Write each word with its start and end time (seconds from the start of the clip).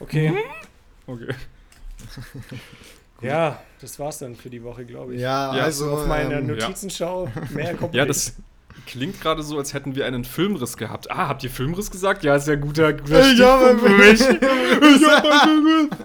Okay. 0.00 0.34
Okay. 1.06 1.34
Ja, 3.22 3.60
das 3.80 3.98
war's 3.98 4.18
dann 4.18 4.34
für 4.34 4.48
die 4.48 4.62
Woche, 4.62 4.84
glaube 4.86 5.14
ich. 5.14 5.20
Ja, 5.20 5.54
Ja, 5.54 5.64
also. 5.64 5.90
Auf 5.90 6.06
meine 6.06 6.36
ähm, 6.36 6.46
Notizenschau 6.46 7.30
mehr 7.50 7.74
kommt 7.74 7.94
Ja, 7.94 8.06
das 8.06 8.34
klingt 8.86 9.20
gerade 9.20 9.42
so, 9.42 9.58
als 9.58 9.74
hätten 9.74 9.94
wir 9.94 10.06
einen 10.06 10.24
Filmriss 10.24 10.76
gehabt. 10.76 11.10
Ah, 11.10 11.28
habt 11.28 11.44
ihr 11.44 11.50
Filmriss 11.50 11.90
gesagt? 11.90 12.24
Ja, 12.24 12.36
ist 12.36 12.48
ja 12.48 12.54
guter, 12.54 12.92
guter 12.94 13.30
Ich 13.30 13.40
habe 13.40 13.78
Stichpunkt 13.78 13.82
für 13.82 13.90
mich. 13.90 14.20
ich 15.00 15.06
hab 15.06 15.24
einen 15.24 15.88
Filmriss. 15.88 15.98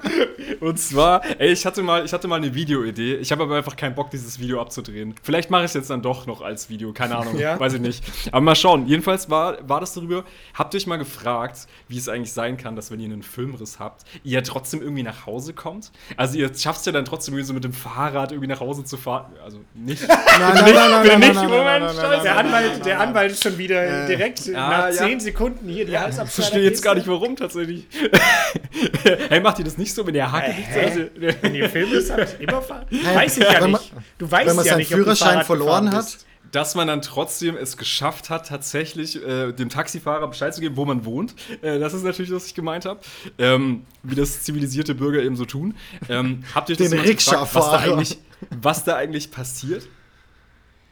Und 0.60 0.80
zwar, 0.80 1.22
ey, 1.40 1.52
ich 1.52 1.66
hatte 1.66 1.82
mal, 1.84 2.06
ich 2.06 2.14
hatte 2.14 2.28
mal 2.28 2.36
eine 2.38 2.54
Videoidee. 2.54 3.16
Ich 3.16 3.32
habe 3.32 3.44
aber 3.44 3.58
einfach 3.58 3.76
keinen 3.76 3.96
Bock, 3.96 4.10
dieses 4.12 4.40
Video 4.40 4.62
abzudrehen. 4.62 5.16
Vielleicht 5.24 5.50
mache 5.50 5.62
ich 5.64 5.68
es 5.68 5.74
jetzt 5.74 5.90
dann 5.90 6.02
doch 6.02 6.26
noch 6.28 6.42
als 6.42 6.70
Video, 6.70 6.94
keine 6.94 7.18
Ahnung, 7.18 7.38
Ja. 7.38 7.60
weiß 7.60 7.74
ich 7.74 7.82
nicht. 7.82 8.04
Aber 8.32 8.42
mal 8.42 8.56
schauen. 8.56 8.88
Jedenfalls 8.88 9.30
war, 9.30 9.58
war 9.68 9.80
das 9.80 9.94
darüber. 9.94 10.24
Habt 10.54 10.74
ihr 10.74 10.78
euch 10.80 10.88
mal 10.88 10.98
gefragt, 10.98 11.68
wie 11.88 11.98
es 11.98 12.08
eigentlich 12.10 12.32
sein 12.34 12.58
kann, 12.58 12.76
dass 12.76 12.92
wenn 12.92 13.00
ihr 13.00 13.06
einen 13.12 13.24
Filmriss 13.24 13.80
habt, 13.80 14.04
ihr 14.24 14.44
trotzdem 14.44 14.82
irgendwie 14.82 15.04
nach 15.04 15.26
Hause 15.26 15.54
kommt? 15.54 15.92
Also 16.18 16.38
ihr 16.38 16.52
schafft 16.56 16.80
es 16.82 16.86
ja 16.86 16.92
dann 16.92 17.06
trotzdem 17.06 17.34
irgendwie 17.34 17.48
so 17.48 17.54
mit 17.54 17.64
dem 17.64 17.74
Fahrrad 17.74 18.32
irgendwie 18.32 18.48
nach 18.50 18.60
Hause 18.60 18.84
zu 18.84 18.98
fahren. 18.98 19.34
Also 19.44 19.60
nicht. 19.74 20.08
Nein, 20.08 20.18
nein, 20.40 20.56
nein, 20.56 20.74
nein, 20.76 21.02
Bin 21.02 21.12
nein, 21.12 21.20
nicht- 21.20 21.34
nein, 21.36 21.50
Moment, 21.50 21.66
nein, 21.66 21.80
nein, 21.82 21.96
Scheiße. 21.96 22.02
nein, 22.10 22.24
der, 22.24 22.34
nein, 22.36 22.46
Anwalt, 22.46 22.72
nein, 22.74 22.82
der 22.84 22.98
nein. 22.98 23.08
Anwalt 23.08 23.32
ist 23.32 23.44
schon 23.44 23.58
wieder 23.58 24.04
Äh, 24.04 24.08
direkt 24.08 24.42
ah, 24.50 24.52
nach 24.70 24.86
ja. 24.88 24.92
10 24.94 25.20
Sekunden 25.20 25.68
hier 25.70 25.86
die 25.86 25.94
Ich 25.94 26.16
verstehe 26.32 26.64
jetzt 26.64 26.82
gar 26.84 26.96
nicht, 26.96 27.08
warum 27.08 27.36
tatsächlich. 27.36 27.86
hey, 29.30 29.40
macht 29.40 29.60
ihr 29.60 29.66
das 29.66 29.78
nicht 29.78 29.94
so, 29.96 30.06
wenn 30.06 30.16
ihr 30.16 30.32
Hacke 30.32 30.54
nicht 30.54 30.74
so 30.74 30.80
also, 30.80 31.00
Wenn 31.42 31.56
ihr 31.56 31.70
Film 31.70 31.92
ist, 31.94 32.12
habt 32.12 32.40
immer 32.40 32.62
fahren. 32.62 32.86
Hä? 32.90 33.16
Weiß 33.16 33.38
ich 33.38 33.44
ja 33.44 33.62
Wenn 33.62 33.72
man- 33.72 33.82
nicht. 33.82 33.94
Du 34.18 34.30
weißt 34.32 34.48
wenn 34.50 34.56
man 34.56 34.66
ja 34.66 34.72
seinen 34.72 34.80
nicht, 34.80 34.92
ob 34.92 34.98
du 34.98 35.04
Führerschein 35.04 35.30
Fahrrad 35.30 35.46
verloren 35.46 35.92
hat? 35.92 36.06
bist. 36.06 36.26
dass 36.52 36.76
man 36.76 36.88
dann 36.88 37.02
trotzdem 37.02 37.58
es 37.58 37.76
geschafft 37.76 38.30
hat, 38.30 38.48
tatsächlich 38.48 39.22
äh, 39.26 39.52
dem 39.52 39.70
Taxifahrer 39.70 40.28
Bescheid 40.28 40.54
zu 40.56 40.62
geben, 40.62 40.78
wo 40.78 40.86
man 40.86 41.04
wohnt. 41.04 41.36
Äh, 41.62 41.80
das 41.80 41.94
ist 41.94 42.04
natürlich, 42.04 42.32
was 42.32 42.46
ich 42.48 42.54
gemeint 42.54 42.86
habe. 42.86 43.00
Ähm, 43.38 43.82
wie 44.04 44.16
das 44.16 44.44
zivilisierte 44.44 44.96
Bürger 44.96 45.22
eben 45.22 45.36
so 45.36 45.46
tun. 45.46 45.76
Ähm, 46.08 46.44
habt 46.54 46.70
ihr 46.70 46.74
euch 46.74 46.78
das 46.78 46.90
Den 46.92 47.02
gefragt, 47.16 47.54
was 47.56 47.66
da, 47.72 47.78
eigentlich, 47.80 48.18
was 48.62 48.84
da 48.86 48.96
eigentlich 48.96 49.32
passiert? 49.32 49.88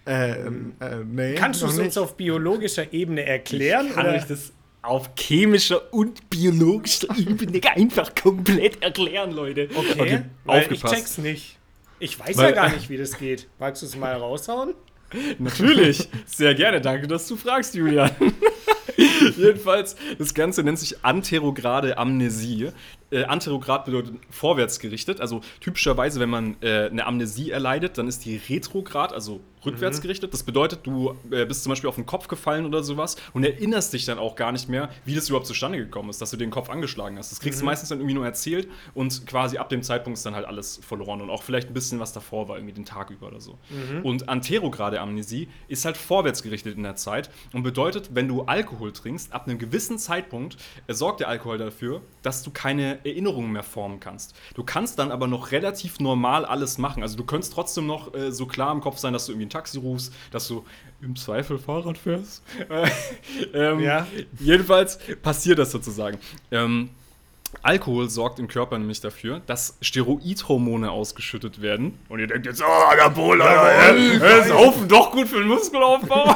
Ähm, 0.05 0.73
äh, 0.81 0.97
nee. 1.05 1.35
Kannst 1.35 1.61
du 1.61 1.67
es 1.67 1.77
uns 1.79 1.97
auf 1.97 2.17
biologischer 2.17 2.91
Ebene 2.91 3.25
erklären? 3.25 3.87
Ich 3.87 3.93
kann 3.93 4.05
oder? 4.05 4.15
euch 4.15 4.25
das 4.25 4.51
auf 4.83 5.09
chemischer 5.17 5.93
und 5.93 6.29
biologischer 6.29 7.07
Ebene 7.17 7.59
einfach 7.75 8.13
komplett 8.13 8.83
erklären, 8.83 9.31
Leute. 9.31 9.69
Okay, 9.73 10.23
ich 10.45 10.49
aufgepasst. 10.49 10.93
check's 10.93 11.17
nicht. 11.17 11.57
Ich 11.99 12.19
weiß 12.19 12.37
Weil- 12.37 12.49
ja 12.49 12.51
gar 12.51 12.69
nicht, 12.69 12.89
wie 12.89 12.97
das 12.97 13.17
geht. 13.17 13.47
Magst 13.59 13.81
du 13.81 13.85
es 13.85 13.95
mal 13.95 14.13
raushauen? 14.13 14.73
Natürlich, 15.39 16.09
sehr 16.25 16.53
gerne. 16.55 16.81
Danke, 16.81 17.07
dass 17.07 17.27
du 17.27 17.35
fragst, 17.37 17.75
Julian. 17.75 18.11
Jedenfalls, 19.37 19.95
das 20.17 20.33
Ganze 20.33 20.63
nennt 20.63 20.79
sich 20.79 21.03
anterograde 21.03 21.97
Amnesie. 21.97 22.69
Äh, 23.13 23.25
anterograd 23.25 23.85
bedeutet 23.85 24.15
vorwärts 24.31 24.79
gerichtet. 24.79 25.21
Also 25.21 25.41
typischerweise, 25.59 26.19
wenn 26.19 26.29
man 26.29 26.55
äh, 26.61 26.89
eine 26.89 27.05
Amnesie 27.05 27.51
erleidet, 27.51 27.97
dann 27.97 28.07
ist 28.07 28.25
die 28.25 28.37
retrograd, 28.37 29.13
also 29.13 29.41
rückwärts 29.65 30.01
gerichtet. 30.01 30.33
Das 30.33 30.43
bedeutet, 30.43 30.79
du 30.83 31.15
äh, 31.31 31.45
bist 31.45 31.63
zum 31.63 31.71
Beispiel 31.71 31.87
auf 31.89 31.95
den 31.95 32.05
Kopf 32.05 32.27
gefallen 32.27 32.65
oder 32.65 32.83
sowas 32.83 33.15
und 33.33 33.43
erinnerst 33.43 33.93
dich 33.93 34.05
dann 34.05 34.17
auch 34.17 34.35
gar 34.35 34.51
nicht 34.51 34.69
mehr, 34.69 34.89
wie 35.05 35.15
das 35.15 35.29
überhaupt 35.29 35.47
zustande 35.47 35.77
gekommen 35.77 36.09
ist, 36.09 36.21
dass 36.21 36.31
du 36.31 36.37
den 36.37 36.49
Kopf 36.49 36.69
angeschlagen 36.69 37.17
hast. 37.17 37.31
Das 37.31 37.39
kriegst 37.39 37.61
du 37.61 37.65
meistens 37.65 37.89
dann 37.89 37.99
irgendwie 37.99 38.15
nur 38.15 38.25
erzählt 38.25 38.67
und 38.93 39.25
quasi 39.27 39.57
ab 39.57 39.69
dem 39.69 39.83
Zeitpunkt 39.83 40.17
ist 40.17 40.25
dann 40.25 40.35
halt 40.35 40.45
alles 40.45 40.79
verloren 40.85 41.21
und 41.21 41.29
auch 41.29 41.43
vielleicht 41.43 41.69
ein 41.69 41.73
bisschen 41.73 41.99
was 41.99 42.13
davor 42.13 42.47
war, 42.47 42.57
irgendwie 42.57 42.73
den 42.73 42.85
Tag 42.85 43.09
über 43.09 43.27
oder 43.27 43.39
so. 43.39 43.57
Und 44.03 44.29
anterograde 44.29 44.99
Amnesie 44.99 45.47
ist 45.67 45.85
halt 45.85 45.97
vorwärts 45.97 46.43
gerichtet 46.43 46.75
in 46.75 46.83
der 46.83 46.95
Zeit 46.95 47.29
und 47.53 47.63
bedeutet, 47.63 48.09
wenn 48.13 48.27
du 48.27 48.43
Alkohol 48.43 48.91
trinkst, 48.91 49.33
ab 49.33 49.47
einem 49.47 49.57
gewissen 49.57 49.97
Zeitpunkt 49.97 50.57
äh, 50.87 50.93
sorgt 50.93 51.19
der 51.19 51.29
Alkohol 51.29 51.57
dafür, 51.57 52.01
dass 52.21 52.43
du 52.43 52.51
keine 52.51 53.02
Erinnerungen 53.05 53.51
mehr 53.51 53.63
formen 53.63 53.99
kannst. 53.99 54.35
Du 54.55 54.63
kannst 54.63 54.99
dann 54.99 55.11
aber 55.11 55.27
noch 55.27 55.51
relativ 55.51 55.99
normal 55.99 56.45
alles 56.45 56.77
machen. 56.77 57.03
Also 57.03 57.17
du 57.17 57.23
könntest 57.23 57.53
trotzdem 57.53 57.85
noch 57.87 58.13
äh, 58.13 58.31
so 58.31 58.45
klar 58.45 58.71
im 58.71 58.81
Kopf 58.81 58.97
sein, 58.97 59.13
dass 59.13 59.25
du 59.25 59.31
irgendwie 59.31 59.47
ein 59.47 59.49
Taxi 59.49 59.77
rufst, 59.77 60.13
dass 60.31 60.47
du 60.47 60.65
im 61.01 61.15
Zweifel 61.15 61.57
Fahrrad 61.57 61.97
fährst. 61.97 62.43
Äh, 62.69 62.89
ähm, 63.53 63.79
Ja. 63.79 64.07
Jedenfalls 64.39 64.99
passiert 65.21 65.59
das 65.59 65.71
sozusagen. 65.71 66.17
Ähm, 66.51 66.89
Alkohol 67.61 68.09
sorgt 68.09 68.39
im 68.39 68.47
Körper 68.47 68.77
nämlich 68.77 69.01
dafür, 69.01 69.41
dass 69.45 69.77
Steroidhormone 69.81 70.91
ausgeschüttet 70.91 71.61
werden. 71.61 71.99
Und 72.09 72.19
ihr 72.19 72.27
denkt 72.27 72.45
jetzt, 72.45 72.61
oh, 72.61 72.65
Anabol, 72.65 73.41
Alter, 73.41 73.95
äh, 73.95 74.39
äh, 74.39 74.47
Saufen 74.47 74.87
doch 74.87 75.11
gut 75.11 75.27
für 75.27 75.39
den 75.39 75.47
Muskelaufbau. 75.47 76.35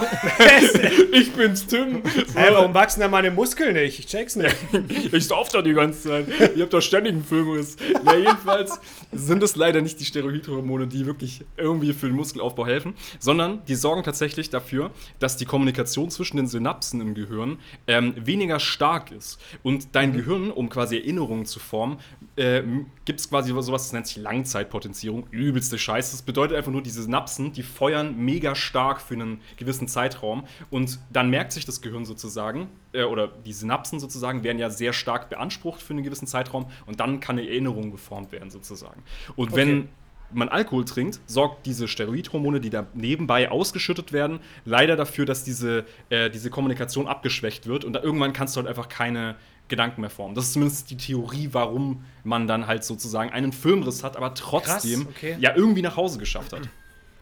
ich 1.11 1.31
bin's, 1.33 1.65
Tim. 1.67 2.01
So, 2.03 2.39
Hä, 2.39 2.47
warum 2.51 2.73
wachsen 2.73 3.01
da 3.01 3.07
meine 3.07 3.31
Muskeln 3.31 3.73
nicht? 3.73 3.99
Ich 3.99 4.07
check's 4.07 4.35
nicht. 4.35 4.55
ich 5.11 5.27
sauf 5.27 5.49
da 5.49 5.61
die 5.61 5.73
ganze 5.73 6.09
Zeit. 6.09 6.27
Ihr 6.55 6.63
habt 6.63 6.73
doch 6.73 6.81
ständig 6.81 7.13
einen 7.13 7.23
Filmriss. 7.23 7.77
Ja, 8.05 8.15
jedenfalls 8.15 8.79
sind 9.11 9.43
es 9.43 9.55
leider 9.55 9.81
nicht 9.81 9.99
die 9.99 10.05
Steroidhormone, 10.05 10.87
die 10.87 11.05
wirklich 11.05 11.43
irgendwie 11.57 11.93
für 11.93 12.07
den 12.07 12.15
Muskelaufbau 12.15 12.65
helfen, 12.65 12.93
sondern 13.19 13.63
die 13.65 13.75
sorgen 13.75 14.03
tatsächlich 14.03 14.49
dafür, 14.49 14.91
dass 15.19 15.37
die 15.37 15.45
Kommunikation 15.45 16.09
zwischen 16.09 16.37
den 16.37 16.47
Synapsen 16.47 17.01
im 17.01 17.13
Gehirn 17.15 17.59
ähm, 17.87 18.13
weniger 18.17 18.59
stark 18.59 19.11
ist. 19.11 19.39
Und 19.63 19.89
dein 19.93 20.13
Gehirn, 20.13 20.51
um 20.51 20.69
quasi 20.69 20.97
Erinnerungen 21.07 21.45
zu 21.45 21.59
formen, 21.59 21.97
äh, 22.35 22.61
gibt 23.05 23.21
es 23.21 23.29
quasi 23.29 23.49
sowas, 23.49 23.83
das 23.83 23.93
nennt 23.93 24.07
sich 24.07 24.17
Langzeitpotenzierung. 24.17 25.27
Übelste 25.31 25.79
Scheiße. 25.79 26.11
Das 26.11 26.21
bedeutet 26.21 26.57
einfach 26.57 26.71
nur, 26.71 26.81
diese 26.81 27.01
Synapsen, 27.01 27.53
die 27.53 27.63
feuern 27.63 28.17
mega 28.17 28.55
stark 28.55 29.01
für 29.01 29.13
einen 29.13 29.41
gewissen 29.55 29.87
Zeitraum. 29.87 30.45
Und 30.69 30.99
dann 31.11 31.29
merkt 31.29 31.53
sich 31.53 31.65
das 31.65 31.81
Gehirn 31.81 32.05
sozusagen, 32.05 32.69
äh, 32.91 33.03
oder 33.03 33.27
die 33.27 33.53
Synapsen 33.53 33.99
sozusagen, 33.99 34.43
werden 34.43 34.59
ja 34.59 34.69
sehr 34.69 34.93
stark 34.93 35.29
beansprucht 35.29 35.81
für 35.81 35.93
einen 35.93 36.03
gewissen 36.03 36.27
Zeitraum. 36.27 36.67
Und 36.85 36.99
dann 36.99 37.19
kann 37.19 37.39
eine 37.39 37.47
Erinnerung 37.47 37.91
geformt 37.91 38.31
werden 38.31 38.49
sozusagen. 38.49 39.01
Und 39.35 39.55
wenn 39.55 39.89
man 40.31 40.49
Alkohol 40.49 40.85
trinkt, 40.85 41.19
sorgt 41.25 41.65
diese 41.65 41.87
Steroidhormone, 41.87 42.59
die 42.59 42.69
da 42.69 42.87
nebenbei 42.93 43.49
ausgeschüttet 43.49 44.11
werden, 44.11 44.39
leider 44.65 44.95
dafür, 44.95 45.25
dass 45.25 45.43
diese, 45.43 45.85
äh, 46.09 46.29
diese 46.29 46.49
Kommunikation 46.49 47.07
abgeschwächt 47.07 47.67
wird 47.67 47.85
und 47.85 47.93
da 47.93 48.01
irgendwann 48.01 48.33
kannst 48.33 48.55
du 48.55 48.59
halt 48.59 48.67
einfach 48.67 48.89
keine 48.89 49.35
Gedanken 49.67 50.01
mehr 50.01 50.09
formen. 50.09 50.35
Das 50.35 50.45
ist 50.45 50.53
zumindest 50.53 50.89
die 50.89 50.97
Theorie, 50.97 51.49
warum 51.51 52.05
man 52.23 52.47
dann 52.47 52.67
halt 52.67 52.83
sozusagen 52.83 53.31
einen 53.31 53.51
Filmriss 53.51 54.03
hat, 54.03 54.17
aber 54.17 54.33
trotzdem 54.33 55.05
Krass, 55.05 55.15
okay. 55.15 55.37
ja 55.39 55.55
irgendwie 55.55 55.81
nach 55.81 55.95
Hause 55.95 56.19
geschafft 56.19 56.53
hat. 56.53 56.61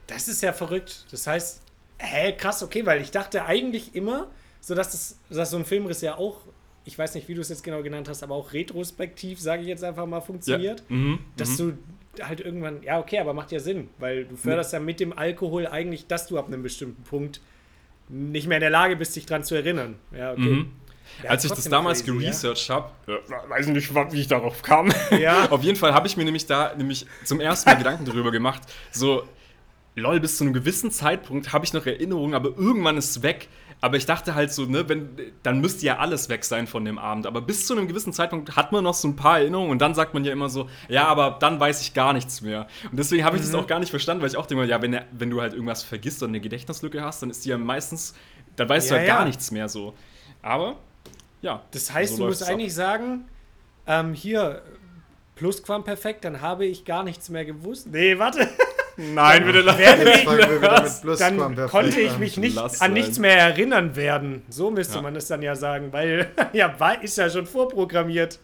Das 0.08 0.28
ist 0.28 0.42
ja 0.42 0.54
verrückt. 0.54 1.06
Das 1.12 1.26
heißt, 1.28 1.62
hä, 1.98 2.34
krass, 2.34 2.64
okay, 2.64 2.86
weil 2.86 3.02
ich 3.02 3.12
dachte 3.12 3.46
eigentlich 3.46 3.96
immer, 3.96 4.28
so 4.62 4.76
dass, 4.76 4.92
das, 4.92 5.20
dass 5.30 5.52
so 5.52 5.58
ein 5.58 5.66
Filmriss 5.66 6.02
ja 6.02 6.18
auch, 6.18 6.42
ich 6.86 6.98
weiß 6.98 7.16
nicht, 7.16 7.28
wie 7.28 7.34
du 7.34 7.42
es 7.42 7.50
jetzt 7.50 7.64
genau 7.64 7.82
genannt 7.82 8.10
hast, 8.10 8.24
aber 8.24 8.36
auch 8.36 8.54
retrospektiv, 8.54 9.40
sage 9.40 9.64
ich 9.64 9.68
jetzt 9.68 9.84
einfach 9.84 10.06
mal, 10.06 10.22
funktioniert. 10.22 10.84
Mhm. 10.90 11.20
Dass 11.38 11.58
du 11.58 11.74
halt 12.22 12.42
irgendwann, 12.42 12.82
ja, 12.84 13.00
okay, 13.00 13.20
aber 13.20 13.34
macht 13.34 13.52
ja 13.52 13.60
Sinn, 13.60 13.90
weil 14.00 14.26
du 14.26 14.36
förderst 14.36 14.74
ja 14.74 14.80
mit 14.80 15.00
dem 15.00 15.18
Alkohol 15.18 15.68
eigentlich, 15.68 16.08
dass 16.08 16.28
du 16.28 16.38
ab 16.38 16.48
einem 16.48 16.64
bestimmten 16.64 17.04
Punkt 17.04 17.42
nicht 18.08 18.48
mehr 18.48 18.58
in 18.58 18.62
der 18.62 18.70
Lage 18.70 18.96
bist, 18.96 19.16
dich 19.16 19.26
dran 19.26 19.44
zu 19.44 19.56
erinnern. 19.56 19.96
Ja, 20.16 20.32
okay. 20.32 20.42
Mhm. 20.42 20.72
Ja, 21.24 21.30
Als 21.32 21.44
ich 21.46 21.52
das 21.52 21.68
damals 21.70 22.04
crazy, 22.04 22.12
ja. 22.12 22.20
geresearched 22.20 22.70
habe, 22.70 22.90
weiß 23.50 23.68
nicht, 23.68 23.94
wie 24.12 24.20
ich 24.22 24.28
darauf 24.28 24.62
kam. 24.62 24.92
Ja. 25.20 25.46
Auf 25.52 25.64
jeden 25.64 25.78
Fall 25.78 25.94
habe 25.94 26.08
ich 26.08 26.18
mir 26.18 26.26
nämlich 26.26 26.46
da 26.46 26.74
nämlich 26.76 27.06
zum 27.24 27.40
ersten 27.40 27.70
Mal 27.70 27.76
Gedanken 27.78 28.06
darüber 28.06 28.32
gemacht. 28.32 28.62
So, 28.92 29.24
lol, 29.96 30.20
bis 30.20 30.38
zu 30.38 30.44
einem 30.44 30.54
gewissen 30.54 30.92
Zeitpunkt 30.92 31.54
habe 31.54 31.64
ich 31.66 31.74
noch 31.74 31.86
Erinnerungen, 31.86 32.34
aber 32.34 32.50
irgendwann 32.58 32.98
ist 32.98 33.10
es 33.12 33.24
weg. 33.24 33.48
Aber 33.82 33.98
ich 33.98 34.06
dachte 34.06 34.36
halt 34.36 34.52
so, 34.54 34.66
ne, 34.66 34.88
wenn, 34.90 35.10
dann 35.44 35.60
müsste 35.60 35.86
ja 35.86 35.98
alles 35.98 36.30
weg 36.30 36.46
sein 36.46 36.66
von 36.66 36.86
dem 36.86 36.98
Abend. 36.98 37.28
Aber 37.28 37.42
bis 37.42 37.68
zu 37.68 37.76
einem 37.78 37.88
gewissen 37.90 38.14
Zeitpunkt 38.14 38.56
hat 38.56 38.72
man 38.72 38.84
noch 38.86 38.94
so 38.94 39.08
ein 39.08 39.16
paar 39.18 39.40
Erinnerungen 39.40 39.70
und 39.72 39.80
dann 39.80 39.94
sagt 39.94 40.14
man 40.14 40.24
ja 40.24 40.32
immer 40.32 40.50
so, 40.50 40.70
ja, 40.88 41.06
aber 41.08 41.38
dann 41.40 41.60
weiß 41.60 41.82
ich 41.82 41.94
gar 41.94 42.14
nichts 42.14 42.42
mehr. 42.42 42.68
Und 42.90 42.98
deswegen 42.98 43.26
habe 43.26 43.36
ich 43.36 43.44
Mhm. 43.44 43.48
das 43.52 43.56
auch 43.56 43.68
gar 43.68 43.80
nicht 43.80 43.90
verstanden, 43.90 44.22
weil 44.22 44.30
ich 44.30 44.38
auch 44.38 44.46
denke, 44.48 44.64
ja, 44.66 44.82
wenn, 44.82 45.00
wenn 45.12 45.30
du 45.30 45.42
halt 45.42 45.54
irgendwas 45.54 45.84
vergisst 45.84 46.24
oder 46.24 46.30
eine 46.30 46.40
Gedächtnislücke 46.40 47.02
hast, 47.04 47.22
dann 47.22 47.30
ist 47.30 47.44
die 47.46 47.50
ja 47.50 47.58
meistens, 47.58 48.16
dann 48.56 48.70
weißt 48.70 48.90
du 48.90 48.94
Ja, 48.96 49.00
halt 49.00 49.08
gar 49.10 49.20
ja. 49.20 49.26
nichts 49.26 49.52
mehr 49.52 49.68
so. 49.68 49.94
Aber, 50.42 50.78
ja. 51.46 51.62
Das 51.72 51.94
heißt, 51.94 52.16
so 52.18 52.24
du 52.24 52.30
musst 52.30 52.44
ab. 52.44 52.50
eigentlich 52.50 52.74
sagen, 52.74 53.26
ähm, 53.88 54.14
hier, 54.14 54.62
Plusquamperfekt, 55.36 56.24
dann 56.26 56.42
habe 56.42 56.66
ich 56.66 56.86
gar 56.86 57.04
nichts 57.04 57.30
mehr 57.30 57.46
gewusst. 57.46 57.88
Nee, 57.92 58.18
warte. 58.18 58.48
Nein, 58.98 59.46
bitte 59.46 59.60
lass. 59.60 61.04
Mich, 61.04 61.18
dann 61.20 61.68
konnte 61.68 62.00
ich 62.00 62.18
mich 62.18 62.38
nicht 62.38 62.56
Lass 62.56 62.80
an 62.80 62.94
nichts 62.94 63.20
mehr 63.20 63.38
erinnern 63.38 63.98
werden. 63.98 64.44
So 64.48 64.72
müsste 64.72 64.96
Ja. 64.96 65.02
man 65.02 65.14
es 65.18 65.28
dann 65.28 65.42
ja 65.42 65.54
sagen, 65.56 65.92
weil 65.92 66.32
ja, 66.54 66.74
ist 67.02 67.18
ja 67.18 67.30
schon 67.30 67.46
vorprogrammiert, 67.46 68.40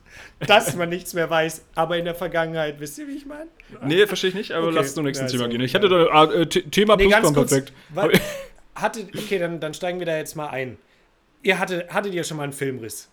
dass 0.45 0.75
man 0.75 0.89
nichts 0.89 1.13
mehr 1.13 1.30
weiß. 1.30 1.63
Aber 1.75 1.98
in 1.98 2.03
der 2.03 2.15
Vergangenheit, 2.15 2.81
wisst 2.81 2.98
ihr, 3.00 3.07
wie 3.07 3.15
ich 3.15 3.25
meine? 3.25 3.48
Nee, 3.86 4.06
verstehe 4.07 4.31
ich 4.31 4.36
nicht, 4.36 4.51
aber 4.51 4.68
Okay. 4.68 4.75
lass 4.75 4.94
zum 4.94 5.06
nächsten 5.06 5.25
Ja, 5.27 5.31
Thema 5.31 5.48
gehen. 5.48 5.62
Ich 5.62 5.74
hatte 5.74 5.88
da 5.88 6.24
äh, 6.25 6.45
The- 6.51 6.63
Thema 6.63 6.98
Nee, 6.98 7.07
ganz 7.07 7.33
kurz. 7.33 7.51
Plusquamperfekt. 7.51 8.21
Hatte, 8.75 9.07
okay, 9.18 9.39
dann, 9.39 9.62
dann 9.62 9.74
steigen 9.74 10.00
wir 10.00 10.06
da 10.06 10.18
jetzt 10.18 10.36
mal 10.36 10.50
ein. 10.50 10.77
Ihr 11.44 11.60
hattet, 11.60 11.92
hattet 11.94 12.14
ihr 12.14 12.24
schon 12.24 12.38
mal 12.38 12.44
einen 12.44 12.54
Filmriss? 12.54 13.10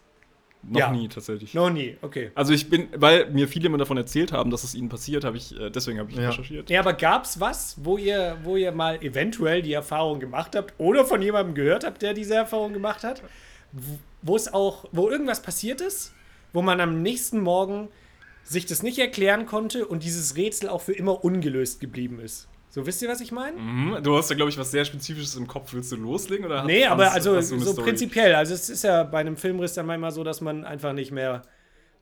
Noch 0.62 0.80
Ja. 0.80 0.90
nie 0.90 1.08
tatsächlich. 1.08 1.54
Noch 1.54 1.70
nie, 1.70 1.96
okay. 2.02 2.32
Also 2.34 2.52
ich 2.52 2.68
bin, 2.68 2.88
weil 2.96 3.30
mir 3.30 3.46
viele 3.46 3.66
immer 3.66 3.78
davon 3.78 3.96
erzählt 3.96 4.32
haben, 4.32 4.50
dass 4.50 4.64
es 4.64 4.74
ihnen 4.74 4.88
passiert, 4.88 5.24
habe 5.24 5.36
ich, 5.36 5.58
äh, 5.58 5.70
deswegen 5.70 6.00
habe 6.00 6.10
ich 6.10 6.16
Ja. 6.16 6.30
recherchiert. 6.30 6.68
Ja, 6.68 6.80
aber 6.80 6.94
gab's 6.94 7.38
was, 7.38 7.76
wo 7.82 7.96
ihr, 7.96 8.38
wo 8.42 8.56
ihr 8.56 8.72
mal 8.72 8.96
eventuell 9.02 9.62
die 9.62 9.72
Erfahrung 9.72 10.18
gemacht 10.18 10.56
habt 10.56 10.74
oder 10.78 11.04
von 11.04 11.22
jemandem 11.22 11.54
gehört 11.54 11.84
habt, 11.84 12.02
der 12.02 12.12
diese 12.12 12.34
Erfahrung 12.34 12.72
gemacht 12.72 13.04
hat? 13.04 13.22
wo 14.22 14.34
es 14.34 14.52
auch, 14.52 14.86
wo 14.92 15.10
irgendwas 15.10 15.42
passiert 15.42 15.82
ist, 15.82 16.14
wo 16.54 16.62
man 16.62 16.80
am 16.80 17.02
nächsten 17.02 17.38
Morgen 17.38 17.88
sich 18.42 18.64
das 18.64 18.82
nicht 18.82 18.98
erklären 18.98 19.44
konnte 19.44 19.86
und 19.86 20.02
dieses 20.02 20.36
Rätsel 20.36 20.70
auch 20.70 20.80
für 20.80 20.94
immer 20.94 21.22
ungelöst 21.22 21.78
geblieben 21.78 22.18
ist. 22.18 22.48
So, 22.70 22.84
wisst 22.86 23.00
ihr, 23.02 23.08
was 23.08 23.20
ich 23.20 23.32
meine? 23.32 23.56
Mhm. 23.58 24.02
Du 24.02 24.16
hast 24.16 24.30
da, 24.30 24.34
glaube 24.34 24.50
ich, 24.50 24.58
was 24.58 24.70
sehr 24.70 24.84
Spezifisches 24.84 25.34
im 25.36 25.46
Kopf. 25.46 25.72
Willst 25.72 25.90
du 25.90 25.96
loslegen? 25.96 26.44
Oder 26.44 26.64
Nee, 26.64 26.84
hast- 26.84 26.92
aber 26.92 27.06
hast- 27.06 27.14
also 27.26 27.40
so 27.40 27.72
Story? 27.72 27.82
prinzipiell. 27.88 28.34
Also 28.34 28.54
es 28.54 28.68
ist 28.68 28.84
ja 28.84 29.04
bei 29.04 29.18
einem 29.20 29.36
Filmriss 29.36 29.74
dann 29.74 29.86
manchmal 29.86 30.10
so, 30.12 30.22
dass 30.22 30.40
man 30.40 30.64
einfach 30.64 30.92
nicht 30.92 31.10
mehr, 31.10 31.42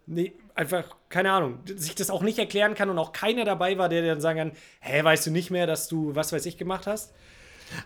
nee, 0.07 0.33
einfach, 0.55 0.85
keine 1.09 1.31
Ahnung, 1.31 1.59
sich 1.67 1.95
das 1.95 2.11
auch 2.11 2.23
nicht 2.23 2.39
erklären 2.39 2.75
kann 2.75 2.91
und 2.91 2.99
auch 2.99 3.13
keiner 3.13 3.45
dabei 3.45 3.79
war, 3.79 3.89
der 3.89 4.03
dann 4.05 4.21
sagen 4.21 4.39
kann, 4.39 4.53
hä, 4.81 5.05
weißt 5.05 5.27
du 5.27 5.31
nicht 5.31 5.51
mehr, 5.51 5.67
dass 5.69 5.87
du 5.89 6.15
was 6.17 6.33
weiß 6.33 6.45
ich 6.47 6.59
gemacht 6.59 6.87
hast? 6.89 7.13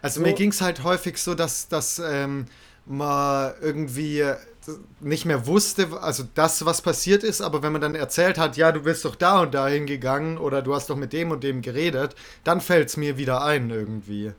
Also 0.00 0.20
So- 0.20 0.26
mir 0.26 0.32
ging 0.34 0.50
es 0.50 0.60
halt 0.62 0.82
häufig 0.82 1.18
so, 1.18 1.34
dass, 1.34 1.68
dass 1.68 1.98
ähm, 1.98 2.46
man 2.86 3.52
irgendwie 3.60 4.24
nicht 5.00 5.24
mehr 5.24 5.46
wusste, 5.46 5.88
also 6.00 6.24
das, 6.34 6.64
was 6.66 6.82
passiert 6.82 7.22
ist, 7.22 7.40
aber 7.40 7.62
wenn 7.62 7.72
man 7.72 7.80
dann 7.80 7.94
erzählt 7.94 8.38
hat, 8.38 8.56
ja, 8.56 8.72
du 8.72 8.80
bist 8.80 9.04
doch 9.04 9.16
da 9.16 9.40
und 9.40 9.54
dahin 9.54 9.86
gegangen 9.86 10.38
oder 10.38 10.62
du 10.62 10.74
hast 10.74 10.90
doch 10.90 10.96
mit 10.96 11.12
dem 11.12 11.30
und 11.30 11.42
dem 11.44 11.62
geredet, 11.62 12.14
dann 12.44 12.60
fällt 12.60 12.88
es 12.88 12.96
mir 12.96 13.16
wieder 13.16 13.42
ein 13.44 13.70
irgendwie. 13.70 14.32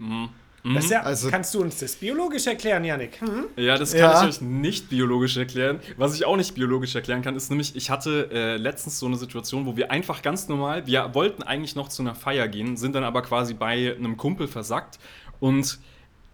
Das 0.64 0.84
ist 0.86 0.92
ja, 0.92 1.02
Also- 1.02 1.30
kannst 1.32 1.56
du 1.56 1.62
uns 1.62 1.80
das 1.80 1.96
biologisch 1.96 2.46
erklären, 2.46 2.86
Janik? 2.86 3.20
Hm? 3.20 3.46
Ja, 3.56 3.80
das 3.80 3.92
kann 3.94 4.00
Ja. 4.00 4.22
ich 4.24 4.30
euch 4.36 4.42
nicht 4.42 4.90
biologisch 4.90 5.36
erklären. 5.38 5.80
Was 5.98 6.14
ich 6.14 6.24
auch 6.26 6.38
nicht 6.38 6.54
biologisch 6.54 6.94
erklären 6.94 7.24
kann, 7.24 7.36
ist 7.36 7.50
nämlich, 7.50 7.76
ich 7.76 7.90
hatte 7.90 8.30
äh, 8.32 8.58
letztens 8.58 9.00
so 9.00 9.08
eine 9.08 9.18
Situation, 9.18 9.66
wo 9.66 9.76
wir 9.76 9.90
einfach 9.90 10.22
ganz 10.22 10.48
normal, 10.50 10.86
wir 10.86 11.10
wollten 11.16 11.42
eigentlich 11.42 11.76
noch 11.76 11.90
zu 11.90 12.04
einer 12.04 12.14
Feier 12.14 12.48
gehen, 12.48 12.78
sind 12.78 12.94
dann 12.94 13.04
aber 13.04 13.24
quasi 13.24 13.56
bei 13.56 13.96
einem 13.98 14.18
Kumpel 14.18 14.48
versackt 14.48 15.00
und 15.40 15.80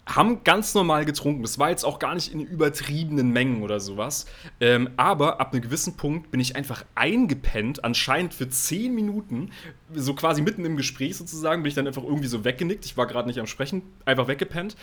haben 0.08 0.42
ganz 0.44 0.74
normal 0.74 1.04
getrunken. 1.04 1.42
Das 1.42 1.58
war 1.58 1.70
jetzt 1.70 1.84
auch 1.84 1.98
gar 1.98 2.14
nicht 2.14 2.32
in 2.32 2.40
übertriebenen 2.40 3.30
Mengen 3.30 3.62
oder 3.62 3.78
sowas. 3.78 4.26
Ähm, 4.60 4.90
aber 4.96 5.40
ab 5.40 5.52
einem 5.52 5.62
gewissen 5.62 5.96
Punkt 5.96 6.30
bin 6.30 6.40
ich 6.40 6.56
einfach 6.56 6.84
eingepennt, 6.94 7.84
anscheinend 7.84 8.32
für 8.34 8.48
10 8.48 8.94
Minuten, 8.94 9.50
so 9.94 10.14
quasi 10.14 10.42
mitten 10.42 10.64
im 10.64 10.76
Gespräch 10.76 11.16
sozusagen, 11.16 11.62
bin 11.62 11.68
ich 11.68 11.74
dann 11.74 11.86
einfach 11.86 12.02
irgendwie 12.02 12.28
so 12.28 12.44
weggenickt. 12.44 12.84
Ich 12.86 12.96
war 12.96 13.06
gerade 13.06 13.28
nicht 13.28 13.38
am 13.38 13.46
Sprechen, 13.46 13.82
einfach 14.04 14.28
weggepennt. 14.28 14.76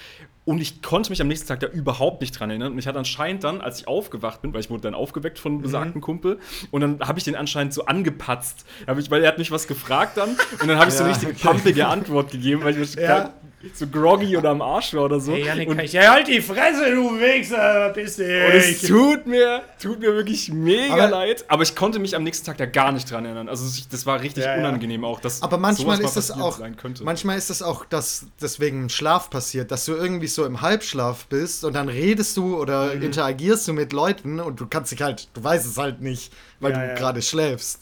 Und 0.46 0.60
ich 0.62 0.82
konnte 0.84 1.10
mich 1.10 1.22
am 1.22 1.28
nächsten 1.28 1.48
Tag 1.48 1.60
da 1.60 1.68
überhaupt 1.68 2.22
nicht 2.22 2.40
dran 2.40 2.50
erinnern. 2.52 2.74
Und 2.74 2.80
ich 2.80 2.88
hatte 2.88 3.00
anscheinend 3.00 3.44
dann, 3.44 3.62
als 3.62 3.80
ich 3.80 3.88
aufgewacht 3.88 4.42
bin, 4.44 4.54
weil 4.54 4.60
ich 4.62 4.70
wurde 4.70 4.82
dann 4.84 4.94
aufgeweckt 4.96 5.40
von 5.40 5.54
einem 5.54 5.62
besagten 5.62 6.02
Kumpel, 6.02 6.40
und 6.72 6.82
dann 6.82 7.00
habe 7.00 7.18
ich 7.18 7.26
den 7.26 7.36
anscheinend 7.36 7.74
so 7.74 7.86
angepatzt. 7.86 8.66
Ich, 8.98 9.10
weil 9.12 9.24
er 9.24 9.30
hat 9.30 9.38
mich 9.40 9.50
was 9.52 9.68
gefragt 9.68 10.18
dann, 10.18 10.30
und 10.62 10.68
dann 10.68 10.78
habe 10.78 10.90
ich 10.90 10.94
so 10.96 11.00
Ja, 11.04 11.06
eine 11.10 11.16
richtige 11.16 11.32
okay. 11.34 11.42
pampige 11.48 11.88
Antwort 11.88 12.32
gegeben, 12.32 12.64
weil 12.64 12.80
ich 12.80 12.96
Ja. 12.96 13.34
so 13.74 13.88
groggy 13.88 14.38
oder 14.38 14.50
am 14.52 14.62
Arsch 14.62 14.94
war 14.94 15.06
oder 15.06 15.15
so. 15.20 15.34
Hey, 15.34 15.46
Janik, 15.46 15.70
und, 15.70 15.76
kann 15.78 15.86
ich, 15.86 15.94
ja, 15.94 16.12
halt 16.14 16.28
die 16.28 16.42
Fresse, 16.42 16.92
du 16.94 17.20
Wichser, 17.20 17.90
bist 17.94 18.20
und 18.20 18.26
es 18.26 18.82
du. 18.82 18.88
tut 18.88 19.28
mir, 19.28 19.62
tut 19.82 20.00
mir 20.00 20.14
wirklich 20.14 20.52
mega 20.52 20.94
Aber- 20.94 21.08
leid, 21.10 21.46
aber 21.48 21.64
ich 21.64 21.76
konnte 21.76 22.00
mich 22.00 22.16
am 22.16 22.24
nächsten 22.24 22.46
Tag 22.46 22.58
da 22.58 22.66
gar 22.66 22.92
nicht 22.92 23.10
dran 23.12 23.26
erinnern. 23.26 23.50
Also 23.50 23.66
das 23.90 24.06
war 24.06 24.22
richtig 24.22 24.44
Ja, 24.44 24.54
ja. 24.54 24.60
unangenehm 24.60 25.04
auch, 25.06 25.20
dass 25.20 25.42
Aber 25.42 25.58
manchmal 25.58 26.00
ist 26.02 26.16
es 26.18 26.28
passiert 26.30 26.40
auch, 26.46 26.58
sein 26.58 26.78
könnte. 26.78 27.04
manchmal 27.04 27.38
ist 27.38 27.50
es 27.50 27.62
auch, 27.62 27.86
dass 27.86 28.28
deswegen 28.42 28.84
im 28.84 28.90
Schlaf 28.90 29.30
passiert, 29.30 29.72
dass 29.72 29.86
du 29.86 29.94
irgendwie 29.94 30.28
so 30.28 30.46
im 30.46 30.62
Halbschlaf 30.62 31.26
bist 31.28 31.64
und 31.66 31.74
dann 31.74 31.90
redest 31.90 32.38
du 32.38 32.58
oder 32.60 32.94
Mhm. 32.96 33.02
interagierst 33.04 33.68
du 33.68 33.74
mit 33.74 33.94
Leuten 33.94 34.40
und 34.40 34.60
du 34.60 34.68
kannst 34.68 34.92
dich 34.92 35.02
halt, 35.02 35.28
du 35.34 35.44
weißt 35.44 35.66
es 35.66 35.78
halt 35.78 36.02
nicht, 36.02 36.32
weil 36.60 36.72
Ja, 36.72 36.80
du 36.80 36.88
ja. 36.88 36.94
gerade 36.96 37.22
schläfst. 37.22 37.82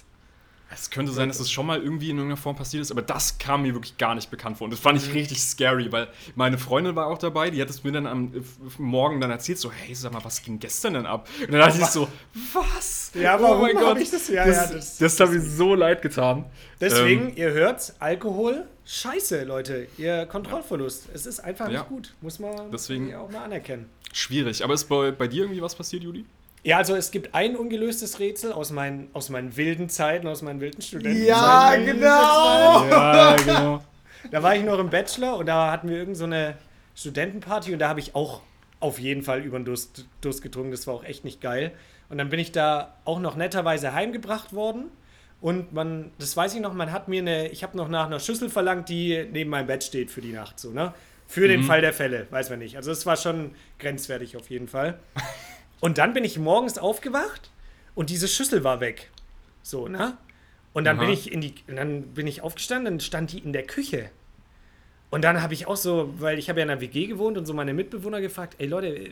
Es 0.74 0.90
könnte 0.90 1.12
sein, 1.12 1.28
dass 1.28 1.40
es 1.40 1.52
schon 1.52 1.66
mal 1.66 1.82
irgendwie 1.82 2.10
in 2.10 2.18
irgendeiner 2.18 2.42
Form 2.42 2.56
passiert 2.56 2.82
ist, 2.82 2.92
aber 2.92 3.02
das 3.02 3.38
kam 3.38 3.62
mir 3.62 3.74
wirklich 3.74 3.98
gar 3.98 4.16
nicht 4.16 4.30
bekannt 4.32 4.58
vor. 4.58 4.66
Und 4.66 4.72
das 4.72 4.80
fand 4.80 5.00
Mhm. 5.02 5.08
ich 5.10 5.14
richtig 5.14 5.42
scary, 5.42 5.92
weil 5.92 6.08
meine 6.36 6.58
Freundin 6.58 6.96
war 6.96 7.08
auch 7.08 7.18
dabei, 7.18 7.50
die 7.50 7.62
hat 7.62 7.70
es 7.70 7.84
mir 7.84 7.92
dann 7.92 8.08
am 8.08 8.34
äh, 8.36 8.42
Morgen 8.78 9.22
dann 9.22 9.32
erzählt, 9.32 9.60
so, 9.60 9.72
hey, 9.72 9.94
sag 9.96 10.12
mal, 10.14 10.24
was 10.26 10.42
ging 10.42 10.60
gestern 10.60 10.94
denn 10.96 11.06
ab? 11.06 11.28
Und 11.42 11.52
dann 11.52 11.60
dachte 11.62 11.80
ich 11.80 11.86
so, 11.88 12.08
was? 12.54 13.12
Oh 13.16 13.20
Ja, 13.20 13.40
warum 13.42 13.68
hab 13.80 13.98
ich 13.98 14.10
das? 14.10 14.28
Ja, 14.30 14.46
das, 14.46 14.56
ja, 14.70 14.76
das, 14.76 14.98
das- 14.98 15.20
hat 15.20 15.30
mir 15.32 15.42
so 15.42 15.76
leid 15.76 16.02
getan. 16.02 16.46
Deswegen, 16.82 17.30
Ähm, 17.30 17.34
ihr 17.38 17.52
hört, 17.52 17.94
Alkohol, 18.00 18.66
scheiße, 18.86 19.44
Leute. 19.44 19.88
Ihr 19.98 20.26
Kontrollverlust. 20.26 21.08
Es 21.14 21.26
ist 21.26 21.40
einfach 21.40 21.70
Ja. 21.70 21.80
nicht 21.80 21.90
gut. 21.90 22.14
Muss 22.22 22.40
man 22.40 22.72
Deswegen- 22.72 23.14
auch 23.16 23.30
mal 23.30 23.44
anerkennen. 23.44 23.90
schwierig. 24.12 24.64
Aber 24.64 24.74
ist 24.74 24.86
bei, 24.86 25.12
bei 25.12 25.28
dir 25.28 25.44
irgendwie 25.44 25.62
was 25.62 25.76
passiert, 25.76 26.04
Juli? 26.04 26.26
Ja, 26.64 26.78
also 26.78 26.96
es 26.96 27.12
gibt 27.12 27.36
ein 27.36 27.58
ungelöstes 27.58 28.20
Rätsel 28.20 28.54
aus 28.54 28.72
meinen, 28.72 29.10
aus 29.12 29.30
meinen 29.30 29.58
wilden 29.58 29.90
Zeiten, 29.90 30.28
aus 30.28 30.42
meinen 30.42 30.62
wilden 30.62 30.82
Studentenzeiten. 30.82 31.28
Ja, 31.28 31.76
genau. 31.76 32.88
Ja, 32.90 33.36
genau. 33.36 33.84
Da 34.32 34.42
war 34.42 34.56
ich 34.56 34.64
noch 34.64 34.80
im 34.80 34.90
Bachelor 34.90 35.38
und 35.38 35.46
da 35.48 35.72
hatten 35.72 35.90
wir 35.90 35.98
irgend 35.98 36.16
so 36.16 36.24
eine 36.24 36.56
Studentenparty 36.96 37.74
und 37.74 37.80
da 37.80 37.90
habe 37.90 38.00
ich 38.00 38.16
auch 38.16 38.42
auf 38.80 38.98
jeden 39.00 39.24
Fall 39.24 39.42
über 39.42 39.60
den 39.60 39.66
Durst, 39.66 40.06
Durst 40.22 40.42
getrunken. 40.42 40.72
Das 40.72 40.88
war 40.88 40.94
auch 40.94 41.04
echt 41.04 41.26
nicht 41.26 41.42
geil. 41.42 41.72
Und 42.10 42.18
dann 42.18 42.30
bin 42.30 42.40
ich 42.40 42.52
da 42.52 42.96
auch 43.04 43.20
noch 43.20 43.36
netterweise 43.36 43.94
heimgebracht 43.94 44.54
worden. 44.54 44.86
Und 45.42 45.74
man, 45.74 46.12
das 46.20 46.38
weiß 46.38 46.56
ich 46.56 46.62
noch, 46.62 46.74
man 46.74 46.94
hat 46.94 47.10
mir 47.10 47.22
eine, 47.22 47.50
ich 47.50 47.64
habe 47.64 47.76
noch 47.76 47.90
nach 47.90 48.06
einer 48.06 48.22
Schüssel 48.22 48.50
verlangt, 48.50 48.88
die 48.88 49.28
neben 49.32 49.50
meinem 49.50 49.68
Bett 49.68 49.84
steht 49.84 50.12
für 50.12 50.22
die 50.22 50.32
Nacht, 50.32 50.60
so, 50.60 50.72
ne? 50.72 50.94
Für 51.28 51.48
den 51.48 51.64
Fall 51.64 51.82
der 51.82 51.94
Fälle, 51.94 52.28
weiß 52.30 52.50
man 52.50 52.60
nicht. 52.60 52.78
Also 52.78 52.92
es 52.92 53.06
war 53.06 53.18
schon 53.18 53.56
grenzwertig 53.80 54.38
auf 54.38 54.50
jeden 54.50 54.68
Fall. 54.68 55.00
Und 55.84 55.98
dann 55.98 56.14
bin 56.14 56.24
ich 56.24 56.40
morgens 56.40 56.78
aufgewacht 56.78 57.52
und 57.94 58.10
diese 58.10 58.30
Schüssel 58.30 58.64
war 58.64 58.80
weg. 58.80 59.10
So, 59.64 59.90
ne? 59.90 60.18
Und 60.72 60.86
dann 60.86 60.96
Aha. 60.98 61.04
bin 61.04 61.14
ich 61.14 61.30
in 61.30 61.42
die, 61.42 61.56
und 61.68 61.76
dann 61.76 62.04
bin 62.14 62.26
ich 62.26 62.42
aufgestanden, 62.42 62.86
dann 62.94 63.00
stand 63.02 63.34
die 63.34 63.40
in 63.40 63.52
der 63.52 63.64
Küche. 63.64 64.10
Und 65.10 65.24
dann 65.26 65.42
habe 65.42 65.54
ich 65.54 65.68
auch 65.68 65.76
so, 65.76 66.14
weil 66.20 66.40
ich 66.40 66.48
habe 66.48 66.62
ja 66.62 66.64
in 66.64 66.70
einer 66.72 66.80
WG 66.80 67.08
gewohnt 67.08 67.38
und 67.38 67.46
so 67.46 67.54
meine 67.54 67.74
Mitbewohner 67.74 68.22
gefragt, 68.22 68.56
ey 68.60 68.66
Leute, 68.68 69.10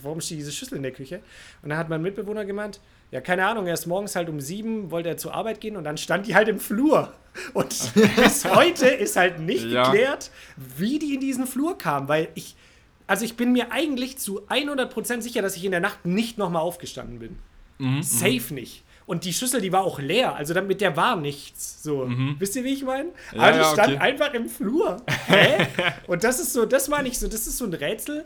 warum 0.00 0.22
steht 0.22 0.38
diese 0.38 0.50
Schüssel 0.50 0.78
in 0.78 0.82
der 0.82 0.92
Küche? 0.92 1.20
Und 1.60 1.68
dann 1.68 1.76
hat 1.76 1.90
mein 1.90 2.00
Mitbewohner 2.00 2.46
gemeint, 2.46 2.80
ja, 3.10 3.20
keine 3.20 3.46
Ahnung, 3.46 3.66
erst 3.66 3.86
morgens 3.86 4.16
halt 4.16 4.30
um 4.30 4.40
sieben 4.40 4.90
wollte 4.90 5.10
er 5.10 5.18
zur 5.18 5.34
Arbeit 5.34 5.60
gehen 5.60 5.76
und 5.76 5.84
dann 5.84 5.98
stand 5.98 6.26
die 6.26 6.34
halt 6.34 6.48
im 6.48 6.58
Flur. 6.58 7.12
Und 7.52 7.92
bis 8.16 8.46
heute 8.46 8.86
ist 8.86 9.16
halt 9.16 9.40
nicht 9.40 9.66
Ja. 9.66 9.90
geklärt, 9.90 10.30
wie 10.56 10.98
die 10.98 11.12
in 11.16 11.20
diesen 11.20 11.46
Flur 11.46 11.76
kam, 11.76 12.08
weil 12.08 12.28
ich, 12.34 12.56
also 13.06 13.24
ich 13.24 13.36
bin 13.36 13.52
mir 13.52 13.72
eigentlich 13.72 14.18
zu 14.18 14.42
100% 14.48 15.20
sicher, 15.20 15.42
dass 15.42 15.56
ich 15.56 15.64
in 15.64 15.70
der 15.70 15.80
Nacht 15.80 16.06
nicht 16.06 16.38
nochmal 16.38 16.62
aufgestanden 16.62 17.18
bin. 17.18 17.38
Mhm, 17.78 18.02
Safe 18.02 18.54
nicht. 18.54 18.82
Und 19.06 19.24
die 19.24 19.32
Schüssel, 19.32 19.60
die 19.60 19.72
war 19.72 19.84
auch 19.84 20.00
leer, 20.00 20.34
also 20.34 20.52
dann 20.52 20.66
mit 20.66 20.80
der 20.80 20.96
war 20.96 21.14
nichts. 21.14 21.82
So, 21.82 22.10
wisst 22.38 22.56
ihr, 22.56 22.64
wie 22.64 22.72
ich 22.72 22.82
meine? 22.82 23.10
Ja, 23.32 23.42
Aber 23.42 23.52
die 23.52 23.58
ja, 23.58 23.72
stand 23.72 23.94
okay. 23.94 23.98
einfach 23.98 24.34
im 24.34 24.48
Flur. 24.48 24.96
Hä? 25.26 25.66
Und 26.08 26.24
das 26.24 26.40
ist 26.40 26.52
so, 26.52 26.66
das 26.66 26.88
meine 26.88 27.08
ich 27.08 27.18
so, 27.18 27.28
das 27.28 27.46
ist 27.46 27.58
so 27.58 27.66
ein 27.66 27.72
Rätsel. 27.72 28.24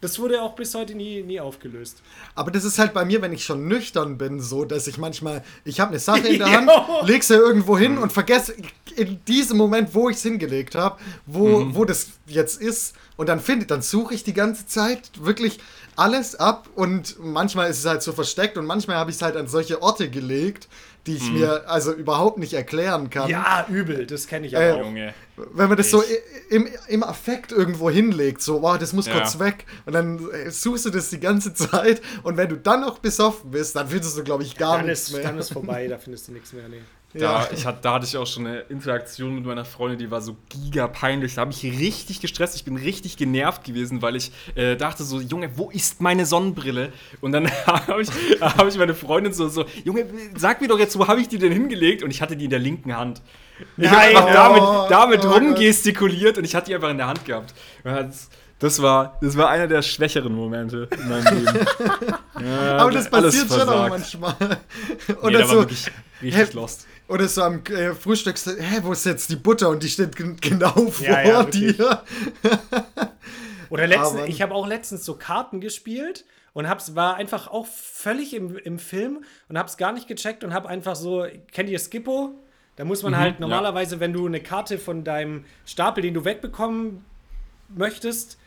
Das 0.00 0.18
wurde 0.20 0.40
auch 0.42 0.54
bis 0.54 0.74
heute 0.74 0.94
nie, 0.94 1.22
nie 1.22 1.40
aufgelöst. 1.40 2.02
Aber 2.36 2.52
das 2.52 2.62
ist 2.64 2.78
halt 2.78 2.94
bei 2.94 3.04
mir, 3.04 3.20
wenn 3.20 3.32
ich 3.32 3.44
schon 3.44 3.66
nüchtern 3.66 4.16
bin, 4.16 4.40
so, 4.40 4.64
dass 4.64 4.86
ich 4.86 4.96
manchmal, 4.96 5.42
ich 5.64 5.80
habe 5.80 5.90
eine 5.90 5.98
Sache 5.98 6.28
in 6.28 6.38
der 6.38 6.52
Hand, 6.52 6.70
leg 7.02 7.24
sie 7.24 7.34
irgendwo 7.34 7.76
hin 7.76 7.98
und 7.98 8.12
vergesse 8.12 8.54
in 8.94 9.24
diesem 9.24 9.56
Moment, 9.56 9.94
wo 9.94 10.08
ich 10.08 10.16
es 10.16 10.22
hingelegt 10.22 10.76
habe, 10.76 10.98
wo, 11.26 11.74
wo 11.74 11.84
das 11.84 12.10
jetzt 12.26 12.60
ist. 12.60 12.94
Und 13.16 13.28
dann 13.28 13.40
finde, 13.40 13.66
dann 13.66 13.82
suche 13.82 14.14
ich 14.14 14.22
die 14.22 14.34
ganze 14.34 14.66
Zeit 14.66 15.10
wirklich 15.18 15.58
alles 15.96 16.36
ab 16.36 16.68
und 16.76 17.16
manchmal 17.18 17.68
ist 17.68 17.80
es 17.80 17.84
halt 17.86 18.02
so 18.02 18.12
versteckt 18.12 18.56
und 18.56 18.66
manchmal 18.66 18.96
habe 18.96 19.10
ich 19.10 19.16
es 19.16 19.22
halt 19.22 19.36
an 19.36 19.48
solche 19.48 19.82
Orte 19.82 20.08
gelegt, 20.08 20.68
die 21.08 21.16
ich 21.16 21.32
mir 21.32 21.68
also 21.68 21.92
überhaupt 21.92 22.38
nicht 22.38 22.52
erklären 22.52 23.10
kann. 23.10 23.28
Ja, 23.28 23.66
übel, 23.68 24.06
das 24.06 24.28
kenne 24.28 24.46
ich 24.46 24.52
Äh, 24.52 24.70
aber 24.70 24.80
auch. 24.82 24.84
Junge. 24.84 25.14
Wenn 25.52 25.68
man 25.68 25.76
das 25.78 25.90
so 25.90 26.02
Ich- 26.02 26.10
i- 26.10 26.54
im, 26.56 26.68
im 26.88 27.02
Affekt 27.02 27.52
irgendwo 27.52 27.90
hinlegt, 27.90 28.42
so, 28.42 28.62
wow, 28.62 28.78
das 28.78 28.92
muss 28.92 29.06
Ja. 29.06 29.18
kurz 29.18 29.38
weg. 29.38 29.66
Und 29.86 29.92
dann 29.92 30.30
äh, 30.30 30.50
suchst 30.50 30.84
du 30.86 30.90
das 30.90 31.10
die 31.10 31.20
ganze 31.20 31.52
Zeit. 31.54 32.00
Und 32.22 32.36
wenn 32.36 32.48
du 32.48 32.56
dann 32.56 32.80
noch 32.80 32.98
besoffen 32.98 33.50
bist, 33.50 33.76
dann 33.76 33.88
findest 33.88 34.16
du, 34.16 34.24
glaube 34.24 34.42
ich, 34.42 34.56
gar 34.56 34.78
Dann 34.78 34.86
nichts 34.86 35.08
ist, 35.08 35.14
mehr. 35.14 35.22
dann 35.22 35.38
ist 35.38 35.52
vorbei, 35.52 35.86
da 35.88 35.98
findest 35.98 36.28
du 36.28 36.32
nichts 36.32 36.52
mehr. 36.52 36.68
Nee. 36.68 36.80
Da, 37.14 37.20
Ja. 37.20 37.48
ich 37.54 37.64
hat, 37.64 37.84
da 37.84 37.94
hatte 37.94 38.04
ich 38.04 38.16
auch 38.18 38.26
schon 38.26 38.46
eine 38.46 38.60
Interaktion 38.60 39.34
mit 39.34 39.46
meiner 39.46 39.64
Freundin, 39.64 39.98
die 39.98 40.10
war 40.10 40.20
so 40.20 40.36
giga 40.50 40.88
peinlich. 40.88 41.34
Da 41.34 41.40
habe 41.40 41.52
ich 41.52 41.62
richtig 41.64 42.20
gestresst. 42.20 42.54
Ich 42.54 42.64
bin 42.64 42.76
richtig 42.76 43.16
genervt 43.16 43.64
gewesen, 43.64 44.02
weil 44.02 44.14
ich 44.16 44.30
äh, 44.56 44.76
dachte 44.76 45.04
so, 45.04 45.20
Junge, 45.20 45.50
wo 45.56 45.70
ist 45.70 46.02
meine 46.02 46.26
Sonnenbrille? 46.26 46.92
Und 47.22 47.32
dann 47.32 47.50
habe 47.66 48.02
ich, 48.02 48.10
hab 48.40 48.66
ich 48.68 48.76
meine 48.76 48.94
Freundin 48.94 49.32
so, 49.32 49.48
so, 49.48 49.64
Junge, 49.84 50.06
sag 50.36 50.60
mir 50.60 50.68
doch 50.68 50.78
jetzt, 50.78 50.98
wo 50.98 51.06
habe 51.08 51.20
ich 51.20 51.28
die 51.28 51.38
denn 51.38 51.52
hingelegt? 51.52 52.02
Und 52.02 52.10
ich 52.10 52.20
hatte 52.20 52.36
die 52.36 52.44
in 52.44 52.50
der 52.50 52.58
linken 52.58 52.94
Hand. 52.94 53.22
Ich 53.76 53.88
habe 53.88 54.00
einfach 54.02 54.26
oh, 54.26 54.32
damit, 54.32 54.90
damit 54.90 55.24
oh 55.24 55.30
rumgestikuliert 55.32 56.38
und 56.38 56.44
ich 56.44 56.54
hatte 56.54 56.66
die 56.66 56.74
einfach 56.74 56.90
in 56.90 56.98
der 56.98 57.06
Hand 57.08 57.24
gehabt. 57.24 57.54
Das, 58.58 58.82
war, 58.82 59.18
das 59.20 59.36
war 59.36 59.48
einer 59.48 59.66
der 59.66 59.82
schwächeren 59.82 60.34
Momente 60.34 60.88
in 60.92 61.08
meinem 61.08 61.44
Leben. 61.44 61.66
Ja, 62.40 62.76
Aber 62.78 62.92
das 62.92 63.10
passiert 63.10 63.48
schon 63.48 63.68
auch 63.68 63.88
manchmal. 63.88 64.36
Nee, 64.38 65.14
Oder 65.22 65.38
der 65.38 65.40
war 65.40 65.48
so. 65.48 65.54
wirklich 65.62 65.90
richtig 66.22 66.54
lost. 66.54 66.86
Oder 67.08 67.26
so 67.26 67.42
am 67.42 67.62
äh, 67.64 67.94
Frühstück, 67.94 68.36
hä, 68.38 68.80
wo 68.82 68.92
ist 68.92 69.06
jetzt 69.06 69.30
die 69.30 69.36
Butter? 69.36 69.70
Und 69.70 69.82
die 69.82 69.88
steht 69.88 70.14
gen- 70.14 70.36
genau 70.40 70.72
vor 70.90 71.06
Ja, 71.06 71.22
ja, 71.22 71.42
dir. 71.44 72.02
Oder 73.70 73.86
letztens, 73.86 74.20
Aber- 74.20 74.28
ich 74.28 74.42
habe 74.42 74.54
auch 74.54 74.66
letztens 74.66 75.04
so 75.04 75.14
Karten 75.14 75.60
gespielt 75.60 76.24
und 76.52 76.68
hab's, 76.68 76.94
war 76.94 77.16
einfach 77.16 77.48
auch 77.48 77.66
völlig 77.66 78.34
im, 78.34 78.56
im 78.56 78.78
Film 78.78 79.24
und 79.48 79.58
hab's 79.58 79.76
gar 79.76 79.92
nicht 79.92 80.06
gecheckt 80.08 80.44
und 80.44 80.52
hab 80.54 80.66
einfach 80.66 80.96
so, 80.96 81.26
kennt 81.52 81.68
ihr 81.68 81.78
Skippo? 81.78 82.34
Da 82.76 82.84
muss 82.84 83.02
man 83.02 83.16
halt 83.16 83.34
ja. 83.34 83.40
normalerweise, 83.40 84.00
wenn 84.00 84.12
du 84.12 84.26
eine 84.26 84.40
Karte 84.40 84.78
von 84.78 85.02
deinem 85.02 85.44
Stapel, 85.66 86.02
den 86.02 86.14
du 86.14 86.24
wegbekommen 86.24 87.04
möchtest, 87.68 88.38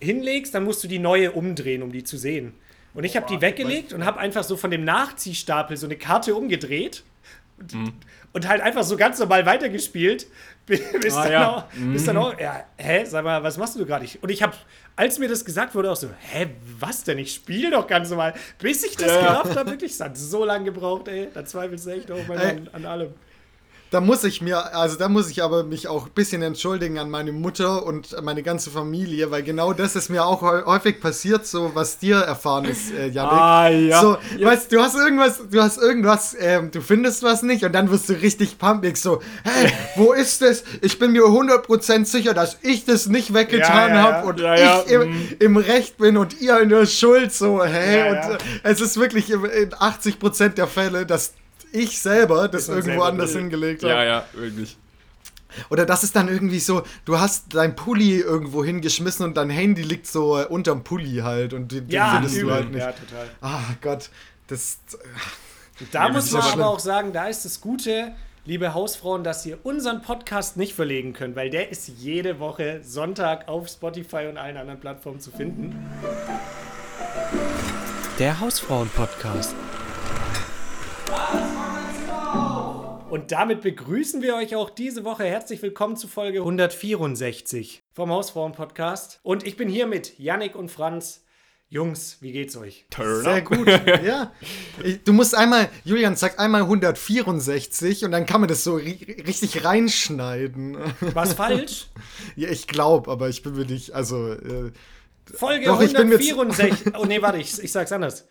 hinlegst, 0.00 0.54
dann 0.54 0.64
musst 0.64 0.82
du 0.82 0.88
die 0.88 0.98
neue 0.98 1.32
umdrehen, 1.32 1.82
um 1.82 1.92
die 1.92 2.02
zu 2.04 2.16
sehen. 2.16 2.54
Und 2.94 3.04
ich 3.04 3.16
habe 3.16 3.26
die 3.28 3.40
weggelegt 3.40 3.92
und 3.92 4.04
habe 4.04 4.18
einfach 4.18 4.42
so 4.42 4.56
von 4.56 4.70
dem 4.70 4.84
Nachziehstapel 4.84 5.76
so 5.76 5.86
eine 5.86 5.96
Karte 5.96 6.34
umgedreht 6.34 7.04
Mhm. 7.72 7.92
und 8.32 8.48
halt 8.48 8.60
einfach 8.60 8.82
so 8.84 8.96
ganz 8.96 9.18
normal 9.18 9.44
weitergespielt. 9.46 10.26
Bis, 10.68 11.14
Ah, 11.14 11.22
dann, 11.22 11.32
ja. 11.32 11.48
auch, 11.50 11.64
bis 11.72 12.04
dann 12.04 12.18
auch, 12.18 12.38
ja, 12.38 12.62
hä, 12.76 13.02
sag 13.06 13.24
mal, 13.24 13.42
was 13.42 13.56
machst 13.56 13.76
du 13.80 13.86
gerade? 13.86 14.06
Und 14.20 14.28
ich 14.30 14.42
habe, 14.42 14.52
als 14.96 15.18
mir 15.18 15.26
das 15.26 15.42
gesagt 15.42 15.74
wurde, 15.74 15.90
auch 15.90 15.96
so, 15.96 16.10
hä, 16.18 16.48
was 16.78 17.04
denn? 17.04 17.16
Ich 17.16 17.32
spiele 17.34 17.70
doch 17.70 17.86
ganz 17.86 18.10
normal. 18.10 18.34
Bis 18.58 18.84
ich 18.84 18.94
das 18.94 19.06
Ja, 19.14 19.20
gerafft 19.20 19.56
habe, 19.56 19.70
wirklich, 19.70 19.92
es 19.92 20.00
hat 20.00 20.18
so 20.18 20.44
lange 20.44 20.66
gebraucht, 20.66 21.08
ey. 21.08 21.28
Da 21.32 21.42
zweifelst 21.46 21.86
du 21.86 21.90
echt 21.90 22.10
auch 22.10 22.28
an, 22.28 22.68
an 22.74 22.84
allem. 22.84 23.14
Da 23.90 24.02
muss 24.02 24.22
ich 24.24 24.42
mir, 24.42 24.74
also 24.76 24.96
da 24.98 25.08
muss 25.08 25.30
ich 25.30 25.42
aber 25.42 25.64
mich 25.64 25.88
auch 25.88 26.04
ein 26.06 26.12
bisschen 26.12 26.42
entschuldigen 26.42 26.98
an 26.98 27.08
meine 27.08 27.32
Mutter 27.32 27.86
und 27.86 28.14
meine 28.22 28.42
ganze 28.42 28.70
Familie, 28.70 29.30
weil 29.30 29.42
genau 29.42 29.72
das 29.72 29.96
ist 29.96 30.10
mir 30.10 30.26
auch 30.26 30.42
häu- 30.42 30.66
häufig 30.66 31.00
passiert, 31.00 31.46
so 31.46 31.70
was 31.74 31.98
dir 31.98 32.16
erfahren 32.18 32.66
ist, 32.66 32.92
äh, 32.92 33.06
Janik. 33.08 33.32
Ah, 33.32 33.68
ja. 33.70 34.00
So, 34.02 34.18
weißt 34.40 34.70
du, 34.70 34.82
hast 34.82 34.94
irgendwas, 34.94 35.40
du 35.50 35.62
hast 35.62 35.78
irgendwas, 35.78 36.36
ähm, 36.38 36.70
du 36.70 36.82
findest 36.82 37.22
was 37.22 37.42
nicht 37.42 37.64
und 37.64 37.72
dann 37.72 37.90
wirst 37.90 38.10
du 38.10 38.12
richtig 38.12 38.58
pumpig, 38.58 38.98
so, 38.98 39.22
hey, 39.42 39.72
wo 39.96 40.12
ist 40.12 40.42
es? 40.42 40.64
Ich 40.82 40.98
bin 40.98 41.12
mir 41.12 41.22
100% 41.24 42.04
sicher, 42.04 42.34
dass 42.34 42.58
ich 42.60 42.84
das 42.84 43.06
nicht 43.06 43.32
weggetan 43.32 43.88
Ja, 43.90 43.94
ja, 43.96 44.02
habe 44.02 44.12
ja. 44.16 44.22
und 44.24 44.40
Ja, 44.40 44.54
ja, 44.54 44.82
ich 44.84 44.92
im, 44.92 45.08
mhm. 45.10 45.28
im 45.38 45.56
Recht 45.56 45.96
bin 45.96 46.18
und 46.18 46.38
ihr 46.42 46.60
in 46.60 46.68
der 46.68 46.84
Schuld, 46.84 47.32
so, 47.32 47.64
hey, 47.64 48.00
Ja, 48.00 48.06
und 48.08 48.14
ja. 48.32 48.34
äh, 48.34 48.38
es 48.64 48.82
ist 48.82 48.98
wirklich 49.00 49.30
in 49.30 49.42
in 49.46 49.70
80% 49.70 50.50
der 50.56 50.66
Fälle, 50.66 51.06
dass 51.06 51.32
ich 51.72 52.00
selber 52.00 52.48
das 52.48 52.68
irgendwo 52.68 52.86
selber 52.90 53.06
anders 53.06 53.34
will. 53.34 53.42
hingelegt 53.42 53.82
habe. 53.82 53.92
Ja, 53.92 54.04
ja, 54.04 54.24
wirklich. 54.34 54.76
Oder 55.70 55.86
das 55.86 56.04
ist 56.04 56.14
dann 56.14 56.28
irgendwie 56.28 56.60
so, 56.60 56.82
du 57.06 57.18
hast 57.18 57.54
dein 57.54 57.74
Pulli 57.74 58.20
irgendwo 58.20 58.62
hingeschmissen 58.64 59.24
und 59.24 59.36
dein 59.36 59.48
Handy 59.50 59.82
liegt 59.82 60.06
so 60.06 60.38
äh, 60.38 60.44
unterm 60.44 60.84
Pulli 60.84 61.20
halt 61.22 61.54
und 61.54 61.72
den, 61.72 61.86
den 61.88 61.90
Ja, 61.90 62.12
findest 62.14 62.36
du 62.36 62.40
übel. 62.42 62.52
halt 62.54 62.70
nicht. 62.70 62.80
Ja, 62.80 62.92
total. 62.92 63.28
Ah 63.40 63.60
Gott, 63.80 64.10
das. 64.48 64.78
Da 65.90 66.06
Ja, 66.06 66.12
das 66.12 66.24
muss 66.24 66.32
man 66.32 66.42
aber 66.42 66.50
schlimm. 66.52 66.62
auch 66.64 66.78
sagen, 66.80 67.12
da 67.12 67.28
ist 67.28 67.44
das 67.46 67.60
Gute, 67.62 68.12
liebe 68.44 68.74
Hausfrauen, 68.74 69.24
dass 69.24 69.46
ihr 69.46 69.58
unseren 69.64 70.02
Podcast 70.02 70.56
nicht 70.58 70.74
verlegen 70.74 71.12
könnt, 71.14 71.34
weil 71.34 71.48
der 71.50 71.70
ist 71.70 71.88
jede 71.88 72.38
Woche 72.40 72.80
Sonntag 72.84 73.48
auf 73.48 73.68
Spotify 73.68 74.26
und 74.28 74.36
allen 74.36 74.56
anderen 74.58 74.80
Plattformen 74.80 75.20
zu 75.20 75.30
finden. 75.30 75.74
Der 78.18 78.38
Hausfrauen-Podcast. 78.40 79.54
Und 83.10 83.32
damit 83.32 83.62
begrüßen 83.62 84.20
wir 84.22 84.34
euch 84.36 84.54
auch 84.54 84.68
diese 84.70 85.04
Woche. 85.04 85.24
Herzlich 85.24 85.62
willkommen 85.62 85.96
zu 85.96 86.08
Folge 86.08 86.40
164 86.40 87.82
vom 87.92 88.10
Hausfrauen-Podcast. 88.10 89.20
Und 89.22 89.46
ich 89.46 89.56
bin 89.56 89.68
hier 89.68 89.86
mit 89.86 90.18
Yannick 90.18 90.54
und 90.54 90.70
Franz. 90.70 91.24
Jungs, 91.70 92.18
wie 92.20 92.32
geht's 92.32 92.56
euch? 92.56 92.86
Turn 92.90 93.22
Sehr 93.22 93.36
up. 93.36 93.44
gut, 93.44 93.66
ja. 94.04 94.32
Du 95.04 95.12
musst 95.12 95.34
einmal, 95.34 95.68
Julian, 95.84 96.16
sag 96.16 96.38
einmal 96.38 96.62
164 96.62 98.04
und 98.04 98.10
dann 98.12 98.24
kann 98.26 98.40
man 98.40 98.48
das 98.48 98.64
so 98.64 98.76
ri 98.76 98.98
richtig 99.26 99.64
reinschneiden. 99.64 100.78
Was 101.12 101.34
falsch? 101.34 101.86
Ja, 102.36 102.48
ich 102.48 102.66
glaube, 102.68 103.10
aber 103.10 103.28
ich 103.28 103.42
bin 103.42 103.54
mir 103.54 103.66
nicht, 103.66 103.92
also. 103.92 104.32
Äh, 104.32 104.72
Folge 105.34 105.66
Doch, 105.66 105.82
ich 105.82 105.92
bin 105.92 106.08
mir 106.08 106.18
z- 106.18 106.30
164. 106.32 106.94
Oh 106.98 107.04
nee, 107.04 107.20
warte, 107.20 107.38
ich, 107.38 107.62
ich 107.62 107.70
sag's 107.72 107.92
anders. 107.92 108.26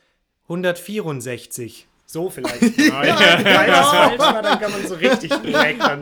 164. 0.45 1.87
So 2.09 2.29
vielleicht. 2.29 2.61
Ja. 2.77 3.01
Weil 3.01 3.67
das 3.67 3.87
falsch 3.89 4.19
war, 4.19 4.41
dann 4.41 4.59
kann 4.61 4.71
man 4.71 4.87
so 4.87 4.93
richtig 4.95 5.29
direkt 5.41 5.81
dann 5.81 6.01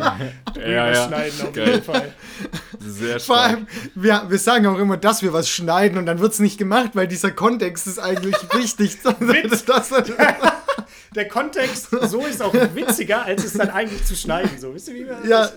Ja, 0.56 0.92
ja. 0.92 1.08
schneiden 1.08 1.42
auf 1.42 1.52
Geil. 1.54 1.68
jeden 1.68 1.84
Fall. 1.84 2.14
Sehr 2.80 3.20
vor 3.20 3.36
stark. 3.38 3.50
allem, 3.52 3.68
wir, 3.96 4.24
wir 4.30 4.38
sagen 4.38 4.68
auch 4.68 4.78
immer, 4.78 4.98
dass 4.98 5.24
wir 5.24 5.34
was 5.34 5.50
schneiden 5.50 5.98
und 5.98 6.06
dann 6.06 6.20
wird 6.20 6.34
es 6.34 6.40
nicht 6.40 6.60
gemacht, 6.60 6.92
weil 6.94 7.08
dieser 7.08 7.32
Kontext 7.32 7.88
ist 7.88 7.98
eigentlich 7.98 8.36
wichtig. 8.54 8.98
Witz. 9.20 9.66
Das, 9.66 9.90
Der 11.16 11.28
Kontext 11.28 11.88
so 12.04 12.20
ist 12.26 12.40
auch 12.42 12.54
witziger, 12.54 13.24
als 13.26 13.44
es 13.44 13.54
dann 13.54 13.72
eigentlich 13.72 14.06
zu 14.06 14.16
schneiden. 14.16 14.52
So, 14.60 14.76
wisst 14.76 14.88
ihr, 14.90 14.94
wie 14.96 15.08
wir 15.08 15.18
ja, 15.28 15.50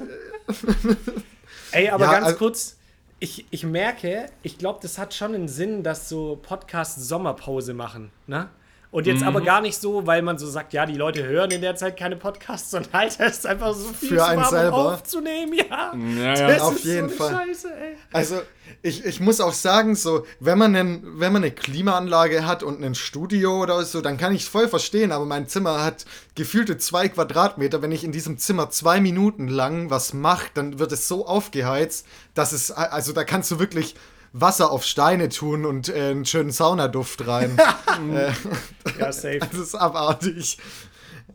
Ey, 1.73 1.91
aber 1.91 2.07
Ja, 2.07 2.13
ganz 2.13 2.27
also- 2.27 2.39
kurz, 2.39 2.77
ich, 3.21 3.45
ich 3.51 3.65
merke, 3.65 4.31
ich 4.43 4.57
glaube, 4.57 4.79
das 4.81 4.97
hat 4.97 5.13
schon 5.13 5.35
einen 5.35 5.49
Sinn, 5.49 5.83
dass 5.83 6.09
so 6.09 6.39
Podcasts 6.41 7.07
Sommerpause 7.09 7.75
machen, 7.75 8.11
ne? 8.27 8.49
Und 8.91 9.07
jetzt 9.07 9.21
Mhm. 9.21 9.29
aber 9.29 9.41
gar 9.43 9.61
nicht 9.61 9.79
so, 9.79 10.07
weil 10.07 10.23
man 10.23 10.39
so 10.39 10.47
sagt, 10.47 10.73
ja, 10.73 10.87
die 10.87 10.95
Leute 10.97 11.23
hören 11.23 11.51
in 11.51 11.61
der 11.61 11.77
Zeit 11.77 11.99
keine 11.99 12.17
Podcasts, 12.17 12.71
sondern 12.73 12.93
halt 12.95 13.17
es 13.19 13.39
ist 13.39 13.47
einfach 13.47 13.75
so 13.75 13.89
viel 13.93 14.09
Für 14.09 14.17
zu 14.17 14.25
einen 14.27 14.43
um 14.43 14.49
selber. 14.49 14.77
aufzunehmen, 14.95 15.53
ja. 15.53 15.93
Ja, 15.95 16.35
ja. 16.35 16.49
Das 16.49 16.63
Auf 16.63 16.77
ist 16.77 16.85
jeden 16.85 17.11
so 17.11 17.17
Fall. 17.17 17.35
Scheiße, 17.49 17.69
ey. 17.69 17.97
Also, 18.13 18.41
ich, 18.81 19.05
ich 19.05 19.21
muss 19.21 19.41
auch 19.43 19.53
sagen, 19.53 19.95
so, 19.95 20.25
wenn 20.41 20.57
man, 20.57 20.75
einen, 20.75 21.21
wenn 21.21 21.33
man 21.35 21.43
eine 21.43 21.53
Klimaanlage 21.53 22.47
hat 22.47 22.63
und 22.63 22.83
ein 22.83 22.95
Studio 22.95 23.63
oder 23.63 23.83
so, 23.85 24.01
dann 24.01 24.17
kann 24.17 24.35
ich 24.35 24.43
es 24.43 24.49
voll 24.49 24.69
verstehen, 24.69 25.13
aber 25.13 25.27
mein 25.27 25.49
Zimmer 25.49 25.85
hat 25.85 26.07
gefühlte 26.35 26.79
zwei 26.79 27.09
Quadratmeter. 27.11 27.83
Wenn 27.83 27.93
ich 27.93 28.05
in 28.05 28.13
diesem 28.13 28.39
Zimmer 28.39 28.71
zwei 28.71 29.01
Minuten 29.01 29.49
lang 29.49 29.91
was 29.91 30.15
mache, 30.15 30.47
dann 30.55 30.79
wird 30.79 30.93
es 30.93 31.09
so 31.09 31.27
aufgeheizt, 31.27 32.07
dass 32.35 32.53
es, 32.53 32.71
also 32.71 33.13
da 33.13 33.25
kannst 33.25 33.51
du 33.51 33.59
wirklich 33.59 33.95
Wasser 34.41 34.71
auf 34.71 34.85
Steine 34.85 35.29
tun 35.29 35.65
und 35.67 35.89
äh, 35.89 36.11
einen 36.11 36.25
schönen 36.27 36.51
Saunaduft 36.51 37.27
rein. 37.27 37.59
äh, 38.15 38.33
Ja, 38.99 39.13
safe. 39.13 39.39
das 39.39 39.59
ist 39.59 39.75
abartig. 39.75 40.59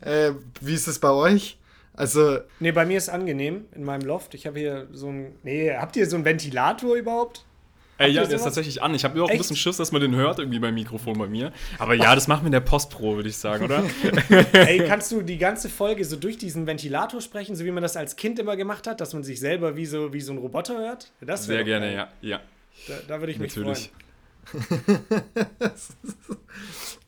Äh, 0.02 0.32
wie 0.62 0.74
ist 0.74 0.88
es 0.88 1.00
bei 1.00 1.12
euch? 1.12 1.58
Also, 1.96 2.40
Nee, 2.60 2.72
bei 2.72 2.86
mir 2.86 2.98
ist 2.98 3.10
angenehm 3.10 3.66
in 3.76 3.84
meinem 3.84 4.02
Loft. 4.08 4.34
Ich 4.34 4.48
habe 4.48 4.60
hier 4.60 4.88
so 4.92 5.10
ein. 5.10 5.36
Nee, 5.44 5.74
habt 5.76 5.96
ihr 5.96 6.08
so 6.10 6.16
einen 6.16 6.26
Ventilator 6.26 6.96
überhaupt? 6.96 7.46
Ey, 8.00 8.10
ja, 8.12 8.26
der 8.26 8.36
ist 8.38 8.44
tatsächlich 8.44 8.82
an. 8.82 8.96
Ich 8.96 9.04
habe 9.06 9.16
nur 9.16 9.26
auch 9.26 9.30
ein 9.30 9.34
Echt? 9.34 9.44
bisschen 9.44 9.56
Schiss, 9.56 9.78
dass 9.78 9.92
man 9.92 10.02
den 10.02 10.16
hört, 10.16 10.40
irgendwie 10.40 10.58
beim 10.58 10.74
Mikrofon 10.74 11.18
bei 11.18 11.28
mir. 11.28 11.54
Aber 11.78 11.94
ja, 11.94 12.16
das 12.16 12.28
machen 12.28 12.42
wir 12.42 12.48
in 12.48 12.52
der 12.54 12.60
Postpro, 12.60 13.16
würde 13.16 13.30
ich 13.30 13.38
sagen, 13.38 13.66
oder? 13.66 13.84
Ey, 14.54 14.80
kannst 14.88 15.12
du 15.12 15.22
die 15.22 15.38
ganze 15.38 15.70
Folge 15.70 16.04
so 16.04 16.16
durch 16.16 16.40
diesen 16.40 16.66
Ventilator 16.66 17.22
sprechen, 17.22 17.56
so 17.56 17.64
wie 17.64 17.72
man 17.72 17.84
das 17.84 17.96
als 17.96 18.16
Kind 18.16 18.40
immer 18.40 18.58
gemacht 18.58 18.88
hat, 18.88 19.00
dass 19.00 19.14
man 19.14 19.22
sich 19.24 19.40
selber 19.40 19.76
wie 19.76 19.86
so, 19.86 20.12
wie 20.12 20.22
so 20.22 20.34
ein 20.34 20.40
Roboter 20.40 20.80
hört? 20.80 21.12
Das 21.22 21.46
Sehr 21.46 21.64
gerne, 21.64 21.86
geil. 21.94 21.96
ja. 22.22 22.30
Ja, 22.30 22.40
Da, 22.88 22.94
da 23.08 23.20
würde 23.20 23.32
ich 23.32 23.40
mich 23.40 23.56
natürlich. 23.56 23.92
freuen. 24.46 25.12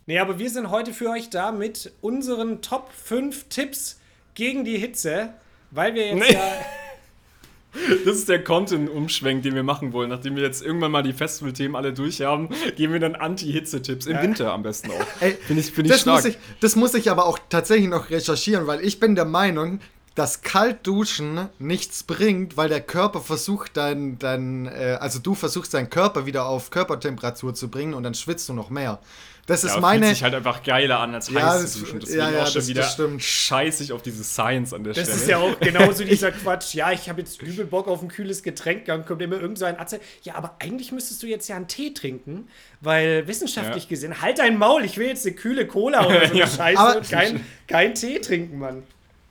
Nee, 0.08 0.20
aber 0.20 0.38
wir 0.38 0.50
sind 0.52 0.70
heute 0.70 0.94
für 0.94 1.10
euch 1.10 1.32
da 1.32 1.52
mit 1.52 1.92
unseren 2.02 2.62
Top 2.62 2.92
5 2.94 3.46
Tipps 3.50 4.00
gegen 4.36 4.64
die 4.64 4.78
Hitze, 4.78 5.34
weil 5.72 5.96
wir 5.96 6.08
jetzt 6.08 6.16
Nee. 6.30 6.34
ja. 6.34 6.42
Das 8.06 8.16
ist 8.16 8.30
der 8.30 8.42
Content-Umschwenk, 8.42 9.44
den 9.44 9.54
wir 9.54 9.64
machen 9.64 9.92
wollen. 9.92 10.10
Nachdem 10.10 10.38
wir 10.38 10.44
jetzt 10.44 10.64
irgendwann 10.64 10.92
mal 10.92 11.04
die 11.04 11.12
Festival-Themen 11.12 11.76
alle 11.76 11.92
durch 11.92 12.22
haben, 12.22 12.48
geben 12.78 12.94
wir 12.94 13.02
dann 13.02 13.16
Anti-Hitze-Tipps. 13.16 14.06
Im 14.06 14.22
Winter 14.22 14.54
am 14.54 14.64
besten 14.64 14.92
auch. 14.92 15.06
Ey, 15.20 15.32
Finde 15.34 15.62
ich, 15.62 15.72
find 15.74 15.88
ich 15.88 15.92
das, 15.92 16.02
stark. 16.02 16.16
muss 16.24 16.26
ich, 16.26 16.38
das 16.62 16.76
muss 16.78 16.94
ich 16.94 17.12
aber 17.12 17.26
auch 17.26 17.38
tatsächlich 17.50 17.90
noch 17.90 18.10
recherchieren, 18.12 18.66
weil 18.66 18.80
ich 18.80 19.02
bin 19.02 19.16
der 19.16 19.26
Meinung, 19.26 19.82
dass 20.16 20.42
Kaltduschen 20.42 21.50
nichts 21.60 22.04
bringt, 22.04 22.58
weil 22.58 22.70
der 22.70 22.82
Körper 22.82 23.20
versucht, 23.22 23.76
dein, 23.78 24.18
dein 24.18 24.66
äh, 24.66 24.98
also 25.00 25.20
du 25.20 25.36
versuchst 25.36 25.74
deinen 25.74 25.90
Körper 25.90 26.26
wieder 26.26 26.46
auf 26.46 26.70
Körpertemperatur 26.70 27.54
zu 27.54 27.70
bringen 27.70 27.94
und 27.94 28.04
dann 28.04 28.14
schwitzt 28.14 28.48
du 28.50 28.54
noch 28.54 28.70
mehr. 28.70 29.00
Das 29.48 29.64
ist 29.64 29.76
ja, 29.76 29.80
meine. 29.80 30.06
fühlt 30.06 30.16
sich 30.16 30.24
halt 30.24 30.34
einfach 30.34 30.64
geiler 30.64 31.00
an 31.02 31.14
als 31.14 31.30
Ja, 31.30 31.54
heiß 31.54 31.62
das- 31.62 31.74
zu 31.74 31.80
duschen. 31.82 32.00
ja, 32.00 32.06
Deswegen 32.06 32.20
ja, 32.34 32.42
auch 32.42 32.46
schon 32.48 32.54
das- 32.56 32.68
wieder 32.68 32.82
das 32.82 32.94
stimmt. 32.94 33.22
scheißig 33.24 33.92
auf 33.94 34.02
diese 34.02 34.24
Science 34.24 34.74
an 34.74 34.84
der 34.84 34.94
Das 34.94 35.04
Stelle. 35.04 35.22
ist 35.22 35.28
ja 35.28 35.38
auch 35.38 35.60
genauso 35.60 36.04
dieser 36.06 36.32
Quatsch. 36.32 36.74
Ja, 36.74 36.92
ich 36.92 37.10
habe 37.10 37.22
jetzt 37.22 37.40
übel 37.44 37.66
Bock 37.66 37.88
auf 37.88 38.02
ein 38.02 38.08
kühles 38.08 38.42
Getränk. 38.42 38.86
Dann 38.86 39.06
kommt 39.06 39.22
immer 39.22 39.40
irgend 39.40 39.60
so 39.60 39.66
ein 39.66 39.78
Arzt. 39.78 40.00
Ja, 40.24 40.34
aber 40.36 40.56
eigentlich 40.60 40.92
müsstest 40.92 41.22
du 41.22 41.28
jetzt 41.28 41.48
ja 41.48 41.58
einen 41.58 41.68
Tee 41.68 41.94
trinken, 41.94 42.48
weil 42.82 43.28
wissenschaftlich 43.28 43.84
Ja. 43.84 43.90
gesehen, 43.90 44.22
halt 44.22 44.40
dein 44.40 44.58
Maul, 44.58 44.84
ich 44.84 44.98
will 44.98 45.08
jetzt 45.08 45.28
eine 45.28 45.36
kühle 45.36 45.68
Cola 45.68 46.08
oder 46.08 46.22
so 46.26 46.32
eine 46.32 46.40
Ja. 46.40 46.48
Scheiße 46.48 46.80
Aber- 46.80 46.98
und 46.98 47.10
kein, 47.10 47.46
kein 47.68 47.94
Tee 47.94 48.18
trinken, 48.20 48.58
Mann. 48.58 48.82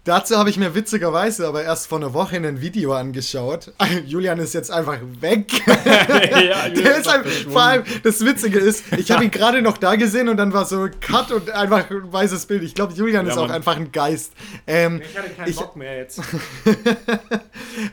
Dazu 0.05 0.37
habe 0.37 0.51
ich 0.51 0.59
mir 0.59 0.75
witzigerweise 0.75 1.49
aber 1.49 1.63
erst 1.65 1.87
vor 1.87 1.97
einer 1.97 2.13
Woche 2.13 2.37
ein 2.37 2.61
Video 2.61 2.93
angeschaut. 2.93 3.73
Julian 4.07 4.39
ist 4.39 4.53
jetzt 4.53 4.71
einfach 4.71 4.99
weg. 5.21 5.51
ja, 5.67 6.69
Der 6.69 6.99
ist 6.99 7.09
einfach, 7.09 7.31
vor 7.51 7.63
allem, 7.63 7.85
das 8.03 8.23
Witzige 8.23 8.59
ist, 8.59 8.85
ich 8.99 9.11
habe 9.11 9.25
ihn 9.25 9.31
gerade 9.31 9.63
noch 9.63 9.79
da 9.79 9.97
gesehen 9.97 10.29
und 10.29 10.37
dann 10.37 10.53
war 10.53 10.67
so 10.67 10.89
Cut 11.01 11.33
und 11.33 11.51
einfach 11.53 11.89
ein 11.91 12.13
weißes 12.13 12.45
Bild. 12.45 12.63
Ich 12.65 12.75
glaube, 12.75 12.93
Julian 12.93 13.25
Ja, 13.25 13.33
ist 13.33 13.39
auch 13.39 13.47
Mann. 13.47 13.57
einfach 13.57 13.77
ein 13.77 13.93
Geist. 13.93 14.33
Ähm, 14.67 15.01
Ich 15.11 15.17
hatte 15.17 15.31
keinen 15.31 15.49
Ich- 15.49 15.57
Bock 15.57 15.75
mehr 15.75 15.97
jetzt. 15.97 16.21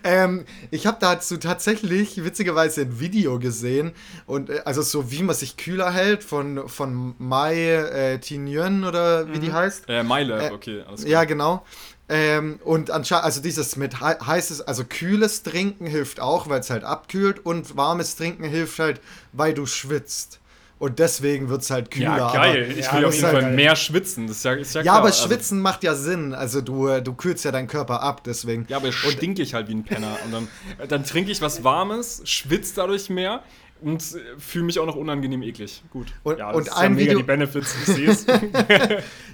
ähm, 0.03 0.43
ich 0.69 0.87
habe 0.87 0.97
dazu 0.99 1.37
tatsächlich 1.37 2.23
witzigerweise 2.25 2.81
ein 2.81 2.99
Video 2.99 3.39
gesehen 3.39 3.93
und 4.25 4.49
äh, 4.49 4.61
also 4.65 4.81
so 4.81 5.11
wie 5.11 5.23
man 5.23 5.35
sich 5.35 5.55
kühler 5.55 5.91
hält 5.91 6.23
von 6.25 6.67
von 6.67 7.15
Mai 7.19 7.55
äh, 7.71 8.19
Tinyen 8.19 8.83
oder 8.83 9.31
wie 9.33 9.39
die 9.39 9.53
heißt. 9.53 9.85
Äh, 9.87 10.03
MyLab, 10.03 10.41
Äh, 10.41 10.53
okay, 10.53 10.83
alles 10.85 11.05
Ja, 11.05 11.23
genau. 11.23 11.65
Ähm, 12.13 12.59
und 12.65 12.91
anscheinend, 12.91 13.23
also 13.23 13.41
dieses 13.41 13.77
mit 13.77 14.01
hei- 14.01 14.17
heißes, 14.19 14.61
also 14.61 14.83
kühles 14.83 15.43
Trinken 15.43 15.85
hilft 15.87 16.19
auch, 16.19 16.49
weil 16.49 16.59
es 16.59 16.69
halt 16.69 16.83
abkühlt 16.83 17.45
und 17.45 17.77
warmes 17.77 18.17
Trinken 18.17 18.43
hilft 18.43 18.79
halt, 18.79 18.99
weil 19.31 19.53
du 19.53 19.65
schwitzt. 19.65 20.39
Und 20.77 20.97
deswegen 20.99 21.47
wird 21.47 21.61
es 21.61 21.69
halt 21.69 21.89
kühler. 21.91 22.17
Ja, 22.17 22.25
aber- 22.27 22.33
geil. 22.37 22.75
Ich 22.77 22.87
ja, 22.87 22.97
will 22.97 23.05
auf 23.05 23.13
jeden 23.13 23.25
ja 23.27 23.31
Fall 23.31 23.41
geil. 23.43 23.53
mehr 23.53 23.75
schwitzen. 23.75 24.25
Das 24.27 24.37
ist 24.37 24.43
ja, 24.45 24.53
ist 24.53 24.73
ja 24.73 24.79
Ja, 24.81 24.83
klar. 24.83 24.95
aber 24.97 25.05
Also- 25.05 25.27
Schwitzen 25.27 25.61
macht 25.61 25.83
ja 25.83 25.93
Sinn. 25.95 26.33
Also 26.33 26.59
du, 26.61 26.87
äh, 26.87 27.01
du 27.03 27.13
kühlst 27.13 27.45
ja 27.45 27.51
deinen 27.51 27.67
Körper 27.67 28.01
ab, 28.01 28.23
deswegen. 28.25 28.65
Ja, 28.67 28.77
aber 28.77 28.91
stinke 28.91 29.41
ich 29.43 29.53
halt 29.53 29.67
wie 29.69 29.75
ein 29.75 29.83
Penner. 29.83 30.17
Und 30.25 30.31
dann, 30.33 30.47
dann 30.89 31.05
trinke 31.05 31.31
ich 31.31 31.39
was 31.39 31.63
Warmes, 31.63 32.23
schwitze 32.25 32.73
dadurch 32.75 33.09
mehr 33.11 33.43
und 33.81 34.03
fühle 34.37 34.65
mich 34.65 34.79
auch 34.79 34.85
noch 34.85 34.95
unangenehm 34.95 35.41
eklig. 35.43 35.83
Gut. 35.91 36.07
Und- 36.23 36.37
ja, 36.39 36.51
und 36.51 36.67
ist 36.67 36.73
ein 36.77 36.93
mega 36.95 37.05
Video- 37.11 37.17
die 37.19 37.23
Benefits, 37.25 37.75
ich 37.87 37.95
sehe 37.95 38.09
es. 38.09 38.25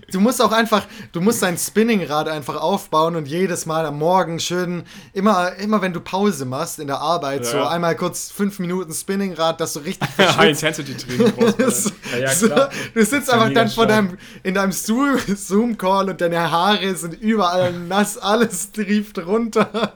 Du 0.10 0.22
musst 0.22 0.42
auch 0.42 0.54
einfach, 0.54 0.86
du 1.12 1.20
musst 1.20 1.44
dein 1.44 1.58
Spinningrad 1.58 2.30
einfach 2.30 2.56
aufbauen 2.56 3.18
und 3.18 3.27
jedes 3.27 3.66
Mal 3.66 3.86
am 3.86 3.98
Morgen 4.00 4.39
schön, 4.39 4.84
immer, 5.12 5.51
immer 5.58 5.82
wenn 5.82 5.92
du 5.92 6.00
Pause 6.00 6.46
machst 6.46 6.80
in 6.80 6.88
der 6.88 7.01
Arbeit, 7.01 7.44
Ja. 7.44 7.51
so 7.51 7.63
einmal 7.63 7.94
kurz 7.98 8.32
fünf 8.32 8.60
Minuten 8.60 8.94
Spinningrad, 8.94 9.60
dass 9.60 9.74
du 9.74 9.80
richtig 9.80 10.08
verschwitzt. 10.16 10.38
High-Intensity-Training 10.38 11.34
brauchst 11.34 11.60
du. 11.88 11.92
Ja, 12.13 12.20
ja, 12.20 12.34
klar. 12.34 12.70
du 12.94 13.04
sitzt 13.04 13.27
Ja, 13.27 13.34
einfach 13.34 13.54
dann 13.54 13.68
vor 13.68 13.86
deinem, 13.86 14.18
in 14.44 14.54
deinem 14.54 14.72
Zoom- 14.72 15.18
Zoom-Call 15.27 16.10
und 16.12 16.22
deine 16.22 16.51
Haare 16.51 16.96
sind 16.96 17.13
überall 17.22 17.74
nass, 17.74 18.18
alles 18.18 18.72
trieft 18.72 19.20
runter. 19.25 19.92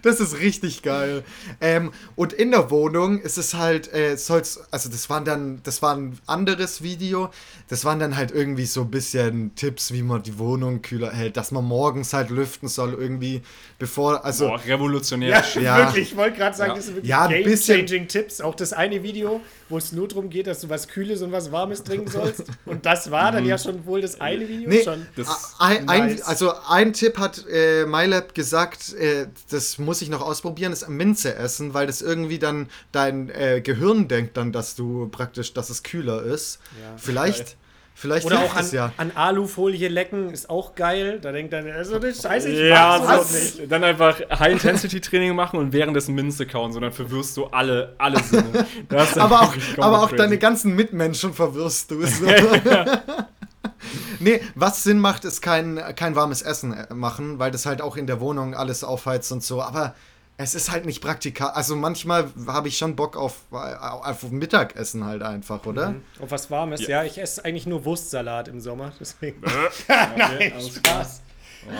Das 0.00 0.18
ist 0.18 0.38
richtig 0.38 0.80
geil. 0.82 1.24
Ähm, 1.60 1.92
und 2.16 2.32
in 2.32 2.52
der 2.52 2.70
Wohnung 2.70 3.20
ist 3.20 3.36
es 3.36 3.52
halt, 3.52 3.81
äh, 3.94 4.16
soll's, 4.18 4.60
also 4.70 4.90
das 4.90 5.08
waren 5.08 5.24
dann, 5.24 5.60
das 5.62 5.80
war 5.80 5.96
ein 5.96 6.18
anderes 6.26 6.82
Video. 6.82 7.30
Das 7.68 7.84
waren 7.86 7.98
dann 7.98 8.16
halt 8.16 8.30
irgendwie 8.30 8.66
so 8.66 8.82
ein 8.82 8.90
bisschen 8.90 9.54
Tipps, 9.54 9.92
wie 9.92 10.02
man 10.02 10.22
die 10.22 10.38
Wohnung 10.38 10.82
kühler 10.82 11.10
hält, 11.12 11.36
dass 11.38 11.50
man 11.52 11.64
morgens 11.64 12.12
halt 12.12 12.28
lüften 12.30 12.68
soll, 12.68 12.92
irgendwie, 12.92 13.40
bevor, 13.78 14.24
also. 14.24 14.48
Boah, 14.48 14.60
revolutionär. 14.66 15.42
Ja. 15.54 15.60
Ja. 15.60 15.78
wirklich. 15.78 16.10
Ich 16.12 16.16
wollte 16.16 16.36
gerade 16.36 16.56
sagen, 16.56 16.70
Ja. 16.72 16.76
das 16.76 16.84
sind 16.86 16.94
wirklich 16.96 17.08
Ja, 17.10 17.22
ein 17.26 17.44
bisschen- 17.44 17.76
game-changing 17.78 18.08
Tipps. 18.08 18.40
Auch 18.42 18.54
das 18.54 18.72
eine 18.72 19.02
Video, 19.02 19.40
wo 19.72 19.78
es 19.78 19.90
nur 19.90 20.06
darum 20.06 20.28
geht, 20.30 20.46
dass 20.46 20.60
du 20.60 20.68
was 20.68 20.86
Kühles 20.86 21.22
und 21.22 21.32
was 21.32 21.50
Warmes 21.50 21.82
trinken 21.82 22.08
sollst. 22.10 22.44
Und 22.66 22.84
das 22.86 23.10
war 23.10 23.32
dann 23.32 23.44
ja 23.46 23.56
schon 23.58 23.84
wohl 23.86 24.02
das 24.02 24.20
eine 24.20 24.46
Video 24.48 24.68
Nee, 24.68 24.84
schon. 24.84 25.06
Das- 25.16 25.56
ein, 25.58 25.88
ein, 25.88 26.06
nice. 26.08 26.22
also 26.22 26.52
ein 26.68 26.92
Tipp 26.92 27.18
hat 27.18 27.44
äh, 27.50 27.86
MyLab 27.86 28.34
gesagt, 28.34 28.92
äh, 28.94 29.26
das 29.50 29.78
muss 29.78 30.02
ich 30.02 30.10
noch 30.10 30.20
ausprobieren, 30.20 30.72
ist 30.72 30.88
Minze 30.88 31.34
essen, 31.34 31.72
weil 31.74 31.86
das 31.86 32.02
irgendwie 32.02 32.38
dann 32.38 32.68
dein 32.92 33.30
äh, 33.30 33.60
Gehirn 33.62 34.08
denkt 34.08 34.36
dann, 34.36 34.52
dass 34.52 34.74
du 34.76 35.08
praktisch, 35.08 35.54
dass 35.54 35.70
es 35.70 35.82
kühler 35.82 36.22
ist. 36.22 36.58
Ja, 36.80 36.96
vielleicht, 36.98 37.46
geil. 37.46 37.54
Vielleicht 37.94 38.26
Oder 38.26 38.40
auch 38.40 38.54
an, 38.54 38.70
ja. 38.72 38.92
an 38.96 39.12
Alufolie 39.14 39.88
lecken 39.88 40.30
ist 40.30 40.50
auch 40.50 40.74
geil. 40.74 41.18
Da 41.20 41.32
denkt 41.32 41.52
dann, 41.52 41.70
also 41.70 41.98
das 41.98 42.22
Scheiße, 42.22 42.48
ich 42.48 42.58
Ja, 42.58 42.98
so, 42.98 43.06
doch 43.06 43.30
nicht. 43.30 43.60
dann 43.70 43.84
einfach 43.84 44.20
High-Intensity-Training 44.30 45.34
machen 45.34 45.58
und 45.58 45.72
währenddessen 45.72 46.14
Minze 46.14 46.46
kauen, 46.46 46.72
so 46.72 46.80
dann 46.80 46.92
verwirrst 46.92 47.36
du 47.36 47.46
alle, 47.46 47.94
alle 47.98 48.22
Sinne. 48.22 48.66
Aber 49.16 49.42
auch, 49.42 49.54
aber 49.78 50.02
auch 50.02 50.08
crazy. 50.08 50.16
deine 50.16 50.38
ganzen 50.38 50.74
Mitmenschen 50.74 51.32
verwirrst 51.32 51.90
du. 51.90 52.04
So. 52.06 52.26
nee, 54.20 54.40
was 54.54 54.82
Sinn 54.82 54.98
macht, 54.98 55.24
ist 55.24 55.40
kein, 55.42 55.80
kein 55.96 56.14
warmes 56.16 56.42
Essen 56.42 56.72
äh, 56.72 56.94
machen, 56.94 57.38
weil 57.38 57.50
das 57.50 57.66
halt 57.66 57.82
auch 57.82 57.96
in 57.96 58.06
der 58.06 58.20
Wohnung 58.20 58.54
alles 58.54 58.84
aufheizt 58.84 59.32
und 59.32 59.42
so. 59.42 59.62
Aber 59.62 59.94
es 60.42 60.54
ist 60.54 60.70
halt 60.70 60.84
nicht 60.86 61.00
praktikabel. 61.00 61.54
Also 61.54 61.76
manchmal 61.76 62.30
habe 62.46 62.68
ich 62.68 62.76
schon 62.78 62.96
Bock 62.96 63.16
auf, 63.16 63.40
äh, 63.52 63.56
auf 63.56 64.30
Mittagessen 64.30 65.04
halt 65.04 65.22
einfach, 65.22 65.64
oder? 65.66 65.90
Mhm. 65.90 66.02
Auf 66.20 66.30
was 66.30 66.50
Warmes, 66.50 66.82
Ja. 66.82 66.88
ja. 67.02 67.04
Ich 67.04 67.18
esse 67.18 67.44
eigentlich 67.44 67.66
nur 67.66 67.84
Wurstsalat 67.84 68.48
im 68.48 68.60
Sommer, 68.60 68.92
deswegen. 69.00 69.40
Okay, 69.88 70.52
alles 70.54 70.74
Spaß. 70.76 71.22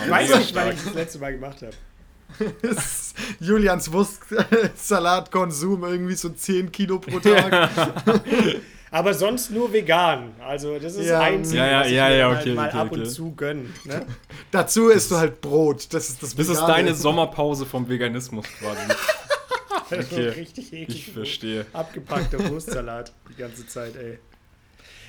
Ich 0.05 0.11
weiß 0.11 0.29
nicht, 0.37 0.55
wann 0.55 0.63
stark. 0.63 0.75
ich 0.75 0.85
das 0.85 0.95
letzte 0.95 1.19
Mal 1.19 1.33
gemacht 1.33 1.63
habe. 1.63 1.73
Julians 3.41 3.93
Wurstsalatkonsum 3.93 5.85
irgendwie 5.85 6.15
so 6.15 6.31
10 6.31 6.71
Kilo 6.73 6.99
pro 6.99 7.19
Tag. 7.19 7.69
Aber 8.93 9.15
sonst 9.15 9.51
nur 9.51 9.73
vegan. 9.73 10.35
Also 10.41 10.79
das 10.79 10.95
ist 10.95 11.07
Ja. 11.07 11.19
das 11.19 11.23
Einzige, 11.29 11.59
Ja, 11.59 11.67
ja, 11.67 11.81
was 11.81 11.87
ich 11.89 11.93
ja, 11.95 12.09
mir 12.09 12.17
ja, 12.19 12.29
okay, 12.29 12.37
halt 12.37 12.55
mal 12.55 12.69
okay, 12.69 12.77
ab 12.79 12.87
okay. 12.93 13.01
und 13.01 13.07
zu 13.11 13.33
gönne. 13.35 13.65
Ne? 13.85 14.07
Dazu 14.53 14.89
isst 14.91 15.11
du 15.11 15.17
halt 15.17 15.41
Brot. 15.41 15.93
Das 15.95 16.09
ist 16.11 16.23
das 16.23 16.37
Das 16.37 16.49
ist 16.49 16.61
deine 16.61 16.95
Sommerpause 16.95 17.67
vom 17.67 17.89
Veganismus 17.89 18.47
quasi. 18.61 18.81
Okay, 19.91 20.29
Richtig 20.29 20.73
eklig. 20.73 21.09
ich 21.09 21.13
verstehe. 21.13 21.67
Abgepackter 21.75 22.49
Wurstsalat 22.49 23.13
die 23.29 23.35
ganze 23.35 23.67
Zeit, 23.67 23.95
ey. 23.97 24.19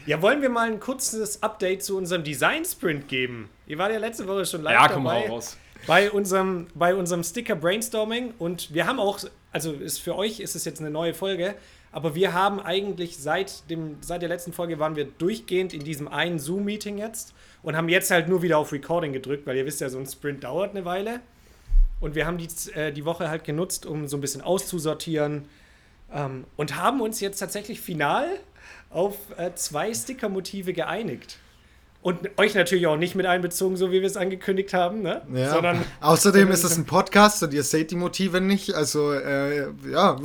Ja, 0.06 0.22
wollen 0.22 0.42
wir 0.42 0.50
mal 0.50 0.68
ein 0.70 0.82
kurzes 0.82 1.42
Update 1.42 1.84
zu 1.84 1.96
unserem 1.96 2.26
Design-Sprint 2.26 3.08
geben? 3.08 3.50
Ihr 3.66 3.78
wart 3.78 3.94
ja 3.94 4.00
letzte 4.00 4.28
Woche 4.28 4.46
schon 4.46 4.62
live 4.62 4.74
Ja, 4.74 4.88
komm 4.90 5.04
mal 5.04 5.22
dabei. 5.22 5.30
raus. 5.30 5.56
bei 5.88 6.12
unserem, 6.12 6.68
bei 6.76 6.94
unserem 6.96 7.24
Sticker 7.24 7.56
Brainstorming 7.56 8.34
und 8.40 8.74
wir 8.74 8.86
haben 8.86 9.00
auch, 9.00 9.20
also 9.54 9.72
ist 9.72 10.00
für 10.00 10.18
euch 10.18 10.42
ist 10.42 10.54
es 10.56 10.66
jetzt 10.66 10.82
eine 10.82 10.92
neue 10.92 11.14
Folge, 11.14 11.56
aber 11.94 12.16
wir 12.16 12.34
haben 12.34 12.60
eigentlich 12.60 13.18
seit, 13.18 13.70
dem, 13.70 13.98
seit 14.02 14.24
der 14.24 14.30
letzten 14.30 14.52
Folge 14.52 14.80
waren 14.80 14.96
wir 14.96 15.06
durchgehend 15.06 15.74
in 15.76 15.84
diesem 15.84 16.08
einen 16.08 16.40
Zoom-Meeting 16.40 16.98
jetzt 16.98 17.36
und 17.62 17.78
haben 17.78 17.88
jetzt 17.88 18.10
halt 18.10 18.28
nur 18.28 18.42
wieder 18.42 18.58
auf 18.58 18.74
Recording 18.74 19.14
gedrückt, 19.14 19.46
weil 19.46 19.56
ihr 19.56 19.66
wisst 19.66 19.80
ja, 19.80 19.90
so 19.90 20.00
ein 20.00 20.08
Sprint 20.08 20.44
dauert 20.44 20.72
eine 20.72 20.86
Weile. 20.86 21.20
Und 22.00 22.16
wir 22.16 22.26
haben 22.26 22.40
die, 22.40 22.50
äh, 22.74 22.92
die 22.92 23.06
Woche 23.06 23.30
halt 23.30 23.44
genutzt, 23.44 23.86
um 23.86 24.08
so 24.08 24.18
ein 24.18 24.22
bisschen 24.22 24.42
auszusortieren 24.42 25.46
ähm, 26.12 26.46
und 26.58 26.76
haben 26.76 27.00
uns 27.00 27.22
jetzt 27.22 27.38
tatsächlich 27.38 27.80
final 27.80 28.28
auf 28.90 29.16
äh, 29.38 29.54
zwei 29.54 29.94
Sticker-Motive 29.94 30.74
geeinigt. 30.74 31.38
Und 32.04 32.38
euch 32.38 32.54
natürlich 32.54 32.86
auch 32.86 32.98
nicht 32.98 33.16
mit 33.16 33.26
einbezogen, 33.26 33.78
so 33.78 33.90
wie 33.90 34.02
wir 34.02 34.08
es 34.08 34.18
angekündigt 34.18 34.74
haben, 34.74 35.02
ne? 35.02 35.22
Ja. 35.34 35.52
Sondern 35.52 35.86
Außerdem 36.02 36.52
ist 36.52 36.66
es 36.66 36.78
ein 36.78 36.86
Podcast 36.86 37.42
und 37.44 37.54
ihr 37.54 37.64
seht 37.64 37.92
die 37.92 37.96
Motive 37.96 38.42
nicht. 38.42 38.74
Also, 38.74 39.14
äh, 39.14 39.68
ja. 39.90 40.18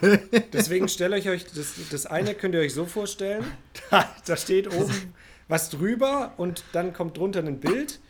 Deswegen 0.52 0.88
stellt 0.88 1.12
euch 1.12 1.28
euch, 1.28 1.44
das, 1.44 1.74
das 1.92 2.06
eine 2.06 2.34
könnt 2.34 2.56
ihr 2.56 2.60
euch 2.60 2.74
so 2.74 2.86
vorstellen, 2.86 3.44
da, 3.90 4.04
da 4.26 4.36
steht 4.36 4.74
oben 4.74 5.14
was 5.46 5.70
drüber 5.70 6.32
und 6.38 6.64
dann 6.72 6.92
kommt 6.92 7.16
drunter 7.16 7.38
ein 7.38 7.60
Bild 7.60 8.00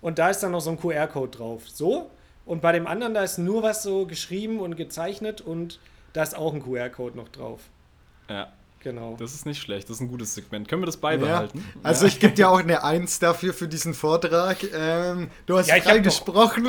und 0.00 0.18
da 0.18 0.30
ist 0.30 0.42
dann 0.42 0.52
noch 0.52 0.60
so 0.60 0.70
ein 0.70 0.80
QR-Code 0.80 1.36
drauf. 1.36 1.68
So. 1.68 2.10
Und 2.46 2.62
bei 2.62 2.72
dem 2.72 2.86
anderen, 2.86 3.12
da 3.12 3.22
ist 3.22 3.36
nur 3.36 3.62
was 3.62 3.82
so 3.82 4.06
geschrieben 4.06 4.60
und 4.60 4.76
gezeichnet 4.76 5.42
und 5.42 5.78
da 6.14 6.22
ist 6.22 6.34
auch 6.34 6.54
ein 6.54 6.62
QR-Code 6.62 7.18
noch 7.18 7.28
drauf. 7.28 7.60
Ja, 8.30 8.50
Genau. 8.82 9.16
das 9.18 9.34
ist 9.34 9.46
nicht 9.46 9.60
schlecht. 9.62 9.88
Das 9.88 9.96
ist 9.96 10.00
ein 10.02 10.08
gutes 10.08 10.34
Segment. 10.34 10.68
Können 10.68 10.82
wir 10.82 10.86
das 10.86 10.96
ja. 10.96 11.00
beibehalten? 11.02 11.64
Also, 11.82 12.06
ich 12.06 12.18
gebe 12.20 12.32
dir 12.34 12.50
auch 12.50 12.58
eine 12.58 12.82
Eins 12.84 13.18
dafür 13.18 13.54
für 13.54 13.68
diesen 13.68 13.94
Vortrag. 13.94 14.56
Ähm, 14.74 15.28
du 15.46 15.56
hast 15.58 15.68
Ja, 15.68 15.76
ich 15.76 15.82
frei 15.84 15.90
hab 15.90 15.96
doch- 15.98 16.02
gesprochen. 16.04 16.66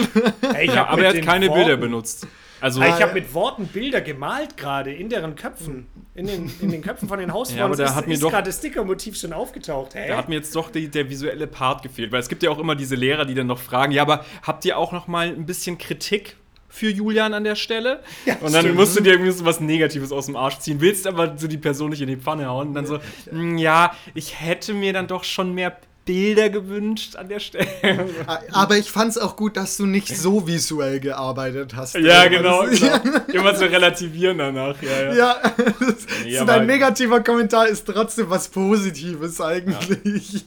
Hey, 0.53 0.65
ich 0.67 0.73
Ja, 0.73 0.87
aber 0.87 1.03
er 1.03 1.09
hat 1.15 1.21
keine 1.21 1.47
Worten- 1.47 1.59
Bilder 1.59 1.77
benutzt. 1.77 2.27
Also, 2.61 2.79
Ah, 2.79 2.85
Ich 2.87 2.99
ja. 2.99 3.01
habe 3.07 3.13
mit 3.15 3.33
Worten 3.33 3.67
Bilder 3.67 3.99
gemalt 3.99 4.55
gerade 4.55 4.93
in 4.93 5.09
deren 5.09 5.35
Köpfen. 5.35 5.85
In 6.15 6.27
den, 6.27 6.49
in 6.61 6.71
den 6.71 6.81
Köpfen 6.81 7.09
von 7.09 7.19
den 7.19 7.33
Hausfrauen 7.33 7.59
Ja, 7.59 7.65
aber 7.65 7.75
da 7.75 7.85
ist, 7.85 7.95
hat 7.95 8.07
mir 8.07 8.13
ist 8.13 8.23
doch- 8.23 8.29
gerade 8.31 8.47
das 8.49 8.57
Sticker-Motiv 8.59 9.17
schon 9.17 9.33
aufgetaucht. 9.33 9.95
Hä? 9.95 10.07
Da 10.07 10.15
hat 10.17 10.29
mir 10.29 10.35
jetzt 10.35 10.55
doch 10.55 10.69
die, 10.71 10.87
der 10.87 11.09
visuelle 11.09 11.47
Part 11.47 11.81
gefehlt, 11.83 12.11
weil 12.13 12.19
es 12.21 12.29
gibt 12.29 12.41
ja 12.43 12.51
auch 12.51 12.59
immer 12.59 12.75
diese 12.75 12.95
Lehrer, 12.95 13.25
die 13.25 13.33
dann 13.33 13.47
noch 13.47 13.59
fragen, 13.59 13.91
ja, 13.91 14.01
aber 14.03 14.23
habt 14.43 14.63
ihr 14.63 14.77
auch 14.77 14.91
noch 14.93 15.07
mal 15.07 15.27
ein 15.27 15.45
bisschen 15.45 15.77
Kritik 15.77 16.37
für 16.73 16.89
Julian 16.89 17.33
an 17.35 17.43
der 17.43 17.55
Stelle? 17.55 18.01
Ja, 18.25 18.35
und 18.41 18.51
dann 18.51 18.61
stimmt. 18.63 18.75
musst 18.75 18.97
du 18.97 19.01
dir 19.03 19.11
irgendwie 19.13 19.31
so 19.31 19.45
was 19.45 19.59
Negatives 19.59 20.11
aus 20.11 20.25
dem 20.25 20.35
Arsch 20.35 20.57
ziehen, 20.59 20.81
willst 20.81 21.05
aber 21.05 21.37
so 21.37 21.47
die 21.47 21.57
Person 21.59 21.91
nicht 21.91 22.01
in 22.01 22.07
die 22.07 22.17
Pfanne 22.17 22.47
hauen 22.47 22.69
und 22.69 22.73
dann 22.73 22.85
so, 22.87 22.99
"Mm, 23.31 23.57
ja, 23.57 23.93
ich 24.15 24.41
hätte 24.41 24.73
mir 24.73 24.91
dann 24.91 25.07
doch 25.07 25.23
schon 25.23 25.53
mehr 25.53 25.77
Bilder 26.05 26.49
gewünscht 26.49 27.15
an 27.15 27.29
der 27.29 27.39
Stelle. 27.39 27.65
Aber 28.51 28.75
ich 28.77 28.91
fand 28.91 29.11
es 29.11 29.17
auch 29.17 29.37
gut, 29.37 29.55
dass 29.55 29.77
du 29.77 29.85
nicht 29.85 30.09
so 30.17 30.45
visuell 30.45 30.99
gearbeitet 30.99 31.77
hast. 31.77 31.95
ja, 31.95 32.27
genau, 32.27 32.65
das- 32.65 32.77
genau. 32.81 32.97
Immer 33.33 33.55
zu 33.55 33.71
relativieren 33.71 34.37
danach, 34.37 34.75
ja, 34.81 35.01
ja. 35.01 35.13
Ja, 35.13 35.35
das, 35.79 35.95
Nee, 36.25 36.35
so 36.39 36.43
dein 36.43 36.65
negativer 36.65 37.21
Kommentar 37.21 37.69
ist 37.69 37.85
trotzdem 37.87 38.29
was 38.29 38.49
Positives 38.49 39.39
eigentlich. 39.39 40.43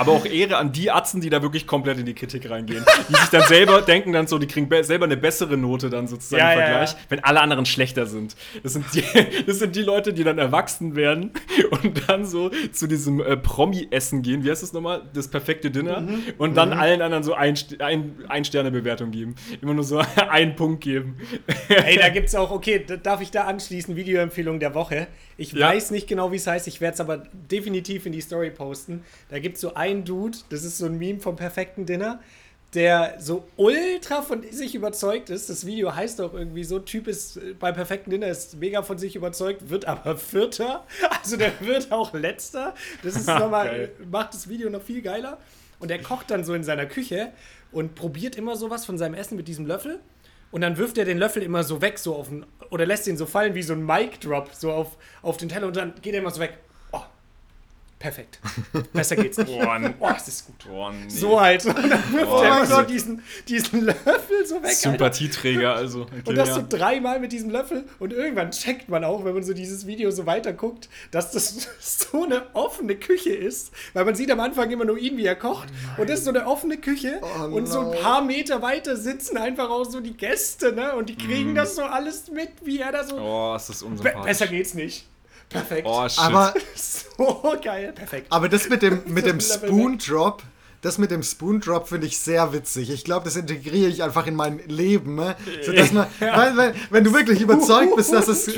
Aber 0.00 0.12
auch 0.12 0.24
Ehre 0.26 0.56
an 0.56 0.72
die 0.72 0.90
Atzen, 0.90 1.20
die 1.20 1.30
da 1.30 1.42
wirklich 1.42 1.66
komplett 1.66 1.98
in 1.98 2.06
die 2.06 2.14
Kritik 2.14 2.48
reingehen. 2.50 2.84
Die 3.08 3.14
sich 3.14 3.28
dann 3.28 3.42
selber 3.46 3.82
denken, 3.86 4.12
dann 4.12 4.26
so, 4.26 4.38
die 4.38 4.46
kriegen 4.46 4.68
be- 4.68 4.82
selber 4.84 5.04
eine 5.04 5.16
bessere 5.16 5.56
Note 5.56 5.90
dann 5.90 6.08
sozusagen 6.08 6.40
Ja, 6.42 6.52
im 6.52 6.58
ja, 6.58 6.64
Vergleich, 6.66 6.92
ja. 6.92 6.98
wenn 7.10 7.24
alle 7.24 7.40
anderen 7.40 7.66
schlechter 7.66 8.06
sind. 8.06 8.34
Das 8.62 8.72
sind, 8.72 8.84
die, 8.94 9.02
das 9.46 9.58
sind 9.58 9.76
die 9.76 9.82
Leute, 9.82 10.12
die 10.12 10.24
dann 10.24 10.38
erwachsen 10.38 10.96
werden 10.96 11.32
und 11.82 12.08
dann 12.08 12.24
so 12.24 12.50
zu 12.72 12.86
diesem 12.86 13.20
äh, 13.20 13.36
Promi-Essen 13.36 14.22
gehen. 14.22 14.44
Wie 14.44 14.50
heißt 14.50 14.62
das 14.62 14.72
nochmal? 14.72 15.02
Das 15.12 15.28
perfekte 15.28 15.70
Dinner. 15.70 16.00
Mhm. 16.00 16.22
Und 16.38 16.56
dann 16.56 16.72
allen 16.72 17.02
anderen 17.02 17.22
so 17.22 17.34
ein, 17.34 17.54
ein, 17.80 18.14
ein 18.28 18.44
Sterne-Bewertung 18.44 19.10
geben. 19.10 19.34
Immer 19.60 19.74
nur 19.74 19.84
so 19.84 20.02
einen 20.30 20.56
Punkt 20.56 20.82
geben. 20.82 21.16
Ey, 21.68 21.98
da 21.98 22.08
gibt's 22.08 22.34
auch, 22.34 22.50
okay, 22.50 22.82
da, 22.86 22.96
darf 22.96 23.20
ich 23.20 23.30
da 23.30 23.44
anschließen, 23.44 23.96
Videoempfehlung 23.96 24.60
der 24.60 24.74
Woche. 24.74 25.08
Ich 25.36 25.52
Ja. 25.52 25.68
weiß 25.68 25.90
nicht 25.90 26.06
genau, 26.06 26.32
wie 26.32 26.36
es 26.36 26.46
heißt, 26.46 26.66
ich 26.68 26.80
werde 26.80 26.94
es 26.94 27.00
aber 27.00 27.18
definitiv 27.50 28.06
in 28.06 28.12
die 28.12 28.20
Story 28.20 28.50
posten. 28.50 29.02
Da 29.30 29.38
gibt's 29.38 29.60
so 29.60 29.74
einen 29.90 30.04
Dude, 30.04 30.38
das 30.48 30.64
ist 30.64 30.78
so 30.78 30.86
ein 30.86 30.98
Meme 30.98 31.20
vom 31.20 31.36
perfekten 31.36 31.86
Dinner, 31.86 32.20
der 32.74 33.16
so 33.18 33.48
ultra 33.56 34.22
von 34.22 34.42
sich 34.50 34.74
überzeugt 34.74 35.28
ist. 35.30 35.50
Das 35.50 35.66
Video 35.66 35.94
heißt 35.94 36.20
auch 36.20 36.34
irgendwie 36.34 36.64
so, 36.64 36.78
Typ 36.78 37.08
ist 37.08 37.36
äh, 37.36 37.54
beim 37.58 37.74
perfekten 37.74 38.10
Dinner, 38.10 38.28
ist 38.28 38.58
mega 38.58 38.82
von 38.82 38.98
sich 38.98 39.16
überzeugt, 39.16 39.70
wird 39.70 39.86
aber 39.86 40.16
Vierter. 40.18 40.84
Also 41.22 41.36
der 41.36 41.52
wird 41.60 41.90
auch 41.90 42.14
Letzter. 42.14 42.74
Das 43.02 43.16
ist 43.16 43.26
nochmal, 43.28 43.90
macht 44.10 44.34
das 44.34 44.48
Video 44.48 44.70
noch 44.70 44.82
viel 44.82 45.02
geiler. 45.02 45.38
Und 45.80 45.90
er 45.90 46.00
kocht 46.00 46.30
dann 46.30 46.44
so 46.44 46.54
in 46.54 46.62
seiner 46.62 46.86
Küche 46.86 47.32
und 47.72 47.94
probiert 47.94 48.36
immer 48.36 48.54
sowas 48.56 48.84
von 48.84 48.98
seinem 48.98 49.14
Essen 49.14 49.36
mit 49.36 49.48
diesem 49.48 49.66
Löffel. 49.66 50.00
Und 50.52 50.62
dann 50.62 50.76
wirft 50.76 50.98
er 50.98 51.04
den 51.04 51.18
Löffel 51.18 51.42
immer 51.42 51.62
so 51.62 51.80
weg, 51.80 51.98
so 51.98 52.16
auf 52.16 52.28
den, 52.28 52.44
oder 52.70 52.84
lässt 52.84 53.06
ihn 53.06 53.16
so 53.16 53.26
fallen 53.26 53.54
wie 53.54 53.62
so 53.62 53.72
ein 53.72 53.84
Mic-Drop, 53.84 54.50
so 54.52 54.72
auf, 54.72 54.96
auf 55.22 55.36
den 55.36 55.48
Teller 55.48 55.68
und 55.68 55.76
dann 55.76 55.94
geht 56.02 56.12
er 56.12 56.20
immer 56.20 56.30
so 56.30 56.40
weg. 56.40 56.58
Oh. 58.00 58.02
Perfekt. 58.02 58.38
Besser 58.94 59.14
geht's 59.14 59.36
nicht. 59.36 59.46
Boah, 59.46 59.78
Oh, 60.00 60.08
das 60.08 60.26
ist 60.26 60.46
gut. 60.46 60.66
Boah, 60.66 60.90
nee. 60.90 61.08
So 61.10 61.38
halt. 61.38 61.66
Und 61.66 61.76
dann 61.76 62.12
wirft 62.14 62.32
Oh, 62.32 62.42
er 62.42 62.64
so 62.64 62.80
diesen, 62.82 63.22
diesen 63.46 63.84
Löffel 63.84 64.46
so 64.46 64.62
weg. 64.62 64.72
Sympathieträger, 64.72 65.74
also. 65.74 66.02
Okay, 66.02 66.22
Und 66.24 66.34
das 66.38 66.48
ja. 66.48 66.54
so 66.54 66.64
dreimal 66.66 67.20
mit 67.20 67.32
diesem 67.32 67.50
Löffel. 67.50 67.84
Und 67.98 68.14
irgendwann 68.14 68.52
checkt 68.52 68.88
man 68.88 69.04
auch, 69.04 69.26
wenn 69.26 69.34
man 69.34 69.42
so 69.42 69.52
dieses 69.52 69.86
Video 69.86 70.10
so 70.10 70.24
weiter 70.24 70.54
guckt, 70.54 70.88
dass 71.10 71.30
das 71.32 71.68
so 71.80 72.24
eine 72.24 72.42
offene 72.54 72.96
Küche 72.96 73.34
ist. 73.34 73.70
Weil 73.92 74.06
man 74.06 74.14
sieht 74.14 74.30
am 74.30 74.40
Anfang 74.40 74.70
immer 74.70 74.86
nur 74.86 74.96
ihn, 74.96 75.18
wie 75.18 75.26
er 75.26 75.36
kocht. 75.36 75.68
und 75.98 76.08
das 76.08 76.20
ist 76.20 76.24
so 76.24 76.30
eine 76.30 76.46
offene 76.46 76.78
Küche. 76.78 77.20
Oh 77.20 77.44
und 77.54 77.66
so 77.66 77.80
ein 77.80 77.86
no. 77.90 77.92
paar 78.00 78.24
Meter 78.24 78.62
weiter 78.62 78.96
sitzen 78.96 79.36
einfach 79.36 79.68
auch 79.68 79.84
so 79.84 80.00
die 80.00 80.16
Gäste, 80.16 80.72
ne? 80.72 80.94
Und 80.96 81.10
die 81.10 81.16
kriegen 81.18 81.54
das 81.54 81.76
so 81.76 81.82
alles 81.82 82.30
mit, 82.30 82.48
wie 82.64 82.78
er 82.80 82.92
da 82.92 83.04
so. 83.04 83.18
Oh, 83.18 83.54
ist 83.56 83.68
das 83.68 83.80
Be 83.80 83.86
unsympathisch. 83.86 84.24
besser 84.24 84.46
geht's 84.46 84.72
nicht. 84.72 85.06
Perfekt. 85.50 85.86
Oh, 85.86 86.08
shit. 86.08 86.18
Aber, 86.20 86.54
so 86.74 87.56
geil. 87.62 87.92
Perfekt. 87.92 88.26
aber 88.30 88.48
das 88.48 88.68
mit 88.68 88.82
dem, 88.82 89.02
mit 89.06 89.26
dem 89.26 89.40
Spoon 89.40 89.98
Drop, 89.98 90.42
das 90.82 90.96
mit 90.98 91.10
dem 91.10 91.22
Spoon 91.22 91.60
Drop 91.60 91.88
finde 91.88 92.06
ich 92.06 92.18
sehr 92.18 92.52
witzig. 92.52 92.90
Ich 92.90 93.04
glaube, 93.04 93.24
das 93.24 93.36
integriere 93.36 93.88
ich 93.88 94.02
einfach 94.02 94.26
in 94.26 94.34
mein 94.34 94.60
Leben. 94.66 95.14
Ne? 95.14 95.36
So, 95.62 95.72
dass 95.72 95.92
man, 95.92 96.06
weil, 96.20 96.56
weil, 96.56 96.74
wenn 96.90 97.04
du 97.04 97.12
wirklich 97.12 97.40
überzeugt 97.42 97.94
bist, 97.96 98.12
dass 98.12 98.28
es. 98.28 98.50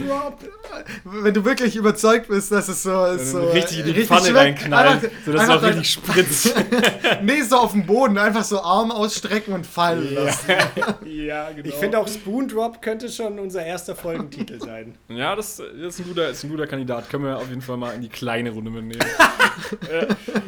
Wenn 1.04 1.34
du 1.34 1.44
wirklich 1.44 1.76
überzeugt 1.76 2.28
bist, 2.28 2.52
dass 2.52 2.68
es 2.68 2.82
so. 2.82 3.18
so 3.18 3.50
richtig 3.50 3.80
in 3.80 3.84
die 3.86 3.90
richtig 3.90 4.08
Pfanne 4.08 4.34
reinknallen, 4.34 5.00
sodass 5.26 5.42
es 5.44 5.48
auch 5.50 5.62
richtig 5.62 5.90
spritzt. 5.90 6.54
dann- 6.54 7.22
Nee, 7.24 7.42
so 7.42 7.56
auf 7.56 7.72
dem 7.72 7.86
Boden, 7.86 8.18
einfach 8.18 8.44
so 8.44 8.60
Arm 8.62 8.90
ausstrecken 8.90 9.52
und 9.54 9.66
fallen 9.66 10.14
lassen. 10.14 10.50
ja, 11.04 11.50
genau. 11.50 11.68
Ich 11.68 11.74
finde 11.74 11.98
auch 11.98 12.08
Spoon 12.08 12.48
Drop 12.48 12.80
könnte 12.82 13.08
schon 13.08 13.38
unser 13.38 13.64
erster 13.64 13.94
Folgentitel 13.96 14.60
sein. 14.60 14.94
Ja, 15.08 15.34
das, 15.36 15.56
das 15.56 15.94
ist, 15.94 16.00
ein 16.00 16.06
guter, 16.08 16.30
ist 16.30 16.44
ein 16.44 16.50
guter 16.50 16.66
Kandidat. 16.66 17.10
Können 17.10 17.24
wir 17.24 17.36
auf 17.36 17.48
jeden 17.48 17.62
Fall 17.62 17.76
mal 17.76 17.94
in 17.94 18.02
die 18.02 18.08
kleine 18.08 18.50
Runde 18.50 18.70
mitnehmen. 18.70 19.00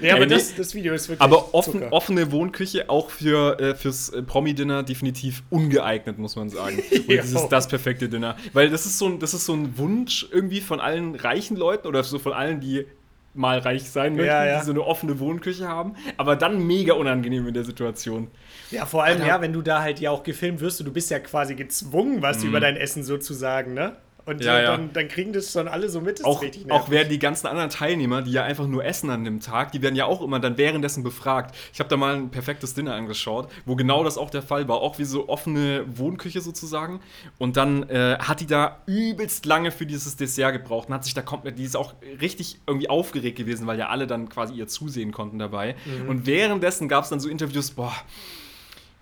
Nee, 0.01 0.11
aber 0.11 0.23
Ey, 0.23 0.27
das, 0.29 0.55
das 0.55 0.75
Video 0.75 0.95
ist 0.95 1.09
wirklich. 1.09 1.21
Aber 1.21 1.53
offen, 1.68 1.83
offene 1.90 2.33
Wohnküche 2.33 2.88
auch 2.90 3.11
für, 3.11 3.59
äh, 3.61 3.74
fürs 3.74 4.11
äh, 4.11 4.22
Promi-Dinner 4.22 4.83
definitiv 4.83 5.42
ungeeignet, 5.50 6.18
muss 6.18 6.37
man 6.37 6.48
sagen. 6.48 6.79
Und 7.09 7.16
das 7.16 7.33
ist 7.33 7.48
das 7.48 7.68
perfekte 7.68 8.09
Dinner. 8.09 8.37
Weil 8.53 8.70
das 8.70 8.87
ist, 8.87 8.98
so 8.98 9.07
ein, 9.07 9.18
das 9.18 9.35
ist 9.35 9.46
so 9.46 9.55
ein 9.55 9.77
Wunsch 9.79 10.27
irgendwie 10.31 10.61
von 10.61 10.81
allen 10.81 11.14
reichen 11.14 11.57
Leuten 11.57 11.87
oder 11.88 12.03
so 12.03 12.18
von 12.18 12.33
allen, 12.33 12.61
die 12.61 12.87
mal 13.35 13.59
reich 13.59 13.90
sein 13.90 14.14
möchten, 14.14 14.29
Ja, 14.29 14.46
ja. 14.46 14.61
die 14.61 14.64
so 14.64 14.70
eine 14.70 14.83
offene 14.83 15.18
Wohnküche 15.18 15.68
haben, 15.68 15.94
aber 16.16 16.37
dann 16.37 16.64
mega 16.66 16.94
unangenehm 16.94 17.46
in 17.48 17.55
der 17.55 17.64
Situation. 17.64 18.29
Ja, 18.70 18.87
vor 18.87 19.05
allem, 19.05 19.27
ja, 19.27 19.40
wenn 19.40 19.53
du 19.53 19.61
da 19.61 19.83
halt 19.83 20.00
ja 20.00 20.11
auch 20.11 20.22
gefilmt 20.22 20.61
wirst 20.61 20.81
und 20.81 20.87
du 20.87 20.92
bist 20.92 21.11
ja 21.11 21.18
quasi 21.18 21.55
gezwungen, 21.55 22.22
was 22.22 22.44
über 22.44 22.61
dein 22.61 22.77
Essen 22.77 23.03
so 23.03 23.18
zu 23.18 23.35
sagen, 23.35 23.74
ne? 23.74 23.96
Und. 24.27 24.43
Ja, 24.43 24.61
ja. 24.61 24.71
Dann, 24.73 24.93
dann 24.93 25.09
kriegen 25.09 25.33
das 25.33 25.53
schon 25.53 25.69
alle 25.69 25.89
so 25.89 26.01
mit, 26.01 26.21
das 26.21 26.25
Auch, 26.25 26.43
auch 26.71 26.91
werden 26.91 27.09
die 27.09 27.19
ganzen 27.19 27.47
anderen 27.47 27.71
Teilnehmer, 27.71 28.23
die 28.23 28.33
ja 28.33 28.45
einfach 28.45 28.67
nur 28.67 28.85
essen 28.85 29.11
an 29.11 29.25
dem 29.25 29.41
Tag, 29.41 29.73
die 29.73 29.83
werden 29.83 29.97
ja 29.97 30.07
auch 30.07 30.23
immer 30.23 30.41
dann 30.41 30.57
währenddessen 30.57 31.03
befragt. 31.03 31.55
Ich 31.73 31.81
habe 31.81 31.89
da 31.89 31.97
mal 31.97 32.15
ein 32.15 32.31
perfektes 32.31 32.75
Dinner 32.75 32.95
angeschaut, 32.95 33.51
wo 33.67 33.77
genau 33.77 34.05
das 34.05 34.19
auch 34.19 34.31
der 34.31 34.43
Fall 34.43 34.69
war. 34.69 34.81
Auch 34.81 34.99
wie 34.99 35.05
so 35.05 35.29
offene 35.29 35.85
Wohnküche 35.87 36.41
sozusagen. 36.41 37.01
Und 37.39 37.57
dann 37.57 37.89
äh, 37.89 38.19
hat 38.19 38.41
die 38.41 38.47
da 38.47 38.83
übelst 38.87 39.47
lange 39.47 39.71
für 39.71 39.87
dieses 39.87 40.17
Dessert 40.17 40.53
gebraucht 40.53 40.89
und 40.89 40.95
hat 40.95 41.05
sich 41.05 41.15
da 41.15 41.23
komplett, 41.23 41.59
die 41.59 41.65
ist 41.65 41.77
auch 41.77 41.95
richtig 42.21 42.59
irgendwie 42.67 42.89
aufgeregt 42.89 43.37
gewesen, 43.37 43.67
weil 43.67 43.79
ja 43.79 43.89
alle 43.89 44.07
dann 44.07 44.29
quasi 44.29 44.55
ihr 44.55 44.69
zusehen 44.69 45.13
konnten 45.13 45.39
dabei. 45.39 45.77
Mhm. 45.85 46.09
Und 46.09 46.27
währenddessen 46.27 46.89
gab 46.89 47.05
es 47.05 47.11
dann 47.11 47.21
so 47.21 47.29
Interviews, 47.29 47.71
boah. 47.71 47.95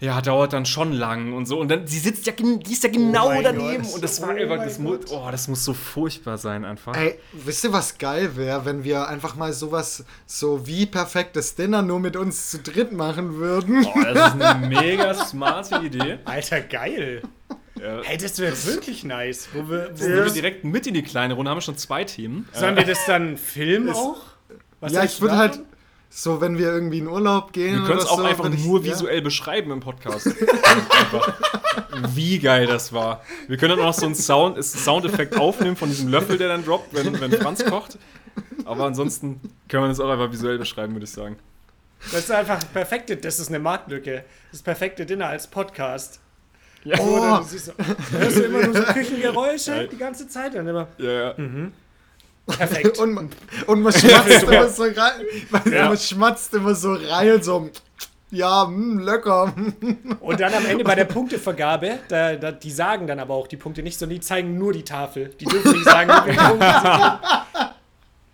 Ja, 0.02 0.20
dauert 0.20 0.52
dann 0.52 0.66
schon 0.66 0.90
lang 0.90 1.32
und 1.32 1.46
so. 1.46 1.60
Und 1.60 1.68
dann, 1.68 1.86
sie 1.86 2.00
sitzt 2.00 2.26
ja, 2.26 2.32
die 2.36 2.72
ist 2.72 2.82
ja 2.82 2.90
genau 2.90 3.30
Oh 3.30 3.40
daneben. 3.40 3.84
Gott. 3.84 3.94
Und 3.94 4.02
das 4.02 4.20
war 4.20 4.30
Oh 4.30 4.32
einfach, 4.32 4.64
das, 4.64 4.80
mu 4.80 4.90
Gott. 4.90 5.06
oh, 5.12 5.28
das 5.30 5.46
muss 5.46 5.64
so 5.64 5.74
furchtbar 5.74 6.38
sein 6.38 6.64
einfach. 6.64 6.96
Ey, 6.96 7.20
wisst 7.32 7.62
ihr, 7.62 7.72
was 7.72 7.98
geil 7.98 8.34
wäre, 8.34 8.64
wenn 8.64 8.82
wir 8.82 9.06
einfach 9.06 9.36
mal 9.36 9.52
sowas 9.52 10.04
so 10.26 10.66
wie 10.66 10.86
perfektes 10.86 11.54
Dinner 11.54 11.82
nur 11.82 12.00
mit 12.00 12.16
uns 12.16 12.50
zu 12.50 12.58
dritt 12.58 12.90
machen 12.90 13.36
würden? 13.36 13.86
Oh, 13.86 14.00
das 14.02 14.34
ist 14.34 14.42
eine 14.42 14.66
mega 14.66 15.14
smarte 15.14 15.76
Idee. 15.76 16.18
Alter, 16.24 16.62
geil. 16.62 17.22
Ja. 17.80 18.00
Hey, 18.02 18.16
das 18.18 18.40
wäre 18.40 18.56
wirklich 18.66 19.04
nice. 19.04 19.50
Wo 19.52 19.70
wir, 19.70 19.90
wo 19.94 20.04
wir, 20.04 20.30
direkt 20.30 20.64
mit 20.64 20.84
in 20.88 20.94
die 20.94 21.02
kleine 21.02 21.34
Runde, 21.34 21.48
haben 21.48 21.58
wir 21.58 21.62
schon 21.62 21.78
zwei 21.78 22.02
Themen. 22.02 22.48
sollen 22.52 22.74
wir 22.74 22.84
das 22.84 23.06
dann 23.06 23.36
filmen 23.36 23.94
auch? 23.94 24.16
Was 24.80 24.94
ja, 24.94 25.04
ich 25.04 25.20
würde 25.20 25.36
halt? 25.36 25.60
So, 26.14 26.40
wenn 26.42 26.58
wir 26.58 26.66
irgendwie 26.66 26.98
in 26.98 27.08
Urlaub 27.08 27.52
gehen. 27.54 27.80
wir 27.80 27.86
können 27.86 27.98
es 27.98 28.06
auch 28.06 28.18
so, 28.18 28.24
einfach 28.24 28.50
ich- 28.52 28.64
nur 28.64 28.80
ja. 28.80 28.92
visuell 28.92 29.22
beschreiben 29.22 29.70
im 29.70 29.80
Podcast. 29.80 30.28
Wie 32.14 32.38
geil 32.38 32.66
das 32.66 32.92
war. 32.92 33.22
Wir 33.48 33.56
können 33.56 33.70
dann 33.70 33.80
auch 33.80 33.86
noch 33.90 33.94
so 33.94 34.06
einen 34.06 34.14
Sound, 34.14 34.62
Soundeffekt 34.62 35.36
aufnehmen 35.38 35.76
von 35.76 35.88
diesem 35.88 36.08
Löffel, 36.08 36.36
der 36.38 36.48
dann 36.48 36.64
droppt, 36.64 36.92
wenn, 36.94 37.18
wenn 37.20 37.32
Franz 37.32 37.64
kocht. 37.64 37.98
Aber 38.64 38.84
ansonsten 38.84 39.40
können 39.68 39.84
wir 39.84 39.88
das 39.88 40.00
auch 40.00 40.10
einfach 40.10 40.30
visuell 40.30 40.58
beschreiben, 40.58 40.92
würde 40.94 41.04
ich 41.04 41.10
sagen. 41.12 41.36
Das 42.10 42.20
ist 42.20 42.30
einfach 42.30 42.60
perfekte, 42.72 43.16
das 43.16 43.38
ist 43.38 43.48
eine 43.48 43.58
Marktlücke. 43.58 44.24
Das 44.50 44.62
perfekte 44.62 45.06
Dinner 45.06 45.28
als 45.28 45.46
Podcast. 45.46 46.20
Ja, 46.84 46.96
So, 46.96 47.02
Oh. 47.04 47.20
dann 47.20 47.44
siehst 47.44 47.68
du, 47.68 47.72
hörst 48.18 48.36
du 48.38 48.42
immer 48.42 48.66
nur 48.66 48.74
so 48.74 48.82
Küchengeräusche 48.92 49.82
Ja. 49.82 49.84
die 49.86 49.96
ganze 49.98 50.26
Zeit. 50.28 50.54
Dann 50.54 50.66
immer 50.66 50.88
ja, 50.98 51.12
ja. 51.12 51.34
Perfekt. 52.46 52.98
Und 53.00 53.12
man, 53.12 53.30
und 53.66 53.82
man 53.82 53.92
schmatzt 53.96 54.42
immer 54.44 54.68
so 54.68 54.82
rein. 54.82 54.94
Man, 55.50 55.72
Ja. 55.72 55.88
man 55.88 55.98
schmatzt 55.98 56.54
immer 56.54 56.74
so 56.74 56.92
rein 56.94 57.32
und 57.32 57.44
so. 57.44 57.70
Ja, 58.30 58.64
mh, 58.64 59.02
lecker. 59.04 59.52
Und 60.20 60.40
dann 60.40 60.54
am 60.54 60.64
Ende 60.66 60.84
bei 60.84 60.94
der 60.94 61.04
Punktevergabe, 61.04 61.98
da, 62.08 62.34
da, 62.36 62.50
die 62.52 62.70
sagen 62.70 63.06
dann 63.06 63.20
aber 63.20 63.34
auch 63.34 63.46
die 63.46 63.58
Punkte 63.58 63.82
nicht, 63.82 63.98
sondern 63.98 64.16
die 64.16 64.20
zeigen 64.22 64.56
nur 64.56 64.72
die 64.72 64.84
Tafel. 64.84 65.28
Die 65.38 65.44
dürfen 65.44 65.72
nicht 65.72 65.84
sagen, 65.84 66.08
wie 66.10 66.30
viele 66.32 66.42
Punkte. 66.48 66.74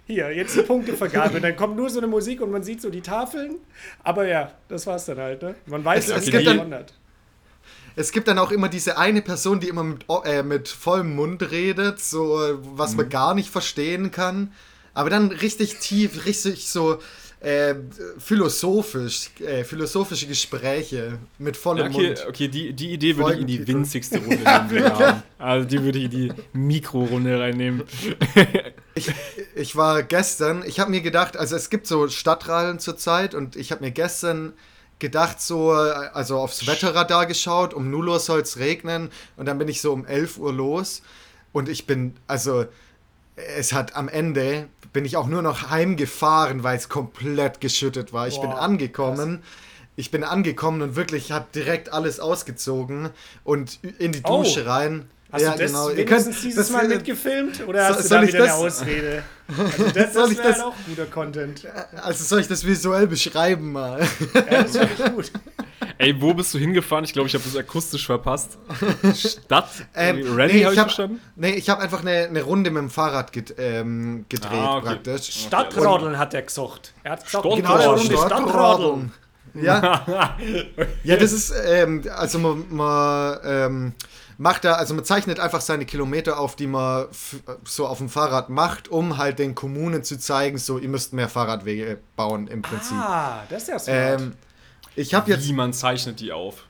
Hier, 0.06 0.32
jetzt 0.34 0.56
die 0.56 0.62
Punktevergabe. 0.62 1.40
Dann 1.40 1.54
kommt 1.56 1.76
nur 1.76 1.90
so 1.90 1.98
eine 1.98 2.06
Musik 2.06 2.40
und 2.40 2.50
man 2.50 2.62
sieht 2.62 2.80
so 2.80 2.88
die 2.90 3.02
Tafeln. 3.02 3.56
Aber 4.04 4.26
ja, 4.26 4.52
das 4.68 4.86
war's 4.86 5.04
dann 5.06 5.18
halt. 5.18 5.42
Ne? 5.42 5.54
Man 5.66 5.84
weiß, 5.84 6.08
Es- 6.08 6.22
es 6.26 6.30
gibt 6.30 6.46
dann- 6.46 6.72
hat. 6.72 6.92
Es 7.98 8.12
gibt 8.12 8.28
dann 8.28 8.38
auch 8.38 8.52
immer 8.52 8.68
diese 8.68 8.96
eine 8.96 9.22
Person, 9.22 9.58
die 9.60 9.68
immer 9.68 9.82
mit, 9.82 10.04
äh, 10.24 10.42
mit 10.44 10.68
vollem 10.68 11.16
Mund 11.16 11.50
redet, 11.50 11.98
so 12.00 12.40
äh, 12.42 12.54
was 12.76 12.92
Mhm. 12.92 12.96
man 12.98 13.08
gar 13.08 13.34
nicht 13.34 13.50
verstehen 13.50 14.10
kann. 14.12 14.52
Aber 14.94 15.10
dann 15.10 15.30
richtig 15.32 15.78
tief, 15.78 16.24
richtig 16.26 16.68
so 16.68 16.98
äh, 17.40 17.74
philosophisch, 18.18 19.30
äh, 19.40 19.62
philosophische 19.64 20.26
Gespräche 20.26 21.18
mit 21.38 21.56
vollem 21.56 21.86
Ja, 21.86 21.90
okay, 21.98 22.06
Mund. 22.08 22.26
okay 22.28 22.48
die, 22.48 22.72
die 22.72 22.90
Idee 22.92 23.16
würde 23.16 23.34
ich 23.34 23.40
in 23.40 23.46
die 23.46 23.66
winzigste 23.66 24.18
Runde 24.24 24.36
nehmen, 24.42 24.68
die 24.68 24.74
wir 24.76 24.98
haben. 24.98 25.22
Also 25.38 25.68
die 25.68 25.82
würde 25.82 25.98
ich 25.98 26.04
in 26.06 26.10
die 26.10 26.32
Mikrorunde 26.52 27.38
reinnehmen. 27.40 27.82
Ich, 28.94 29.12
ich 29.54 29.76
war 29.76 30.02
gestern, 30.02 30.64
ich 30.66 30.80
habe 30.80 30.90
mir 30.90 31.00
gedacht, 31.02 31.36
also 31.36 31.54
es 31.54 31.70
gibt 31.70 31.86
so 31.86 32.08
Stadtrallen 32.08 32.80
zurzeit 32.80 33.32
und 33.32 33.54
ich 33.54 33.70
habe 33.70 33.84
mir 33.84 33.92
gestern 33.92 34.54
gedacht, 34.98 35.40
so, 35.40 35.70
also 35.72 36.38
aufs 36.38 36.66
Wetterradar 36.66 37.26
geschaut, 37.26 37.74
um 37.74 37.90
0 37.90 38.08
Uhr 38.08 38.20
soll 38.20 38.40
es 38.40 38.58
regnen 38.58 39.10
und 39.36 39.46
dann 39.46 39.58
bin 39.58 39.68
ich 39.68 39.80
so 39.80 39.92
um 39.92 40.04
11 40.04 40.38
Uhr 40.38 40.52
los 40.52 41.02
und 41.52 41.68
ich 41.68 41.86
bin, 41.86 42.16
also 42.26 42.66
es 43.36 43.72
hat 43.72 43.94
am 43.96 44.08
Ende, 44.08 44.68
bin 44.92 45.04
ich 45.04 45.16
auch 45.16 45.26
nur 45.26 45.42
noch 45.42 45.70
heimgefahren, 45.70 46.64
weil 46.64 46.76
es 46.76 46.88
komplett 46.88 47.60
geschüttet 47.60 48.12
war. 48.12 48.26
Ich 48.26 48.40
bin 48.40 48.50
Boah, 48.50 48.60
angekommen. 48.60 49.42
Ich 49.96 50.10
bin 50.10 50.24
angekommen 50.24 50.82
und 50.82 50.96
wirklich 50.96 51.32
habe 51.32 51.46
direkt 51.54 51.92
alles 51.92 52.20
ausgezogen 52.20 53.10
und 53.44 53.80
in 53.98 54.12
die 54.12 54.22
Oh. 54.24 54.38
Dusche 54.42 54.66
rein. 54.66 55.10
Hast 55.30 55.44
du 55.44 55.50
das 55.50 55.72
Ihr 55.72 55.96
wenigstens 55.96 56.24
könnt- 56.24 56.42
dieses 56.44 56.54
das- 56.56 56.70
Mal 56.70 56.88
mitgefilmt? 56.88 57.66
Oder 57.68 57.88
Soll- 57.88 57.96
hast 57.96 58.04
du 58.10 58.14
da 58.14 58.22
wieder 58.26 58.38
eine 58.38 58.46
das- 58.46 58.54
Ausrede? 58.56 59.22
Also 59.48 59.84
das, 59.94 60.12
Soll 60.14 60.34
das- 60.34 60.44
halt 60.44 60.60
auch 60.62 60.74
guter 60.86 61.06
Content. 61.06 61.66
Also 62.02 62.24
soll 62.24 62.40
ich 62.40 62.48
das 62.48 62.66
visuell 62.66 63.06
beschreiben 63.06 63.72
mal? 63.72 64.00
Ja, 64.34 64.62
das 64.62 64.72
finde 64.76 64.88
ich 65.06 65.12
gut. 65.12 65.32
Ey, 65.98 66.20
wo 66.20 66.32
bist 66.34 66.52
du 66.54 66.58
hingefahren? 66.58 67.04
Ich 67.04 67.12
glaube, 67.12 67.28
ich 67.28 67.34
habe 67.34 67.42
das 67.44 67.56
akustisch 67.56 68.06
verpasst. 68.06 68.58
Stadt? 69.14 69.68
Ähm, 69.94 70.22
Rallye 70.36 70.52
nee, 70.52 70.64
habe 70.64 70.74
ich 70.74 70.78
hab- 70.78 70.86
verstanden? 70.86 71.20
Nee, 71.36 71.52
ich 71.54 71.68
habe 71.70 71.80
einfach 71.82 72.02
eine, 72.02 72.26
eine 72.26 72.42
Runde 72.42 72.70
mit 72.70 72.82
dem 72.82 72.90
Fahrrad 72.90 73.32
get, 73.32 73.54
ähm, 73.58 74.26
gedreht 74.28 74.52
Ah, 74.52 74.76
okay. 74.76 74.86
praktisch. 74.86 75.44
Stadtrodeln 75.46 76.18
hat 76.18 76.34
er 76.34 76.42
gesagt. 76.42 76.92
Er 77.02 77.12
hat 77.12 77.24
gesagt, 77.24 77.30
Stadtrodeln. 77.30 77.62
genau 77.62 77.74
eine 77.74 77.86
Runde 77.86 78.04
Stadtrodeln. 78.16 78.48
Stadtrodeln. 78.48 79.12
Ja. 79.54 80.36
ja, 81.04 81.16
das 81.16 81.32
ist, 81.32 81.52
ähm, 81.66 82.04
also 82.14 82.38
man, 82.38 82.64
man 82.70 83.38
ähm, 83.44 83.92
macht 84.38 84.64
da, 84.64 84.74
also 84.74 84.94
man 84.94 85.04
zeichnet 85.04 85.38
einfach 85.40 85.60
seine 85.60 85.84
Kilometer 85.84 86.38
auf, 86.38 86.56
die 86.56 86.66
man 86.66 87.06
so 87.64 87.86
auf 87.86 87.98
dem 87.98 88.08
Fahrrad 88.08 88.48
macht, 88.48 88.88
um 88.88 89.18
halt 89.18 89.38
den 89.38 89.54
Kommunen 89.54 90.02
zu 90.04 90.18
zeigen, 90.18 90.56
so 90.58 90.78
ihr 90.78 90.88
müsst 90.88 91.12
mehr 91.12 91.28
Fahrradwege 91.28 91.98
bauen 92.16 92.46
im 92.48 92.62
Prinzip. 92.62 92.96
Ah, 92.96 93.42
das 93.50 93.62
ist 93.64 93.68
ja 93.68 93.78
smart. 93.78 94.20
ähm, 94.20 94.32
ich 94.96 95.12
habe 95.14 95.30
jetzt 95.30 95.46
Wie 95.46 95.52
man 95.52 95.72
zeichnet 95.72 96.20
die 96.20 96.32
auf? 96.32 96.64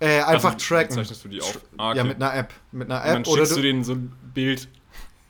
äh, 0.00 0.20
einfach 0.22 0.54
Also, 0.54 0.66
tracken. 0.68 0.94
Zeichnest 0.94 1.24
du 1.24 1.28
die 1.28 1.40
auf? 1.42 1.58
Ah, 1.76 1.92
Ja, 1.92 2.02
okay. 2.02 2.04
mit 2.04 2.22
einer 2.22 2.34
App. 2.34 2.52
Mit 2.72 2.88
einer 2.90 3.00
Und 3.00 3.06
dann 3.06 3.16
App 3.22 3.28
oder 3.28 3.36
schickst 3.38 3.52
du, 3.52 3.56
du 3.56 3.62
denen 3.62 3.84
so 3.84 3.92
ein 3.94 4.12
Bild 4.32 4.68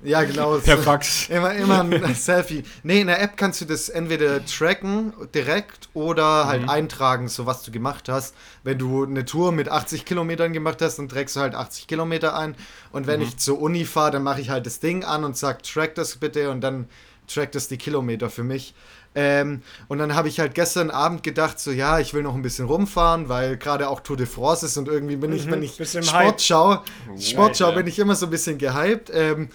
Ja, 0.05 0.23
genau. 0.23 0.59
per 0.65 0.79
Fax. 0.79 1.29
Immer, 1.29 1.55
immer 1.55 1.81
ein 1.81 2.15
Selfie. 2.15 2.63
Nee, 2.85 3.01
in 3.01 3.09
der 3.09 3.21
App 3.21 3.37
kannst 3.37 3.61
du 3.61 3.65
das 3.65 3.89
entweder 3.89 4.45
tracken 4.45 5.13
direkt 5.35 5.89
oder 5.95 6.47
halt 6.47 6.63
Mhm. 6.63 6.69
eintragen, 6.69 7.29
so 7.29 7.47
was 7.47 7.63
du 7.63 7.73
gemacht 7.73 8.09
hast. 8.09 8.35
Wenn 8.63 8.79
du 8.79 9.05
eine 9.05 9.25
Tour 9.25 9.51
mit 9.53 9.69
80 9.69 10.05
Kilometern 10.05 10.53
gemacht 10.53 10.81
hast, 10.83 10.99
dann 10.99 11.09
trägst 11.09 11.35
du 11.37 11.41
halt 11.41 11.55
80 11.55 11.89
Kilometer 11.89 12.37
ein. 12.37 12.55
Und 12.93 13.07
wenn 13.09 13.19
Mhm. 13.21 13.27
ich 13.27 13.37
zur 13.39 13.61
Uni 13.61 13.85
fahre, 13.85 14.13
dann 14.13 14.23
mache 14.23 14.41
ich 14.41 14.51
halt 14.51 14.67
das 14.67 14.79
Ding 14.81 15.05
an 15.05 15.25
und 15.25 15.37
sag, 15.37 15.63
track 15.65 15.95
das 15.97 16.17
bitte 16.17 16.51
und 16.51 16.61
dann 16.61 16.87
trackt 17.27 17.55
das 17.57 17.67
die 17.69 17.77
Kilometer 17.77 18.31
für 18.31 18.45
mich. 18.45 18.75
Ähm, 19.15 19.63
und 19.89 19.99
dann 19.99 20.15
habe 20.15 20.29
ich 20.29 20.39
halt 20.39 20.55
gestern 20.55 20.91
Abend 20.91 21.23
gedacht, 21.25 21.59
so 21.59 21.73
ja, 21.73 21.99
ich 21.99 22.15
will 22.15 22.23
noch 22.23 22.35
ein 22.35 22.43
bisschen 22.43 22.67
rumfahren, 22.67 23.29
weil 23.29 23.57
gerade 23.57 23.89
auch 23.89 24.01
Tour 24.01 24.17
de 24.17 24.27
France 24.27 24.65
ist 24.65 24.77
und 24.77 24.87
irgendwie 24.87 25.17
bin 25.17 25.33
ich, 25.33 25.47
Mhm, 25.47 25.51
wenn 25.51 25.63
ich 25.63 25.77
du 25.77 25.83
im 25.99 26.03
Sport 26.05 26.41
schaue, 26.41 26.83
Sport 27.21 27.57
schaue, 27.57 27.69
Alter. 27.69 27.79
bin 27.79 27.87
ich 27.89 27.99
immer 27.99 28.15
so 28.15 28.27
ein 28.27 28.31
bisschen 28.31 28.59
gehypt. 28.59 29.11
Ähm, 29.13 29.49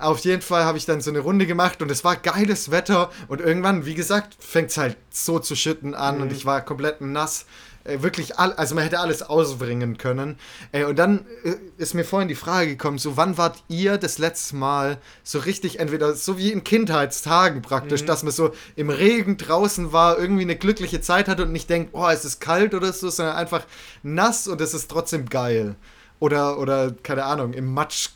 auf 0.00 0.20
jeden 0.20 0.42
Fall 0.42 0.64
habe 0.64 0.78
ich 0.78 0.86
dann 0.86 1.00
so 1.00 1.10
eine 1.10 1.20
Runde 1.20 1.46
gemacht 1.46 1.80
und 1.82 1.90
es 1.90 2.04
war 2.04 2.16
geiles 2.16 2.70
Wetter 2.70 3.10
und 3.28 3.40
irgendwann, 3.40 3.86
wie 3.86 3.94
gesagt, 3.94 4.36
fängt 4.38 4.70
es 4.70 4.76
halt 4.76 4.96
so 5.10 5.38
zu 5.38 5.54
schütten 5.56 5.94
an 5.94 6.16
Mhm. 6.16 6.22
und 6.22 6.32
ich 6.32 6.46
war 6.46 6.60
komplett 6.64 7.00
nass. 7.00 7.46
Äh, 7.82 8.02
wirklich, 8.02 8.38
all, 8.38 8.52
also 8.52 8.74
man 8.74 8.84
hätte 8.84 8.98
alles 9.00 9.22
ausbringen 9.22 9.96
können. 9.96 10.38
Äh, 10.70 10.84
und 10.84 10.98
dann 10.98 11.24
äh, 11.44 11.54
ist 11.78 11.94
mir 11.94 12.04
vorhin 12.04 12.28
die 12.28 12.34
Frage 12.34 12.68
gekommen, 12.68 12.98
so 12.98 13.16
wann 13.16 13.38
wart 13.38 13.62
ihr 13.68 13.96
das 13.96 14.18
letzte 14.18 14.56
Mal 14.56 14.98
so 15.24 15.38
richtig, 15.38 15.80
entweder 15.80 16.14
so 16.14 16.36
wie 16.36 16.52
in 16.52 16.62
Kindheitstagen 16.62 17.62
praktisch, 17.62 18.04
dass 18.04 18.22
man 18.22 18.32
so 18.32 18.52
im 18.76 18.90
Regen 18.90 19.38
draußen 19.38 19.92
war, 19.94 20.18
irgendwie 20.18 20.42
eine 20.42 20.56
glückliche 20.56 21.00
Zeit 21.00 21.26
hatte 21.26 21.44
und 21.44 21.52
nicht 21.52 21.70
denkt, 21.70 21.90
oh, 21.94 22.06
es 22.08 22.26
ist 22.26 22.38
kalt 22.40 22.74
oder 22.74 22.92
so, 22.92 23.08
sondern 23.08 23.36
einfach 23.36 23.62
nass 24.02 24.46
und 24.46 24.60
es 24.60 24.74
ist 24.74 24.90
trotzdem 24.90 25.30
geil. 25.30 25.74
Oder, 26.18 26.58
oder 26.58 26.92
keine 27.02 27.24
Ahnung, 27.24 27.54
im 27.54 27.72
Matsch 27.72 28.10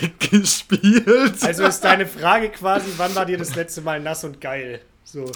gespielt. 0.18 1.42
Also 1.42 1.64
ist 1.64 1.80
deine 1.80 2.06
Frage 2.06 2.50
quasi, 2.50 2.92
wann 2.96 3.14
war 3.14 3.26
dir 3.26 3.38
das 3.38 3.54
letzte 3.54 3.82
Mal 3.82 4.00
nass 4.00 4.24
und 4.24 4.40
geil? 4.40 4.80
So. 5.04 5.30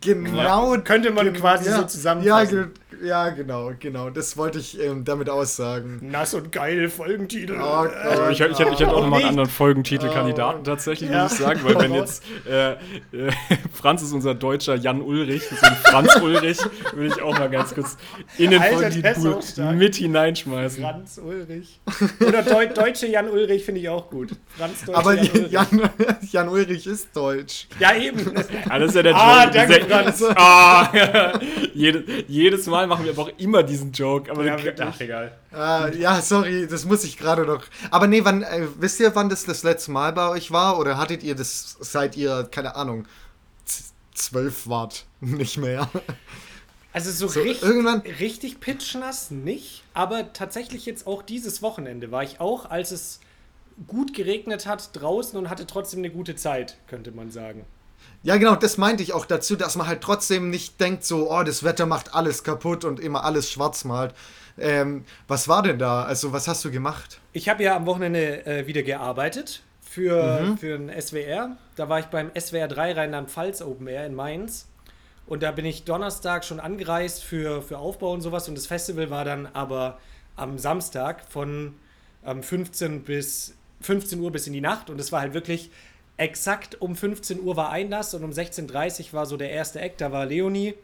genau. 0.00 0.78
Könnte 0.78 1.10
man 1.10 1.32
quasi 1.32 1.68
ja, 1.68 1.76
so 1.76 1.84
zusammenfassen. 1.84 2.58
Ja, 2.58 2.81
ja, 3.04 3.30
genau, 3.30 3.72
genau. 3.78 4.10
Das 4.10 4.36
wollte 4.36 4.58
ich 4.58 4.80
ähm, 4.80 5.04
damit 5.04 5.28
aussagen. 5.30 5.98
Nass 6.02 6.34
und 6.34 6.52
geil, 6.52 6.88
Folgentitel. 6.88 7.56
Oh, 7.60 7.64
Also 7.64 8.24
ich, 8.28 8.32
ich, 8.32 8.40
hätte- 8.40 8.70
ich 8.72 8.80
hätte 8.80 8.90
auch 8.92 8.98
Oh, 8.98 9.00
noch 9.02 9.08
mal 9.08 9.16
einen 9.18 9.28
anderen 9.28 9.48
Folgentitelkandidaten 9.48 10.64
tatsächlich, 10.64 11.10
Ja. 11.10 11.24
muss 11.24 11.32
ich 11.32 11.38
sagen, 11.38 11.60
weil 11.64 11.78
wenn 11.78 11.94
jetzt 11.94 12.22
äh, 12.48 12.72
äh, 12.72 12.76
Franz 13.72 14.02
ist 14.02 14.12
unser 14.12 14.34
deutscher 14.34 14.74
Jan 14.76 15.00
Ulrich, 15.00 15.42
deswegen 15.50 15.76
Franz 15.76 16.16
Ulrich, 16.16 16.58
würde 16.94 17.06
ich 17.08 17.22
auch 17.22 17.38
mal 17.38 17.48
ganz 17.50 17.74
kurz 17.74 17.96
in 18.38 18.50
den 18.50 18.62
Folgentitel 18.62 19.72
mit 19.74 19.94
hineinschmeißen. 19.96 20.82
Franz 20.82 21.20
Ulrich. 21.24 21.80
Oder 22.26 22.42
Deu 22.42 22.66
deutsche 22.66 23.06
Jan 23.06 23.28
Ulrich 23.28 23.64
finde 23.64 23.80
ich 23.80 23.88
auch 23.88 24.10
gut. 24.10 24.30
Franz 24.56 24.84
Deutsche 24.84 24.98
Aber 24.98 25.14
Jan 25.14 25.28
Ulrich. 25.34 25.52
Jan, 25.52 25.90
Jan 26.32 26.48
Ulrich 26.48 26.86
ist 26.86 27.08
deutsch. 27.16 27.66
Ja, 27.78 27.94
eben. 27.94 28.20
Ah, 28.68 28.78
das 28.78 28.90
ist 28.90 28.94
ja 28.96 29.02
der 29.02 29.16
Ah, 29.16 29.46
danke, 29.46 29.84
Franz. 29.88 30.22
Ah, 30.34 30.92
Jede, 31.74 32.04
jedes 32.28 32.66
Mal 32.66 32.81
machen 32.86 33.04
wir 33.04 33.12
aber 33.12 33.22
auch 33.22 33.30
immer 33.38 33.62
diesen 33.62 33.92
Joke. 33.92 34.30
Aber 34.30 34.44
Ja, 34.44 34.56
ach, 34.58 34.64
wirklich. 34.64 35.00
egal. 35.00 35.36
Äh, 35.52 35.98
ja, 35.98 36.20
sorry, 36.20 36.66
das 36.66 36.84
muss 36.84 37.04
ich 37.04 37.16
gerade 37.18 37.44
noch. 37.46 37.64
Aber 37.90 38.06
nee, 38.06 38.24
wann, 38.24 38.42
äh, 38.42 38.66
wisst 38.78 39.00
ihr, 39.00 39.14
wann 39.14 39.28
das 39.28 39.44
das 39.44 39.62
letzte 39.62 39.90
Mal 39.90 40.12
bei 40.12 40.28
euch 40.28 40.50
war? 40.50 40.78
Oder 40.78 40.98
hattet 40.98 41.22
ihr 41.22 41.34
das, 41.34 41.76
seit 41.80 42.16
ihr, 42.16 42.48
keine 42.50 42.76
Ahnung, 42.76 43.06
zwölf 44.14 44.68
wart? 44.68 45.06
Nicht 45.20 45.58
mehr. 45.58 45.88
Also 46.94 47.10
so, 47.10 47.26
So, 47.26 47.40
richtig, 47.40 47.62
irgendwann- 47.62 48.00
richtig 48.20 48.60
pitchnass 48.60 49.30
nicht, 49.30 49.82
aber 49.94 50.34
tatsächlich 50.34 50.84
jetzt 50.84 51.06
auch 51.06 51.22
dieses 51.22 51.62
Wochenende 51.62 52.10
war 52.10 52.22
ich 52.22 52.38
auch, 52.38 52.68
als 52.70 52.90
es 52.90 53.18
gut 53.86 54.12
geregnet 54.12 54.66
hat 54.66 54.90
draußen 54.92 55.38
und 55.38 55.48
hatte 55.48 55.66
trotzdem 55.66 56.00
eine 56.00 56.10
gute 56.10 56.36
Zeit, 56.36 56.76
könnte 56.88 57.10
man 57.10 57.30
sagen. 57.30 57.64
Ja, 58.22 58.36
genau, 58.36 58.54
das 58.54 58.78
meinte 58.78 59.02
ich 59.02 59.12
auch 59.12 59.26
dazu, 59.26 59.56
dass 59.56 59.76
man 59.76 59.86
halt 59.86 60.00
trotzdem 60.00 60.50
nicht 60.50 60.80
denkt, 60.80 61.04
so, 61.04 61.30
oh, 61.30 61.42
das 61.42 61.64
Wetter 61.64 61.86
macht 61.86 62.14
alles 62.14 62.44
kaputt 62.44 62.84
und 62.84 63.00
immer 63.00 63.24
alles 63.24 63.50
schwarz 63.50 63.84
malt. 63.84 64.14
Ähm, 64.58 65.04
was 65.28 65.48
war 65.48 65.62
denn 65.62 65.78
da? 65.78 66.04
Also, 66.04 66.32
was 66.32 66.46
hast 66.46 66.64
du 66.64 66.70
gemacht? 66.70 67.20
Ich 67.32 67.48
habe 67.48 67.62
ja 67.62 67.74
am 67.74 67.86
Wochenende 67.86 68.46
äh, 68.46 68.66
wieder 68.66 68.82
gearbeitet 68.82 69.62
für, 69.82 70.56
für 70.58 70.78
den 70.78 71.00
SWR. 71.00 71.56
Da 71.76 71.88
war 71.88 71.98
ich 71.98 72.06
beim 72.06 72.30
SWR 72.38 72.68
3 72.68 72.92
Rheinland-Pfalz 72.92 73.62
Open 73.62 73.86
Air 73.86 74.06
in 74.06 74.14
Mainz. 74.14 74.68
Und 75.26 75.42
da 75.42 75.50
bin 75.52 75.64
ich 75.64 75.84
Donnerstag 75.84 76.44
schon 76.44 76.60
angereist 76.60 77.24
für, 77.24 77.62
für 77.62 77.78
Aufbau 77.78 78.12
und 78.12 78.20
sowas. 78.20 78.48
Und 78.48 78.56
das 78.56 78.66
Festival 78.66 79.10
war 79.10 79.24
dann 79.24 79.46
aber 79.52 79.98
am 80.36 80.58
Samstag 80.58 81.24
von 81.28 81.74
ähm, 82.24 82.42
15 82.42 83.02
bis 83.02 83.54
15 83.80 84.20
Uhr 84.20 84.30
bis 84.30 84.46
in 84.46 84.52
die 84.52 84.60
Nacht. 84.60 84.90
Und 84.90 85.00
es 85.00 85.12
war 85.12 85.20
halt 85.20 85.34
wirklich 85.34 85.70
exakt 86.16 86.80
um 86.80 86.94
15 86.94 87.40
Uhr 87.40 87.56
war 87.56 87.70
Einlass 87.70 88.14
und 88.14 88.24
um 88.24 88.30
16.30 88.30 89.08
Uhr 89.08 89.12
war 89.12 89.26
so 89.26 89.36
der 89.36 89.50
erste 89.50 89.80
Act. 89.80 90.00
Da 90.00 90.12
war 90.12 90.26
Leonie, 90.26 90.74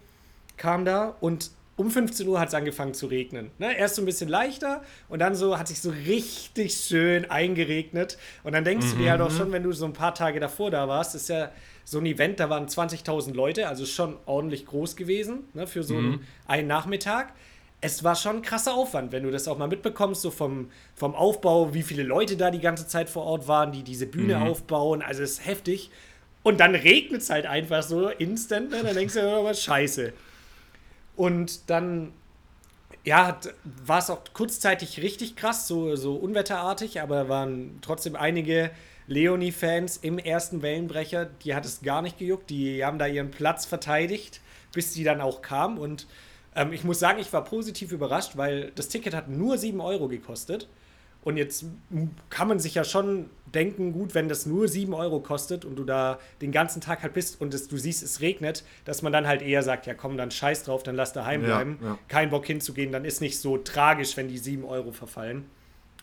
kam 0.56 0.84
da 0.84 1.14
und 1.20 1.50
um 1.78 1.92
15 1.92 2.26
Uhr 2.26 2.40
hat 2.40 2.48
es 2.48 2.54
angefangen 2.54 2.92
zu 2.92 3.06
regnen. 3.06 3.52
Ne? 3.58 3.78
Erst 3.78 3.94
so 3.94 4.02
ein 4.02 4.04
bisschen 4.04 4.28
leichter 4.28 4.82
und 5.08 5.20
dann 5.20 5.36
so 5.36 5.58
hat 5.58 5.68
sich 5.68 5.80
so 5.80 5.90
richtig 5.90 6.74
schön 6.74 7.30
eingeregnet. 7.30 8.18
Und 8.42 8.52
dann 8.52 8.64
denkst 8.64 8.90
du 8.90 8.96
dir 8.96 9.12
halt 9.12 9.20
auch 9.20 9.30
schon, 9.30 9.52
wenn 9.52 9.62
du 9.62 9.70
so 9.72 9.84
ein 9.84 9.92
paar 9.92 10.12
Tage 10.12 10.40
davor 10.40 10.72
da 10.72 10.88
warst, 10.88 11.14
ist 11.14 11.28
ja 11.28 11.52
so 11.84 12.00
ein 12.00 12.06
Event, 12.06 12.40
da 12.40 12.50
waren 12.50 12.66
20.000 12.66 13.32
Leute, 13.32 13.68
also 13.68 13.86
schon 13.86 14.16
ordentlich 14.26 14.66
groß 14.66 14.96
gewesen 14.96 15.44
ne? 15.54 15.68
für 15.68 15.84
so 15.84 15.96
einen, 15.96 16.26
einen 16.46 16.66
Nachmittag. 16.66 17.32
Es 17.80 18.02
war 18.02 18.16
schon 18.16 18.36
ein 18.36 18.42
krasser 18.42 18.74
Aufwand, 18.74 19.12
wenn 19.12 19.22
du 19.22 19.30
das 19.30 19.46
auch 19.46 19.56
mal 19.56 19.68
mitbekommst, 19.68 20.22
so 20.22 20.30
vom, 20.30 20.70
vom 20.96 21.14
Aufbau, 21.14 21.74
wie 21.74 21.82
viele 21.82 22.02
Leute 22.02 22.36
da 22.36 22.50
die 22.50 22.60
ganze 22.60 22.88
Zeit 22.88 23.08
vor 23.08 23.24
Ort 23.24 23.46
waren, 23.46 23.70
die 23.70 23.84
diese 23.84 24.06
Bühne 24.06 24.40
aufbauen. 24.42 25.00
Also 25.00 25.22
es 25.22 25.32
ist 25.32 25.46
heftig. 25.46 25.90
Und 26.42 26.60
dann 26.60 26.74
regnet 26.74 27.22
es 27.22 27.30
halt 27.30 27.46
einfach 27.46 27.82
so 27.82 28.08
instant, 28.08 28.70
ne? 28.70 28.82
dann 28.82 28.94
denkst 28.94 29.14
du 29.14 29.20
dir, 29.20 29.44
was 29.44 29.62
scheiße. 29.62 30.12
Und 31.14 31.68
dann, 31.68 32.12
ja, 33.04 33.38
war 33.84 33.98
es 33.98 34.08
auch 34.08 34.22
kurzzeitig 34.32 35.02
richtig 35.02 35.36
krass, 35.36 35.68
so, 35.68 35.94
so 35.96 36.14
unwetterartig, 36.14 37.00
aber 37.00 37.24
da 37.24 37.28
waren 37.28 37.78
trotzdem 37.82 38.16
einige 38.16 38.70
Leonie-Fans 39.08 39.98
im 39.98 40.18
ersten 40.18 40.62
Wellenbrecher, 40.62 41.26
die 41.26 41.54
hat 41.54 41.64
es 41.64 41.80
gar 41.82 42.02
nicht 42.02 42.18
gejuckt, 42.18 42.50
die 42.50 42.84
haben 42.84 42.98
da 42.98 43.06
ihren 43.06 43.30
Platz 43.30 43.64
verteidigt, 43.64 44.40
bis 44.72 44.92
die 44.92 45.02
dann 45.02 45.20
auch 45.20 45.42
kam. 45.42 45.78
Und 45.78 46.06
ähm, 46.58 46.72
ich 46.72 46.84
muss 46.84 46.98
sagen, 46.98 47.18
ich 47.20 47.32
war 47.32 47.44
positiv 47.44 47.92
überrascht, 47.92 48.36
weil 48.36 48.72
das 48.74 48.88
Ticket 48.88 49.14
hat 49.14 49.28
nur 49.28 49.56
7 49.58 49.80
Euro 49.80 50.08
gekostet. 50.08 50.68
Und 51.24 51.36
jetzt 51.36 51.64
kann 52.30 52.48
man 52.48 52.58
sich 52.60 52.74
ja 52.74 52.84
schon 52.84 53.28
denken, 53.52 53.92
gut, 53.92 54.14
wenn 54.14 54.28
das 54.28 54.46
nur 54.46 54.68
7 54.68 54.94
Euro 54.94 55.20
kostet 55.20 55.64
und 55.64 55.76
du 55.76 55.84
da 55.84 56.18
den 56.40 56.52
ganzen 56.52 56.80
Tag 56.80 57.02
halt 57.02 57.12
bist 57.12 57.40
und 57.40 57.52
es, 57.52 57.68
du 57.68 57.76
siehst, 57.76 58.02
es 58.02 58.20
regnet, 58.20 58.64
dass 58.84 59.02
man 59.02 59.12
dann 59.12 59.26
halt 59.26 59.42
eher 59.42 59.62
sagt, 59.62 59.86
ja 59.86 59.94
komm, 59.94 60.16
dann 60.16 60.30
scheiß 60.30 60.62
drauf, 60.62 60.84
dann 60.84 60.94
lass 60.94 61.12
daheim 61.12 61.42
Ja, 61.42 61.46
bleiben. 61.48 61.78
ja. 61.82 61.98
Kein 62.06 62.30
Bock 62.30 62.46
hinzugehen, 62.46 62.92
dann 62.92 63.04
ist 63.04 63.20
nicht 63.20 63.38
so 63.38 63.58
tragisch, 63.58 64.16
wenn 64.16 64.28
die 64.28 64.38
7 64.38 64.64
Euro 64.64 64.92
verfallen. 64.92 65.46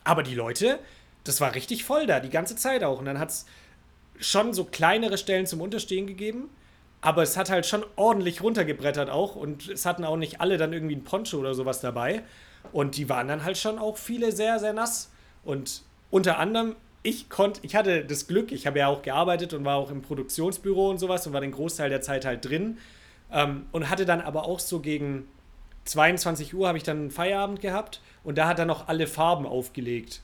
Aber 0.04 0.22
die 0.22 0.36
Leute, 0.36 0.80
das 1.24 1.40
war 1.42 1.56
richtig 1.56 1.86
voll 1.86 2.06
da, 2.08 2.20
die 2.20 2.30
ganze 2.30 2.56
Zeit 2.58 2.84
auch. 2.84 3.00
Und 3.00 3.06
dann 3.06 3.18
hat 3.18 3.30
es 3.30 3.46
schon 4.20 4.54
so 4.54 4.66
kleinere 4.66 5.18
Stellen 5.18 5.46
zum 5.48 5.62
Unterstehen 5.62 6.08
gegeben. 6.08 6.50
Aber 7.06 7.22
es 7.22 7.38
hat 7.38 7.52
halt 7.52 7.68
schon 7.68 7.86
ordentlich 7.96 8.42
runtergebrettert 8.42 9.12
auch. 9.12 9.36
Und 9.36 9.70
es 9.70 9.86
hatten 9.86 10.04
auch 10.04 10.18
nicht 10.18 10.42
alle 10.42 10.58
dann 10.58 10.74
irgendwie 10.74 10.96
ein 10.96 11.04
Poncho 11.04 11.38
oder 11.38 11.54
sowas 11.54 11.80
dabei. 11.80 12.24
Und 12.72 12.98
die 12.98 13.10
waren 13.10 13.28
dann 13.28 13.44
halt 13.44 13.60
schon 13.60 13.78
auch 13.78 13.98
viele 13.98 14.32
sehr, 14.32 14.58
sehr 14.58 14.74
nass. 14.74 15.12
Und 15.44 15.84
unter 16.10 16.40
anderem, 16.40 16.76
ich 17.04 17.30
konnte, 17.30 17.60
ich 17.64 17.76
hatte 17.76 18.04
das 18.04 18.26
Glück, 18.26 18.52
ich 18.52 18.66
habe 18.66 18.80
ja 18.80 18.88
auch 18.88 19.04
gearbeitet 19.04 19.54
und 19.54 19.64
war 19.66 19.76
auch 19.76 19.92
im 19.92 20.02
Produktionsbüro 20.02 20.90
und 20.90 20.98
sowas 20.98 21.28
und 21.28 21.34
war 21.34 21.42
den 21.42 21.52
Großteil 21.52 21.92
der 21.92 22.02
Zeit 22.02 22.26
halt 22.26 22.44
drin. 22.44 22.80
Ähm, 23.32 23.68
und 23.72 23.92
hatte 23.92 24.06
dann 24.06 24.22
aber 24.22 24.46
auch 24.46 24.60
so 24.60 24.80
gegen 24.80 25.28
22 25.86 26.56
Uhr 26.56 26.68
habe 26.68 26.80
ich 26.80 26.84
dann 26.84 26.98
einen 26.98 27.12
Feierabend 27.12 27.62
gehabt 27.62 28.02
und 28.24 28.40
da 28.40 28.48
hat 28.48 28.58
er 28.58 28.66
noch 28.66 28.88
alle 28.88 29.06
Farben 29.06 29.46
aufgelegt. 29.46 30.22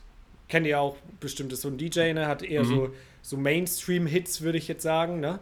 Kennt 0.48 0.66
ihr 0.66 0.80
auch 0.80 0.96
bestimmt, 1.20 1.52
ist 1.52 1.60
so 1.60 1.68
ein 1.68 1.78
DJ, 1.78 2.12
ne? 2.12 2.26
Hat 2.26 2.42
eher 2.42 2.64
so, 2.64 2.90
so 3.22 3.36
Mainstream-Hits, 3.36 4.40
würde 4.40 4.58
ich 4.58 4.66
jetzt 4.66 4.82
sagen, 4.82 5.20
ne? 5.20 5.38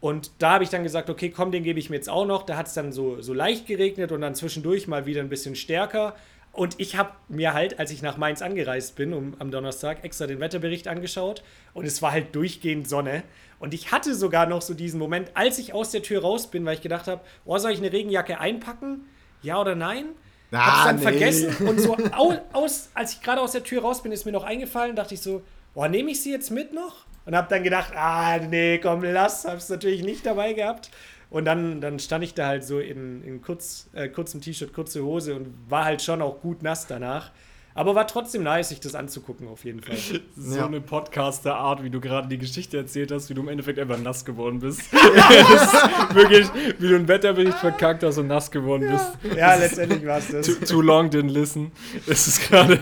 Und 0.00 0.30
da 0.38 0.52
habe 0.52 0.64
ich 0.64 0.70
dann 0.70 0.82
gesagt, 0.82 1.08
okay, 1.08 1.30
komm, 1.30 1.50
den 1.52 1.62
gebe 1.62 1.78
ich 1.78 1.90
mir 1.90 1.96
jetzt 1.96 2.10
auch 2.10 2.26
noch. 2.26 2.44
Da 2.44 2.56
hat 2.56 2.66
es 2.66 2.74
dann 2.74 2.92
so, 2.92 3.20
so 3.22 3.32
leicht 3.32 3.66
geregnet 3.66 4.12
und 4.12 4.20
dann 4.20 4.34
zwischendurch 4.34 4.86
mal 4.88 5.06
wieder 5.06 5.20
ein 5.20 5.28
bisschen 5.28 5.56
stärker. 5.56 6.14
Und 6.52 6.74
ich 6.78 6.96
habe 6.96 7.10
mir 7.28 7.52
halt, 7.52 7.78
als 7.78 7.90
ich 7.90 8.00
nach 8.00 8.16
Mainz 8.16 8.40
angereist 8.40 8.96
bin, 8.96 9.12
um, 9.12 9.34
am 9.38 9.50
Donnerstag, 9.50 10.04
extra 10.04 10.26
den 10.26 10.40
Wetterbericht 10.40 10.88
angeschaut. 10.88 11.42
Und 11.74 11.86
es 11.86 12.00
war 12.02 12.12
halt 12.12 12.34
durchgehend 12.34 12.88
Sonne. 12.88 13.24
Und 13.58 13.74
ich 13.74 13.92
hatte 13.92 14.14
sogar 14.14 14.46
noch 14.46 14.62
so 14.62 14.74
diesen 14.74 14.98
Moment, 14.98 15.30
als 15.34 15.58
ich 15.58 15.74
aus 15.74 15.90
der 15.90 16.02
Tür 16.02 16.22
raus 16.22 16.50
bin, 16.50 16.64
weil 16.64 16.74
ich 16.74 16.82
gedacht 16.82 17.08
habe, 17.08 17.20
oh, 17.44 17.58
soll 17.58 17.72
ich 17.72 17.78
eine 17.78 17.92
Regenjacke 17.92 18.38
einpacken? 18.38 19.04
Ja 19.42 19.60
oder 19.60 19.74
nein? 19.74 20.06
Ah, 20.52 20.66
Hab's 20.66 20.84
dann 20.84 20.96
nee. 20.96 21.02
vergessen 21.02 21.56
und 21.68 21.80
so 21.80 21.96
au, 22.12 22.34
aus, 22.52 22.90
als 22.94 23.14
ich 23.14 23.22
gerade 23.22 23.40
aus 23.40 23.52
der 23.52 23.64
Tür 23.64 23.82
raus 23.82 24.02
bin, 24.02 24.12
ist 24.12 24.24
mir 24.24 24.32
noch 24.32 24.44
eingefallen, 24.44 24.94
dachte 24.94 25.14
ich 25.14 25.20
so, 25.20 25.42
boah, 25.74 25.88
nehme 25.88 26.10
ich 26.10 26.22
sie 26.22 26.30
jetzt 26.30 26.50
mit 26.50 26.72
noch? 26.72 27.05
Und 27.26 27.36
hab 27.36 27.48
dann 27.48 27.62
gedacht, 27.64 27.92
ah, 27.94 28.38
nee, 28.38 28.78
komm, 28.78 29.02
lass, 29.02 29.44
hab's 29.44 29.68
natürlich 29.68 30.02
nicht 30.02 30.24
dabei 30.24 30.52
gehabt. 30.52 30.90
Und 31.28 31.44
dann, 31.44 31.80
dann 31.80 31.98
stand 31.98 32.24
ich 32.24 32.34
da 32.34 32.46
halt 32.46 32.64
so 32.64 32.78
in, 32.78 33.22
in 33.22 33.42
kurz, 33.42 33.90
äh, 33.92 34.08
kurzem 34.08 34.40
T-Shirt, 34.40 34.72
kurze 34.72 35.02
Hose 35.02 35.34
und 35.34 35.52
war 35.68 35.84
halt 35.84 36.00
schon 36.02 36.22
auch 36.22 36.40
gut 36.40 36.62
nass 36.62 36.86
danach. 36.86 37.32
Aber 37.76 37.94
war 37.94 38.06
trotzdem 38.06 38.42
nice, 38.42 38.70
sich 38.70 38.80
das 38.80 38.94
anzugucken, 38.94 39.46
auf 39.48 39.64
jeden 39.64 39.82
Fall. 39.82 39.96
So 40.36 40.56
Ja. 40.56 40.66
eine 40.66 40.80
Podcaster-Art, 40.80 41.82
wie 41.82 41.90
du 41.90 42.00
gerade 42.00 42.26
die 42.28 42.38
Geschichte 42.38 42.78
erzählt 42.78 43.12
hast, 43.12 43.28
wie 43.30 43.34
du 43.34 43.42
im 43.42 43.48
Endeffekt 43.48 43.78
einfach 43.78 43.98
nass 43.98 44.24
geworden 44.24 44.60
bist. 44.60 44.80
das 44.92 45.72
ist 45.74 46.14
wirklich, 46.14 46.48
wie 46.78 46.88
du 46.88 46.96
einen 46.96 47.06
Wetterbericht 47.06 47.58
verkackt 47.58 48.02
hast 48.02 48.18
und 48.18 48.26
nass 48.28 48.50
geworden 48.50 48.88
bist. 48.90 49.36
Ja, 49.36 49.54
letztendlich 49.56 50.04
war 50.06 50.18
es 50.18 50.28
das. 50.28 50.46
Too, 50.46 50.64
too 50.64 50.80
long 50.80 51.08
didn't 51.10 51.30
listen. 51.30 51.70
Es 52.06 52.26
ist 52.26 52.48
gerade. 52.48 52.80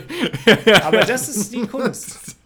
Aber 0.85 1.01
das 1.05 1.29
ist 1.29 1.53
die 1.53 1.67
Kunst. 1.67 2.37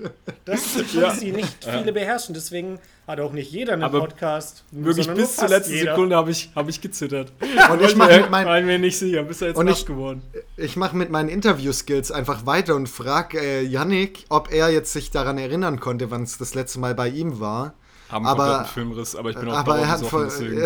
Das 0.45 0.61
ist 0.65 0.77
die 0.79 0.83
Kunst, 0.83 0.95
Ja. 0.95 1.13
die 1.27 1.33
nicht 1.33 1.65
viele 1.65 1.93
beherrschen. 1.93 2.35
Deswegen 2.35 2.79
hat 3.09 3.19
auch 3.21 3.33
nicht 3.33 3.51
jeder 3.51 3.73
einen 3.73 3.83
Aber 3.83 4.01
Podcast. 4.01 4.63
Wirklich 4.71 5.09
bis 5.11 5.35
zur 5.37 5.49
letzten 5.49 5.73
jeder. 5.73 5.93
Sekunde 5.93 6.15
habe 6.15 6.31
ich, 6.31 6.51
hab 6.55 6.69
ich 6.69 6.81
gezittert. 6.81 7.33
Und 7.73 7.83
ich 7.83 7.97
mache 7.97 8.21
mit, 8.21 8.31
mein, 8.31 8.47
War 8.47 8.61
mir 8.61 8.79
nicht 8.79 8.99
sicher, 8.99 9.23
bist 9.23 9.41
du 9.41 9.47
jetzt 9.47 9.57
Und 9.57 9.67
ich- 9.69 9.87
geworden. 9.87 10.23
ich 10.57 10.77
mach 10.77 10.93
mit 10.93 11.11
meinen 11.11 11.29
Interview-Skills 11.31 12.13
einfach 12.13 12.45
weiter 12.47 12.75
und 12.77 12.89
frage 12.89 13.41
äh, 13.41 13.63
Yannick, 13.63 14.27
ob 14.29 14.53
er 14.53 14.69
jetzt 14.71 14.93
sich 14.93 15.11
daran 15.11 15.39
erinnern 15.39 15.81
konnte, 15.81 16.11
wann 16.11 16.23
es 16.23 16.39
das 16.39 16.55
letzte 16.55 16.79
Mal 16.81 16.95
bei 16.95 17.09
ihm 17.09 17.41
war. 17.41 17.75
Haben 18.11 18.27
Aber- 18.27 18.45
kompletten 18.45 18.73
Filmriss, 18.73 19.15
aber 19.17 19.31
ich 19.31 19.37
bin 19.37 19.49
auch 19.51 19.57
Aber 19.59 19.79
er 19.79 19.89
hat 19.89 20.01
voll, 20.05 20.25
deswegen 20.27 20.63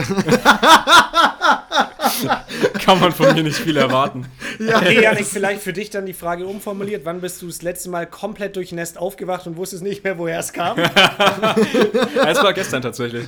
kann 2.85 3.01
man 3.01 3.13
von 3.13 3.35
mir 3.35 3.43
nicht 3.43 3.57
viel 3.57 3.77
erwarten. 3.77 4.27
Okay, 4.63 5.03
Janik, 5.03 5.27
vielleicht 5.27 5.61
für 5.63 5.73
dich 5.73 5.91
dann 5.91 6.07
die 6.07 6.13
Frage 6.13 6.47
umformuliert. 6.47 7.05
Wann 7.05 7.21
bist 7.21 7.43
du 7.43 7.47
das 7.49 7.63
letzte 7.63 7.91
Mal 7.91 8.07
komplett 8.07 8.55
durchnässt 8.55 8.97
aufgewacht 8.97 9.47
und 9.47 9.57
wusstest 9.57 9.83
nicht 9.83 10.05
mehr, 10.05 10.19
woher 10.19 10.39
es 10.39 10.53
kam? 10.53 10.79
Ja, 10.79 10.91
Es 12.29 12.41
war 12.43 12.53
gestern 12.53 12.81
tatsächlich. 12.83 13.27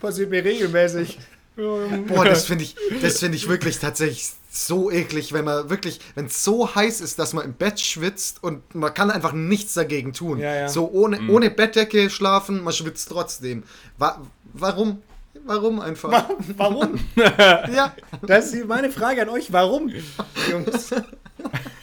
Passiert 0.00 0.30
mir 0.30 0.42
regelmäßig. 0.42 1.18
Boah, 1.56 2.24
das 2.24 2.46
finde 2.46 2.64
ich, 2.64 2.74
das 3.00 3.20
finde 3.20 3.36
ich 3.36 3.48
wirklich 3.48 3.78
tatsächlich 3.78 4.30
so 4.50 4.90
eklig, 4.90 5.32
wenn 5.32 5.44
man 5.44 5.70
wirklich, 5.70 6.00
wenn 6.14 6.26
es 6.26 6.42
so 6.44 6.74
heiß 6.74 7.00
ist, 7.00 7.18
dass 7.18 7.32
man 7.32 7.44
im 7.44 7.54
Bett 7.54 7.80
schwitzt 7.80 8.42
und 8.42 8.74
man 8.74 8.92
kann 8.94 9.10
einfach 9.10 9.32
nichts 9.32 9.74
dagegen 9.74 10.12
tun. 10.12 10.38
Ja, 10.38 10.54
ja. 10.54 10.68
So 10.68 10.90
ohne, 10.90 11.20
ohne 11.28 11.50
Bettdecke 11.50 12.10
schlafen, 12.10 12.62
man 12.62 12.72
schwitzt 12.72 13.08
trotzdem. 13.08 13.62
Wa 13.98 14.20
warum? 14.52 15.02
Warum 15.46 15.80
einfach? 15.80 16.28
Warum? 16.56 16.98
ja, 17.16 17.94
Das 18.22 18.52
ist 18.52 18.66
meine 18.66 18.90
Frage 18.90 19.22
an 19.22 19.28
euch. 19.28 19.52
Warum, 19.52 19.92
Jungs? 20.50 20.90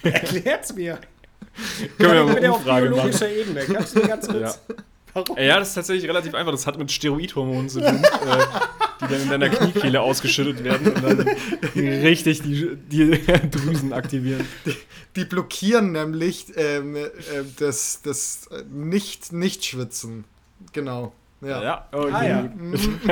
Erklärt's 0.03 0.73
mir. 0.73 0.99
Können 1.97 2.13
wir 2.13 2.23
Mit 2.23 2.33
mal 2.33 2.33
der 2.33 2.43
eine 2.43 2.51
auf 2.53 2.57
Umfrage 2.59 2.85
machen. 2.89 2.93
biologischer 2.95 3.29
Ebene. 3.29 3.65
Kannst 3.65 3.95
du 3.95 4.01
ganz 4.01 4.27
kurz. 4.27 4.59
Ja. 4.69 4.75
Warum? 5.13 5.37
Ja, 5.37 5.59
das 5.59 5.69
ist 5.69 5.75
tatsächlich 5.75 6.09
relativ 6.09 6.33
einfach. 6.33 6.51
Das 6.51 6.67
hat 6.67 6.77
mit 6.77 6.91
Steroidhormonen 6.91 7.69
zu 7.69 7.81
tun, 7.81 8.03
äh, 8.03 8.45
die 9.01 9.07
dann 9.07 9.21
in 9.21 9.29
deiner 9.29 9.49
Kniekehle 9.49 10.01
ausgeschüttet 10.01 10.63
werden 10.63 10.93
und 10.93 11.03
dann 11.03 11.27
richtig 11.75 12.41
die, 12.41 12.75
die 12.75 13.11
Drüsen 13.51 13.93
aktivieren. 13.93 14.47
die 15.15 15.25
blockieren 15.25 15.91
nämlich 15.91 16.47
ähm, 16.55 16.95
äh, 16.95 17.09
das, 17.57 18.01
das 18.03 18.47
äh, 18.47 18.63
nicht, 18.69 19.33
nicht 19.33 19.65
schwitzen. 19.65 20.23
Genau. 20.73 21.13
Ja. 21.41 21.63
Ja, 21.63 21.87
okay. 21.91 22.11
Ah, 22.13 22.23
ja. 22.23 22.49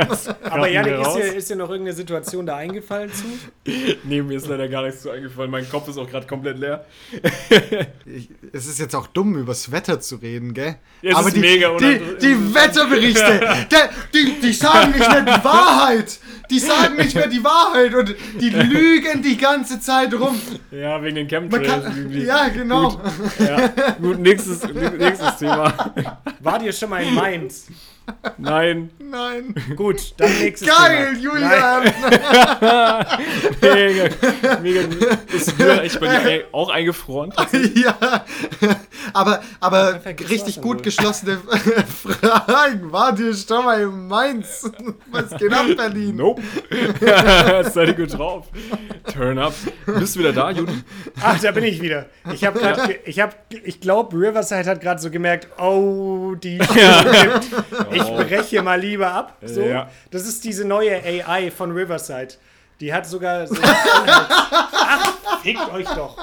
Das 0.08 0.28
Aber 0.44 0.70
Janik, 0.70 1.00
ist 1.02 1.14
dir, 1.16 1.36
ist 1.36 1.50
dir 1.50 1.56
noch 1.56 1.70
irgendeine 1.70 1.96
Situation 1.96 2.46
da 2.46 2.58
eingefallen 2.58 3.12
zu? 3.12 3.26
Nee, 4.04 4.22
mir 4.22 4.38
ist 4.38 4.48
leider 4.48 4.68
gar 4.68 4.84
nichts 4.84 5.02
zu 5.02 5.10
eingefallen. 5.10 5.50
Mein 5.50 5.68
Kopf 5.70 5.88
ist 5.88 5.98
auch 5.98 6.10
gerade 6.10 6.28
komplett 6.28 6.60
leer. 6.60 6.86
Ich, 8.06 8.30
es 8.54 8.66
ist 8.66 8.80
jetzt 8.80 8.96
auch 8.96 9.08
dumm, 9.08 9.36
übers 9.38 9.72
Wetter 9.72 10.00
zu 10.00 10.16
reden, 10.16 10.54
gell? 10.54 10.78
Es 11.02 11.20
ist 11.20 11.36
die, 11.36 11.40
mega 11.40 11.70
die, 11.70 11.86
unangenehm. 11.86 12.18
die 12.20 12.56
Wetterberichte? 12.56 13.68
Die, 14.14 14.40
die 14.42 14.54
sagen 14.54 14.92
nicht 14.92 15.12
mehr 15.12 15.22
die 15.22 15.44
Wahrheit. 15.44 16.20
Die 16.50 16.60
sagen 16.60 16.96
nicht 16.96 17.14
mehr 17.14 17.28
die 17.28 17.44
Wahrheit 17.44 17.94
und 17.94 18.16
die 18.40 18.50
lügen 18.50 19.22
die 19.22 19.38
ganze 19.38 19.80
Zeit 19.80 20.12
rum. 20.14 20.40
Ja, 20.72 21.02
wegen 21.04 21.16
den 21.18 21.28
Chemtrails. 21.28 21.84
kann, 21.84 22.12
ja, 22.12 22.48
genau. 22.50 22.90
Gut, 22.90 23.02
ja. 23.40 23.68
Gut 24.02 24.20
nächstes, 24.20 24.64
nächstes 24.98 25.38
Thema. 25.38 25.94
War 26.40 26.58
dir 26.60 26.74
schon 26.74 26.90
mal 26.90 27.04
in 27.04 27.14
Mainz? 27.14 27.68
Nein. 28.38 28.90
Nein. 29.00 29.56
Gut, 29.76 30.14
dann 30.18 30.32
nächstes 30.40 30.68
Geil, 30.68 31.16
Thema. 31.16 31.20
Julian. 31.34 31.84
Mega. 33.62 34.10
Mega. 34.62 34.82
Ist 35.34 35.58
mir 35.58 35.82
echt 35.82 36.00
bei 36.00 36.08
dir 36.08 36.20
ein- 36.30 36.42
auch 36.52 36.70
eingefroren? 36.70 37.34
ja. 37.76 37.98
Aber, 39.14 39.42
aber 39.60 40.00
richtig 40.30 40.62
gut 40.62 40.84
geschlossene 40.84 41.40
Fragen. 42.04 42.92
War 42.92 43.14
dir 43.14 43.34
schon 43.34 43.66
mal 43.66 43.82
in 43.82 44.08
Mainz? 44.08 44.70
Was 45.12 45.30
geht 45.38 45.52
ab, 45.54 45.66
Berlin? 45.76 46.16
Nope. 46.18 46.42
Seid 47.72 47.88
ihr 47.90 47.94
gut 47.94 48.18
drauf? 48.18 48.48
Turn 49.12 49.40
up. 49.40 49.54
Bist 49.86 50.16
du 50.16 50.20
wieder 50.20 50.34
da, 50.34 50.52
Juden? 50.52 50.84
Ach, 51.22 51.40
da 51.40 51.52
bin 51.52 51.64
ich 51.64 51.82
wieder. 51.82 52.06
Ich 52.34 52.44
habe 52.46 52.60
gerade, 52.60 53.00
ich 53.06 53.20
habe, 53.20 53.34
ich 53.64 53.82
glaube, 53.82 54.16
Riverside 54.16 54.70
hat 54.70 54.82
gerade 54.82 55.02
so 55.02 55.10
gemerkt, 55.10 55.48
oh, 55.60 56.36
die 56.36 56.58
kippt. 56.60 57.50
Ich 58.00 58.28
breche 58.28 58.62
mal 58.62 58.80
lieber 58.80 59.12
ab. 59.12 59.38
So. 59.44 59.62
Ja. 59.62 59.90
Das 60.12 60.24
ist 60.28 60.44
diese 60.44 60.66
neue 60.66 61.02
AI 61.04 61.52
von 61.52 61.72
Riverside. 61.72 62.36
Die 62.80 62.94
hat 62.94 63.06
sogar 63.06 63.46
so. 63.48 63.56
Ach, 63.64 65.42
fickt 65.42 65.74
euch 65.74 65.88
doch. 65.90 66.18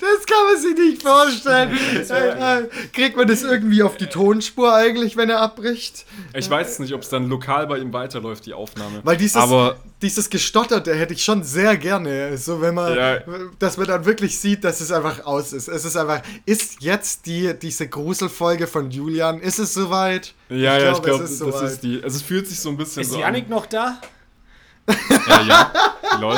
Das 0.00 0.26
kann 0.26 0.44
man 0.52 0.60
sich 0.62 0.76
nicht 0.76 1.02
vorstellen. 1.02 1.78
Äh, 2.08 2.60
äh, 2.62 2.68
Kriegt 2.92 3.16
man 3.16 3.26
das 3.28 3.42
irgendwie 3.42 3.82
auf 3.82 3.96
die 3.96 4.06
Tonspur 4.06 4.72
eigentlich, 4.74 5.16
wenn 5.16 5.30
er 5.30 5.40
abbricht? 5.40 6.04
Ich 6.34 6.48
weiß 6.48 6.78
nicht, 6.80 6.92
ob 6.94 7.02
es 7.02 7.08
dann 7.08 7.28
lokal 7.28 7.66
bei 7.66 7.78
ihm 7.78 7.92
weiterläuft, 7.92 8.46
die 8.46 8.54
Aufnahme. 8.54 9.00
Weil 9.04 9.16
dieses, 9.16 9.36
Aber 9.36 9.76
dieses 10.02 10.30
Gestotterte 10.30 10.94
hätte 10.94 11.12
ich 11.14 11.24
schon 11.24 11.42
sehr 11.42 11.76
gerne. 11.76 12.36
So, 12.38 12.60
wenn 12.60 12.74
man, 12.74 12.94
Ja. 12.96 13.18
dass 13.58 13.76
man 13.76 13.86
dann 13.86 14.04
wirklich 14.04 14.38
sieht, 14.38 14.64
dass 14.64 14.80
es 14.80 14.90
einfach 14.92 15.24
aus 15.26 15.52
ist. 15.52 15.68
Es 15.68 15.84
ist 15.84 15.96
einfach, 15.96 16.22
ist 16.46 16.80
jetzt 16.80 17.26
die, 17.26 17.54
diese 17.60 17.88
Gruselfolge 17.88 18.66
von 18.66 18.90
Julian, 18.90 19.40
ist 19.40 19.58
es 19.58 19.74
soweit? 19.74 20.34
ja, 20.48 20.78
ja, 20.78 20.92
ich 20.92 21.02
glaube, 21.02 21.24
es 21.24 21.30
ist 21.32 21.40
das 21.40 21.48
soweit. 21.52 21.62
ist 21.70 21.80
die. 21.82 22.00
Also 22.02 22.16
es 22.16 22.22
fühlt 22.22 22.46
sich 22.46 22.58
so 22.60 22.68
ein 22.70 22.76
bisschen 22.76 23.02
Ist 23.02 23.10
so 23.12 23.20
Janik 23.20 23.48
noch 23.48 23.66
da? 23.66 24.00
Ja, 25.28 25.42
ja. 25.42 25.72
Lol. 26.20 26.36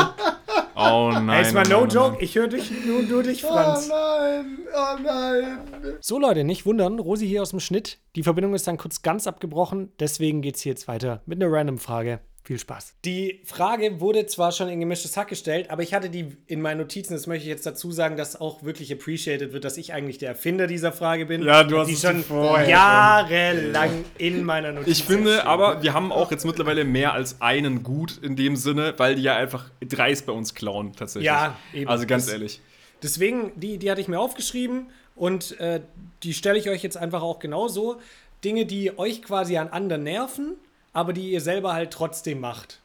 Oh 0.75 1.11
nein. 1.13 1.29
Ey, 1.29 1.43
jetzt 1.43 1.55
mal 1.55 1.65
oh 1.67 1.69
no 1.71 1.81
nein, 1.81 1.89
oh 1.91 1.93
joke, 1.95 2.13
nein. 2.15 2.19
ich 2.25 2.35
höre 2.35 2.49
dich, 2.49 2.71
nur, 2.87 3.03
nur 3.03 3.23
dich, 3.23 3.45
Oh 3.45 3.49
Franz. 3.49 3.89
nein, 3.89 4.59
oh 4.75 5.03
nein. 5.03 5.59
So 6.01 6.19
Leute, 6.19 6.43
nicht 6.45 6.65
wundern, 6.65 6.99
Rosi 6.99 7.27
hier 7.27 7.43
aus 7.43 7.51
dem 7.51 7.61
Schnitt. 7.61 7.99
Die 8.17 8.23
Verbindung 8.23 8.55
ist 8.55 8.67
dann 8.67 8.79
kurz 8.79 9.03
ganz 9.03 9.27
abgebrochen, 9.27 9.93
deswegen 10.01 10.41
geht's 10.43 10.63
hier 10.63 10.73
jetzt 10.73 10.89
weiter 10.89 11.23
mit 11.27 11.43
einer 11.43 11.53
random 11.53 11.79
Frage. 11.79 12.21
Viel 12.51 12.59
Spaß. 12.59 12.95
Die 13.05 13.43
Frage 13.45 14.01
wurde 14.01 14.27
zwar 14.27 14.51
schon 14.51 14.69
in 14.71 14.81
gemischtes 14.81 15.17
Hack 15.17 15.29
gestellt, 15.29 15.71
aber 15.71 15.85
ich 15.85 15.95
hatte 15.95 16.11
die 16.11 16.37
in 16.49 16.61
meinen 16.61 16.79
Notizen, 16.79 17.13
das 17.13 17.29
möchte 17.29 17.45
ich 17.45 17.49
jetzt 17.49 17.65
dazu 17.65 17.93
sagen, 17.93 18.17
dass 18.17 18.41
auch 18.41 18.65
wirklich 18.65 18.93
appreciated 18.93 19.53
wird, 19.53 19.63
dass 19.63 19.77
ich 19.77 19.93
eigentlich 19.93 20.19
der 20.19 20.31
Erfinder 20.31 20.67
dieser 20.67 20.91
Frage 20.91 21.27
bin. 21.27 21.45
Ja, 21.45 21.63
du 21.63 21.79
hast 21.79 21.87
die 21.87 21.93
es 21.93 22.01
schon 22.01 22.25
vorher 22.25 22.69
jahrelang 22.69 24.05
in 24.19 24.43
meiner 24.43 24.73
Notizen. 24.73 24.91
Ich 24.91 25.05
finde 25.05 25.47
aber, 25.47 25.81
wir 25.85 25.95
haben 25.95 26.11
auch 26.11 26.33
jetzt 26.33 26.45
mittlerweile 26.45 26.85
mehr 26.85 27.13
als 27.15 27.41
einen 27.41 27.85
gut 27.85 28.19
in 28.21 28.35
dem 28.35 28.57
Sinne, 28.57 28.95
weil 28.97 29.15
die 29.15 29.23
ja 29.23 29.37
einfach 29.37 29.71
dreist 29.81 30.27
bei 30.27 30.33
uns 30.33 30.53
klauen, 30.53 30.93
tatsächlich. 30.97 31.27
Ja, 31.27 31.57
eben. 31.73 31.89
Also 31.89 32.05
ganz 32.05 32.25
Das- 32.25 32.33
ehrlich. 32.33 32.61
Deswegen, 33.01 33.53
die, 33.55 33.79
die 33.79 33.89
hatte 33.93 34.01
ich 34.01 34.09
mir 34.09 34.19
aufgeschrieben 34.19 34.89
und 35.15 35.57
äh, 35.61 35.83
die 36.25 36.35
stelle 36.35 36.59
ich 36.59 36.69
euch 36.69 36.83
jetzt 36.83 36.97
einfach 36.97 37.23
auch 37.23 37.39
genauso. 37.39 38.01
Dinge, 38.43 38.67
die 38.67 38.99
euch 38.99 39.23
quasi 39.23 39.57
an 39.57 39.69
anderen 39.69 40.03
nerven, 40.03 40.57
aber 40.93 41.13
die 41.13 41.31
ihr 41.31 41.41
selber 41.41 41.73
halt 41.73 41.91
trotzdem 41.93 42.41
macht. 42.41 42.81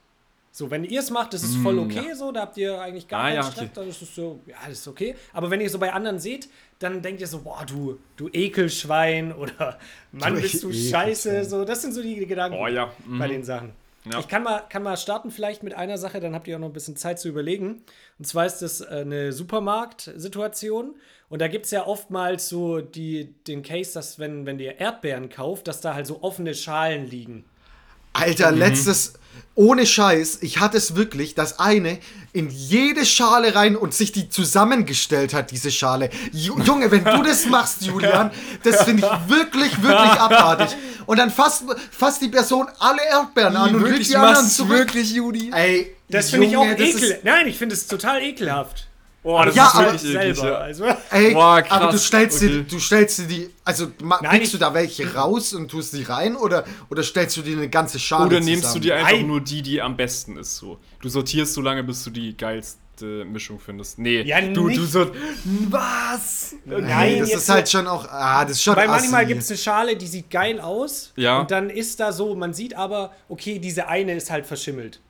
So, 0.51 0.71
wenn 0.71 0.85
ihr 0.85 1.01
es 1.01 1.11
macht, 1.11 1.33
das 1.33 1.43
ist 1.43 1.57
voll 1.57 1.77
okay, 1.79 2.13
so, 2.13 2.31
da 2.31 2.41
habt 2.43 2.55
ihr 2.55 2.79
eigentlich 2.79 3.09
gar 3.09 3.19
Mm, 3.19 3.23
Ah, 3.23 3.27
keinen 3.27 3.35
ja, 3.35 3.43
Stress, 3.43 3.57
okay. 3.63 3.69
dann 3.75 3.89
ist 3.89 4.01
es 4.01 4.15
so, 4.15 4.39
ja, 4.45 4.55
das 4.69 4.79
ist 4.79 4.87
okay. 4.87 5.15
Aber 5.33 5.51
wenn 5.51 5.59
ihr 5.59 5.69
so 5.69 5.79
bei 5.79 5.91
anderen 5.91 6.17
seht, 6.17 6.47
dann 6.79 7.01
denkt 7.01 7.19
ihr 7.19 7.27
so, 7.27 7.41
boah, 7.41 7.65
du, 7.67 7.99
du 8.15 8.29
Ekelschwein 8.31 9.33
oder 9.37 9.77
Mann, 10.13 10.35
bist 10.35 10.63
du 10.63 10.71
scheiße, 10.71 11.43
so, 11.43 11.65
das 11.65 11.81
sind 11.81 11.93
so 11.93 12.01
die 12.01 12.25
Gedanken 12.25 12.57
Oh 12.57 12.67
ja. 12.67 12.89
mhm. 13.05 13.19
bei 13.19 13.27
den 13.27 13.43
Sachen. 13.43 13.73
Ja. 14.09 14.19
Ich 14.19 14.27
kann 14.29 14.43
mal, 14.43 14.59
kann 14.69 14.83
mal 14.83 14.95
starten 14.95 15.29
vielleicht 15.31 15.61
mit 15.63 15.73
einer 15.73 15.97
Sache, 15.97 16.19
dann 16.21 16.33
habt 16.35 16.47
ihr 16.47 16.55
auch 16.55 16.59
noch 16.61 16.67
ein 16.69 16.73
bisschen 16.73 16.95
Zeit 16.95 17.19
zu 17.19 17.27
überlegen. 17.27 17.81
Und 18.19 18.25
zwar 18.25 18.45
ist 18.45 18.59
das 18.59 18.79
äh, 18.79 18.85
eine 19.01 19.33
Supermarktsituation. 19.33 20.95
Und 21.27 21.41
da 21.41 21.47
gibt 21.47 21.65
es 21.65 21.71
ja 21.71 21.85
oftmals 21.85 22.47
so 22.49 22.81
die, 22.81 23.33
den 23.47 23.63
Case, 23.63 23.93
dass 23.93 24.19
wenn, 24.19 24.45
wenn 24.45 24.59
ihr 24.59 24.79
Erdbeeren 24.79 25.29
kauft, 25.29 25.67
dass 25.67 25.81
da 25.81 25.95
halt 25.95 26.07
so 26.07 26.21
offene 26.21 26.53
Schalen 26.53 27.09
liegen. 27.09 27.45
Alter, 28.15 28.51
Mhm. 28.51 28.57
letztes, 28.59 29.13
ohne 29.55 29.85
Scheiß, 29.85 30.39
ich 30.41 30.59
hatte 30.59 30.77
es 30.77 30.95
wirklich, 30.95 31.35
dass 31.35 31.59
eine 31.59 31.99
in 32.33 32.49
jede 32.49 33.05
Schale 33.05 33.55
rein 33.55 33.75
und 33.77 33.93
sich 33.93 34.11
die 34.11 34.27
zusammengestellt 34.29 35.33
hat, 35.33 35.51
diese 35.51 35.71
Schale. 35.71 36.09
Ju 36.33 36.59
Junge, 36.59 36.91
wenn 36.91 37.05
du 37.05 37.23
das 37.23 37.45
machst, 37.45 37.81
Julian, 37.85 38.31
das 38.63 38.83
finde 38.83 39.05
ich 39.07 39.29
wirklich, 39.29 39.81
wirklich 39.81 40.11
abartig. 40.19 40.75
Und 41.05 41.17
dann 41.19 41.31
fasst, 41.31 41.63
fasst 41.91 42.21
die 42.21 42.27
Person 42.27 42.67
alle 42.79 42.99
Erdbeeren 43.09 43.55
an 43.55 43.75
und 43.75 43.83
legt 43.89 44.09
die 44.09 44.15
anderen 44.17 44.49
zurück. 44.49 44.93
Judy? 44.93 45.51
Ey, 45.53 45.95
Das 46.09 46.29
finde 46.31 46.47
ich 46.47 46.57
auch 46.57 46.63
Junge, 46.63 46.75
das 46.75 46.89
ekel. 46.89 47.03
ist- 47.11 47.23
Nein, 47.23 47.47
ich 47.47 47.57
finde 47.57 47.75
es 47.75 47.87
total 47.87 48.21
ekelhaft. 48.21 48.87
Oh, 49.25 49.41
das 49.43 49.55
Ja, 49.55 49.67
ist 49.67 49.75
aber 49.75 49.85
wirklich 49.93 50.15
eklig, 50.15 50.35
Selber. 50.37 50.49
ja. 50.51 50.57
Also, 50.59 50.85
Ey, 51.11 51.33
Boah, 51.33 51.61
krass, 51.61 51.71
aber 51.81 51.91
du 51.91 51.97
stellst, 51.97 52.37
okay. 52.43 52.47
dir, 52.49 52.63
du 52.63 52.79
stellst 52.79 53.17
dir 53.19 53.23
die, 53.27 53.49
also 53.63 53.87
Nein, 54.01 54.19
pickst 54.39 54.53
du 54.53 54.57
da 54.59 54.73
welche 54.73 55.13
raus 55.15 55.53
und 55.53 55.69
tust 55.69 55.93
die 55.93 56.03
rein 56.03 56.35
oder, 56.35 56.63
oder 56.89 57.01
stellst 57.03 57.35
du 57.37 57.41
dir 57.41 57.57
eine 57.57 57.67
ganze 57.69 57.97
Schale 57.99 58.25
Oder 58.27 58.37
zusammen? 58.37 58.45
nimmst 58.51 58.75
du 58.75 58.79
dir 58.79 58.95
einfach 58.95 59.11
Nein. 59.11 59.27
nur 59.27 59.41
die, 59.41 59.61
die 59.61 59.81
am 59.81 59.97
besten 59.97 60.37
ist 60.37 60.55
so. 60.57 60.77
Du 61.01 61.09
sortierst 61.09 61.53
so 61.55 61.61
lange, 61.61 61.83
bis 61.83 62.03
du 62.03 62.11
die 62.11 62.37
geilst 62.37 62.77
ekelhafte 62.97 63.25
Mischung 63.25 63.59
findest. 63.59 63.99
Nee, 63.99 64.21
Ja, 64.21 64.39
du, 64.39 64.67
nicht- 64.69 64.79
du 64.79 64.85
so, 64.85 65.11
was? 65.69 66.55
Nein, 66.65 67.19
das 67.19 67.33
ist 67.33 67.47
so- 67.47 67.53
halt 67.53 67.69
schon 67.69 67.87
auch, 67.87 68.07
ah, 68.09 68.43
das 68.43 68.53
ist 68.53 68.63
schon 68.63 68.75
Weil 68.75 68.87
manchmal 68.87 69.25
gibt 69.25 69.41
es 69.41 69.49
eine 69.49 69.57
Schale, 69.57 69.95
die 69.97 70.07
sieht 70.07 70.29
geil 70.29 70.59
aus. 70.59 71.11
Ja. 71.15 71.39
Und 71.41 71.51
dann 71.51 71.69
ist 71.69 71.99
da 71.99 72.11
so, 72.11 72.35
man 72.35 72.53
sieht 72.53 72.75
aber, 72.75 73.11
okay, 73.29 73.59
diese 73.59 73.87
eine 73.87 74.13
ist 74.15 74.31
halt 74.31 74.45
verschimmelt. 74.45 75.01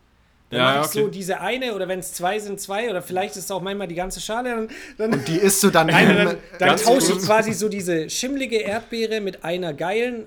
Dann 0.49 0.59
Ja, 0.59 0.65
mache 0.65 0.75
ja, 0.75 0.81
ich 0.81 0.87
okay. 0.87 1.01
so 1.01 1.07
diese 1.07 1.41
eine 1.41 1.73
oder 1.73 1.87
wenn 1.87 1.99
es 1.99 2.13
zwei 2.13 2.39
sind, 2.39 2.59
zwei 2.59 2.89
oder 2.89 3.01
vielleicht 3.01 3.35
ist 3.35 3.45
es 3.45 3.51
auch 3.51 3.61
manchmal 3.61 3.87
die 3.87 3.95
ganze 3.95 4.21
Schale. 4.21 4.67
Dann, 4.97 5.11
dann, 5.11 5.25
Die 5.25 5.37
isst 5.37 5.63
du 5.63 5.69
dann 5.69 5.87
Nein, 5.87 6.15
dann, 6.15 6.37
dann 6.59 6.77
tausche 6.77 7.13
ich 7.13 7.19
quasi 7.19 7.53
so 7.53 7.67
diese 7.69 8.09
schimmlige 8.09 8.57
Erdbeere 8.57 9.21
mit 9.21 9.43
einer 9.43 9.73
geilen, 9.73 10.25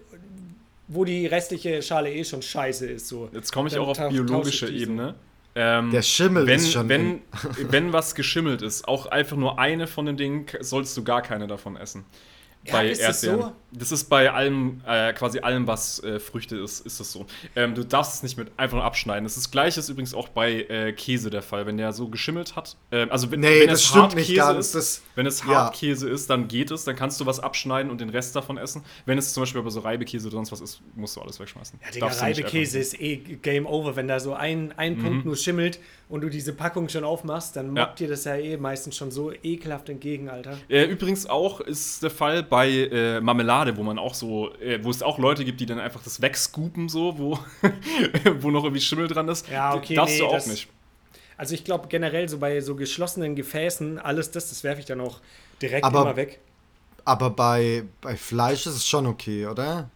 wo 0.89 1.05
die 1.05 1.27
restliche 1.27 1.83
Schale 1.83 2.13
eh 2.13 2.25
schon 2.25 2.43
scheiße 2.43 2.87
ist. 2.87 3.09
So. 3.09 3.29
Jetzt 3.33 3.53
komme 3.53 3.69
ich 3.69 3.75
Dann 3.75 3.83
auch 3.83 3.99
auf 3.99 4.09
biologische. 4.09 4.69
Ebene. 4.69 5.15
Ähm, 5.55 5.91
Der 5.91 6.03
Schimmel 6.03 6.47
wenn, 6.47 6.57
ist 6.61 6.73
schon 6.73 6.89
Wenn, 6.89 7.21
wenn 7.71 7.93
was 7.93 8.15
geschimmelt 8.15 8.63
ist, 8.63 8.87
auch 8.87 9.07
einfach 9.07 9.37
nur 9.37 9.59
eine 9.59 9.87
von 9.87 10.07
den 10.07 10.17
Dingen, 10.17 10.47
sollst 10.61 10.97
du 10.97 11.05
gar 11.05 11.23
keine 11.23 11.47
davon 11.47 11.77
essen. 11.77 12.05
Ja, 12.65 12.73
bei 12.73 12.89
ist 12.91 13.03
das 13.03 13.23
Erdbeeren. 13.23 13.51
so? 13.51 13.57
Das 13.79 13.93
ist 13.93 14.05
bei 14.05 14.31
allem, 14.33 14.81
äh, 14.87 15.13
quasi 15.13 15.41
allem, 15.41 15.67
was 15.67 16.03
äh, 16.03 16.19
Früchte 16.19 16.57
ist, 16.57 16.85
ist 16.87 17.01
das 17.01 17.13
so. 17.13 17.27
Ähm, 17.55 17.75
du 17.75 17.85
darfst 17.85 18.15
es 18.15 18.23
nicht 18.23 18.37
mit 18.39 18.51
einfach 18.57 18.77
nur 18.77 18.85
abschneiden. 18.85 19.25
Das 19.25 19.37
ist 19.37 19.51
gleiche 19.51 19.79
ist 19.81 19.89
übrigens 19.91 20.15
auch 20.15 20.29
bei 20.29 20.63
äh, 20.63 20.93
Käse 20.93 21.31
der 21.31 21.43
Fall. 21.43 21.67
Wenn 21.67 21.77
der 21.77 21.93
so 21.93 22.09
geschimmelt 22.09 22.57
hat, 22.57 22.77
ähm, 22.91 23.11
also 23.11 23.31
wenn, 23.31 23.41
Nee, 23.41 23.61
wenn 23.61 23.69
das 23.69 23.81
es 23.81 23.87
stimmt 23.87 24.05
Hartkäse 24.05 24.31
nicht 24.31 24.37
ganz. 24.37 24.67
ist, 24.67 24.75
Das- 24.75 25.03
wenn 25.15 25.27
es 25.27 25.41
ja. 25.41 25.47
Hartkäse 25.47 26.09
ist, 26.09 26.29
dann 26.31 26.49
geht 26.49 26.71
es, 26.71 26.85
dann 26.85 26.97
kannst 26.97 27.21
du 27.21 27.27
was 27.27 27.41
abschneiden 27.41 27.91
und 27.91 28.01
den 28.01 28.09
Rest 28.11 28.35
davon 28.37 28.57
essen. 28.59 28.85
Wenn 29.07 29.19
es 29.19 29.33
zum 29.33 29.43
Beispiel 29.43 29.61
aber 29.61 29.71
so 29.71 29.81
Reibekäse 29.81 30.27
oder 30.29 30.37
sonst 30.37 30.53
was 30.53 30.61
ist, 30.61 30.81
musst 30.95 31.17
du 31.17 31.21
alles 31.21 31.39
wegschmeißen. 31.39 31.79
Ja, 31.85 31.91
Digga, 31.91 32.07
Reibekäse 32.07 32.79
ist 32.79 33.01
eh 33.01 33.17
Game 33.17 33.67
Over. 33.67 33.97
Wenn 33.97 34.09
da 34.09 34.19
so 34.21 34.35
ein, 34.35 34.73
ein 34.77 34.99
Punkt 34.99 35.25
nur 35.27 35.37
schimmelt 35.37 35.79
und 36.09 36.23
du 36.23 36.29
diese 36.31 36.53
Packung 36.55 36.89
schon 36.89 37.05
aufmachst, 37.05 37.57
dann. 37.57 37.77
Ja. 37.77 37.85
mobbt 37.87 38.01
dir 38.01 38.09
das 38.09 38.25
ja 38.25 38.37
eh 38.37 38.57
meistens 38.57 38.97
schon 38.97 39.11
so 39.11 39.31
ekelhaft 39.43 39.89
entgegen, 39.89 40.29
Alter. 40.29 40.57
Äh, 40.69 40.85
übrigens 40.85 41.27
auch 41.27 41.61
ist 41.61 42.03
der 42.03 42.11
Fall 42.11 42.43
bei 42.43 42.69
äh, 42.71 43.21
Marmelade, 43.21 43.77
wo 43.77 43.83
man 43.83 43.99
auch 43.99 44.15
so, 44.15 44.53
äh, 44.55 44.79
wo 44.83 44.91
es 44.91 45.03
auch 45.03 45.19
Leute 45.19 45.45
gibt, 45.45 45.61
die 45.61 45.67
dann 45.67 45.79
einfach 45.79 46.03
das 46.03 46.21
wegscoopen, 46.23 46.89
so, 46.89 47.19
wo, 47.19 47.39
wo 48.41 48.51
noch 48.51 48.65
irgendwie 48.65 48.81
Schimmel 48.81 49.09
dran 49.09 49.29
ist. 49.29 49.49
Ja, 49.49 49.75
okay, 49.75 49.95
Darfst 49.95 50.15
nee, 50.15 50.21
du 50.21 50.27
auch 50.27 50.33
das- 50.33 50.47
nicht. 50.47 50.69
Also 51.37 51.55
ich 51.55 51.63
glaube 51.65 51.87
generell 51.89 52.29
so 52.29 52.39
bei 52.39 52.61
so 52.61 52.75
geschlossenen 52.75 53.37
Gefäßen, 53.37 53.99
alles 54.01 54.31
das, 54.33 54.49
das 54.49 54.65
werfe 54.65 54.81
ich 54.81 54.87
dann 54.87 55.01
auch 55.01 55.21
direkt 55.63 55.85
Aber- 55.85 56.03
immer 56.03 56.17
weg. 56.17 56.41
Aber 57.05 57.31
bei, 57.31 57.85
bei 58.03 58.17
Fleisch 58.17 58.67
ist 58.67 58.75
es 58.75 58.87
schon 58.87 59.07
okay, 59.07 59.47
oder? 59.47 59.89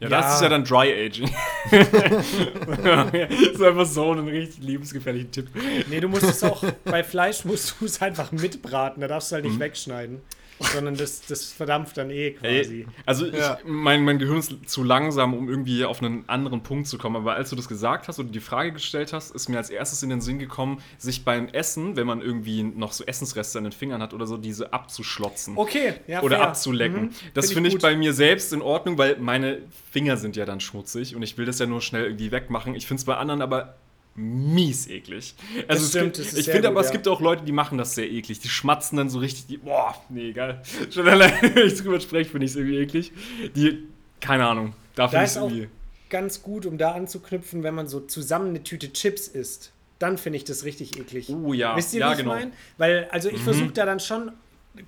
Ja, 0.00 0.08
Ja. 0.08 0.20
das 0.20 0.34
ist 0.36 0.42
ja 0.42 0.48
dann 0.48 0.64
Dry 0.64 0.92
Aging. 1.06 1.30
das 1.70 3.30
ist 3.52 3.62
einfach 3.62 3.86
so 3.86 4.12
ein 4.12 4.26
richtig 4.28 4.62
lebensgefährlicher 4.64 5.30
Tipp. 5.30 5.48
Nee, 5.88 6.00
du 6.00 6.08
musst 6.08 6.24
es 6.24 6.42
auch, 6.42 6.62
bei 6.84 7.02
Fleisch 7.04 7.44
musst 7.44 7.76
du 7.80 7.84
es 7.86 8.00
einfach 8.02 8.32
mitbraten, 8.32 9.00
da 9.00 9.08
darfst 9.08 9.30
du 9.30 9.34
Mhm. 9.36 9.36
halt 9.36 9.44
nicht 9.46 9.60
wegschneiden. 9.60 10.20
Sondern 10.60 10.96
das, 10.96 11.26
das 11.26 11.52
verdampft 11.52 11.96
dann 11.96 12.10
eh 12.10 12.32
quasi. 12.32 12.82
Ey, 12.82 12.86
also 13.04 13.26
Ja. 13.26 13.58
ich, 13.60 13.64
mein, 13.68 14.04
mein 14.04 14.18
Gehirn 14.18 14.38
ist 14.38 14.54
zu 14.70 14.84
langsam, 14.84 15.34
um 15.34 15.48
irgendwie 15.48 15.84
auf 15.84 16.02
einen 16.02 16.28
anderen 16.28 16.62
Punkt 16.62 16.86
zu 16.86 16.98
kommen. 16.98 17.16
Aber 17.16 17.34
als 17.34 17.50
du 17.50 17.56
das 17.56 17.66
gesagt 17.68 18.06
hast 18.06 18.18
oder 18.20 18.28
die 18.28 18.40
Frage 18.40 18.72
gestellt 18.72 19.12
hast, 19.12 19.34
ist 19.34 19.48
mir 19.48 19.56
als 19.56 19.70
erstes 19.70 20.02
in 20.02 20.10
den 20.10 20.20
Sinn 20.20 20.38
gekommen, 20.38 20.80
sich 20.98 21.24
beim 21.24 21.48
Essen, 21.48 21.96
wenn 21.96 22.06
man 22.06 22.20
irgendwie 22.22 22.62
noch 22.62 22.92
so 22.92 23.04
Essensreste 23.04 23.58
an 23.58 23.64
den 23.64 23.72
Fingern 23.72 24.00
hat 24.02 24.14
oder 24.14 24.26
so, 24.26 24.36
diese 24.36 24.72
abzuschlotzen. 24.72 25.56
Okay, 25.56 25.94
ja, 26.06 26.22
oder 26.22 26.36
fair. 26.36 26.48
abzulecken. 26.48 27.02
Mhm. 27.06 27.10
Das 27.34 27.46
Find 27.46 27.54
finde 27.54 27.68
ich 27.68 27.74
gut. 27.76 27.82
bei 27.82 27.96
mir 27.96 28.12
selbst 28.14 28.52
in 28.52 28.62
Ordnung, 28.62 28.98
weil 28.98 29.16
meine 29.18 29.58
Finger 29.90 30.16
sind 30.16 30.36
ja 30.36 30.44
dann 30.44 30.60
schmutzig 30.60 31.16
und 31.16 31.22
ich 31.22 31.36
will 31.38 31.46
das 31.46 31.58
ja 31.58 31.66
nur 31.66 31.80
schnell 31.80 32.04
irgendwie 32.04 32.30
wegmachen. 32.30 32.74
Ich 32.74 32.86
finde 32.86 33.00
es 33.00 33.04
bei 33.04 33.16
anderen 33.16 33.42
aber 33.42 33.74
mies 34.14 34.88
eklig. 34.88 35.34
Also 35.68 35.84
es 35.84 35.90
stimmt, 35.90 36.16
gibt, 36.16 36.32
ich 36.32 36.44
finde 36.44 36.62
gut, 36.62 36.66
aber, 36.70 36.80
es 36.80 36.88
ja. 36.88 36.92
gibt 36.92 37.08
auch 37.08 37.20
Leute, 37.20 37.44
die 37.44 37.52
machen 37.52 37.78
das 37.78 37.94
sehr 37.94 38.10
eklig. 38.10 38.40
Die 38.40 38.48
schmatzen 38.48 38.96
dann 38.98 39.08
so 39.08 39.18
richtig, 39.18 39.46
die, 39.46 39.56
boah, 39.56 39.94
nee, 40.08 40.30
egal. 40.30 40.62
Schon 40.90 41.08
allein, 41.08 41.32
wenn 41.54 41.66
ich 41.66 41.76
drüber 41.76 42.00
spreche, 42.00 42.30
finde 42.30 42.44
ich 42.44 42.52
es 42.52 42.56
irgendwie 42.56 42.78
eklig. 42.78 43.12
Die, 43.54 43.86
keine 44.20 44.46
Ahnung, 44.46 44.74
da 44.94 45.08
finde 45.08 45.24
ich 45.24 45.30
es 45.30 45.36
auch 45.36 45.48
irgendwie... 45.48 45.68
ganz 46.10 46.42
gut, 46.42 46.66
um 46.66 46.78
da 46.78 46.92
anzuknüpfen, 46.92 47.62
wenn 47.62 47.74
man 47.74 47.88
so 47.88 48.00
zusammen 48.00 48.50
eine 48.50 48.62
Tüte 48.62 48.92
Chips 48.92 49.28
isst. 49.28 49.72
Dann 49.98 50.18
finde 50.18 50.36
ich 50.36 50.44
das 50.44 50.64
richtig 50.64 50.98
eklig. 50.98 51.30
Oh 51.30 51.52
ja, 51.52 51.76
Wisst 51.76 51.94
ihr, 51.94 52.00
ja, 52.00 52.08
wie 52.08 52.12
ich 52.12 52.18
genau. 52.18 52.34
meine? 52.34 52.52
Weil, 52.76 53.08
also 53.12 53.28
ich 53.30 53.40
versuche 53.40 53.70
da 53.70 53.86
dann 53.86 54.00
schon, 54.00 54.32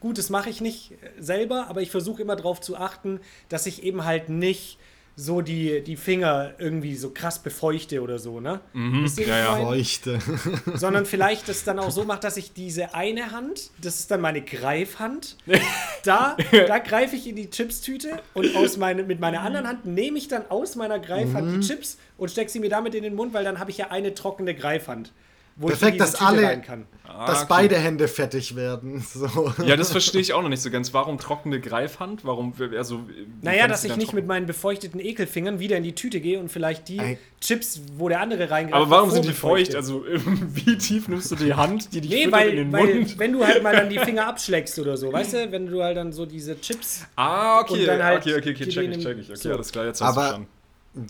gut, 0.00 0.18
das 0.18 0.28
mache 0.28 0.50
ich 0.50 0.60
nicht 0.60 0.92
selber, 1.18 1.68
aber 1.68 1.82
ich 1.82 1.90
versuche 1.90 2.20
immer 2.20 2.36
darauf 2.36 2.60
zu 2.60 2.76
achten, 2.76 3.20
dass 3.48 3.66
ich 3.66 3.84
eben 3.84 4.04
halt 4.04 4.28
nicht 4.28 4.78
so 5.16 5.40
die, 5.42 5.82
die 5.82 5.96
Finger 5.96 6.54
irgendwie 6.58 6.96
so 6.96 7.10
krass 7.10 7.38
befeuchte 7.38 8.02
oder 8.02 8.18
so, 8.18 8.40
ne? 8.40 8.60
Wie 8.72 9.22
ja, 9.22 9.38
ja. 9.38 9.56
Feuchte. 9.56 10.18
Sondern 10.74 11.06
vielleicht 11.06 11.48
das 11.48 11.62
dann 11.64 11.78
auch 11.78 11.90
so 11.90 12.04
macht, 12.04 12.24
dass 12.24 12.36
ich 12.36 12.52
diese 12.52 12.94
eine 12.94 13.30
Hand, 13.30 13.70
das 13.80 14.00
ist 14.00 14.10
dann 14.10 14.20
meine 14.20 14.42
Greifhand, 14.42 15.36
da, 16.04 16.36
da 16.50 16.78
greife 16.78 17.14
ich 17.16 17.28
in 17.28 17.36
die 17.36 17.48
Chipstüte 17.48 18.20
und 18.34 18.56
aus 18.56 18.76
meine, 18.76 19.04
mit 19.04 19.20
meiner 19.20 19.42
anderen 19.42 19.68
Hand 19.68 19.86
nehme 19.86 20.18
ich 20.18 20.28
dann 20.28 20.50
aus 20.50 20.74
meiner 20.76 20.98
Greifhand 20.98 21.46
Mhm. 21.46 21.60
die 21.60 21.66
Chips 21.66 21.98
und 22.16 22.30
stecke 22.30 22.50
sie 22.50 22.58
mir 22.60 22.70
damit 22.70 22.94
in 22.94 23.02
den 23.02 23.14
Mund, 23.14 23.32
weil 23.34 23.44
dann 23.44 23.58
habe 23.58 23.70
ich 23.70 23.78
ja 23.78 23.90
eine 23.90 24.14
trockene 24.14 24.54
Greifhand, 24.54 25.12
wo 25.56 25.68
ich 25.68 25.78
Perfekt, 25.78 25.98
in 25.98 26.02
diese 26.02 26.12
dass 26.12 26.18
Tüte 26.18 26.26
alle- 26.26 26.46
rein 26.48 26.62
kann. 26.62 26.86
dass 27.26 27.38
okay. 27.42 27.46
beide 27.48 27.76
Hände 27.76 28.08
fettig 28.08 28.56
werden. 28.56 29.04
So. 29.14 29.52
Ja, 29.64 29.76
das 29.76 29.92
verstehe 29.92 30.20
ich 30.20 30.32
auch 30.32 30.42
noch 30.42 30.48
nicht 30.48 30.62
so 30.62 30.70
ganz. 30.70 30.92
Warum 30.92 31.18
trockene 31.18 31.60
Greifhand? 31.60 32.24
Warum, 32.24 32.54
also... 32.76 33.02
Naja, 33.42 33.68
dass 33.68 33.82
du 33.82 33.88
ich 33.88 33.96
nicht 33.96 34.06
trocken? 34.06 34.16
mit 34.16 34.26
meinen 34.26 34.46
befeuchteten 34.46 34.98
Ekelfingern 34.98 35.60
wieder 35.60 35.76
in 35.76 35.84
die 35.84 35.94
Tüte 35.94 36.20
gehe 36.20 36.40
und 36.40 36.50
vielleicht 36.50 36.88
die 36.88 36.98
Ey. 36.98 37.18
Chips, 37.40 37.80
wo 37.96 38.08
der 38.08 38.20
andere 38.20 38.50
reingreift, 38.50 38.74
Aber 38.82 38.90
warum 38.90 39.10
sind 39.10 39.24
die 39.26 39.32
feucht? 39.32 39.76
Also, 39.76 40.04
wie 40.08 40.76
tief 40.78 41.06
nimmst 41.06 41.30
du 41.30 41.36
die 41.36 41.54
Hand, 41.54 41.92
die 41.94 42.00
dich 42.00 42.10
Nee, 42.10 42.32
weil, 42.32 42.48
in 42.50 42.56
den 42.56 42.72
weil 42.72 42.94
Mund? 42.94 43.18
wenn 43.18 43.32
du 43.32 43.46
halt 43.46 43.62
mal 43.62 43.76
dann 43.76 43.88
die 43.90 43.98
Finger 44.04 44.26
abschlägst 44.26 44.78
oder 44.80 44.96
so, 44.96 45.12
weißt 45.12 45.34
du, 45.34 45.52
wenn 45.52 45.66
du 45.66 45.82
halt 45.82 45.96
dann 45.96 46.12
so 46.12 46.26
diese 46.26 46.60
Chips 46.60 47.04
Ah, 47.14 47.60
okay, 47.60 47.80
Und 47.80 47.86
dann 47.86 48.02
halt 48.02 48.22
okay, 48.22 48.34
okay, 48.38 48.50
okay, 48.54 48.68
check 48.68 48.90
ich, 48.90 49.04
check 49.04 49.18
ich. 49.18 49.28
Okay, 49.30 49.36
so. 49.38 49.52
alles 49.52 49.70
klar, 49.70 49.84
jetzt 49.86 50.00
hast 50.00 50.16
du 50.16 50.20
Aber 50.20 50.30
schon. 50.34 50.46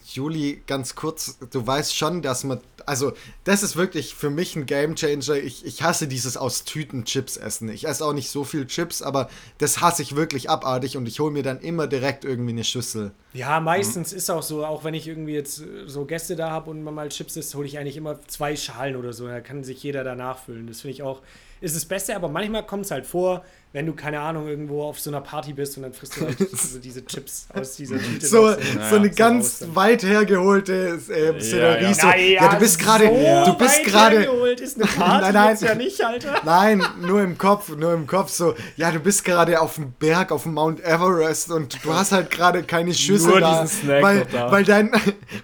Juli, 0.06 0.62
ganz 0.66 0.94
kurz, 0.94 1.38
du 1.50 1.66
weißt 1.66 1.94
schon, 1.94 2.22
dass 2.22 2.44
man. 2.44 2.60
Also, 2.86 3.12
das 3.44 3.62
ist 3.62 3.76
wirklich 3.76 4.14
für 4.14 4.30
mich 4.30 4.56
ein 4.56 4.66
Gamechanger. 4.66 5.36
Ich, 5.36 5.64
ich 5.64 5.82
hasse 5.82 6.08
dieses 6.08 6.36
aus 6.36 6.64
Tüten 6.64 7.04
Chips 7.04 7.36
essen. 7.36 7.68
Ich 7.68 7.86
esse 7.86 8.04
auch 8.04 8.12
nicht 8.12 8.30
so 8.30 8.44
viel 8.44 8.66
Chips, 8.66 9.02
aber 9.02 9.28
das 9.58 9.80
hasse 9.80 10.02
ich 10.02 10.16
wirklich 10.16 10.48
abartig 10.50 10.96
und 10.96 11.06
ich 11.06 11.20
hole 11.20 11.32
mir 11.32 11.42
dann 11.42 11.60
immer 11.60 11.86
direkt 11.86 12.24
irgendwie 12.24 12.52
eine 12.52 12.64
Schüssel. 12.64 13.12
Ja, 13.34 13.60
meistens 13.60 14.12
ist 14.12 14.30
auch 14.30 14.42
so, 14.42 14.64
auch 14.64 14.84
wenn 14.84 14.94
ich 14.94 15.06
irgendwie 15.06 15.34
jetzt 15.34 15.60
äh, 15.60 15.86
so 15.86 16.04
Gäste 16.04 16.36
da 16.36 16.50
habe 16.50 16.70
und 16.70 16.82
man 16.82 16.94
mal 16.94 17.08
Chips 17.10 17.36
isst, 17.36 17.54
hole 17.54 17.66
ich 17.66 17.78
eigentlich 17.78 17.96
immer 17.96 18.20
zwei 18.26 18.56
Schalen 18.56 18.96
oder 18.96 19.12
so. 19.12 19.26
Da 19.26 19.40
kann 19.40 19.64
sich 19.64 19.82
jeder 19.82 20.04
danach 20.04 20.38
füllen. 20.38 20.66
Das 20.66 20.80
finde 20.80 20.94
ich 20.94 21.02
auch, 21.02 21.20
ist 21.60 21.76
das 21.76 21.84
Beste, 21.84 22.16
aber 22.16 22.28
manchmal 22.28 22.66
kommt 22.66 22.86
es 22.86 22.90
halt 22.90 23.06
vor, 23.06 23.44
wenn 23.74 23.86
du, 23.86 23.92
keine 23.92 24.20
Ahnung, 24.20 24.46
irgendwo 24.46 24.84
auf 24.84 25.00
so 25.00 25.10
einer 25.10 25.20
Party 25.20 25.52
bist 25.52 25.76
und 25.76 25.82
dann 25.82 25.92
frisst 25.92 26.16
du 26.16 26.26
halt 26.26 26.38
so 26.52 26.78
diese 26.78 27.04
Chips 27.04 27.48
aus 27.52 27.74
dieser 27.74 27.98
Tüte. 27.98 28.24
So, 28.24 28.50
noch 28.50 28.56
so 28.88 28.96
eine 28.96 29.08
so 29.08 29.14
ganz 29.16 29.62
raus 29.62 29.68
weit 29.74 30.04
hergeholte 30.04 31.00
äh, 31.08 31.40
Szenerie. 31.40 31.82
ja. 31.82 31.94
So, 31.94 32.06
ja, 32.06 32.48
du 32.54 32.58
bist 32.60 32.78
gerade. 32.78 33.06
so 33.06 33.50
du 33.52 33.58
bist 33.58 33.84
gerade. 33.84 34.28
ist 34.62 34.76
eine 34.76 34.86
Party 34.96 35.22
Nein, 35.22 35.34
nein. 35.34 35.58
ja 35.60 35.74
nicht, 35.74 36.04
Alter. 36.04 36.34
Nein, 36.44 36.84
nur 37.00 37.20
im 37.20 37.36
Kopf, 37.36 37.74
nur 37.76 37.92
im 37.94 38.06
Kopf 38.06 38.30
so, 38.30 38.54
ja, 38.76 38.92
du 38.92 39.00
bist 39.00 39.24
gerade 39.24 39.60
auf 39.60 39.74
dem 39.74 39.90
Berg, 39.98 40.30
auf 40.30 40.44
dem 40.44 40.54
Mount 40.54 40.78
Everest 40.84 41.50
und 41.50 41.84
du 41.84 41.92
hast 41.92 42.12
halt 42.12 42.30
gerade 42.30 42.62
keine 42.62 42.94
Schüssel 42.94 43.30
Nur 43.30 43.40
da, 43.40 43.62
diesen 43.62 43.80
Snack 43.80 44.02
weil, 44.04 44.26
da. 44.30 44.52
weil 44.52 44.62
dein, 44.62 44.92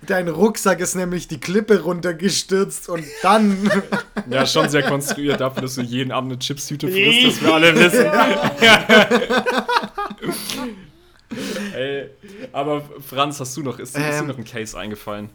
dein 0.06 0.28
Rucksack 0.28 0.78
ist 0.78 0.94
nämlich 0.94 1.26
die 1.26 1.40
Klippe 1.40 1.80
runtergestürzt 1.80 2.88
und 2.88 3.04
dann, 3.24 3.68
Ja, 4.30 4.46
schon 4.46 4.68
sehr 4.68 4.84
konstruiert 4.84 5.40
dafür, 5.40 5.62
dass 5.62 5.74
du 5.74 5.82
jeden 5.82 6.12
Abend 6.12 6.30
eine 6.30 6.38
Chipstüte 6.38 6.86
frisst, 6.86 7.26
das 7.26 7.42
wir 7.42 7.54
alle 7.54 7.74
wissen. 7.74 8.19
Ey, 11.74 12.10
aber 12.52 12.82
Franz, 13.08 13.38
hast 13.40 13.56
du 13.56 13.62
noch, 13.62 13.78
ist, 13.78 13.96
ist 13.96 14.04
dir 14.04 14.18
Ähm. 14.18 14.26
noch 14.26 14.38
ein 14.38 14.44
Case 14.44 14.78
eingefallen? 14.78 15.30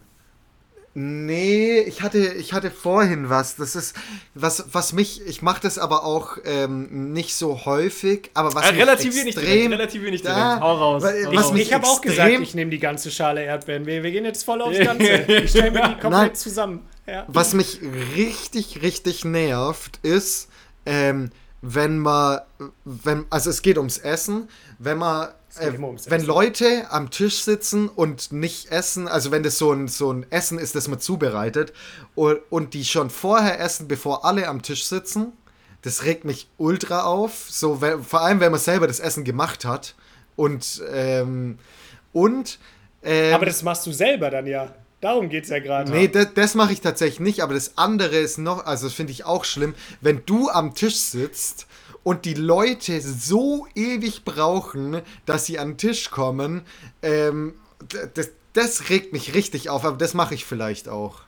nee, 0.98 1.80
ich 1.82 2.02
hatte, 2.04 2.20
ich 2.20 2.54
hatte 2.54 2.72
vorhin 2.72 3.30
was, 3.30 3.58
das 3.58 3.76
ist, 3.76 3.98
was, 4.34 4.68
was 4.72 4.94
mich, 4.94 5.22
ich 5.28 5.42
mache 5.42 5.62
das 5.62 5.78
aber 5.78 6.06
auch 6.06 6.38
ähm, 6.46 7.12
nicht 7.12 7.36
so 7.36 7.66
häufig, 7.66 8.32
aber 8.34 8.54
was 8.56 8.70
Äh, 8.70 8.72
mich 8.72 8.82
relativ 8.82 9.14
direkt, 9.14 9.36
extrem, 9.38 9.72
relativ 9.74 10.04
wenig 10.04 10.22
Da- 10.22 10.34
direkt. 10.34 10.62
Hau 10.64 10.74
raus. 10.78 11.04
weil- 11.04 11.52
mich 11.54 11.64
Ich 11.64 11.74
habe 11.74 11.86
auch 11.86 12.00
gesagt, 12.00 12.32
ich 12.40 12.56
nehme 12.56 12.72
die 12.72 12.80
ganze 12.80 13.12
Schale 13.12 13.44
Erdbeeren. 13.44 13.86
Wir, 13.86 14.04
wir 14.04 14.12
gehen 14.12 14.24
jetzt 14.24 14.44
voll 14.46 14.62
aufs 14.62 14.80
Ganze. 14.80 15.04
Ich 15.28 15.50
stelle 15.50 15.72
mir 15.72 15.82
die 15.82 16.00
komplett 16.00 16.12
Nein. 16.12 16.36
zusammen. 16.36 16.86
Ja. 17.06 17.26
Was 17.28 17.54
mich 17.54 17.82
richtig, 18.16 18.82
richtig 18.82 19.26
nervt, 19.26 20.00
ist, 20.02 20.48
ähm, 20.86 21.30
wenn 21.68 21.97
man, 21.97 22.41
wenn, 22.84 23.26
also 23.30 23.49
es 23.49 23.61
geht 23.61 23.78
ums 23.78 23.97
Essen, 23.97 24.49
wenn 24.78 24.99
man, 24.99 25.30
äh, 25.59 25.72
ums 25.72 26.09
wenn 26.09 26.22
Essen. 26.22 26.28
Leute 26.28 26.91
am 26.91 27.09
Tisch 27.09 27.41
sitzen 27.41 27.89
und 27.89 28.32
nicht 28.32 28.72
essen, 28.72 29.07
also 29.07 29.32
wenn 29.32 29.41
das 29.41 29.57
so 29.57 29.72
ein, 29.72 29.88
so 29.88 30.11
ein 30.11 30.26
Essen 30.32 30.59
ist, 30.59 30.76
das 30.76 30.88
man 30.88 30.99
zubereitet 30.99 31.74
und, 32.13 32.39
und 32.49 32.76
die 32.76 32.86
schon 32.86 33.09
vorher 33.09 33.59
essen, 33.59 33.88
bevor 33.88 34.26
alle 34.26 34.47
am 34.47 34.61
Tisch 34.61 34.86
sitzen, 34.86 35.34
das 35.82 36.03
regt 36.03 36.24
mich 36.24 36.49
ultra 36.57 37.03
auf, 37.03 37.45
so, 37.49 37.82
wenn, 37.82 38.03
vor 38.03 38.22
allem 38.22 38.39
wenn 38.39 38.51
man 38.51 38.59
selber 38.59 38.86
das 38.86 38.99
Essen 38.99 39.24
gemacht 39.24 39.66
hat 39.66 39.95
und, 40.36 40.84
ähm, 40.91 41.57
und, 42.13 42.59
ähm, 43.01 43.34
Aber 43.34 43.45
das 43.45 43.63
machst 43.63 43.88
du 43.88 43.91
selber 43.91 44.30
dann 44.30 44.45
ja. 44.45 44.74
Darum 45.06 45.30
geht 45.30 45.43
es 45.43 45.51
ja 45.51 45.60
gerade. 45.60 45.91
Nee, 45.91 46.08
das, 46.08 46.34
das 46.34 46.56
mache 46.56 46.74
ich 46.74 46.82
tatsächlich 46.82 47.20
nicht, 47.20 47.43
aber 47.43 47.53
das 47.53 47.78
andere 47.78 48.16
ist 48.16 48.39
noch, 48.39 48.66
also 48.66 48.88
das 48.88 48.95
finde 48.95 49.12
ich 49.12 49.24
auch 49.24 49.45
schlimm, 49.45 49.76
wenn 50.01 50.24
du 50.26 50.49
am 50.49 50.74
Tisch 50.74 50.95
sitzt 50.95 51.68
und 52.01 52.26
die 52.26 52.34
Leute 52.34 52.99
so 53.01 53.68
ewig 53.76 54.26
brauchen, 54.26 55.03
dass 55.28 55.45
sie 55.45 55.60
an 55.60 55.74
den 55.74 55.78
Tisch 55.78 56.10
kommen, 56.10 56.64
ähm, 57.03 57.53
das, 58.16 58.32
das 58.53 58.89
regt 58.89 59.14
mich 59.14 59.36
richtig 59.36 59.70
auf, 59.70 59.86
aber 59.86 59.97
das 59.97 60.16
mache 60.16 60.34
ich 60.34 60.43
vielleicht 60.43 60.89
auch. 60.89 61.22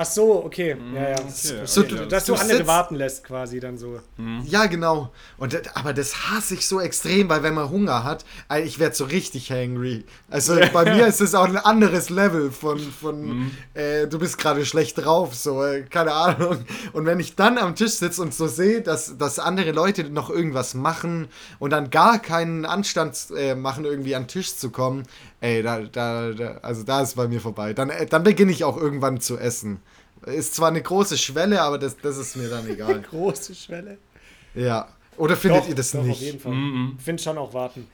Ach 0.00 0.06
so, 0.06 0.44
okay. 0.44 0.76
Ja, 0.94 1.08
ja. 1.10 1.14
okay, 1.16 1.24
So, 1.64 1.80
okay, 1.80 1.88
du- 1.90 1.96
ja. 1.96 2.06
Dass 2.06 2.24
du 2.26 2.34
Du 2.34 2.38
andere 2.40 2.56
sitzt- 2.58 2.68
warten 2.68 2.94
lässt, 2.94 3.24
quasi 3.24 3.58
dann 3.58 3.76
so. 3.76 3.98
Ja, 4.44 4.66
genau. 4.66 5.10
Und 5.38 5.60
aber 5.76 5.92
das 5.92 6.30
hasse 6.30 6.54
ich 6.54 6.66
so 6.68 6.80
extrem, 6.80 7.28
weil 7.28 7.42
wenn 7.42 7.54
man 7.54 7.68
Hunger 7.68 8.04
hat, 8.04 8.24
ich 8.64 8.78
werde 8.78 8.94
so 8.94 9.04
richtig 9.04 9.50
hangry. 9.50 10.04
Also 10.30 10.54
bei 10.72 10.84
mir 10.84 11.06
ist 11.06 11.20
es 11.20 11.34
auch 11.34 11.44
ein 11.46 11.56
anderes 11.56 12.10
Level 12.10 12.50
von, 12.52 12.78
von 12.78 13.50
äh, 13.74 14.06
du 14.06 14.18
bist 14.18 14.38
gerade 14.38 14.64
schlecht 14.64 14.98
drauf, 14.98 15.34
so, 15.34 15.64
äh, 15.64 15.82
keine 15.82 16.12
Ahnung. 16.12 16.64
Und 16.92 17.04
wenn 17.06 17.18
ich 17.18 17.34
dann 17.34 17.58
am 17.58 17.74
Tisch 17.74 17.92
sitze 17.94 18.22
und 18.22 18.32
so 18.32 18.46
sehe, 18.46 18.82
dass, 18.82 19.18
dass 19.18 19.38
andere 19.40 19.72
Leute 19.72 20.04
noch 20.04 20.30
irgendwas 20.30 20.74
machen 20.74 21.26
und 21.58 21.70
dann 21.70 21.90
gar 21.90 22.20
keinen 22.20 22.64
Anstand 22.64 23.16
äh, 23.36 23.54
machen, 23.56 23.84
irgendwie 23.84 24.14
an 24.14 24.22
den 24.22 24.28
Tisch 24.28 24.54
zu 24.56 24.70
kommen, 24.70 25.02
ey, 25.40 25.62
da, 25.62 25.80
da, 25.80 26.32
da 26.32 26.58
also 26.62 26.82
da 26.82 27.02
ist 27.02 27.14
bei 27.16 27.28
mir 27.28 27.40
vorbei. 27.40 27.72
Dann, 27.74 27.90
äh, 27.90 28.06
dann 28.06 28.22
beginne 28.22 28.52
ich 28.52 28.64
auch 28.64 28.76
irgendwann 28.76 29.20
zu 29.20 29.38
essen. 29.38 29.80
Ist 30.26 30.54
zwar 30.54 30.68
eine 30.68 30.82
große 30.82 31.16
Schwelle, 31.16 31.62
aber 31.62 31.78
das, 31.78 31.96
das 31.96 32.16
ist 32.18 32.36
mir 32.36 32.48
dann 32.48 32.68
egal. 32.68 33.00
Große 33.10 33.54
Schwelle. 33.54 33.98
Ja. 34.54 34.88
Oder 35.16 35.36
findet 35.36 35.62
Doch, 35.62 35.68
ihr 35.68 35.74
das 35.74 35.92
doch, 35.92 36.00
Auf 36.00 36.06
nicht? 36.06 36.20
jeden 36.20 36.40
Fall. 36.40 36.54
Ich 36.96 37.04
finde 37.04 37.22
schon 37.22 37.38
auch 37.38 37.52
warten. 37.54 37.86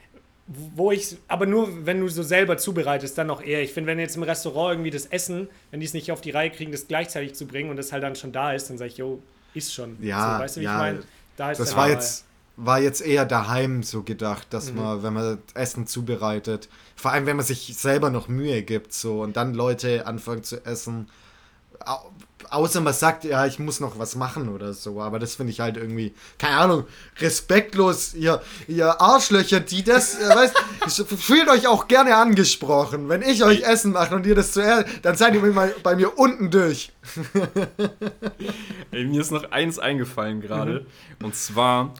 Wo 0.47 0.92
ich, 0.92 1.16
aber 1.26 1.47
nur 1.47 1.86
wenn 1.86 2.01
du 2.01 2.09
so 2.09 2.22
selber 2.22 2.59
zubereitest, 2.59 3.16
dann 3.16 3.28
noch 3.28 3.40
eher. 3.42 3.62
Ich 3.62 3.72
finde, 3.72 3.88
wenn 3.88 3.99
jetzt 3.99 4.16
im 4.16 4.22
Restaurant 4.24 4.74
irgendwie 4.74 4.90
das 4.90 5.07
Essen, 5.07 5.49
wenn 5.70 5.80
die 5.80 5.86
es 5.86 5.95
nicht 5.95 6.12
auf 6.12 6.20
die 6.20 6.32
Reihe 6.32 6.51
kriegen, 6.51 6.70
das 6.70 6.86
gleichzeitig 6.86 7.34
zu 7.34 7.47
bringen 7.47 7.70
und 7.70 7.76
das 7.76 7.92
halt 7.92 8.03
dann 8.03 8.14
schon 8.14 8.30
da 8.32 8.53
ist, 8.53 8.68
dann 8.68 8.76
sage 8.76 8.90
ich, 8.90 8.99
yo, 8.99 9.22
ist 9.55 9.72
schon. 9.72 9.97
Ja, 10.03 10.36
so, 10.36 10.42
weißt 10.45 10.57
du, 10.57 10.61
wie 10.61 10.64
ja. 10.64 10.72
ich 10.72 10.78
meine? 10.78 11.03
Da 11.38 11.51
ist 11.51 11.59
Das 11.61 11.74
war 11.76 11.88
jetzt, 11.88 12.26
war 12.57 12.78
jetzt 12.78 13.01
eher 13.01 13.24
daheim 13.24 13.82
so 13.82 14.03
gedacht, 14.03 14.47
dass 14.51 14.70
Mhm. 14.70 14.78
man, 14.78 15.03
wenn 15.03 15.12
man 15.14 15.38
Essen 15.55 15.86
zubereitet, 15.86 16.68
vor 17.05 17.13
allem 17.13 17.27
wenn 17.27 17.37
man 17.37 17.45
sich 17.45 17.77
selber 17.77 18.09
noch 18.09 18.29
Mühe 18.29 18.63
gibt, 18.63 18.95
so 18.95 19.21
und 19.21 19.37
dann 19.37 19.53
Leute 19.53 20.07
anfangen 20.07 20.43
zu 20.43 20.65
essen. 20.65 21.11
Au- 22.51 22.64
Außer 22.64 22.80
man 22.80 22.93
sagt, 22.95 23.24
ja, 23.24 23.47
ich 23.47 23.59
muss 23.59 23.80
noch 23.80 23.99
was 23.99 24.16
machen 24.16 24.49
oder 24.49 24.72
so, 24.72 25.01
aber 25.01 25.18
das 25.18 25.35
finde 25.35 25.53
ich 25.53 25.61
halt 25.61 25.76
irgendwie, 25.76 26.14
keine 26.39 26.57
Ahnung, 26.57 26.85
respektlos, 27.20 28.14
ihr, 28.14 28.41
ihr 28.68 29.01
Arschlöcher, 29.01 29.61
die 29.61 29.82
das, 29.85 30.18
äh, 30.18 30.28
weißt, 30.35 31.05
fühlt 31.18 31.49
euch 31.49 31.66
auch 31.66 31.89
gerne 31.89 32.16
angesprochen. 32.16 33.09
Wenn 33.09 33.22
ich 33.22 33.45
euch 33.45 33.62
Essen 33.62 33.93
mache 33.93 34.14
und 34.14 34.24
ihr 34.26 34.35
das 34.35 34.53
zuerst, 34.53 34.87
dann 35.03 35.14
seid 35.16 35.35
ihr 35.35 35.43
mal 35.43 35.74
bei 35.82 35.95
mir 35.97 36.18
unten 36.18 36.51
durch. 36.51 36.93
Ey, 38.91 39.05
mir 39.05 39.20
ist 39.20 39.30
noch 39.30 39.51
eins 39.51 39.78
eingefallen 39.78 40.41
gerade. 40.41 40.87
Mhm. 41.18 41.26
Und 41.26 41.35
zwar 41.37 41.95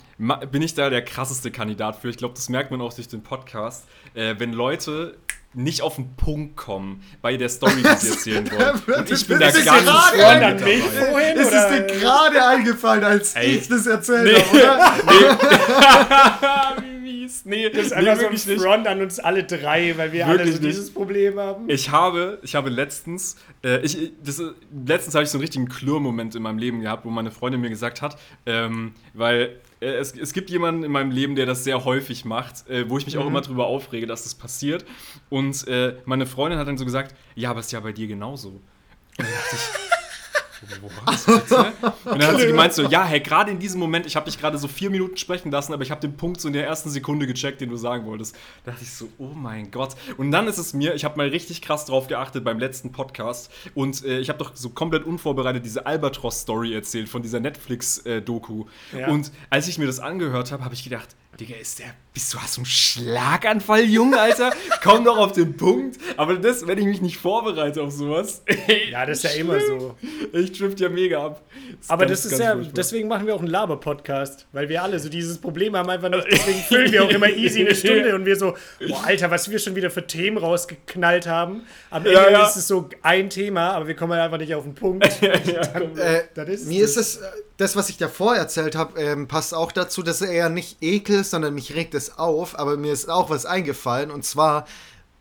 bin 0.51 0.62
ich 0.62 0.74
da 0.74 0.91
der 0.91 1.05
krasseste 1.05 1.51
Kandidat 1.51 1.97
für. 2.01 2.09
Ich 2.09 2.16
glaube, 2.16 2.35
das 2.35 2.49
merkt 2.49 2.70
man 2.70 2.80
auch 2.80 2.93
durch 2.95 3.09
den 3.09 3.22
Podcast. 3.22 3.85
Äh, 4.14 4.37
wenn 4.39 4.53
Leute 4.53 5.16
nicht 5.55 5.83
auf 5.83 5.97
den 5.97 6.15
Punkt 6.17 6.57
kommen 6.57 7.03
bei 7.23 7.37
der 7.37 7.49
Story, 7.49 7.77
die 7.83 7.97
sie 7.99 8.11
erzählen 8.13 8.51
wollen. 8.51 8.99
Und 9.01 9.11
ich 9.11 9.27
bin 9.27 9.39
da 9.39 9.47
Das 9.47 9.57
ist 9.57 9.65
ganz 9.65 9.85
gerade 9.85 10.19
vorne 10.19 10.41
dabei. 10.57 10.79
vorhin? 10.79 11.37
Ist 11.37 11.53
es 11.53 11.69
dir 11.69 11.83
gerade 12.01 12.47
eingefallen, 12.47 13.05
als 13.05 13.35
Ey. 13.35 13.57
ich 13.57 13.69
das 13.69 13.87
erzählt 13.87 14.25
Nee. 14.53 14.63
habe, 14.63 15.03
oder? 15.05 16.77
Wie 16.83 16.99
mies. 17.21 17.43
Nee, 17.45 17.71
Das 17.71 17.87
ist 17.87 17.91
nee, 17.91 17.97
einfach 17.97 18.13
so 18.15 18.19
ein 18.19 18.21
wirklich 18.33 18.47
nicht. 18.47 18.63
Front 18.63 18.87
an 18.87 19.01
uns 19.01 19.19
alle 19.19 19.45
drei, 19.45 19.97
weil 19.97 20.13
wir 20.13 20.27
alle 20.27 20.39
Wirklich 20.39 20.57
so 20.57 20.63
nicht. 20.63 20.73
dieses 20.75 20.93
Problem 20.93 21.39
haben. 21.39 21.69
Ich 21.69 21.91
habe, 21.91 22.39
ich 22.43 22.55
habe 22.55 22.71
letztens, 22.71 23.37
äh, 23.65 23.81
ich, 23.81 24.13
das, 24.25 24.43
letztens 24.87 25.15
habe 25.15 25.25
ich 25.25 25.31
so 25.31 25.39
einen 25.39 25.43
richtigen 25.43 25.69
Klirr-Moment 25.69 26.35
in 26.35 26.43
meinem 26.43 26.59
Leben 26.59 26.81
gehabt, 26.81 27.05
wo 27.05 27.11
meine 27.11 27.31
Freundin 27.31 27.61
mir 27.61 27.71
gesagt 27.71 28.03
hat, 28.03 28.19
ähm, 28.47 28.95
weil 29.13 29.57
es, 29.93 30.16
es 30.16 30.32
gibt 30.32 30.51
jemanden 30.51 30.85
in 30.85 30.93
meinem 30.93 31.11
Leben, 31.11 31.35
der 31.35 31.47
das 31.47 31.64
sehr 31.64 31.85
häufig 31.85 32.24
macht, 32.24 32.68
äh, 32.68 32.89
wo 32.89 32.99
ich 32.99 33.07
mich 33.07 33.18
auch 33.18 33.26
immer 33.26 33.41
drüber 33.41 33.66
aufrege, 33.66 34.07
dass 34.07 34.24
das 34.24 34.35
passiert. 34.35 34.85
Und 35.30 35.66
äh, 35.68 35.97
meine 36.05 36.26
Freundin 36.26 36.59
hat 36.59 36.68
dann 36.68 36.78
so 36.78 36.85
gesagt, 36.85 37.14
ja, 37.35 37.51
aber 37.51 37.61
ist 37.61 37.72
ja 37.72 37.80
bei 37.80 37.93
dir 37.93 38.07
genauso. 38.07 38.49
Und 38.49 38.62
dann 39.18 39.26
dachte 39.26 39.57
ich, 39.57 39.84
was 41.05 41.25
bitte? 41.25 41.73
Und 42.05 42.21
dann 42.21 42.33
hat 42.33 42.41
sie 42.41 42.47
gemeint 42.47 42.73
so, 42.73 42.83
ja, 42.83 43.05
hey, 43.05 43.21
gerade 43.21 43.51
in 43.51 43.59
diesem 43.59 43.81
Moment, 43.81 44.07
ich 44.07 44.17
habe 44.17 44.27
dich 44.27 44.39
gerade 44.39 44.59
so 44.59 44.69
vier 44.69 44.91
Minuten 44.91 45.17
sprechen 45.17 45.51
lassen, 45.51 45.73
aber 45.73 45.83
ich 45.83 45.91
habe 45.91 46.01
den 46.01 46.17
Punkt 46.17 46.41
so 46.41 46.49
in 46.49 46.55
der 46.55 46.67
ersten 46.67 46.91
Sekunde 46.91 47.27
gecheckt, 47.27 47.61
den 47.61 47.71
du 47.71 47.77
sagen 47.77 48.07
wolltest. 48.07 48.37
Da 48.65 48.73
dachte 48.73 48.85
ich 48.85 48.93
so, 48.93 49.09
oh 49.19 49.33
mein 49.35 49.71
Gott. 49.71 49.97
Und 50.17 50.31
dann 50.31 50.47
ist 50.47 50.59
es 50.59 50.75
mir, 50.75 50.95
ich 50.95 51.05
habe 51.05 51.17
mal 51.17 51.29
richtig 51.29 51.62
krass 51.62 51.85
drauf 51.85 52.07
geachtet 52.07 52.45
beim 52.45 52.59
letzten 52.59 52.93
Podcast 52.93 53.51
und 53.75 54.05
äh, 54.05 54.19
ich 54.19 54.29
habe 54.29 54.39
doch 54.39 54.53
so 54.55 54.71
komplett 54.71 55.05
unvorbereitet 55.05 55.65
diese 55.65 55.87
Albatros-Story 55.87 56.75
erzählt 56.75 57.09
von 57.09 57.23
dieser 57.23 57.41
Netflix-Doku. 57.41 58.67
Ja. 58.97 59.09
Und 59.09 59.33
als 59.51 59.69
ich 59.69 59.79
mir 59.79 59.87
das 59.87 60.01
angehört 60.01 60.53
habe, 60.53 60.65
habe 60.65 60.75
ich 60.75 60.85
gedacht, 60.85 61.17
Digga, 61.41 61.57
ist 61.57 61.80
der, 61.80 61.87
bist 62.12 62.32
du, 62.32 62.39
hast 62.39 62.57
du 62.57 62.61
einen 62.61 62.66
Schlaganfall, 62.66 63.82
Junge, 63.85 64.20
Alter? 64.20 64.53
Komm 64.82 65.05
doch 65.05 65.16
auf 65.18 65.32
den 65.32 65.57
Punkt. 65.57 65.99
Aber 66.16 66.37
das, 66.37 66.64
wenn 66.66 66.78
ich 66.78 66.85
mich 66.85 67.01
nicht 67.01 67.16
vorbereite 67.18 67.82
auf 67.82 67.91
sowas, 67.93 68.43
Ja, 68.91 69.05
das 69.05 69.24
ist 69.24 69.35
ja 69.35 69.41
immer 69.41 69.59
so. 69.61 69.97
ich 70.32 70.53
drift 70.57 70.78
ja 70.78 70.89
mega 70.89 71.24
ab. 71.26 71.43
Aber 71.89 72.07
ganz, 72.07 72.22
das 72.22 72.32
ist 72.32 72.39
ja, 72.39 72.53
furchtbar. 72.55 72.72
deswegen 72.76 73.09
machen 73.09 73.26
wir 73.26 73.35
auch 73.35 73.41
einen 73.41 73.49
Laber-Podcast, 73.51 74.47
weil 74.53 74.68
wir 74.68 74.82
alle 74.82 74.99
so 75.01 75.09
dieses 75.09 75.39
Problem 75.39 75.74
haben 75.76 75.91
einfach 75.91 76.09
nicht. 76.09 76.24
Deswegen 76.30 76.59
füllen 76.61 76.93
wir 76.93 77.05
auch 77.05 77.11
immer 77.11 77.28
easy 77.30 77.62
eine 77.62 77.74
Stunde 77.74 78.14
und 78.14 78.24
wir 78.26 78.37
so, 78.37 78.55
boah, 78.87 79.05
Alter, 79.05 79.30
was 79.32 79.51
wir 79.51 79.59
schon 79.59 79.74
wieder 79.74 79.91
für 79.91 80.07
Themen 80.07 80.39
rausgeknallt 80.39 81.26
haben. 81.26 81.62
Am 81.91 82.03
Ende 82.07 82.12
Ja, 82.12 82.30
ja. 82.30 82.47
ist 82.47 82.57
es 82.57 82.68
so 82.68 82.89
ein 83.03 83.28
Thema, 83.30 83.72
aber 83.72 83.89
wir 83.89 83.97
kommen 83.97 84.12
halt 84.12 84.22
einfach 84.22 84.39
nicht 84.39 84.55
auf 84.55 84.62
den 84.64 84.74
Punkt. 84.74 85.05
Äh, 85.24 86.22
Das 86.35 86.49
ist 86.49 86.66
mir 86.68 86.85
es. 86.85 86.97
ist 86.97 86.97
es, 86.97 87.22
äh, 87.22 87.22
das, 87.57 87.77
was 87.77 87.89
ich 87.89 87.97
davor 87.99 88.35
erzählt 88.37 88.75
habe, 88.77 89.01
ähm, 89.01 89.29
passt 89.29 89.55
auch 89.55 89.73
dazu, 89.73 90.03
dass 90.03 90.21
er 90.21 90.31
eher 90.31 90.49
nicht 90.49 90.79
Ekel, 90.83 91.23
sondern 91.25 91.55
mich 91.55 91.75
regt 91.75 91.95
es 91.95 92.19
auf, 92.19 92.59
aber 92.59 92.77
mir 92.77 92.93
ist 92.93 93.09
auch 93.09 93.31
was 93.31 93.47
eingefallen 93.47 94.11
und 94.11 94.25
zwar 94.25 94.67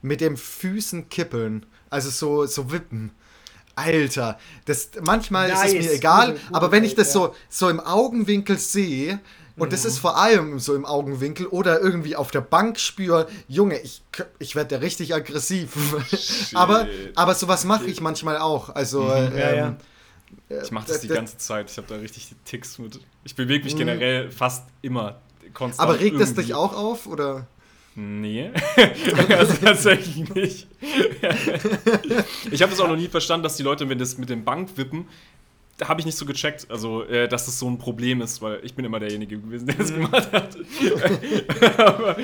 mit 0.02 0.20
dem 0.22 0.36
Füßen 0.38 1.10
kippeln. 1.10 1.66
Also 1.90 2.10
so, 2.10 2.46
so 2.46 2.72
wippen. 2.72 3.12
Alter, 3.76 4.38
das, 4.66 4.90
manchmal 5.02 5.50
ist 5.50 5.64
es 5.64 5.74
Nice. 5.74 5.86
mir 5.86 5.92
egal, 5.94 6.28
Gute- 6.34 6.42
gute 6.46 6.56
aber 6.56 6.72
wenn 6.72 6.84
ich 6.84 6.96
das 6.96 7.08
Zeit, 7.08 7.14
so, 7.14 7.36
so 7.50 7.70
im 7.70 7.80
Augenwinkel 7.80 8.58
sehe, 8.58 9.20
und 9.56 9.72
das 9.72 9.86
ist 9.86 10.00
vor 10.00 10.18
allem 10.18 10.58
so 10.60 10.74
im 10.76 10.84
Augenwinkel 10.86 11.46
oder 11.46 11.80
irgendwie 11.80 12.16
auf 12.16 12.32
der 12.32 12.42
Bank 12.42 12.80
spüre, 12.80 13.28
Junge, 13.48 13.80
ich, 13.80 14.04
ich 14.40 14.56
werde 14.56 14.76
da 14.76 14.82
richtig 14.82 15.14
aggressiv. 15.14 15.76
aber, 16.56 16.88
aber 17.16 17.36
sowas 17.36 17.64
mache 17.64 17.86
ich 17.86 18.02
manchmal 18.02 18.38
auch. 18.40 18.70
Also, 18.70 19.12
ähm, 19.14 19.38
Ja, 19.38 19.54
ja. 19.54 19.76
Ich 20.64 20.72
mache 20.72 20.88
das 20.88 21.02
die 21.02 21.08
das- 21.08 21.16
ganze 21.18 21.38
Zeit. 21.38 21.70
Ich 21.72 21.78
habe 21.78 21.88
da 21.88 21.96
richtig 21.96 22.30
die 22.30 22.36
Ticks 22.46 22.78
mit. 22.80 23.00
Ich 23.24 23.36
bewege 23.36 23.64
mich 23.64 23.76
generell 23.76 24.30
fast 24.32 24.66
immer 24.82 25.22
konstant. 25.54 25.90
Aber 25.90 26.00
regt 26.00 26.20
das 26.20 26.30
irgendwie. 26.30 26.42
dich 26.44 26.54
auch 26.54 26.76
auf? 26.76 27.08
Oder? 27.08 27.48
Nee. 27.96 28.52
also 29.30 29.54
tatsächlich 29.64 30.34
nicht. 30.34 30.68
ich 32.52 32.62
habe 32.62 32.72
das 32.72 32.80
auch 32.80 32.88
noch 32.88 32.96
nie 32.96 33.08
verstanden, 33.08 33.44
dass 33.44 33.56
die 33.56 33.64
Leute, 33.64 33.88
wenn 33.88 34.00
das 34.00 34.18
mit 34.18 34.30
dem 34.30 34.44
Bankwippen, 34.44 35.08
habe 35.84 36.00
ich 36.00 36.06
nicht 36.06 36.18
so 36.18 36.26
gecheckt, 36.26 36.68
also 36.70 37.04
äh, 37.06 37.28
dass 37.28 37.46
das 37.48 37.58
so 37.60 37.68
ein 37.68 37.78
Problem 37.80 38.22
ist, 38.22 38.42
weil 38.42 38.60
ich 38.64 38.76
bin 38.76 38.86
immer 38.86 39.00
derjenige 39.00 39.40
gewesen, 39.40 39.66
der 39.68 39.76
das 39.76 39.92
Mhm. 39.92 39.96
gemacht 40.06 40.32
hat. 40.32 40.58
Aber, 41.78 42.16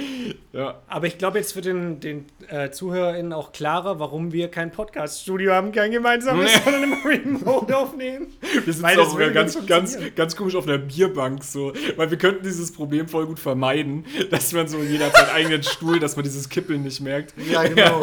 ja. 0.53 0.79
Aber 0.87 1.07
ich 1.07 1.17
glaube 1.17 1.39
jetzt 1.39 1.53
für 1.53 1.61
den, 1.61 1.99
den 1.99 2.25
äh, 2.47 2.69
ZuhörerInnen 2.71 3.33
auch 3.33 3.51
klarer, 3.51 3.99
warum 3.99 4.31
wir 4.31 4.49
kein 4.49 4.71
Podcast-Studio 4.71 5.51
haben, 5.53 5.71
kein 5.71 5.91
gemeinsames, 5.91 6.51
Nee. 6.53 6.61
sondern 6.63 6.83
im 6.83 6.93
Remote 7.05 7.75
aufnehmen. 7.75 8.27
Wir 8.41 8.61
das 8.73 8.83
auch 8.83 9.17
würde 9.17 9.33
ganz, 9.33 9.65
ganz, 9.65 9.97
ganz 10.15 10.35
komisch 10.35 10.55
auf 10.55 10.67
einer 10.67 10.77
Bierbank 10.77 11.43
so, 11.43 11.73
weil 11.97 12.11
wir 12.11 12.17
könnten 12.17 12.43
dieses 12.43 12.71
Problem 12.71 13.07
voll 13.07 13.25
gut 13.25 13.39
vermeiden, 13.39 14.05
dass 14.29 14.51
man 14.53 14.67
so 14.67 14.77
jeder 14.79 15.07
hat 15.07 15.15
seinen 15.15 15.29
eigenen 15.31 15.63
Stuhl, 15.63 15.99
dass 15.99 16.15
man 16.15 16.23
dieses 16.23 16.49
Kippeln 16.49 16.83
nicht 16.83 17.01
merkt. 17.01 17.33
Ja, 17.49 17.63
genau. 17.63 18.01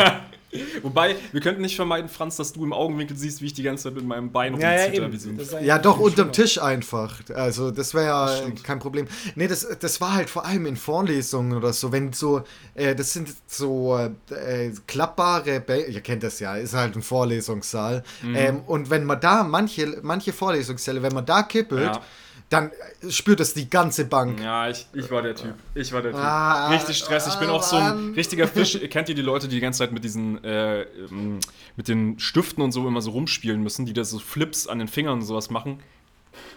Wobei, 0.82 1.16
wir 1.32 1.40
könnten 1.40 1.62
nicht 1.62 1.76
vermeiden, 1.76 2.08
Franz, 2.08 2.36
dass 2.36 2.52
du 2.52 2.64
im 2.64 2.72
Augenwinkel 2.72 3.16
siehst, 3.16 3.40
wie 3.42 3.46
ich 3.46 3.54
die 3.54 3.62
ganze 3.62 3.84
Zeit 3.84 3.94
mit 3.94 4.06
meinem 4.06 4.30
Bein 4.32 4.58
Ja, 4.60 4.72
ja, 4.72 4.84
rumzitter, 4.84 5.02
eben. 5.04 5.12
wie 5.12 5.16
so 5.18 5.28
ein 5.30 5.38
Das 5.38 5.48
ist 5.52 5.62
Ja, 5.62 5.78
doch, 5.78 5.98
unterm 5.98 6.14
schlimmer. 6.14 6.32
Tisch 6.32 6.60
einfach. 6.62 7.20
Also, 7.34 7.70
das 7.70 7.94
wäre 7.94 8.06
ja 8.06 8.36
stimmt. 8.36 8.64
kein 8.64 8.78
Problem. 8.78 9.06
Nee, 9.34 9.48
das, 9.48 9.66
das 9.80 10.00
war 10.00 10.14
halt 10.14 10.30
vor 10.30 10.44
allem 10.46 10.66
in 10.66 10.76
Vorlesungen 10.76 11.56
oder 11.56 11.72
so, 11.72 11.92
wenn 11.92 12.12
so, 12.12 12.42
äh, 12.74 12.94
das 12.94 13.12
sind 13.12 13.28
so 13.46 13.96
äh, 13.96 14.70
klappbare, 14.86 15.60
Bä 15.60 15.84
ihr 15.86 16.00
kennt 16.00 16.22
das 16.22 16.40
ja, 16.40 16.56
ist 16.56 16.74
halt 16.74 16.96
ein 16.96 17.02
Vorlesungssaal. 17.02 18.02
Mhm. 18.22 18.34
Ähm, 18.36 18.60
und 18.66 18.90
wenn 18.90 19.04
man 19.04 19.20
da, 19.20 19.42
manche, 19.44 19.98
manche 20.02 20.32
Vorlesungssäle, 20.32 21.02
wenn 21.02 21.12
man 21.12 21.26
da 21.26 21.42
kippelt, 21.42 21.94
Ja. 21.96 22.02
Dann 22.48 22.70
spürt 23.08 23.40
es 23.40 23.54
die 23.54 23.68
ganze 23.68 24.04
Bank. 24.04 24.40
Ja, 24.40 24.68
ich, 24.68 24.86
ich 24.92 25.10
war 25.10 25.22
der 25.22 25.34
Typ. 25.34 25.54
Ich 25.74 25.92
war 25.92 26.00
der 26.02 26.12
Typ. 26.12 26.20
Ah, 26.20 26.68
Richtig 26.70 26.98
Stress. 26.98 27.26
Ich 27.26 27.34
bin 27.36 27.48
auch 27.48 27.62
so 27.62 27.76
ein 27.76 27.82
Mann. 27.82 28.14
richtiger 28.14 28.46
Fisch. 28.46 28.78
Kennt 28.90 29.08
ihr 29.08 29.16
die 29.16 29.22
Leute, 29.22 29.48
die 29.48 29.56
die 29.56 29.60
ganze 29.60 29.78
Zeit 29.78 29.90
mit 29.92 30.04
diesen, 30.04 30.42
äh, 30.44 30.82
ähm, 30.82 31.40
mit 31.76 31.88
den 31.88 32.18
Stiften 32.20 32.62
und 32.62 32.70
so 32.70 32.86
immer 32.86 33.00
so 33.00 33.10
rumspielen 33.10 33.62
müssen, 33.62 33.84
die 33.84 33.92
da 33.92 34.04
so 34.04 34.18
Flips 34.20 34.68
an 34.68 34.78
den 34.78 34.86
Fingern 34.88 35.14
und 35.14 35.22
sowas 35.22 35.50
machen? 35.50 35.80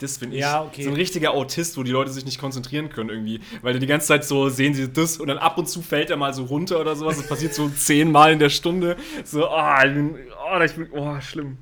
Das 0.01 0.17
finde 0.17 0.35
ich 0.35 0.41
Ja, 0.41 0.61
okay. 0.63 0.83
so 0.83 0.89
ein 0.89 0.95
richtiger 0.95 1.31
Autist, 1.31 1.77
wo 1.77 1.83
die 1.83 1.91
Leute 1.91 2.11
sich 2.11 2.25
nicht 2.25 2.39
konzentrieren 2.39 2.89
können 2.89 3.09
irgendwie. 3.09 3.39
Weil 3.61 3.73
die 3.73 3.79
die 3.79 3.87
ganze 3.87 4.07
Zeit 4.07 4.25
so 4.25 4.49
sehen 4.49 4.73
sie 4.73 4.91
das 4.91 5.17
und 5.17 5.27
dann 5.27 5.37
ab 5.37 5.57
und 5.57 5.67
zu 5.69 5.81
fällt 5.81 6.09
er 6.09 6.17
mal 6.17 6.33
so 6.33 6.43
runter 6.43 6.79
oder 6.79 6.95
sowas. 6.95 7.17
Das 7.17 7.27
passiert 7.27 7.53
so 7.53 7.67
zehnmal 7.75 8.33
in 8.33 8.39
der 8.39 8.49
Stunde. 8.49 8.95
So, 9.23 9.49
oh, 9.49 9.73
ich 9.85 9.93
bin, 9.93 10.15
oh, 10.53 10.61
ich 10.61 10.73
bin, 10.73 10.87
oh 10.91 11.19
schlimm. 11.21 11.57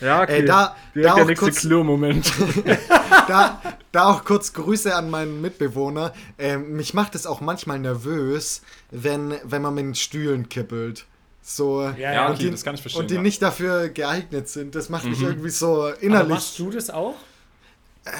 Ja, 0.00 0.22
okay. 0.22 0.40
Ey, 0.40 0.44
da- 0.44 0.76
Direkt 0.94 1.08
da 1.10 1.14
der 1.14 1.22
auch 1.22 1.26
nächste 1.28 1.44
kurz- 1.46 1.60
Klirr-Moment. 1.60 2.32
da, 3.28 3.62
da 3.92 4.04
auch 4.10 4.24
kurz 4.24 4.52
Grüße 4.52 4.94
an 4.94 5.10
meinen 5.10 5.40
Mitbewohner. 5.40 6.12
Ähm, 6.38 6.76
mich 6.76 6.94
macht 6.94 7.14
es 7.14 7.26
auch 7.26 7.40
manchmal 7.40 7.78
nervös, 7.78 8.62
wenn, 8.90 9.34
wenn 9.44 9.62
man 9.62 9.74
mit 9.74 9.84
den 9.84 9.94
Stühlen 9.94 10.48
kippelt. 10.48 11.06
So, 11.42 11.82
Ja, 11.96 12.12
ja, 12.12 12.26
und 12.26 12.34
okay, 12.34 12.44
die, 12.44 12.50
das 12.50 12.64
kann 12.64 12.74
ich 12.74 12.80
verstehen. 12.82 13.02
und 13.02 13.10
die 13.10 13.14
ja. 13.16 13.22
nicht 13.22 13.40
dafür 13.40 13.88
geeignet 13.88 14.48
sind. 14.48 14.74
Das 14.74 14.88
macht 14.88 15.04
mich 15.04 15.20
Mhm. 15.20 15.26
irgendwie 15.26 15.50
so 15.50 15.84
Aber 15.84 16.02
innerlich. 16.02 16.28
machst 16.30 16.58
du 16.58 16.70
das 16.70 16.90
auch? 16.90 17.14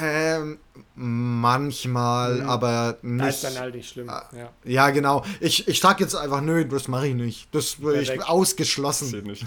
Ähm, 0.00 0.58
manchmal, 0.94 2.36
Mhm. 2.40 2.48
aber 2.48 2.96
Da 3.02 3.28
ist 3.28 3.42
nicht. 3.42 3.44
dann 3.44 3.62
halt 3.62 3.74
nicht 3.74 3.88
schlimm. 3.90 4.08
Ah. 4.08 4.24
Ja. 4.36 4.50
Ja, 4.64 4.90
genau. 4.90 5.24
Ich, 5.40 5.68
ich 5.68 5.80
sag 5.80 6.00
jetzt 6.00 6.14
einfach, 6.14 6.40
nö, 6.40 6.64
das 6.64 6.88
mache 6.88 7.08
ich 7.08 7.14
nicht. 7.14 7.54
Das 7.54 7.76
ich 8.00 8.22
ausgeschlossen. 8.28 9.08
Zählt 9.08 9.26
nicht. 9.26 9.46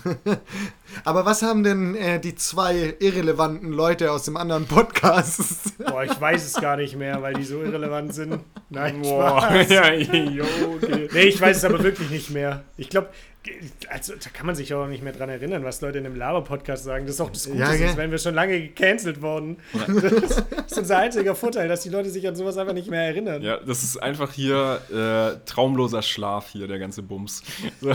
Aber 1.05 1.25
was 1.25 1.41
haben 1.41 1.63
denn 1.63 1.95
äh, 1.95 2.19
die 2.19 2.35
zwei 2.35 2.95
irrelevanten 2.99 3.71
Leute 3.71 4.11
aus 4.11 4.23
dem 4.23 4.37
anderen 4.37 4.65
Podcast? 4.67 5.77
Boah, 5.85 6.03
ich 6.03 6.19
weiß 6.19 6.45
es 6.45 6.53
gar 6.61 6.77
nicht 6.77 6.95
mehr, 6.95 7.21
weil 7.21 7.33
die 7.33 7.43
so 7.43 7.61
irrelevant 7.61 8.13
sind. 8.13 8.39
Nein, 8.69 9.01
Boah, 9.01 9.41
Spaß. 9.41 9.69
ja, 9.69 9.93
jo, 9.93 10.45
okay. 10.75 11.09
Nee, 11.11 11.21
ich 11.23 11.39
weiß 11.39 11.57
es 11.57 11.65
aber 11.65 11.81
wirklich 11.83 12.09
nicht 12.09 12.29
mehr. 12.31 12.63
Ich 12.77 12.89
glaube, 12.89 13.09
also 13.89 14.13
da 14.21 14.29
kann 14.31 14.45
man 14.45 14.53
sich 14.55 14.73
auch 14.73 14.85
nicht 14.87 15.01
mehr 15.03 15.13
dran 15.13 15.29
erinnern, 15.29 15.63
was 15.63 15.79
Leute 15.81 15.97
in 15.99 16.05
einem 16.05 16.15
Laber-Podcast 16.15 16.83
sagen. 16.83 17.05
Das 17.05 17.15
ist 17.15 17.21
auch 17.21 17.29
das 17.31 17.45
Gute, 17.45 17.57
Ja, 17.57 17.73
sonst 17.75 17.95
wären 17.97 18.11
wir 18.11 18.17
schon 18.17 18.35
lange 18.35 18.59
gecancelt 18.59 19.21
worden. 19.21 19.57
Das 19.87 20.43
ist 20.71 20.77
unser 20.77 20.97
einziger 21.19 21.35
Vorteil, 21.35 21.67
dass 21.67 21.81
die 21.81 21.89
Leute 21.89 22.09
sich 22.09 22.27
an 22.27 22.35
sowas 22.35 22.57
einfach 22.57 22.73
nicht 22.73 22.89
mehr 22.89 23.01
erinnern. 23.01 23.41
Ja, 23.41 23.57
das 23.57 23.83
ist 23.83 23.97
einfach 23.97 24.31
hier 24.31 24.81
äh, 24.89 25.45
traumloser 25.45 26.01
Schlaf 26.01 26.49
hier, 26.51 26.67
der 26.67 26.79
ganze 26.79 27.03
Bums. 27.03 27.43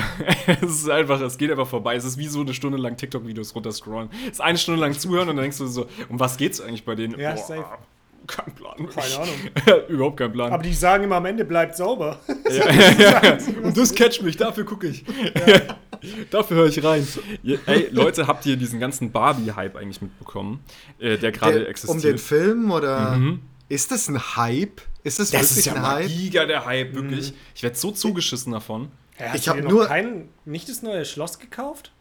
Es 0.47 0.70
ist 0.70 0.91
einfach, 0.91 1.20
es 1.20 1.39
geht 1.39 1.51
einfach 1.51 1.66
vorbei. 1.66 1.97
Es 1.97 2.05
ist 2.05 2.18
wie 2.18 2.27
so 2.27 2.41
eine 2.41 2.55
Stunde 2.55 2.79
lang 2.79 2.97
TikTok-Videos 2.97 3.55
runterscrollen. 3.55 4.11
Es 4.27 4.35
ist 4.35 4.41
eine 4.41 4.59
Stunde 4.59 4.81
lang 4.81 4.93
zuhören 4.93 5.29
und 5.29 5.37
dann 5.37 5.43
denkst 5.45 5.59
du 5.59 5.66
so, 5.66 5.87
um 6.09 6.20
was 6.20 6.37
geht's 6.37 6.61
eigentlich 6.61 6.85
bei 6.85 6.95
denen? 6.95 7.18
Ja, 7.18 7.37
safe. 7.37 7.64
Kein 8.27 8.55
Plan. 8.55 8.89
Keine 8.89 9.14
Ahnung. 9.16 9.85
Überhaupt 9.89 10.16
kein 10.18 10.33
Plan. 10.33 10.53
Aber 10.53 10.62
die 10.62 10.75
sagen 10.75 11.05
immer 11.05 11.16
am 11.16 11.27
Ende, 11.27 11.45
bleibt 11.45 11.77
sauber. 11.77 12.18
ja, 12.51 12.70
ja, 12.99 13.22
ja. 13.22 13.39
Und 13.62 13.77
das 13.77 13.95
catcht 13.95 14.22
mich, 14.22 14.37
dafür 14.37 14.64
gucke 14.64 14.87
ich. 14.89 15.05
dafür 16.31 16.57
höre 16.59 16.66
ich 16.66 16.83
rein. 16.83 17.07
Ja, 17.43 17.59
ey, 17.66 17.89
Leute, 17.91 18.27
habt 18.27 18.45
ihr 18.47 18.57
diesen 18.57 18.81
ganzen 18.81 19.12
Barbie-Hype 19.12 19.77
eigentlich 19.77 20.03
mitbekommen, 20.03 20.61
äh, 20.99 21.16
der 21.18 21.33
gerade 21.33 21.66
existiert? 21.66 21.97
um 21.97 22.03
den 22.03 22.18
Film 22.18 22.70
oder 22.70 23.12
Mhm. 23.16 23.41
ist 23.68 23.91
das 23.91 24.09
ein 24.09 24.37
Hype? 24.37 24.81
Ist 25.03 25.18
das, 25.18 25.31
Das 25.31 25.43
wirklich 25.43 25.59
ist 25.59 25.66
ja 25.66 25.75
ein 25.75 25.83
Hype? 25.87 26.09
giga 26.09 26.47
der 26.47 26.64
Hype, 26.64 26.95
wirklich. 26.95 27.35
Ich 27.55 27.62
werde 27.62 27.77
so 27.77 27.91
zugeschissen 27.91 28.53
davon. 28.53 28.91
Ja, 29.18 29.27
hast 29.27 29.37
Ich 29.39 29.45
du 29.45 29.51
hab 29.51 29.57
dir 29.59 29.62
noch 29.64 29.70
nur- 29.70 29.87
kein, 29.87 30.29
nicht 30.45 30.68
das 30.68 30.83
neue 30.83 31.05
Schloss 31.05 31.39
gekauft? 31.39 31.93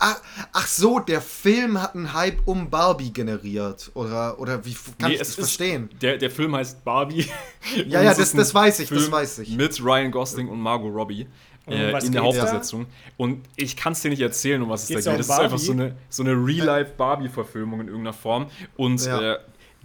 Ach, 0.00 0.20
ach 0.52 0.66
so, 0.66 1.00
der 1.00 1.20
Film 1.20 1.80
hat 1.82 1.94
einen 1.94 2.12
Hype 2.14 2.38
um 2.46 2.70
Barbie 2.70 3.12
generiert. 3.12 3.90
Oder, 3.94 4.38
oder 4.38 4.64
wie 4.64 4.74
kann 4.98 5.08
Nee, 5.08 5.14
ich 5.14 5.18
das 5.18 5.28
es 5.28 5.38
ist- 5.38 5.44
verstehen? 5.56 5.90
Der, 6.00 6.16
der 6.18 6.30
Film 6.30 6.54
heißt 6.54 6.84
Barbie. 6.84 7.26
Ja, 7.86 8.02
ja, 8.02 8.12
es 8.12 8.18
das- 8.18 8.32
das 8.32 8.54
weiß 8.54 8.78
ich, 8.80 8.88
das 8.88 8.98
Film 8.98 9.12
weiß 9.12 9.38
ich. 9.40 9.50
Mit 9.56 9.82
Ryan 9.82 10.10
Gosling 10.10 10.48
und 10.48 10.60
Margot 10.60 10.94
Robbie. 10.94 11.26
Äh, 11.66 11.90
in 12.06 12.12
der 12.12 12.22
da? 12.22 12.26
Hauptbesetzung. 12.26 12.86
Und 13.18 13.44
ich 13.56 13.76
kann 13.76 13.92
es 13.92 14.00
dir 14.00 14.08
nicht 14.08 14.22
erzählen, 14.22 14.62
um 14.62 14.70
was 14.70 14.84
es 14.84 14.88
Geht's 14.88 15.04
da 15.04 15.10
geht. 15.10 15.20
um 15.20 15.26
Das 15.26 15.36
ist 15.36 15.42
einfach 15.42 15.58
so 15.58 15.72
eine, 15.72 15.96
so 16.08 16.22
eine 16.22 16.32
Real-Life-Barbie-Verfilmung 16.32 17.80
in 17.80 17.88
irgendeiner 17.88 18.14
Form. 18.14 18.46
Und 18.76 19.04
Ja. 19.04 19.34
äh, 19.34 19.38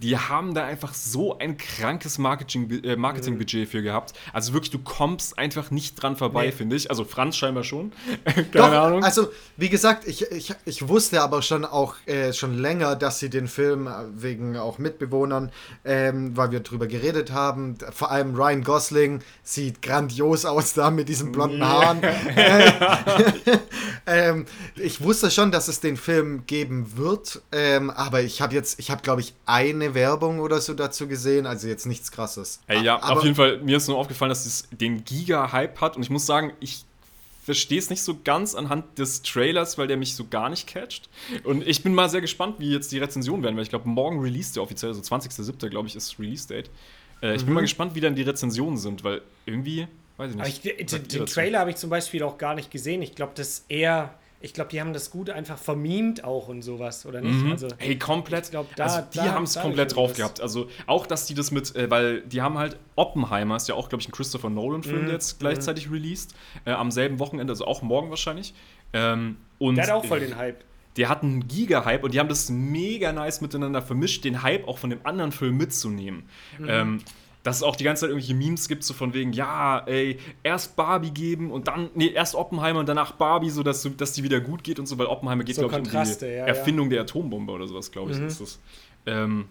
die 0.03 0.17
haben 0.17 0.53
da 0.53 0.65
einfach 0.65 0.93
so 0.93 1.37
ein 1.37 1.57
krankes 1.57 2.17
Marketing, 2.17 2.83
äh, 2.83 2.97
Marketingbudget 2.97 3.69
für 3.69 3.81
gehabt. 3.81 4.13
Also 4.33 4.53
wirklich, 4.53 4.71
du 4.71 4.79
kommst 4.79 5.39
einfach 5.39 5.71
nicht 5.71 5.95
dran 5.95 6.17
vorbei, 6.17 6.47
Nee. 6.47 6.51
finde 6.51 6.75
ich. 6.75 6.89
Also 6.89 7.05
Franz 7.05 7.37
scheinbar 7.37 7.63
schon. 7.63 7.93
Keine 8.25 8.45
Doch, 8.51 8.71
Ahnung. 8.71 9.03
also 9.03 9.29
wie 9.55 9.69
gesagt, 9.69 10.05
ich, 10.05 10.29
ich, 10.29 10.53
ich 10.65 10.87
wusste 10.89 11.21
aber 11.21 11.41
schon 11.41 11.63
auch 11.63 11.95
äh, 12.05 12.33
schon 12.33 12.57
länger, 12.57 12.97
dass 12.97 13.19
sie 13.19 13.29
den 13.29 13.47
Film 13.47 13.87
äh, 13.87 13.91
wegen 14.13 14.57
auch 14.57 14.77
Mitbewohnern, 14.77 15.51
ähm, 15.85 16.35
weil 16.35 16.51
wir 16.51 16.59
drüber 16.59 16.87
geredet 16.87 17.31
haben, 17.31 17.77
vor 17.93 18.11
allem 18.11 18.35
Ryan 18.35 18.63
Gosling 18.65 19.21
sieht 19.41 19.81
grandios 19.81 20.43
aus 20.43 20.73
da 20.73 20.91
mit 20.91 21.07
diesen 21.07 21.31
blonden 21.31 21.63
Haaren. 21.63 22.01
ähm, 24.05 24.45
ich 24.75 25.01
wusste 25.01 25.31
schon, 25.31 25.51
dass 25.51 25.69
es 25.69 25.79
den 25.79 25.95
Film 25.95 26.45
geben 26.45 26.97
wird, 26.97 27.41
ähm, 27.53 27.89
aber 27.89 28.21
ich 28.21 28.41
habe 28.41 28.53
jetzt, 28.53 28.79
ich 28.79 28.91
habe 28.91 29.01
glaube 29.01 29.21
ich 29.21 29.33
eine 29.45 29.92
Werbung 29.93 30.39
oder 30.39 30.61
so 30.61 30.73
dazu 30.73 31.07
gesehen, 31.07 31.45
also 31.45 31.67
jetzt 31.67 31.85
nichts 31.85 32.11
Krasses. 32.11 32.59
Ey, 32.67 32.83
ja, 32.83 33.01
aber, 33.01 33.17
auf 33.17 33.23
jeden 33.23 33.35
Fall, 33.35 33.59
mir 33.59 33.77
ist 33.77 33.87
nur 33.87 33.97
aufgefallen, 33.97 34.29
dass 34.29 34.45
es 34.45 34.67
den 34.71 35.03
Giga-Hype 35.03 35.79
hat. 35.81 35.95
Und 35.95 36.03
ich 36.03 36.09
muss 36.09 36.25
sagen, 36.25 36.53
ich 36.59 36.85
verstehe 37.43 37.79
es 37.79 37.89
nicht 37.89 38.01
so 38.01 38.17
ganz 38.23 38.55
anhand 38.55 38.97
des 38.97 39.21
Trailers, 39.21 39.77
weil 39.77 39.87
der 39.87 39.97
mich 39.97 40.15
so 40.15 40.25
gar 40.29 40.49
nicht 40.49 40.67
catcht. 40.67 41.09
Und 41.43 41.67
ich 41.67 41.83
bin 41.83 41.93
mal 41.93 42.09
sehr 42.09 42.21
gespannt, 42.21 42.55
wie 42.59 42.71
jetzt 42.71 42.91
die 42.91 42.99
Rezensionen 42.99 43.43
werden, 43.43 43.55
weil 43.55 43.63
ich 43.63 43.69
glaube, 43.69 43.87
morgen 43.87 44.21
release 44.21 44.53
der 44.53 44.63
offiziell, 44.63 44.91
also 44.91 45.01
20.07. 45.01 45.69
glaube 45.69 45.87
ich, 45.87 45.95
ist 45.95 46.17
Release-Date. 46.19 46.69
Äh, 47.21 47.35
ich 47.35 47.45
bin 47.45 47.53
mal 47.53 47.61
gespannt, 47.61 47.95
wie 47.95 48.01
dann 48.01 48.15
die 48.15 48.21
Rezensionen 48.21 48.77
sind, 48.77 49.03
weil 49.03 49.21
irgendwie, 49.45 49.87
weiß 50.17 50.31
ich 50.31 50.37
nicht. 50.37 50.65
ich, 50.65 50.87
den, 50.87 51.07
den? 51.07 51.25
Trailer 51.25 51.59
habe 51.59 51.69
ich 51.69 51.75
zum 51.75 51.89
Beispiel 51.89 52.23
auch 52.23 52.37
gar 52.37 52.55
nicht 52.55 52.71
gesehen. 52.71 53.01
Ich 53.01 53.15
glaube, 53.15 53.33
das 53.35 53.65
eher. 53.67 54.13
Ich 54.45 54.53
glaube, 54.53 54.69
die 54.71 54.81
haben 54.81 54.91
das 54.91 55.09
gut 55.09 55.29
einfach 55.29 55.57
vermimt 55.57 56.25
auch 56.25 56.49
und 56.49 56.61
sowas, 56.63 57.05
oder 57.05 57.21
nicht? 57.21 57.33
Mhm. 57.33 57.51
Also, 57.53 57.69
Hey, 57.77 57.97
komplett. 57.97 58.43
ich 58.43 58.51
glaub, 58.51 58.75
da- 58.75 58.83
also 58.83 59.01
die 59.13 59.21
haben 59.21 59.45
es 59.45 59.55
komplett 59.57 59.95
drauf 59.95 60.13
gehabt. 60.15 60.41
Also 60.41 60.67
auch, 60.85 61.07
dass 61.07 61.25
die 61.25 61.33
das 61.33 61.49
mit, 61.51 61.73
äh, 61.77 61.89
weil 61.89 62.21
die 62.21 62.41
haben 62.41 62.57
halt 62.57 62.77
Oppenheimer, 62.97 63.55
ist 63.55 63.69
ja 63.69 63.75
auch, 63.75 63.87
glaube 63.87 64.01
ich, 64.01 64.09
ein 64.09 64.11
Christopher 64.11 64.49
Nolan-Film, 64.49 65.03
Mhm. 65.03 65.05
der 65.05 65.13
jetzt 65.13 65.39
gleichzeitig 65.39 65.89
released, 65.89 66.35
äh, 66.65 66.71
am 66.71 66.91
selben 66.91 67.19
Wochenende, 67.19 67.51
also 67.53 67.65
auch 67.65 67.81
morgen 67.83 68.09
wahrscheinlich. 68.09 68.53
Ähm, 68.91 69.37
und 69.59 69.75
der 69.75 69.85
hat 69.85 69.91
auch 69.93 70.05
voll 70.05 70.17
äh, 70.21 70.27
den 70.27 70.35
Hype. 70.37 70.61
Der 70.97 71.07
hat 71.09 71.23
einen 71.23 71.47
Giga-Hype 71.47 72.03
und 72.03 72.13
die 72.13 72.19
haben 72.19 72.29
das 72.29 72.49
mega 72.49 73.13
nice 73.13 73.39
miteinander 73.41 73.81
vermischt, 73.81 74.25
den 74.25 74.43
Hype 74.43 74.67
auch 74.67 74.77
von 74.77 74.89
dem 74.89 74.99
anderen 75.05 75.31
Film 75.31 75.55
mitzunehmen. 75.57 76.23
Mhm. 76.59 76.65
Ähm, 76.69 76.99
dass 77.43 77.57
es 77.57 77.63
auch 77.63 77.75
die 77.75 77.83
ganze 77.83 78.01
Zeit 78.01 78.09
irgendwelche 78.09 78.33
Memes 78.35 78.67
gibt, 78.69 78.83
so 78.85 78.93
von 78.93 79.13
wegen, 79.13 79.33
ja, 79.33 79.79
ey, 79.85 80.17
erst 80.43 80.75
Barbie 80.77 81.11
geben 81.11 81.51
und 81.51 81.67
dann, 81.67 81.89
nee, 81.93 82.07
erst 82.07 82.35
Oppenheimer 82.35 82.79
und 82.79 82.87
danach 82.87 83.11
Barbie, 83.13 83.49
so 83.49 83.63
dass, 83.63 83.81
du- 83.83 83.89
dass 83.89 84.13
die 84.13 84.23
wieder 84.23 84.39
gut 84.39 84.63
geht 84.63 84.79
und 84.79 84.85
so, 84.85 84.97
weil 84.97 85.07
Oppenheimer 85.07 85.43
geht, 85.43 85.55
So 85.57 85.67
glaube 85.67 85.73
ich, 85.87 85.93
um 85.93 86.01
die 86.19 86.25
ja, 86.25 86.31
ja. 86.31 86.45
Erfindung 86.45 86.89
der 86.89 87.01
Atombombe 87.01 87.51
oder 87.51 87.67
sowas, 87.67 87.91
glaube 87.91 88.11
ich, 88.13 88.17
Mhm. 88.17 88.27
ist 88.27 88.39
das. 88.41 88.59
Ähm, 89.05 89.45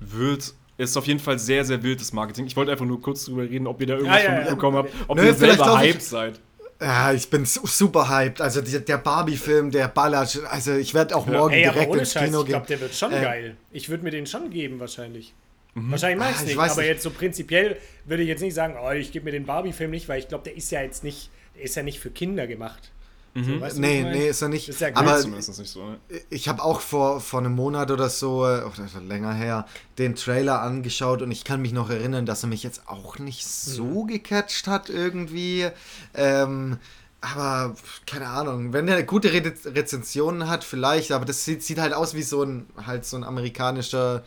wird, 0.00 0.54
ist 0.76 0.96
auf 0.96 1.06
jeden 1.06 1.20
Fall 1.20 1.38
sehr, 1.38 1.64
sehr 1.64 1.82
wildes 1.82 2.12
Marketing. 2.12 2.46
Ich 2.46 2.56
wollte 2.56 2.72
einfach 2.72 2.84
nur 2.86 3.00
kurz 3.00 3.24
drüber 3.24 3.42
reden, 3.42 3.66
ob 3.66 3.80
ihr 3.80 3.86
da 3.86 3.94
irgendwas 3.94 4.18
Ja, 4.18 4.22
ja, 4.22 4.28
von 4.30 4.34
ja. 4.34 4.40
mitbekommen 4.42 4.76
habt, 4.78 4.90
ob 5.08 5.16
Nö, 5.18 5.24
ihr 5.24 5.34
selber 5.34 5.80
ich- 5.82 5.90
hyped 5.92 6.02
seid. 6.02 6.40
Ja, 6.80 7.12
ich 7.12 7.30
bin 7.30 7.46
su 7.46 7.66
super 7.66 8.08
hyped. 8.10 8.40
Also 8.40 8.60
die, 8.60 8.84
der 8.84 8.98
Barbie-Film, 8.98 9.70
der 9.70 9.86
ballert. 9.88 10.40
Also 10.50 10.72
ich 10.72 10.92
werde 10.92 11.16
auch 11.16 11.24
morgen 11.26 11.54
Ey, 11.54 11.66
aber 11.66 11.74
direkt 11.80 11.94
ins 11.96 12.12
Scheiß, 12.12 12.24
Kino 12.24 12.40
ich 12.40 12.46
gehen. 12.46 12.52
glaube, 12.52 12.66
der 12.66 12.80
wird 12.80 12.94
schon 12.94 13.12
Äh, 13.12 13.22
geil. 13.22 13.56
Ich 13.70 13.88
würde 13.88 14.02
mir 14.02 14.10
den 14.10 14.26
schon 14.26 14.50
geben, 14.50 14.80
wahrscheinlich. 14.80 15.32
Mhm. 15.74 15.90
Wahrscheinlich 15.90 16.18
mag 16.18 16.28
Ah, 16.28 16.32
ich 16.36 16.40
ich 16.42 16.46
nicht, 16.56 16.58
aber 16.58 16.80
nicht. 16.82 16.88
jetzt 16.90 17.02
so 17.02 17.10
prinzipiell 17.10 17.76
würde 18.04 18.22
ich 18.22 18.28
jetzt 18.28 18.42
nicht 18.42 18.54
sagen, 18.54 18.76
oh, 18.82 18.90
ich 18.92 19.12
gebe 19.12 19.24
mir 19.24 19.32
den 19.32 19.46
Barbie-Film 19.46 19.90
nicht, 19.90 20.08
weil 20.08 20.20
ich 20.20 20.28
glaube, 20.28 20.44
der 20.44 20.56
ist 20.56 20.70
ja 20.70 20.82
jetzt 20.82 21.02
nicht, 21.04 21.30
der 21.56 21.64
ist 21.64 21.74
ja 21.74 21.82
nicht 21.82 21.98
für 22.00 22.10
Kinder 22.10 22.46
gemacht. 22.46 22.90
So, 23.36 23.60
weißt 23.60 23.78
du, 23.78 23.80
Nee, 23.80 24.02
nee, 24.04 24.28
ist 24.28 24.42
er 24.42 24.48
nicht. 24.48 24.68
Ist 24.68 24.80
ja 24.80 24.90
aber 24.94 25.18
Zumindest 25.18 25.58
nicht 25.58 25.68
so, 25.68 25.84
ne? 25.84 25.98
ich 26.30 26.46
habe 26.48 26.62
auch 26.62 26.80
vor, 26.80 27.20
vor 27.20 27.40
einem 27.40 27.52
Monat 27.56 27.90
oder 27.90 28.08
so, 28.08 28.46
äh, 28.46 28.62
oder 28.62 28.88
länger 29.08 29.34
her, 29.34 29.66
den 29.98 30.14
Trailer 30.14 30.60
angeschaut 30.62 31.20
und 31.20 31.32
ich 31.32 31.42
kann 31.42 31.60
mich 31.60 31.72
noch 31.72 31.90
erinnern, 31.90 32.26
dass 32.26 32.44
er 32.44 32.48
mich 32.48 32.62
jetzt 32.62 32.88
auch 32.88 33.18
nicht 33.18 33.44
so 33.44 34.04
gecatcht 34.04 34.68
hat 34.68 34.88
irgendwie. 34.88 35.66
Ähm, 36.14 36.78
aber 37.20 37.74
keine 38.06 38.28
Ahnung, 38.28 38.72
wenn 38.72 38.86
er 38.86 39.02
gute 39.02 39.32
Re 39.32 39.52
Rezensionen 39.64 40.48
hat, 40.48 40.62
vielleicht, 40.62 41.10
aber 41.10 41.24
das 41.24 41.44
sieht, 41.44 41.64
sieht 41.64 41.78
halt 41.80 41.92
aus 41.92 42.14
wie 42.14 42.22
so 42.22 42.44
ein 42.44 42.66
halt 42.86 43.04
so 43.04 43.16
ein 43.16 43.24
amerikanischer 43.24 44.22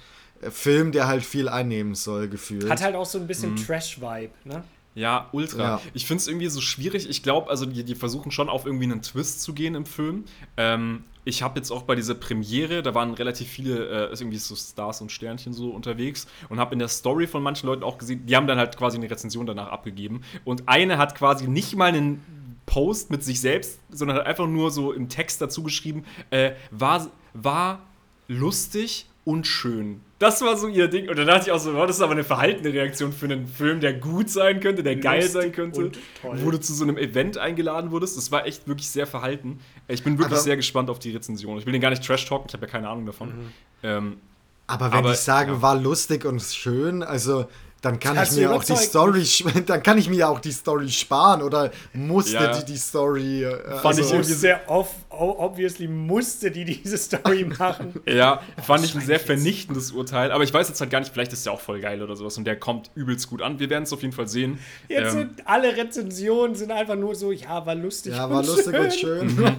Film, 0.49 0.91
der 0.91 1.07
halt 1.07 1.23
viel 1.23 1.49
einnehmen 1.49 1.95
soll, 1.95 2.27
gefühlt. 2.27 2.69
Hat 2.69 2.81
halt 2.81 2.95
auch 2.95 3.05
so 3.05 3.17
ein 3.17 3.23
Mhm. 3.23 3.27
bisschen 3.27 3.55
Trash-Vibe, 3.55 4.31
ne? 4.45 4.63
Ja, 4.95 5.29
ultra. 5.31 5.63
Ja. 5.63 5.81
Ich 5.93 6.07
finde 6.07 6.21
es 6.21 6.27
irgendwie 6.27 6.47
so 6.47 6.59
schwierig. 6.59 7.07
Ich 7.07 7.21
glaube, 7.21 7.51
also 7.51 7.67
die, 7.67 7.83
die 7.83 7.93
versuchen 7.93 8.31
schon 8.31 8.49
auf 8.49 8.65
irgendwie 8.65 8.85
einen 8.85 9.03
Twist 9.03 9.41
zu 9.43 9.53
gehen 9.53 9.75
im 9.75 9.85
Film. 9.85 10.25
Ähm, 10.57 11.03
ich 11.23 11.43
habe 11.43 11.59
jetzt 11.59 11.69
auch 11.69 11.83
bei 11.83 11.93
dieser 11.93 12.15
Premiere, 12.15 12.81
da 12.81 12.95
waren 12.95 13.13
relativ 13.13 13.47
viele 13.47 14.09
äh, 14.09 14.13
irgendwie 14.19 14.37
so 14.37 14.55
Stars 14.55 15.01
und 15.01 15.11
Sternchen 15.11 15.53
so 15.53 15.69
unterwegs 15.69 16.25
und 16.49 16.59
habe 16.59 16.73
in 16.73 16.79
der 16.79 16.87
Story 16.87 17.27
von 17.27 17.43
manchen 17.43 17.67
Leuten 17.67 17.83
auch 17.83 17.99
gesehen, 17.99 18.25
die 18.25 18.35
haben 18.35 18.47
dann 18.47 18.57
halt 18.57 18.75
quasi 18.77 18.97
eine 18.97 19.07
Rezension 19.11 19.45
danach 19.45 19.67
abgegeben. 19.67 20.21
Und 20.45 20.63
eine 20.67 20.97
hat 20.97 21.13
quasi 21.15 21.47
nicht 21.47 21.75
mal 21.75 21.89
einen 21.89 22.23
Post 22.65 23.11
mit 23.11 23.23
sich 23.23 23.39
selbst, 23.39 23.79
sondern 23.91 24.17
hat 24.17 24.25
einfach 24.25 24.47
nur 24.47 24.71
so 24.71 24.93
im 24.93 25.09
Text 25.09 25.41
dazu 25.41 25.61
geschrieben, 25.61 26.05
äh, 26.31 26.53
war, 26.71 27.07
war 27.33 27.81
lustig 28.27 29.06
und 29.27 29.45
schön. 29.45 29.99
Das 30.19 30.41
war 30.41 30.55
so 30.57 30.67
ihr 30.67 30.87
Ding. 30.87 31.09
Und 31.09 31.19
dann 31.19 31.27
dachte 31.27 31.47
ich 31.47 31.51
auch 31.51 31.59
so, 31.59 31.73
das 31.73 31.97
ist 31.97 32.01
aber 32.01 32.13
eine 32.13 32.23
verhaltene 32.23 32.73
Reaktion 32.73 33.11
für 33.11 33.25
einen 33.25 33.45
Film, 33.45 33.81
der 33.81 33.93
gut 33.93 34.29
sein 34.29 34.61
könnte, 34.61 34.81
der 34.81 34.95
geil 34.95 35.21
Lustig 35.21 35.41
sein 35.41 35.51
könnte. 35.51 35.91
Wo 36.23 36.49
du 36.49 36.59
zu 36.59 36.73
so 36.73 36.83
einem 36.85 36.97
Event 36.97 37.37
eingeladen 37.37 37.91
wurdest. 37.91 38.17
Das 38.17 38.31
war 38.31 38.47
echt 38.47 38.67
wirklich 38.67 38.87
sehr 38.89 39.05
verhalten. 39.05 39.59
Ich 39.89 40.03
bin 40.03 40.13
wirklich 40.17 40.33
Aber- 40.33 40.41
sehr 40.41 40.55
gespannt 40.55 40.89
auf 40.89 40.99
die 40.99 41.11
Rezension. 41.11 41.57
Ich 41.59 41.65
will 41.65 41.73
den 41.73 41.81
gar 41.81 41.89
nicht 41.89 42.03
trash-talken, 42.03 42.47
ich 42.47 42.53
habe 42.53 42.65
ja 42.65 42.71
keine 42.71 42.87
Ahnung 42.89 43.05
davon. 43.05 43.27
Mhm. 43.29 43.49
Ähm, 43.83 44.17
Aber 44.65 44.91
wenn 44.91 44.99
Aber, 44.99 45.09
die 45.11 45.17
sagen, 45.17 45.51
ja. 45.51 45.61
war 45.61 45.75
lustig 45.75 46.25
und 46.25 46.41
schön, 46.41 47.03
also 47.03 47.45
dann 47.81 47.99
kann 47.99 48.17
Hast 48.17 48.33
ich 48.33 48.39
mir 48.39 48.53
auch 48.53 48.63
die 48.63 48.75
Story, 48.75 49.25
dann 49.65 49.83
kann 49.83 49.97
ich 49.97 50.09
mir 50.09 50.15
ja 50.17 50.27
auch 50.29 50.39
die 50.39 50.51
Story 50.51 50.89
sparen 50.89 51.41
oder 51.43 51.71
musste 51.93 52.33
Ja, 52.33 52.57
die 52.59 52.65
die 52.65 52.77
Story. 52.77 53.43
äh, 53.43 53.55
Fand 53.75 53.85
also, 53.85 54.01
ich 54.01 54.11
irgendwie 54.11 54.33
sehr 54.33 54.69
off, 54.69 54.89
obviously 55.09 55.87
musste 55.87 56.49
die 56.49 56.65
diese 56.65 56.97
Story 56.97 57.45
machen. 57.59 57.93
Ja, 58.07 58.41
fand 58.63 58.83
ich 58.83 58.95
ein 58.95 59.01
sehr 59.01 59.19
vernichtendes 59.19 59.91
Urteil. 59.91 60.31
Aber 60.31 60.43
ich 60.43 60.53
weiß 60.53 60.67
jetzt 60.69 60.81
halt 60.81 60.89
gar 60.89 60.99
nicht, 60.99 61.13
vielleicht 61.13 61.33
ist 61.33 61.45
der 61.45 61.53
auch 61.53 61.61
voll 61.61 61.79
geil 61.79 62.01
oder 62.01 62.15
sowas 62.15 62.37
und 62.37 62.45
der 62.45 62.59
kommt 62.59 62.89
übelst 62.95 63.29
gut 63.29 63.41
an. 63.41 63.59
Wir 63.59 63.69
werden 63.69 63.83
es 63.83 63.93
auf 63.93 64.01
jeden 64.01 64.13
Fall 64.13 64.27
sehen. 64.27 64.59
Jetzt 64.87 65.13
Ähm, 65.13 65.19
sind 65.19 65.47
alle 65.47 65.75
Rezensionen 65.77 66.55
sind 66.55 66.71
einfach 66.71 66.95
nur 66.95 67.13
so, 67.15 67.31
ja, 67.31 67.65
war 67.65 67.75
lustig. 67.75 68.13
ja, 68.13 68.29
war 68.29 68.43
lustig 68.43 68.73
und 68.73 68.93
schön. 68.93 69.37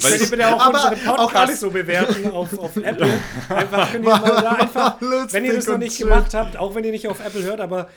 weil 0.00 0.14
ich, 0.14 0.30
bitte 0.30 0.46
auch 0.54 0.60
Aber 0.66 0.74
unseren 0.90 1.08
auch 1.08 1.16
Podcast 1.16 1.36
alles- 1.36 1.60
so 1.60 1.70
bewerten 1.70 2.30
auf, 2.30 2.58
auf 2.58 2.76
Apple? 2.82 3.08
Einfach 3.48 3.92
könnt 3.92 4.04
ihr 4.04 4.10
mal 4.10 4.42
da 4.42 4.50
einfach, 4.52 4.96
wenn 5.32 5.44
ihr 5.44 5.54
das 5.54 5.66
noch 5.66 5.78
nicht 5.78 5.98
gemacht 5.98 6.34
habt, 6.34 6.56
auch 6.56 6.74
wenn 6.74 6.84
ihr 6.84 6.92
nicht 6.92 7.08
auf 7.08 7.24
Apple 7.24 7.42
hört, 7.42 7.60
aber 7.60 7.88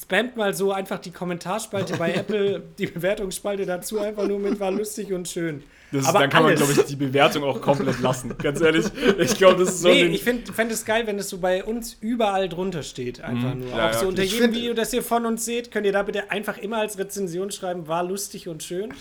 spamt 0.00 0.36
mal 0.36 0.52
so 0.54 0.72
einfach 0.72 0.98
die 0.98 1.10
Kommentarspalte 1.10 1.96
bei 1.96 2.12
Apple, 2.14 2.62
die 2.78 2.86
Bewertungsspalte 2.86 3.64
dazu 3.66 3.98
einfach 3.98 4.26
nur 4.26 4.38
mit 4.38 4.60
war 4.60 4.70
lustig 4.70 5.12
und 5.12 5.26
schön. 5.28 5.62
das 5.90 6.02
ist, 6.02 6.08
aber 6.08 6.18
dann 6.20 6.30
kann 6.30 6.42
man, 6.42 6.52
alles. 6.52 6.66
glaube 6.66 6.80
ich, 6.82 6.86
die 6.86 6.96
Bewertung 6.96 7.44
auch 7.44 7.60
komplett 7.62 7.98
lassen. 8.00 8.36
Ganz 8.38 8.60
ehrlich. 8.60 8.84
Ich 9.18 9.36
glaube, 9.38 9.64
das 9.64 9.74
ist 9.76 9.80
so. 9.80 9.88
Nee, 9.88 10.04
ich 10.04 10.22
fände 10.22 10.44
es 10.74 10.84
geil, 10.84 11.06
wenn 11.06 11.18
es 11.18 11.30
so 11.30 11.38
bei 11.38 11.64
uns 11.64 11.96
überall 12.00 12.48
drunter 12.50 12.82
steht. 12.82 13.22
Einfach 13.22 13.54
nur. 13.54 13.68
Mhm. 13.68 13.70
Ja, 13.70 13.88
auch 13.88 13.92
ja, 13.94 13.98
so 13.98 14.08
unter 14.08 14.22
ich 14.22 14.32
jedem 14.34 14.52
Video, 14.52 14.74
das 14.74 14.92
ihr 14.92 15.02
von 15.02 15.24
uns 15.24 15.44
seht, 15.46 15.70
könnt 15.70 15.86
ihr 15.86 15.92
da 15.92 16.02
bitte 16.02 16.30
einfach 16.30 16.58
immer 16.58 16.78
als 16.78 16.98
Rezension 16.98 17.50
schreiben, 17.50 17.88
war 17.88 18.04
lustig 18.04 18.48
und 18.48 18.62
schön. 18.62 18.92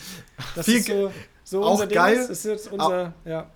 Das 0.55 0.65
Viel 0.65 0.77
ist 0.77 0.87
so, 0.87 1.11
so 1.49 1.63
auch 1.63 1.71
unser 1.71 1.87
Ding. 1.87 1.95
geil. 1.95 2.15
Das 2.17 2.29
ist 2.29 2.45
jetzt 2.45 2.71
unser, 2.71 3.13
ja. 3.25 3.49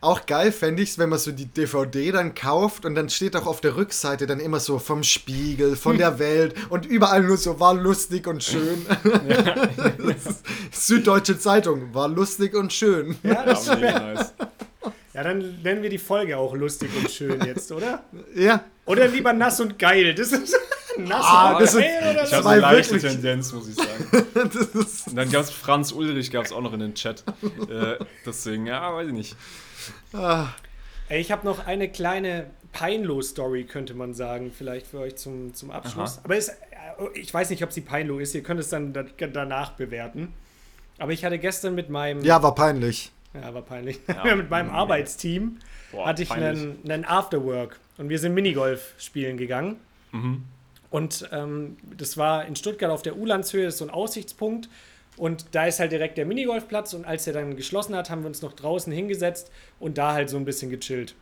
Auch 0.00 0.26
geil 0.26 0.52
fände 0.52 0.82
ich 0.82 0.90
es, 0.90 0.98
wenn 0.98 1.08
man 1.08 1.18
so 1.18 1.32
die 1.32 1.46
DVD 1.46 2.12
dann 2.12 2.34
kauft 2.34 2.84
und 2.84 2.94
dann 2.94 3.08
steht 3.08 3.34
auch 3.34 3.46
auf 3.46 3.60
der 3.60 3.76
Rückseite 3.76 4.26
dann 4.26 4.38
immer 4.38 4.60
so 4.60 4.78
vom 4.78 5.02
Spiegel, 5.02 5.74
von 5.74 5.98
der 5.98 6.18
Welt 6.20 6.54
und 6.70 6.86
überall 6.86 7.22
nur 7.22 7.36
so 7.36 7.58
war 7.58 7.74
lustig 7.74 8.26
und 8.26 8.42
schön. 8.42 8.86
Ist 9.98 10.42
Süddeutsche 10.72 11.38
Zeitung 11.38 11.94
war 11.94 12.08
lustig 12.08 12.54
und 12.54 12.72
schön. 12.72 13.16
Ja, 13.22 13.44
das, 13.44 13.66
Ja, 13.66 13.76
mega 13.76 13.98
nice. 13.98 14.34
Ja, 15.18 15.24
dann 15.24 15.60
nennen 15.62 15.82
wir 15.82 15.90
die 15.90 15.98
Folge 15.98 16.36
auch 16.38 16.54
lustig 16.54 16.90
und 16.96 17.10
schön 17.10 17.40
jetzt, 17.44 17.72
oder? 17.72 18.04
Ja, 18.36 18.62
Oder 18.86 19.08
lieber 19.08 19.32
nass 19.32 19.60
und 19.60 19.78
geil. 19.78 20.14
Das 20.14 20.30
ist 20.32 20.56
nass 20.98 21.24
Ah, 21.26 21.52
und 21.56 21.62
das 21.62 21.74
geil 21.76 22.08
oder 22.10 22.22
Ich 22.22 22.28
so. 22.30 22.36
habe 22.36 22.48
eine 22.50 22.60
leichte 22.60 22.94
wirklich- 22.94 23.12
Tendenz, 23.12 23.52
muss 23.52 23.68
ich 23.68 23.74
sagen. 23.74 24.26
das 24.34 24.54
ist, 24.74 25.08
Und 25.08 25.16
dann 25.16 25.30
gab 25.30 25.42
es 25.42 25.50
Franz 25.50 25.90
Ulrich, 25.92 26.30
gab 26.30 26.44
es 26.44 26.52
auch 26.52 26.60
noch 26.60 26.72
in 26.72 26.80
den 26.80 26.94
Chat. 26.94 27.24
Äh, 27.68 27.96
deswegen, 28.24 28.66
ja, 28.66 28.94
weiß 28.94 29.08
ich 29.08 29.12
nicht. 29.12 29.36
ah, 30.12 30.46
Ey, 31.08 31.20
ich 31.20 31.32
habe 31.32 31.44
noch 31.46 31.66
eine 31.66 31.88
kleine 31.88 32.50
Peinlo-Story, 32.72 33.64
könnte 33.64 33.94
man 33.94 34.14
sagen, 34.14 34.52
vielleicht 34.56 34.86
für 34.86 35.00
euch 35.00 35.16
zum, 35.16 35.54
zum 35.54 35.70
Abschluss. 35.70 36.18
Aha. 36.18 36.20
Aber 36.24 36.36
es, 36.36 36.48
äh, 36.48 36.54
ich 37.14 37.32
weiß 37.34 37.50
nicht, 37.50 37.64
ob 37.64 37.72
sie 37.72 37.80
Peinlo 37.80 38.18
ist. 38.18 38.34
Ihr 38.34 38.42
könnt 38.42 38.60
es 38.60 38.68
dann 38.68 38.92
da, 38.92 39.02
danach 39.32 39.72
bewerten. 39.72 40.32
Aber 40.98 41.12
ich 41.12 41.24
hatte 41.24 41.38
gestern 41.38 41.74
mit 41.74 41.90
meinem, 41.90 42.22
ja, 42.22 42.42
war 42.42 42.54
peinlich. 42.54 43.10
Ja, 43.42 43.54
war 43.54 43.62
peinlich, 43.62 44.00
Ja. 44.08 44.34
mit 44.36 44.50
meinem 44.50 44.70
Arbeitsteam 44.70 45.58
Boah, 45.92 46.06
hatte 46.06 46.22
ich 46.22 46.28
peinlich. 46.28 46.62
einen, 46.62 46.90
einen 46.90 47.04
Afterwork 47.04 47.78
und 47.96 48.08
wir 48.08 48.18
sind 48.18 48.34
Minigolf 48.34 48.94
spielen 48.98 49.36
gegangen. 49.36 49.76
Mhm. 50.12 50.44
Und 50.90 51.28
ähm, 51.32 51.76
das 51.96 52.16
war 52.16 52.46
in 52.46 52.56
Stuttgart 52.56 52.90
auf 52.90 53.02
der 53.02 53.16
Ulandshöhe, 53.16 53.64
das 53.64 53.74
ist 53.74 53.78
so 53.78 53.84
ein 53.84 53.90
Aussichtspunkt. 53.90 54.68
Und 55.16 55.46
da 55.52 55.66
ist 55.66 55.80
halt 55.80 55.90
direkt 55.92 56.16
der 56.16 56.26
Minigolfplatz. 56.26 56.94
Und 56.94 57.04
als 57.04 57.26
er 57.26 57.32
dann 57.32 57.56
geschlossen 57.56 57.94
hat, 57.96 58.08
haben 58.08 58.22
wir 58.22 58.28
uns 58.28 58.40
noch 58.40 58.52
draußen 58.52 58.92
hingesetzt 58.92 59.50
und 59.80 59.98
da 59.98 60.12
halt 60.12 60.30
so 60.30 60.36
ein 60.36 60.44
bisschen 60.44 60.70
gechillt. 60.70 61.14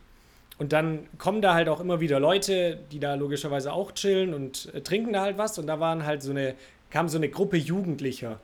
Und 0.59 0.71
dann 0.71 1.07
kommen 1.17 1.41
da 1.41 1.53
halt 1.53 1.67
auch 1.67 1.79
immer 1.79 1.99
wieder 1.99 2.19
Leute, 2.19 2.79
die 2.91 2.99
da 2.99 3.15
logischerweise 3.15 3.73
auch 3.73 3.91
chillen 3.93 4.33
und 4.33 4.73
äh, 4.73 4.81
trinken 4.81 5.13
da 5.13 5.21
halt 5.21 5.37
was. 5.37 5.57
Und 5.57 5.67
da 5.67 5.79
waren 5.79 6.05
halt 6.05 6.21
so 6.21 6.31
eine, 6.31 6.55
kam 6.89 7.09
so 7.09 7.17
eine 7.17 7.29
Gruppe 7.29 7.57
Jugendlicher. 7.57 8.39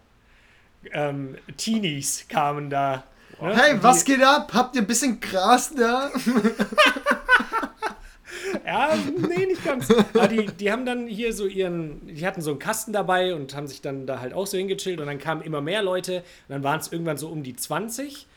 Ähm, 0.91 1.38
Teenies 1.57 2.28
kamen 2.28 2.69
da. 2.69 3.03
Ne? 3.41 3.55
Hey, 3.55 3.73
Und 3.73 3.84
was 3.84 4.05
geht 4.05 4.23
ab? 4.23 4.51
Habt 4.53 4.75
ihr 4.75 4.81
ein 4.81 4.88
bisschen 4.88 5.19
Gras 5.19 5.73
da? 5.75 6.11
Ja, 8.65 8.93
nee, 8.95 9.45
nicht 9.45 9.63
ganz. 9.63 9.89
Aber 10.13 10.27
die, 10.27 10.45
die 10.45 10.71
haben 10.71 10.86
dann 10.86 11.07
hier 11.07 11.34
so 11.34 11.45
ihren, 11.45 12.07
die 12.07 12.25
hatten 12.25 12.41
so 12.41 12.51
einen 12.51 12.59
Kasten 12.59 12.93
dabei 12.93 13.36
und 13.36 13.55
haben 13.55 13.67
sich 13.67 13.81
dann 13.81 14.05
da 14.07 14.19
halt 14.19 14.34
auch 14.34 14.47
so 14.47 14.57
hingechillt 14.57 14.99
und 14.99 15.07
dann 15.07 15.19
kamen 15.19 15.41
immer 15.41 15.61
mehr 15.61 15.81
Leute 15.84 16.17
und 16.17 16.23
dann 16.49 16.63
waren 16.63 16.79
es 16.79 16.91
irgendwann 16.91 17.17
so 17.17 17.29
um 17.29 17.43
die 17.43 17.55
20 17.55 18.27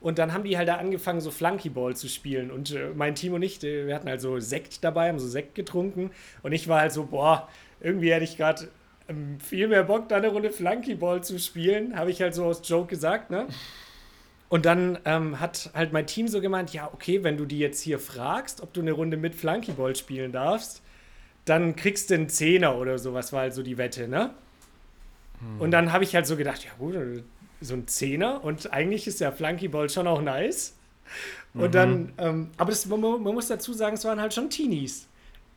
und 0.00 0.18
dann 0.18 0.32
haben 0.32 0.44
die 0.44 0.56
halt 0.56 0.68
da 0.68 0.76
angefangen 0.76 1.20
so 1.20 1.30
Flunkyball 1.30 1.96
zu 1.96 2.08
spielen 2.08 2.50
und 2.50 2.72
äh, 2.72 2.90
mein 2.94 3.14
Team 3.14 3.34
und 3.34 3.42
ich, 3.42 3.62
äh, 3.64 3.86
wir 3.86 3.94
hatten 3.94 4.08
halt 4.08 4.20
so 4.20 4.38
Sekt 4.40 4.82
dabei, 4.84 5.08
haben 5.08 5.18
so 5.18 5.28
Sekt 5.28 5.54
getrunken 5.54 6.10
und 6.42 6.52
ich 6.52 6.68
war 6.68 6.80
halt 6.80 6.92
so, 6.92 7.04
boah, 7.04 7.48
irgendwie 7.80 8.12
hätte 8.12 8.24
ich 8.24 8.36
gerade 8.36 8.68
ähm, 9.08 9.38
viel 9.40 9.68
mehr 9.68 9.84
Bock, 9.84 10.08
da 10.08 10.16
eine 10.16 10.28
Runde 10.28 10.50
Flunkyball 10.50 11.22
zu 11.22 11.38
spielen, 11.38 11.96
habe 11.96 12.10
ich 12.10 12.20
halt 12.20 12.34
so 12.34 12.44
aus 12.44 12.62
Joke 12.64 12.88
gesagt, 12.88 13.30
ne? 13.30 13.46
Und 14.48 14.64
dann 14.64 14.98
ähm, 15.04 15.40
hat 15.40 15.70
halt 15.74 15.92
mein 15.92 16.06
Team 16.06 16.28
so 16.28 16.40
gemeint, 16.40 16.72
ja, 16.72 16.88
okay, 16.92 17.24
wenn 17.24 17.36
du 17.36 17.46
die 17.46 17.58
jetzt 17.58 17.80
hier 17.80 17.98
fragst, 17.98 18.60
ob 18.60 18.72
du 18.72 18.80
eine 18.80 18.92
Runde 18.92 19.16
mit 19.16 19.34
Flunkyball 19.34 19.96
spielen 19.96 20.30
darfst, 20.32 20.82
dann 21.44 21.74
kriegst 21.76 22.10
du 22.10 22.14
einen 22.14 22.28
Zehner 22.28 22.76
oder 22.76 22.98
sowas, 22.98 23.32
war 23.32 23.40
halt 23.40 23.54
so 23.54 23.62
die 23.62 23.78
Wette, 23.78 24.08
ne? 24.08 24.34
Und 25.58 25.70
dann 25.72 25.92
habe 25.92 26.04
ich 26.04 26.14
halt 26.14 26.26
so 26.26 26.36
gedacht, 26.36 26.64
ja 26.64 26.70
gut, 26.78 26.94
so 27.60 27.74
ein 27.74 27.86
Zehner 27.88 28.42
und 28.44 28.72
eigentlich 28.72 29.06
ist 29.06 29.20
ja 29.20 29.32
Flunkyball 29.32 29.90
schon 29.90 30.06
auch 30.06 30.22
nice. 30.22 30.76
Und 31.54 31.74
dann, 31.74 32.12
ähm, 32.18 32.50
aber 32.56 32.70
das, 32.70 32.86
man, 32.86 33.00
man 33.00 33.22
muss 33.22 33.48
dazu 33.48 33.72
sagen, 33.72 33.96
es 33.96 34.04
waren 34.04 34.20
halt 34.20 34.34
schon 34.34 34.50
Teenies. 34.50 35.08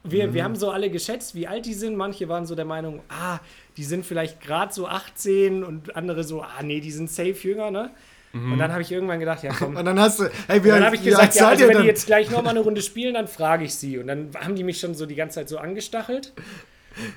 Wir, 0.04 0.34
wir 0.34 0.44
haben 0.46 0.56
so 0.56 0.72
alle 0.72 0.90
geschätzt, 0.90 1.36
wie 1.36 1.48
alt 1.48 1.66
die 1.66 1.74
sind. 1.74 1.96
Manche 1.98 2.30
waren 2.30 2.46
so 2.46 2.56
der 2.56 2.66
Meinung, 2.66 3.02
ah, 3.10 3.40
die 3.76 3.84
sind 3.84 4.06
vielleicht 4.06 4.40
gerade 4.40 4.74
so 4.74 4.88
18 4.88 5.64
und 5.64 5.96
andere 5.96 6.24
so, 6.24 6.42
ah, 6.42 6.64
nee, 6.64 6.80
die 6.80 6.92
sind 6.92 7.10
safe 7.10 7.36
jünger, 7.42 7.70
ne? 7.70 7.92
Und 8.34 8.60
dann 8.60 8.72
habe 8.72 8.82
ich 8.84 8.92
irgendwann 8.92 9.20
gedacht, 9.20 9.42
ja 9.44 9.52
komm, 9.58 9.76
Und 9.78 9.86
dann 9.86 10.00
hast 10.00 10.20
du, 10.20 10.30
hey, 10.48 10.60
und 10.60 10.68
dann 10.68 10.86
habe 10.86 10.96
ich 10.96 11.04
gesagt, 11.04 11.36
ja, 11.36 11.48
also 11.48 11.68
wenn 11.68 11.82
die 11.82 11.88
jetzt 11.88 12.06
gleich 12.06 12.30
nochmal 12.30 12.52
eine 12.52 12.60
Runde 12.68 12.82
spielen, 12.82 13.16
dann 13.16 13.28
frage 13.28 13.66
ich 13.66 13.74
sie. 13.74 13.98
Und 13.98 14.08
dann 14.08 14.30
haben 14.36 14.56
die 14.56 14.64
mich 14.64 14.80
schon 14.80 14.94
so 14.94 15.06
die 15.06 15.16
ganze 15.16 15.36
Zeit 15.36 15.50
so 15.50 15.58
angestachelt. 15.58 16.34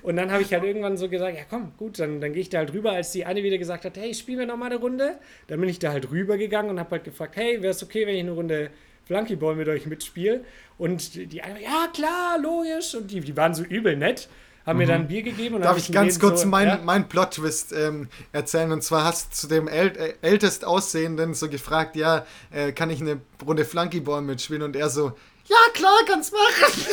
Und 0.03 0.17
dann 0.17 0.31
habe 0.31 0.43
ich 0.43 0.53
halt 0.53 0.65
irgendwann 0.65 0.97
so 0.97 1.09
gesagt, 1.09 1.37
ja 1.37 1.45
komm, 1.49 1.73
gut, 1.77 1.99
dann, 1.99 2.21
dann 2.21 2.33
gehe 2.33 2.43
ich 2.43 2.49
da 2.49 2.59
halt 2.59 2.73
rüber, 2.73 2.93
als 2.93 3.13
die 3.13 3.25
eine 3.25 3.43
wieder 3.43 3.59
gesagt 3.59 3.85
hat, 3.85 3.97
hey, 3.97 4.15
spielen 4.15 4.39
wir 4.39 4.47
nochmal 4.47 4.71
eine 4.71 4.81
Runde. 4.81 5.17
Dann 5.49 5.61
bin 5.61 5.69
ich 5.69 5.79
da 5.79 5.93
halt 5.93 6.11
rübergegangen 6.11 6.71
und 6.71 6.79
habe 6.79 6.93
halt 6.93 7.05
gefragt, 7.05 7.37
hey, 7.37 7.63
wäre 7.63 7.73
es 7.73 7.83
okay, 7.83 8.07
wenn 8.07 8.15
ich 8.15 8.21
eine 8.21 8.33
Runde 8.33 8.71
Flunkyball 9.05 9.57
mit 9.57 9.69
euch 9.69 9.87
mitspiele? 9.87 10.45
Und 10.79 11.15
die 11.15 11.27
die 11.27 11.43
eine, 11.43 11.63
ja 11.63 11.89
klar, 11.93 12.39
logisch. 12.39 12.95
Und 12.95 13.11
die, 13.11 13.21
die 13.21 13.37
waren 13.37 13.55
so 13.55 13.65
übel 13.65 13.97
nett, 13.97 14.29
haben 14.67 14.79
mir 14.79 14.87
dann 14.87 15.03
ein 15.03 15.09
Bier 15.09 15.23
gegeben. 15.23 15.57
Und 15.57 15.63
Darf 15.63 15.77
ich 15.77 15.91
ganz 15.93 16.19
kurz 16.21 16.43
so, 16.43 16.49
meinen 16.49 16.69
ja, 16.69 16.81
mein 16.83 17.09
Plot-Twist 17.09 17.73
ähm, 17.73 18.09
erzählen? 18.33 18.73
Und 18.73 18.83
zwar 18.83 19.05
hast 19.05 19.33
du 19.33 19.37
zu 19.37 19.47
dem 19.49 19.69
äl 19.69 19.89
äh, 19.97 20.15
ältest 20.23 20.65
Aussehenden 20.65 21.35
so 21.35 21.49
gefragt, 21.49 21.97
ja, 21.97 22.25
äh, 22.51 22.73
kann 22.73 22.91
ich 22.91 23.01
eine 23.01 23.21
Runde 23.45 23.65
Flunkyball 23.65 24.23
mitspielen? 24.23 24.63
Und 24.63 24.77
er 24.77 24.91
so, 24.91 25.13
ja 25.47 25.57
klar, 25.75 25.99
kannst 26.07 26.33
machen. 26.33 26.73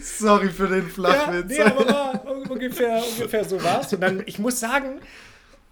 Sorry 0.00 0.48
für 0.50 0.68
den 0.68 0.84
Ja, 0.86 0.88
Flachwitz. 0.88 1.46
nee, 1.48 1.60
aber 1.60 1.88
war 1.88 2.26
ungefähr, 2.50 3.02
ungefähr 3.16 3.44
so 3.44 3.62
war's. 3.62 3.92
Und 3.92 4.00
dann, 4.00 4.22
ich 4.26 4.38
muss 4.38 4.60
sagen, 4.60 5.00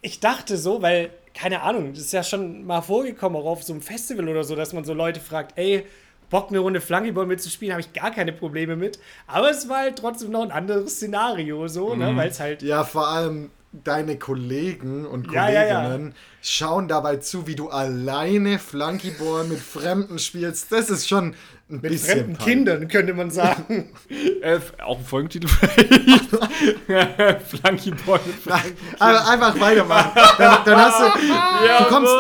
ich 0.01 0.21
dachte 0.21 0.57
so, 0.57 0.83
weil, 0.83 1.11
keine 1.35 1.63
Ahnung, 1.63 1.93
das 1.95 2.05
ist 2.05 2.13
ja 2.13 2.23
schon 2.23 2.65
mal 2.65 2.83
vorgekommen, 2.83 3.41
auch 3.41 3.47
auf 3.47 3.63
so 3.63 3.73
einem 3.73 3.83
Festival 3.83 4.29
oder 4.29 4.45
so, 4.45 4.57
dass 4.57 4.73
man 4.73 4.85
so 4.85 4.95
Leute 4.95 5.21
fragt, 5.21 5.57
ey, 5.57 5.87
Bock 6.33 6.49
eine 6.49 6.61
Runde 6.61 6.81
Flunkyball 6.81 7.27
mitzuspielen, 7.27 7.75
habe 7.75 7.83
ich 7.83 7.93
gar 7.93 8.11
keine 8.11 8.33
Probleme 8.33 8.75
mit. 8.75 8.99
Aber 9.27 9.51
es 9.51 9.69
war 9.69 9.81
halt 9.81 9.99
trotzdem 9.99 10.31
noch 10.31 10.43
ein 10.43 10.51
anderes 10.51 10.95
Szenario, 10.95 11.69
so, 11.69 11.95
ne, 11.95 12.17
weil 12.17 12.31
es 12.31 12.41
halt. 12.41 12.63
Ja, 12.63 12.85
vor 12.85 13.07
allem 13.07 13.51
deine 13.73 14.19
Kollegen 14.19 15.07
und 15.07 15.31
Ja, 15.31 15.49
ja, 15.51 15.65
ja. 15.65 15.83
Kolleginnen 15.83 16.15
schauen 16.43 16.89
dabei 16.89 17.17
zu, 17.17 17.47
wie 17.47 17.55
du 17.55 17.69
alleine 17.69 18.59
Flunkyball 18.59 19.45
mit 19.45 19.61
Fremden 19.61 20.19
spielst. 20.19 20.73
Das 20.73 20.91
ist 20.91 21.09
schon 21.09 21.35
ein 21.71 21.81
Mit 21.81 21.83
bisschen 21.83 22.19
fremden 22.19 22.33
peinlich. 22.35 22.55
Kindern, 22.55 22.89
könnte 22.89 23.15
man 23.15 23.31
sagen. 23.31 23.91
Äh, 24.43 24.59
auch 24.83 24.99
ein 24.99 25.05
Folgentitel 25.05 25.47
vielleicht. 25.47 26.27
Flunkyball 27.47 28.19
mit 28.27 28.35
Flanky. 28.35 28.73
Aber 28.99 29.29
einfach 29.29 29.61
weitermachen. 29.61 30.11
Dann, 30.37 30.59
dann 30.65 30.77
hast 30.79 31.01
du, 31.01 31.85
du 31.85 31.89
kommst, 31.89 32.13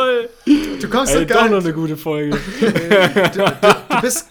du 0.82 0.88
kommst 0.88 1.14
Ey, 1.16 1.26
doch 1.26 1.50
noch 1.50 1.58
eine 1.58 1.72
gute 1.72 1.96
Folge. 1.96 2.38
du 2.60 3.44
bist, 4.00 4.28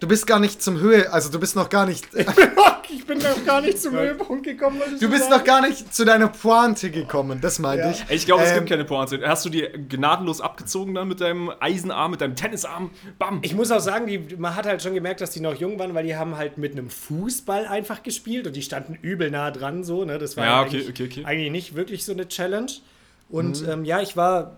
du 0.00 0.08
bist 0.08 0.26
gar 0.26 0.38
nicht 0.40 0.62
zum 0.62 0.80
Höhe, 0.80 1.12
also 1.12 1.30
du 1.30 1.38
bist 1.38 1.56
noch 1.56 1.68
gar 1.68 1.86
nicht, 1.86 2.06
ich 2.90 3.06
bin 3.06 3.18
noch 3.18 3.44
gar 3.44 3.60
nicht 3.60 3.80
zum 3.80 3.94
Höhepunkt 3.94 4.44
gekommen. 4.44 4.80
du 5.00 5.08
bist 5.10 5.30
noch 5.30 5.42
gar 5.44 5.60
nicht 5.60 5.94
zu 5.94 6.04
deiner 6.04 6.28
Pointe 6.28 6.90
gekommen, 6.90 7.40
das 7.40 7.58
meinte 7.58 7.84
Ja. 7.86 7.90
ich. 7.90 8.04
Ich 8.10 8.26
glaube, 8.26 8.42
es 8.44 8.50
Ähm, 8.50 8.56
gibt 8.58 8.68
keine 8.70 8.84
Pointe. 8.84 9.20
Hast 9.26 9.44
du 9.44 9.48
die 9.48 9.62
gnadenlos 9.88 10.40
abgezogen 10.40 10.94
dann 10.94 11.08
mit 11.08 11.20
deinem 11.20 11.50
Eisenarm, 11.60 12.10
mit 12.12 12.20
deinem 12.20 12.36
Tennisarm? 12.36 12.90
Bam! 13.18 13.38
Ich 13.42 13.54
muss 13.54 13.70
auch 13.70 13.80
sagen, 13.80 14.06
die, 14.06 14.36
man 14.36 14.54
hat 14.56 14.66
halt 14.66 14.82
schon 14.82 14.94
gemerkt, 14.94 15.20
dass 15.20 15.30
die 15.30 15.40
noch 15.40 15.54
jung 15.54 15.78
waren, 15.78 15.94
weil 15.94 16.04
die 16.06 16.16
haben 16.16 16.36
halt 16.36 16.58
mit 16.58 16.72
einem 16.72 16.90
Fußball 16.90 17.66
einfach 17.66 18.02
gespielt 18.02 18.46
und 18.46 18.54
die 18.56 18.62
standen 18.62 18.94
übel 19.02 19.30
nah 19.30 19.50
dran, 19.50 19.84
so, 19.84 20.04
ne? 20.04 20.18
Das 20.18 20.36
war 20.36 20.44
Ja, 20.44 20.62
eigentlich, 20.62 20.88
okay, 20.88 21.04
okay, 21.04 21.20
okay. 21.20 21.24
eigentlich 21.24 21.50
nicht 21.50 21.74
wirklich 21.74 22.04
so 22.04 22.12
eine 22.12 22.28
Challenge. 22.28 22.70
Und 23.28 23.62
Mhm. 23.62 23.68
ähm, 23.70 23.84
ja, 23.86 24.00
ich 24.02 24.16
war. 24.16 24.56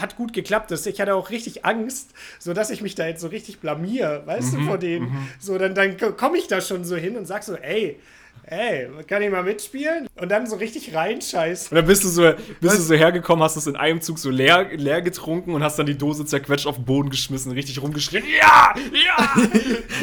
Hat 0.00 0.16
gut 0.16 0.32
geklappt. 0.32 0.70
Das, 0.70 0.84
ich 0.86 1.00
hatte 1.00 1.14
auch 1.14 1.30
richtig 1.30 1.64
Angst, 1.64 2.10
so 2.38 2.52
dass 2.52 2.70
ich 2.70 2.82
mich 2.82 2.94
da 2.94 3.06
jetzt 3.06 3.20
so 3.20 3.28
richtig 3.28 3.60
blamier, 3.60 4.22
weißt 4.26 4.52
Mhm, 4.52 4.56
du, 4.58 4.66
vor 4.66 4.78
denen. 4.78 5.12
So, 5.38 5.58
dann, 5.58 5.74
dann 5.74 5.96
komme 6.16 6.38
ich 6.38 6.48
da 6.48 6.60
schon 6.60 6.84
so 6.84 6.96
hin 6.96 7.16
und 7.16 7.26
sag 7.26 7.42
so, 7.42 7.56
ey, 7.56 7.98
ey, 8.46 8.88
kann 9.08 9.22
ich 9.22 9.30
mal 9.30 9.42
mitspielen? 9.42 10.06
Und 10.20 10.30
dann 10.30 10.46
so 10.46 10.56
richtig 10.56 10.94
reinscheiß. 10.94 11.68
Und 11.70 11.76
dann 11.76 11.86
bist 11.86 12.04
du 12.04 12.08
so, 12.08 12.22
bist 12.60 12.78
du 12.78 12.82
so 12.82 12.94
hergekommen, 12.94 13.42
hast 13.42 13.56
es 13.56 13.66
in 13.66 13.76
einem 13.76 14.00
Zug 14.00 14.18
so 14.18 14.30
leer, 14.30 14.68
leer 14.76 15.02
getrunken 15.02 15.52
und 15.54 15.62
hast 15.62 15.78
dann 15.78 15.86
die 15.86 15.98
Dose 15.98 16.24
zerquetscht 16.24 16.66
auf 16.66 16.76
den 16.76 16.84
Boden 16.84 17.10
geschmissen, 17.10 17.52
richtig 17.52 17.82
rumgeschrien. 17.82 18.24
Ja! 18.40 18.74
Ja! 18.92 19.34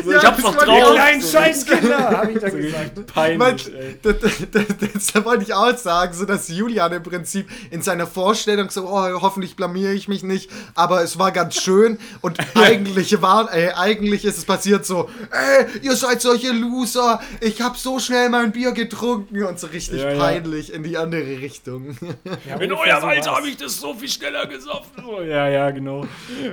So, 0.04 0.12
Ja, 0.12 0.18
ich 0.18 0.26
hab's 0.26 0.44
noch 0.44 0.58
die 0.58 0.66
drauf. 0.66 0.92
kleinen 0.94 1.22
so, 1.22 1.38
Scheißkinder, 1.38 1.98
habe 2.18 2.32
ich 2.34 2.40
dann 2.40 2.52
so 2.52 2.58
gesagt. 2.58 3.06
peinlich, 3.08 3.74
ey. 3.74 3.96
das, 4.02 4.16
das, 4.20 4.32
das, 4.52 5.12
das 5.14 5.26
wollte 5.26 5.44
ich 5.44 5.54
auch 5.54 5.78
sagen, 5.78 6.14
so 6.14 6.26
dass 6.26 6.50
Julian 6.50 6.92
im 6.92 7.04
Prinzip 7.04 7.48
in 7.72 7.82
seiner 7.82 8.08
Vorstellung 8.08 8.70
so, 8.70 8.88
oh, 8.88 9.22
hoffentlich 9.22 9.56
blamiere 9.56 9.94
ich 9.94 10.08
mich 10.08 10.24
nicht, 10.24 10.50
aber 10.76 11.02
es 11.04 11.18
war 11.18 11.32
ganz 11.32 11.56
schön 11.62 11.98
und 12.22 12.38
eigentlich 12.56 13.22
war, 13.22 13.54
ey, 13.54 13.70
eigentlich 13.72 14.26
ist 14.26 14.38
es 14.38 14.46
passiert 14.46 14.86
so, 14.86 15.10
ey, 15.32 15.66
ihr 15.82 15.96
seid 15.96 16.22
solche 16.22 16.52
Loser, 16.52 17.22
ich 17.40 17.62
habe 17.62 17.78
so 17.78 18.00
schnell 18.00 18.30
mein 18.34 18.52
Bier 18.52 18.72
getrunken 18.74 19.44
und 19.44 19.60
so 19.60 19.68
richtig 19.68 20.02
Ja, 20.02 20.12
ja. 20.12 20.20
peinlich 20.20 20.74
in 20.74 20.84
die 20.84 20.98
andere 20.98 21.40
Richtung. 21.40 21.96
Ja, 22.50 22.56
In 22.60 22.72
eurem 22.74 23.04
Alter 23.06 23.36
habe 23.36 23.48
ich 23.48 23.58
das 23.58 23.80
so 23.80 23.94
viel 23.94 24.10
schneller 24.10 24.46
gesoffen. 24.48 25.04
Oh, 25.06 25.22
ja, 25.22 25.48
ja, 25.48 25.70
genau. 25.72 26.06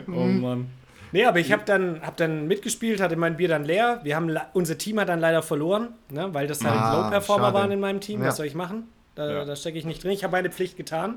Oh 0.07 0.11
Mann. 0.25 0.69
Nee, 1.13 1.25
aber 1.25 1.41
ich 1.41 1.51
habe 1.51 1.63
dann, 1.67 2.01
hab 2.03 2.17
dann 2.19 2.47
mitgespielt, 2.47 3.01
hatte 3.01 3.17
mein 3.17 3.37
Bier 3.37 3.49
dann 3.49 3.65
leer. 3.65 4.01
Wir 4.05 4.15
haben, 4.15 4.37
unser 4.53 4.79
Team 4.79 5.01
hat 5.01 5.09
dann 5.09 5.19
leider 5.19 5.43
verloren, 5.43 5.89
ne, 6.11 6.29
weil 6.33 6.47
das 6.47 6.63
halt 6.63 6.79
Ah, 6.81 7.03
Low-Performer 7.03 7.53
waren 7.53 7.73
in 7.73 7.81
meinem 7.81 8.01
Team. 8.01 8.21
Ja. 8.23 8.29
Was 8.29 8.37
soll 8.37 8.47
ich 8.47 8.55
machen? 8.55 8.87
Da, 9.17 9.29
Ja. 9.29 9.45
da 9.45 9.57
stecke 9.57 9.77
ich 9.79 9.85
nicht 9.85 10.05
drin. 10.05 10.13
Ich 10.13 10.23
habe 10.23 10.31
meine 10.33 10.51
Pflicht 10.51 10.77
getan. 10.77 11.17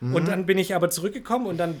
Mhm. 0.00 0.14
Und 0.14 0.28
dann 0.28 0.46
bin 0.46 0.56
ich 0.56 0.74
aber 0.74 0.88
zurückgekommen 0.88 1.46
und 1.46 1.58
dann 1.58 1.80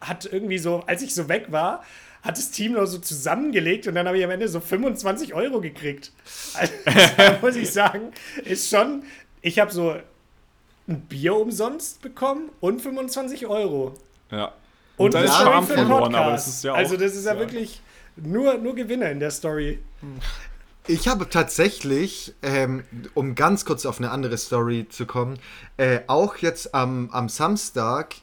hat 0.00 0.28
irgendwie 0.30 0.58
so, 0.58 0.84
als 0.86 1.02
ich 1.02 1.12
so 1.14 1.28
weg 1.28 1.46
war, 1.50 1.82
hat 2.22 2.38
das 2.38 2.50
Team 2.50 2.72
noch 2.72 2.86
so 2.86 2.98
zusammengelegt 2.98 3.86
und 3.88 3.94
dann 3.94 4.06
habe 4.06 4.18
ich 4.18 4.24
am 4.24 4.30
Ende 4.30 4.48
so 4.48 4.60
25 4.60 5.34
Euro 5.34 5.60
gekriegt. 5.60 6.12
Also, 6.54 6.72
da 7.16 7.38
muss 7.42 7.56
ich 7.56 7.70
sagen, 7.70 8.12
ist 8.44 8.70
schon, 8.70 9.02
ich 9.40 9.58
habe 9.58 9.72
so 9.72 9.96
ein 10.88 11.00
Bier 11.02 11.34
umsonst 11.36 12.00
bekommen 12.00 12.50
und 12.60 12.80
25 12.80 13.46
Euro. 13.46 13.94
Ja. 14.30 14.52
Und 14.96 15.14
da 15.14 15.22
das 15.22 15.30
ist 15.30 15.36
Charme 15.36 15.66
für 15.66 15.74
den 15.74 15.86
verloren, 15.86 16.14
aber 16.14 16.24
Podcast. 16.24 16.46
das 16.46 16.54
ist 16.54 16.64
ja 16.64 16.72
auch. 16.72 16.76
also 16.76 16.96
das 16.96 17.16
ist 17.16 17.24
ja, 17.24 17.34
ja. 17.34 17.38
wirklich 17.40 17.80
nur, 18.16 18.58
nur 18.58 18.74
Gewinner 18.74 19.10
in 19.10 19.20
der 19.20 19.30
Story. 19.30 19.80
Ich 20.86 21.08
habe 21.08 21.28
tatsächlich, 21.28 22.34
ähm, 22.42 22.84
um 23.14 23.34
ganz 23.34 23.64
kurz 23.64 23.86
auf 23.86 23.98
eine 23.98 24.10
andere 24.10 24.36
Story 24.36 24.86
zu 24.88 25.06
kommen, 25.06 25.38
äh, 25.76 26.00
auch 26.06 26.36
jetzt 26.36 26.74
am, 26.74 27.08
am 27.10 27.28
Samstag 27.28 28.16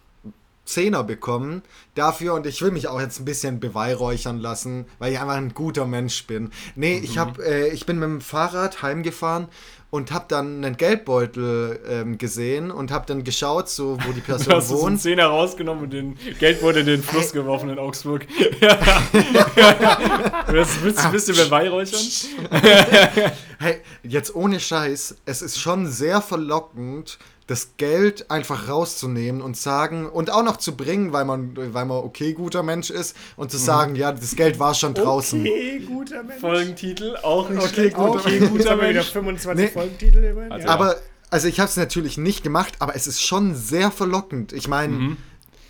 Zehner 0.70 1.04
bekommen 1.04 1.64
dafür 1.96 2.34
und 2.36 2.46
ich 2.46 2.62
will 2.62 2.72
mich 2.72 2.88
auch 2.88 3.00
jetzt 3.02 3.20
ein 3.20 3.26
bisschen 3.26 3.60
beweihräuchern 3.60 4.40
lassen, 4.40 4.86
weil 5.00 5.12
ich 5.12 5.20
einfach 5.20 5.36
ein 5.36 5.54
guter 5.54 5.86
Mensch 5.86 6.26
bin. 6.28 6.52
Nee, 6.76 7.00
ich, 7.04 7.18
hab, 7.18 7.40
äh, 7.40 7.68
ich 7.70 7.86
bin 7.86 7.98
mit 8.00 8.08
dem 8.08 8.22
Fahrrad 8.22 8.82
heimgefahren 8.82 9.48
und 9.92 10.12
habe 10.12 10.26
dann 10.28 10.64
einen 10.64 10.78
Geldbeutel 10.78 11.80
ähm, 11.90 12.18
gesehen 12.20 12.70
und 12.70 12.92
habe 12.92 13.08
dann 13.08 13.24
geschaut, 13.24 13.70
so 13.70 13.98
wo 14.06 14.12
die 14.12 14.20
Du 14.28 14.28
Person 14.28 14.54
hast 14.54 14.68
so 14.68 14.76
einen 14.76 14.84
wohnt. 14.84 15.02
Zehner 15.02 15.26
rausgenommen 15.26 15.86
und 15.86 15.90
den 15.94 16.18
Geldbeutel 16.40 16.82
in 16.82 16.86
den 16.88 17.04
Fluss 17.04 17.32
geworfen 17.32 17.70
in 17.70 17.80
Augsburg. 17.80 18.28
Ja. 18.62 20.44
das 20.52 20.82
willst 20.84 21.00
du 21.00 21.06
ein 21.06 21.12
bisschen 21.12 21.36
beweihräuchern? 21.36 22.00
Hey, 23.60 23.82
jetzt 24.04 24.36
ohne 24.36 24.60
Scheiß, 24.60 25.16
es 25.26 25.42
ist 25.42 25.60
schon 25.60 25.88
sehr 25.88 26.22
verlockend, 26.22 27.18
das 27.50 27.72
Geld 27.78 28.30
einfach 28.30 28.70
rauszunehmen 28.70 29.42
und 29.42 29.58
sagen 29.58 30.08
und 30.08 30.30
auch 30.30 30.44
noch 30.44 30.58
zu 30.58 30.78
bringen, 30.78 31.14
weil 31.14 31.26
man, 31.26 31.58
weil 31.58 31.86
man 31.86 31.98
okay 31.98 32.34
guter 32.34 32.62
Mensch 32.62 32.92
ist 32.92 33.16
und 33.38 33.50
zu 33.50 33.58
sagen, 33.58 33.96
ja, 33.96 34.12
das 34.12 34.36
Geld 34.36 34.60
war 34.60 34.76
schon 34.76 34.94
draußen. 34.94 35.42
Okay, 35.42 35.80
guter 35.80 36.22
Mensch. 36.22 36.42
Folgentitel, 36.42 37.16
auch 37.24 37.50
nicht 37.50 37.64
Okay, 37.64 37.90
guter 37.90 38.20
okay, 38.20 38.40
guter 38.40 38.78
wieder 38.78 38.94
Mensch. 38.94 39.12
25 39.12 39.66
Nee. 39.66 39.72
Folgentitel 39.72 40.24
immerhin. 40.24 40.52
Also, 40.52 40.68
ja. 40.68 40.74
Aber 40.74 40.98
also 41.32 41.48
ich 41.48 41.60
habe 41.60 41.70
es 41.70 41.76
natürlich 41.76 42.20
nicht 42.20 42.44
gemacht, 42.44 42.76
aber 42.78 42.96
es 42.96 43.08
ist 43.08 43.20
schon 43.20 43.56
sehr 43.56 43.90
verlockend. 43.90 44.54
Ich 44.54 44.68
meine, 44.68 45.18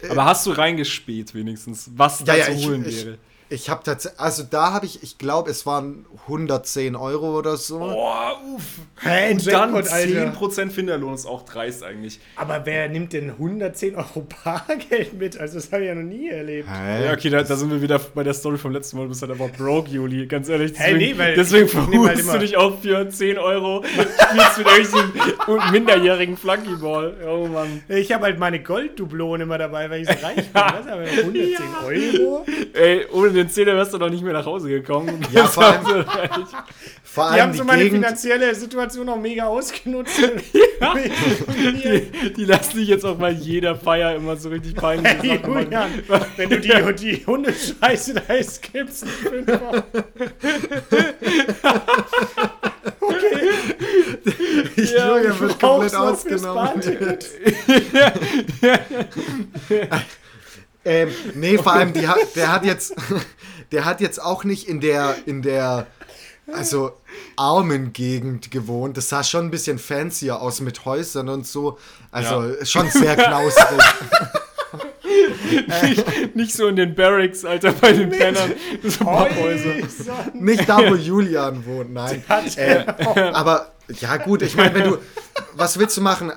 Aber 0.09 0.25
hast 0.25 0.45
du 0.47 0.51
reingespäht 0.51 1.33
wenigstens, 1.33 1.91
was 1.95 2.25
da 2.25 2.35
ja, 2.35 2.39
ja, 2.39 2.45
zu 2.45 2.51
ich, 2.51 2.67
holen 2.67 2.85
ich, 2.85 3.05
wäre? 3.05 3.13
ich 3.13 3.28
habe 3.69 3.81
tatsächlich, 3.83 4.19
also 4.19 4.43
da 4.43 4.73
habe 4.73 4.85
ich, 4.85 5.01
ich 5.01 5.17
glaube, 5.17 5.49
es 5.49 5.65
waren 5.65 6.05
110 6.27 6.95
Euro 6.95 7.35
oder 7.37 7.57
so. 7.57 7.79
Boah, 7.79 8.39
uff. 8.55 8.63
Hä, 9.01 9.31
Und 9.31 9.47
dann 9.47 9.73
Jackpot, 9.73 9.91
Alter. 9.91 10.33
10% 10.33 10.69
Finderlohn 10.69 11.15
ist 11.15 11.25
auch 11.25 11.43
dreist 11.45 11.83
eigentlich. 11.83 12.19
Aber 12.35 12.61
wer 12.65 12.87
nimmt 12.89 13.13
denn 13.13 13.31
110 13.31 13.95
Euro 13.95 14.27
Bargeld 14.43 15.13
mit? 15.17 15.39
Also 15.39 15.55
das 15.55 15.71
habe 15.71 15.81
ich 15.83 15.87
ja 15.87 15.95
noch 15.95 16.03
nie 16.03 16.29
erlebt. 16.29 16.69
Hä? 16.69 17.05
Ja, 17.05 17.13
okay, 17.13 17.29
da, 17.31 17.41
da 17.41 17.55
sind 17.55 17.71
wir 17.71 17.81
wieder 17.81 17.99
bei 18.13 18.23
der 18.23 18.35
Story 18.35 18.57
vom 18.59 18.71
letzten 18.71 18.97
Mal. 18.97 19.03
Du 19.03 19.09
bist 19.09 19.21
halt 19.23 19.31
einfach 19.31 19.49
broke, 19.57 19.89
Juli. 19.89 20.27
Ganz 20.27 20.47
ehrlich. 20.49 20.73
Hey, 20.75 20.93
Deswegen, 20.93 21.11
nee, 21.13 21.17
weil 21.17 21.33
deswegen 21.35 21.65
ich 21.65 21.73
halt 21.75 21.87
verhust 21.91 22.19
immer- 22.21 22.33
du 22.33 22.39
dich 22.39 22.57
auch 22.57 22.79
für 22.81 23.09
10 23.09 23.37
Euro. 23.39 23.83
Spielst 23.83 24.57
mit 24.59 24.67
irgendwelchen 24.67 25.71
minderjährigen 25.71 26.37
Flunkyball. 26.37 27.15
Oh 27.27 27.47
Mann. 27.47 27.83
Ich 27.87 28.11
habe 28.11 28.25
halt 28.25 28.37
meine 28.37 28.61
Golddublonen 28.61 29.41
immer 29.47 29.57
dabei, 29.57 29.89
weil 29.89 30.01
ich 30.01 30.07
so 30.07 30.13
reich 30.25 30.35
bin. 30.35 30.45
Was, 30.53 30.87
aber 30.87 31.01
110 31.01 31.55
Euro? 31.85 32.45
Ey, 32.73 33.05
ohne 33.11 33.38
den 33.43 33.49
Zehner 33.49 33.75
wärst 33.75 33.93
du 33.93 33.97
noch 33.97 34.09
nicht 34.09 34.23
mehr 34.23 34.33
nach 34.33 34.45
Hause 34.45 34.69
gekommen. 34.69 35.19
Ja, 35.31 35.45
vor 35.47 35.63
allem- 35.65 35.85
so. 35.85 36.03
Vor 37.03 37.25
Die 37.25 37.29
allem 37.31 37.41
haben 37.41 37.51
die 37.53 37.57
so 37.57 37.63
meine 37.63 37.83
Gegend, 37.83 38.03
finanzielle 38.05 38.53
Situation 38.55 39.09
auch 39.09 39.17
mega 39.17 39.45
ausgenutzt. 39.45 40.17
die, 40.21 42.31
die 42.33 42.45
lassen 42.45 42.77
dich 42.77 42.87
jetzt 42.87 43.05
auch 43.05 43.15
bei 43.17 43.31
jeder 43.31 43.75
Feier 43.75 44.15
immer 44.15 44.35
so 44.37 44.49
richtig 44.49 44.75
peinlich 44.75 45.09
Hey. 45.21 45.39
Julian, 45.43 45.89
wenn 46.37 46.49
du 46.49 46.59
die, 46.59 46.93
die 46.95 47.25
Hundescheiße 47.25 48.13
da 48.13 48.43
skippst, 48.43 49.03
einen 49.03 49.11
Fünfer. 49.45 49.83
ich 54.75 54.91
Ja, 54.91 55.17
Julian 55.17 55.39
wird 55.39 55.59
komplett 55.59 55.95
ausgenommen. 55.95 56.81
Ähm, 60.85 61.09
nee, 61.35 61.57
vor 61.57 61.73
allem, 61.73 61.93
die 61.93 62.07
der 62.35 62.51
hat 62.51 62.65
jetzt, 62.65 62.95
der 63.71 63.85
hat 63.85 64.01
jetzt 64.01 64.21
auch 64.21 64.43
nicht 64.43 64.67
in 64.67 64.79
der, 64.79 65.15
in 65.25 65.41
der, 65.41 65.87
also 66.51 66.93
armen 67.35 67.93
Gegend 67.93 68.51
gewohnt. 68.51 68.97
Das 68.97 69.09
sah 69.09 69.23
schon 69.23 69.45
ein 69.45 69.51
bisschen 69.51 69.77
fancier 69.79 70.41
aus 70.41 70.61
mit 70.61 70.85
Häusern 70.85 71.29
und 71.29 71.45
so. 71.45 71.77
Also 72.11 72.53
schon 72.63 72.89
sehr 72.89 73.15
knausrig. 73.15 73.65
nicht, 75.83 76.35
nicht 76.35 76.53
so 76.53 76.67
in 76.67 76.75
den 76.75 76.95
Barracks, 76.95 77.45
Alter, 77.45 77.71
bei 77.73 77.93
den 77.93 78.09
Pennern. 78.09 78.53
So. 78.83 79.05
Häuser. 79.05 79.75
nicht 80.33 80.67
da, 80.67 80.77
wo 80.89 80.95
Julian 80.95 81.65
wohnt, 81.65 81.93
nein. 81.93 82.23
Äh, 82.55 82.85
aber 83.33 83.71
ja 83.99 84.17
gut, 84.17 84.41
ich 84.41 84.55
meine, 84.55 84.73
wenn 84.75 84.83
du, 84.91 84.97
was 85.53 85.77
willst 85.79 85.97
du 85.97 86.01
machen? 86.01 86.31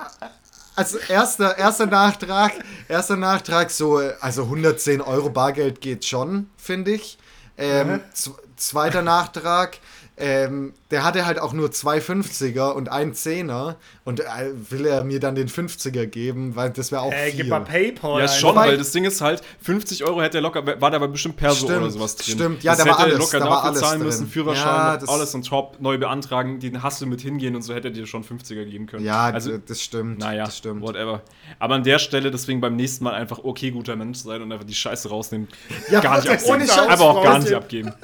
Also 0.75 0.99
erster, 0.99 1.59
erster 1.59 1.87
Nachtrag, 1.87 2.53
erster 2.89 3.17
Nachtrag, 3.17 3.71
so, 3.71 3.99
also 4.21 4.45
110 4.45 5.01
Euro 5.03 5.29
Bargeld 5.29 5.81
geht 5.81 6.05
schon, 6.05 6.49
finde 6.57 6.93
ich. 6.93 7.19
Ähm, 7.59 8.01
z- 8.15 8.33
zweiter 8.57 9.03
Nachtrag, 9.03 9.79
ähm, 10.25 10.73
der 10.93 11.03
hatte 11.05 11.27
halt 11.27 11.41
auch 11.41 11.53
nur 11.53 11.73
zwei 11.73 11.99
50er 11.99 12.71
und 12.71 12.89
ein 12.89 13.13
10er 13.13 13.75
und 14.05 14.21
äh, 14.21 14.25
will 14.71 14.87
er 14.87 15.03
mir 15.03 15.19
dann 15.19 15.35
den 15.35 15.49
50er 15.49 16.07
geben, 16.07 16.55
weil 16.55 16.71
das 16.71 16.93
wäre 16.93 17.03
auch 17.03 17.13
Äh, 17.13 17.31
viel. 17.31 17.41
gib 17.43 17.49
mal 17.49 17.61
Paypal. 17.61 18.21
Ja, 18.21 18.29
schon, 18.29 18.51
Wobei- 18.55 18.69
weil 18.69 18.79
das 18.79 18.93
Ding 18.93 19.05
ist 19.05 19.21
halt, 19.21 19.43
50 19.63 20.05
Euro 20.05 20.23
hätte 20.23 20.39
er 20.39 20.43
locker, 20.43 20.65
war 20.81 20.91
da 20.91 20.97
aber 20.97 21.09
bestimmt 21.09 21.37
Perso 21.37 21.67
Stimmt, 21.67 21.81
oder 21.83 21.91
sowas 21.91 22.15
drin. 22.17 22.35
stimmt. 22.37 22.63
Ja, 22.63 22.73
das 22.77 22.85
da 22.85 22.91
war 22.91 22.99
hätte 22.99 23.11
er 23.11 23.17
alles, 23.17 23.33
locker 23.33 23.39
da 23.45 23.51
war 23.51 23.57
dafür 23.57 23.69
alles 23.71 23.81
zahlen 23.81 23.99
drin. 23.99 24.07
müssen, 24.07 24.27
Führerschein, 24.29 25.01
Ja, 25.01 25.09
alles 25.09 25.35
on 25.35 25.43
top, 25.43 25.77
neu 25.81 25.99
beantragen, 25.99 26.61
den 26.61 26.83
Hassel 26.83 27.09
mit 27.09 27.21
hingehen 27.21 27.57
und 27.57 27.63
so 27.63 27.75
hätte 27.75 27.89
er 27.89 27.93
dir 27.95 28.07
schon 28.07 28.23
50er 28.23 28.65
geben 28.65 28.87
können. 28.87 29.05
ja, 29.05 29.25
also, 29.25 29.59
das 29.59 29.81
stimmt. 29.83 30.21
naja, 30.21 30.45
das 30.45 30.59
stimmt. 30.59 30.83
whatever. 30.83 31.23
Aber 31.59 31.75
an 31.75 31.83
der 31.83 31.99
Stelle 31.99 32.31
deswegen 32.31 32.61
beim 32.61 32.77
nächsten 32.77 33.03
Mal 33.05 33.15
einfach 33.15 33.41
okay 33.43 33.71
guter 33.73 33.97
Mensch 33.97 34.19
sein 34.19 34.41
und 34.41 34.53
einfach 34.53 34.65
die 34.67 34.75
Scheiße 34.75 35.09
rausnehmen. 35.09 35.49
Ja, 35.91 36.01
gar 36.01 36.17
nicht 36.17 36.29
ohne 36.47 36.63
abgeben. 36.63 36.69
Scheiß, 36.69 36.89
aber 36.89 37.05
auch 37.11 37.23
gar 37.25 37.39
nicht 37.41 37.53
abgeben. 37.53 37.93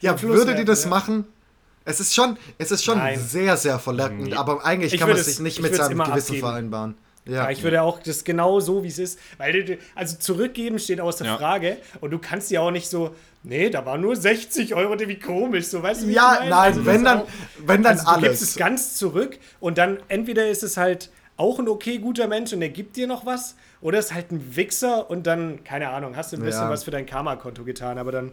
Ja, 0.00 0.14
ihr 0.22 0.46
werden, 0.46 0.66
das 0.66 0.84
ja. 0.84 0.90
Machen? 1.08 1.24
Es 1.84 2.00
ist 2.00 2.14
schon, 2.14 2.36
es 2.58 2.70
ist 2.72 2.84
schon 2.84 2.98
Nein. 2.98 3.20
sehr, 3.20 3.56
sehr 3.56 3.78
verlockend, 3.78 4.22
Nee. 4.24 4.34
aber 4.34 4.64
eigentlich 4.64 4.92
Ich 4.94 4.98
kann 4.98 5.08
man 5.08 5.16
würde 5.16 5.24
sich 5.24 5.34
es- 5.34 5.40
nicht 5.40 5.56
ich 5.58 5.62
mit 5.62 5.70
es 5.72 5.78
seinem 5.78 5.98
Gewissen 5.98 6.12
abgeben. 6.34 6.40
vereinbaren. 6.40 6.94
Ja. 7.26 7.32
Ja, 7.44 7.50
ich 7.50 7.62
würde 7.64 7.82
auch 7.82 8.00
das 8.00 8.22
genau 8.24 8.60
so, 8.60 8.82
wie 8.84 8.88
es 8.88 8.98
ist. 8.98 9.18
Weil, 9.38 9.64
du- 9.64 9.78
also 9.96 10.16
zurückgeben 10.16 10.78
steht 10.78 11.00
außer 11.00 11.24
Ja. 11.24 11.36
Frage. 11.36 11.76
Und 12.00 12.10
du 12.12 12.18
kannst 12.18 12.50
ja 12.50 12.60
auch 12.60 12.70
nicht 12.70 12.88
so, 12.88 13.14
Nee, 13.48 13.70
da 13.70 13.86
war 13.86 13.96
nur 13.96 14.16
60 14.16 14.74
Euro, 14.74 14.98
wie 14.98 15.20
komisch, 15.20 15.66
so 15.68 15.80
weißt 15.80 16.02
du, 16.02 16.08
wie 16.08 16.14
Ja, 16.14 16.32
ich 16.34 16.38
meine? 16.40 16.50
nein, 16.50 16.58
Also 16.58 16.78
das 16.80 16.86
wenn 16.86 16.96
ist 16.96 17.04
dann, 17.04 17.18
auch- 17.20 17.26
wenn 17.64 17.82
dann 17.84 17.92
also 17.98 18.04
du 18.06 18.12
gibst 18.14 18.26
alles. 18.26 18.42
es 18.42 18.56
ganz 18.56 18.94
zurück 18.96 19.38
und 19.60 19.78
dann 19.78 19.98
entweder 20.08 20.48
ist 20.48 20.64
es 20.64 20.76
halt 20.76 21.10
auch 21.36 21.60
ein 21.60 21.68
okay 21.68 21.98
guter 21.98 22.26
Mensch 22.26 22.52
und 22.52 22.58
der 22.58 22.70
gibt 22.70 22.96
dir 22.96 23.06
noch 23.06 23.24
was 23.24 23.54
oder 23.86 24.00
ist 24.00 24.12
halt 24.12 24.32
ein 24.32 24.56
Wichser 24.56 25.08
und 25.08 25.28
dann, 25.28 25.62
keine 25.62 25.90
Ahnung, 25.90 26.16
hast 26.16 26.32
du 26.32 26.36
ein 26.36 26.42
bisschen 26.42 26.62
Ja. 26.62 26.70
was 26.70 26.82
für 26.82 26.90
dein 26.90 27.06
Karma-Konto 27.06 27.62
getan, 27.62 27.98
aber 27.98 28.10
dann, 28.10 28.32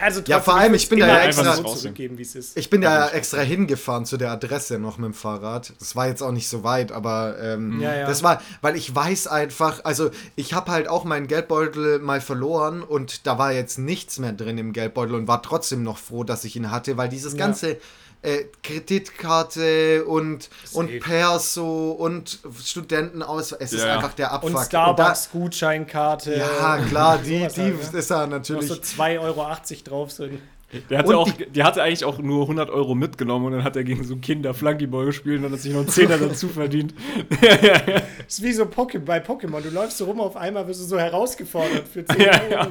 also 0.00 0.22
Ja, 0.26 0.40
vor 0.40 0.54
allem, 0.54 0.72
ich 0.72 0.88
bin 0.88 0.98
da 1.00 1.08
ja 1.08 1.18
extra- 1.24 1.44
so 1.44 1.50
rausnehmen. 1.62 1.76
zurückgeben, 1.78 2.18
wie 2.18 2.22
es 2.22 2.34
ist. 2.34 2.56
Ich 2.56 2.70
bin 2.70 2.80
ja 2.82 3.08
extra 3.08 3.40
hingefahren 3.42 4.06
zu 4.06 4.16
der 4.16 4.30
Adresse 4.30 4.78
noch 4.78 4.96
mit 4.96 5.06
dem 5.08 5.14
Fahrrad. 5.14 5.74
Das 5.78 5.94
war 5.94 6.06
jetzt 6.08 6.22
auch 6.22 6.32
nicht 6.32 6.48
so 6.48 6.64
weit, 6.64 6.90
aber 6.90 7.36
ähm, 7.38 7.80
Ja, 7.82 7.94
ja. 7.94 8.06
das 8.06 8.22
war, 8.22 8.40
weil 8.62 8.76
ich 8.76 8.94
weiß 8.94 9.26
einfach, 9.26 9.84
also 9.84 10.10
ich 10.36 10.54
habe 10.54 10.70
halt 10.70 10.88
auch 10.88 11.04
meinen 11.04 11.26
Geldbeutel 11.26 11.98
mal 11.98 12.22
verloren 12.22 12.82
und 12.82 13.26
da 13.26 13.36
war 13.38 13.52
jetzt 13.52 13.78
nichts 13.78 14.18
mehr 14.18 14.32
drin 14.32 14.56
im 14.56 14.72
Geldbeutel 14.72 15.14
und 15.16 15.28
war 15.28 15.42
trotzdem 15.42 15.82
noch 15.82 15.98
froh, 15.98 16.24
dass 16.24 16.44
ich 16.44 16.56
ihn 16.56 16.70
hatte, 16.70 16.96
weil 16.96 17.10
dieses 17.10 17.34
Ja. 17.34 17.38
ganze 17.40 17.76
äh, 18.22 18.44
Kreditkarte 18.62 20.04
und, 20.04 20.48
und 20.72 20.86
Safe. 20.88 20.98
Perso 21.00 21.90
und 21.92 22.38
Studentenaus, 22.64 23.52
es 23.52 23.72
ist 23.72 23.80
Ja, 23.80 23.88
ja. 23.88 23.94
einfach 23.96 24.14
der 24.14 24.32
Abfuck. 24.32 24.50
Und 24.50 24.54
da- 24.56 24.64
Starbucks-Gutscheinkarte. 24.64 26.34
ja, 26.36 26.78
klar, 26.88 27.18
die, 27.18 27.30
die 27.30 27.42
halt, 27.42 27.56
ne? 27.58 27.98
ist 27.98 28.10
ja 28.10 28.20
Noch 28.22 28.30
natürlich. 28.30 28.68
so 28.68 28.74
2,80 28.74 29.20
Euro 29.20 29.56
drauf 29.84 30.10
sind. 30.12 30.40
Der 30.88 31.00
hatte, 31.00 31.08
Und 31.10 31.14
auch, 31.16 31.30
die- 31.30 31.44
der 31.50 31.64
hatte 31.66 31.82
eigentlich 31.82 32.04
auch 32.04 32.16
nur 32.18 32.42
100 32.44 32.70
Euro 32.70 32.94
mitgenommen 32.94 33.44
und 33.46 33.52
dann 33.52 33.64
hat 33.64 33.76
er 33.76 33.84
gegen 33.84 34.04
so 34.04 34.16
Kinder 34.16 34.54
Flunkyball 34.54 35.04
gespielt 35.04 35.36
und 35.36 35.42
dann 35.42 35.52
hat 35.52 35.60
sich 35.60 35.72
noch 35.72 35.80
einen 35.80 35.88
Zehner 35.90 36.16
dazu 36.18 36.48
verdient. 36.48 36.94
Das 37.40 38.38
ist 38.38 38.42
wie 38.42 38.52
so 38.52 38.62
Poké 38.64 38.98
bei 38.98 39.18
Pokémon. 39.18 39.60
Du 39.60 39.68
läufst 39.68 39.98
so 39.98 40.06
rum, 40.06 40.20
auf 40.20 40.34
einmal 40.36 40.66
wirst 40.66 40.80
du 40.80 40.84
so 40.86 40.98
herausgefordert 40.98 41.86
für 41.88 42.04
10 42.06 42.20
Ja, 42.20 42.32
Euro. 42.40 42.50
ja. 42.52 42.68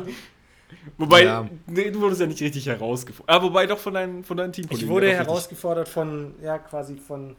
Wobei, 0.97 1.23
Ja. 1.23 1.47
nee, 1.67 1.91
du 1.91 2.01
wurdest 2.01 2.21
ja 2.21 2.27
nicht 2.27 2.41
richtig 2.41 2.65
herausgefordert. 2.67 3.35
Ah, 3.35 3.41
wobei 3.41 3.65
doch 3.67 3.77
von 3.79 3.93
deinen, 3.93 4.23
von 4.23 4.37
deinen 4.37 4.53
Teamkollegen. 4.53 4.87
Ich 4.87 4.91
wurde 4.93 5.09
ja, 5.11 5.17
herausgefordert 5.17 5.87
von, 5.89 6.33
ja, 6.43 6.57
quasi 6.59 6.95
von, 6.97 7.35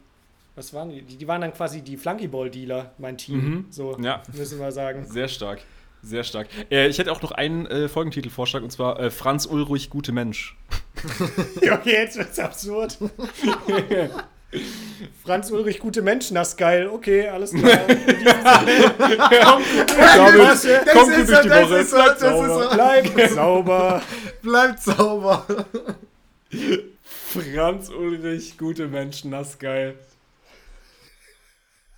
was 0.55 0.73
waren 0.73 0.89
die? 0.89 1.01
Die, 1.01 1.27
waren 1.27 1.41
dann 1.41 1.53
quasi 1.53 1.81
die 1.81 1.97
Flunkyball-Dealer, 1.97 2.91
mein 2.97 3.17
Team. 3.17 3.35
Mhm. 3.37 3.65
So, 3.69 3.97
Ja. 3.99 4.21
müssen 4.33 4.59
wir 4.59 4.71
sagen. 4.71 5.05
Sehr 5.05 5.27
stark. 5.27 5.61
Sehr 6.05 6.23
stark. 6.25 6.47
Äh, 6.69 6.87
ich 6.89 6.97
hätte 6.99 7.11
auch 7.13 7.21
noch 7.21 7.31
einen 7.31 7.65
äh, 7.67 7.87
Folgentitelvorschlag 7.87 8.61
und 8.61 8.71
zwar 8.71 8.99
äh, 8.99 9.09
Franz 9.09 9.45
Ulrich, 9.45 9.89
gute 9.89 10.11
Mensch. 10.11 10.57
Okay, 11.71 11.91
jetzt 11.91 12.17
wird's 12.17 12.39
absurd. 12.39 12.97
Franz 15.23 15.51
Ulrich, 15.51 15.79
gute 15.79 16.01
Menschen, 16.01 16.35
das 16.35 16.49
ist 16.49 16.57
geil. 16.57 16.87
Okay, 16.87 17.27
alles 17.27 17.51
klar. 17.51 17.79
Damit 19.87 20.37
Woche. 20.37 20.81
kommt 20.91 21.15
gut 21.15 21.29
durch 21.29 21.41
die 21.41 21.49
Woche. 21.49 21.77
ist 21.77 21.93
ist 21.93 22.19
Sauber. 22.19 22.69
Bleibt 22.73 23.33
sauber. 23.33 24.01
Bleibt 24.41 24.83
sauber. 24.83 25.45
Franz 27.03 27.89
Ulrich, 27.89 28.57
gute 28.57 28.87
Menschen, 28.87 29.31
das 29.31 29.51
ist 29.51 29.59
geil. 29.59 29.95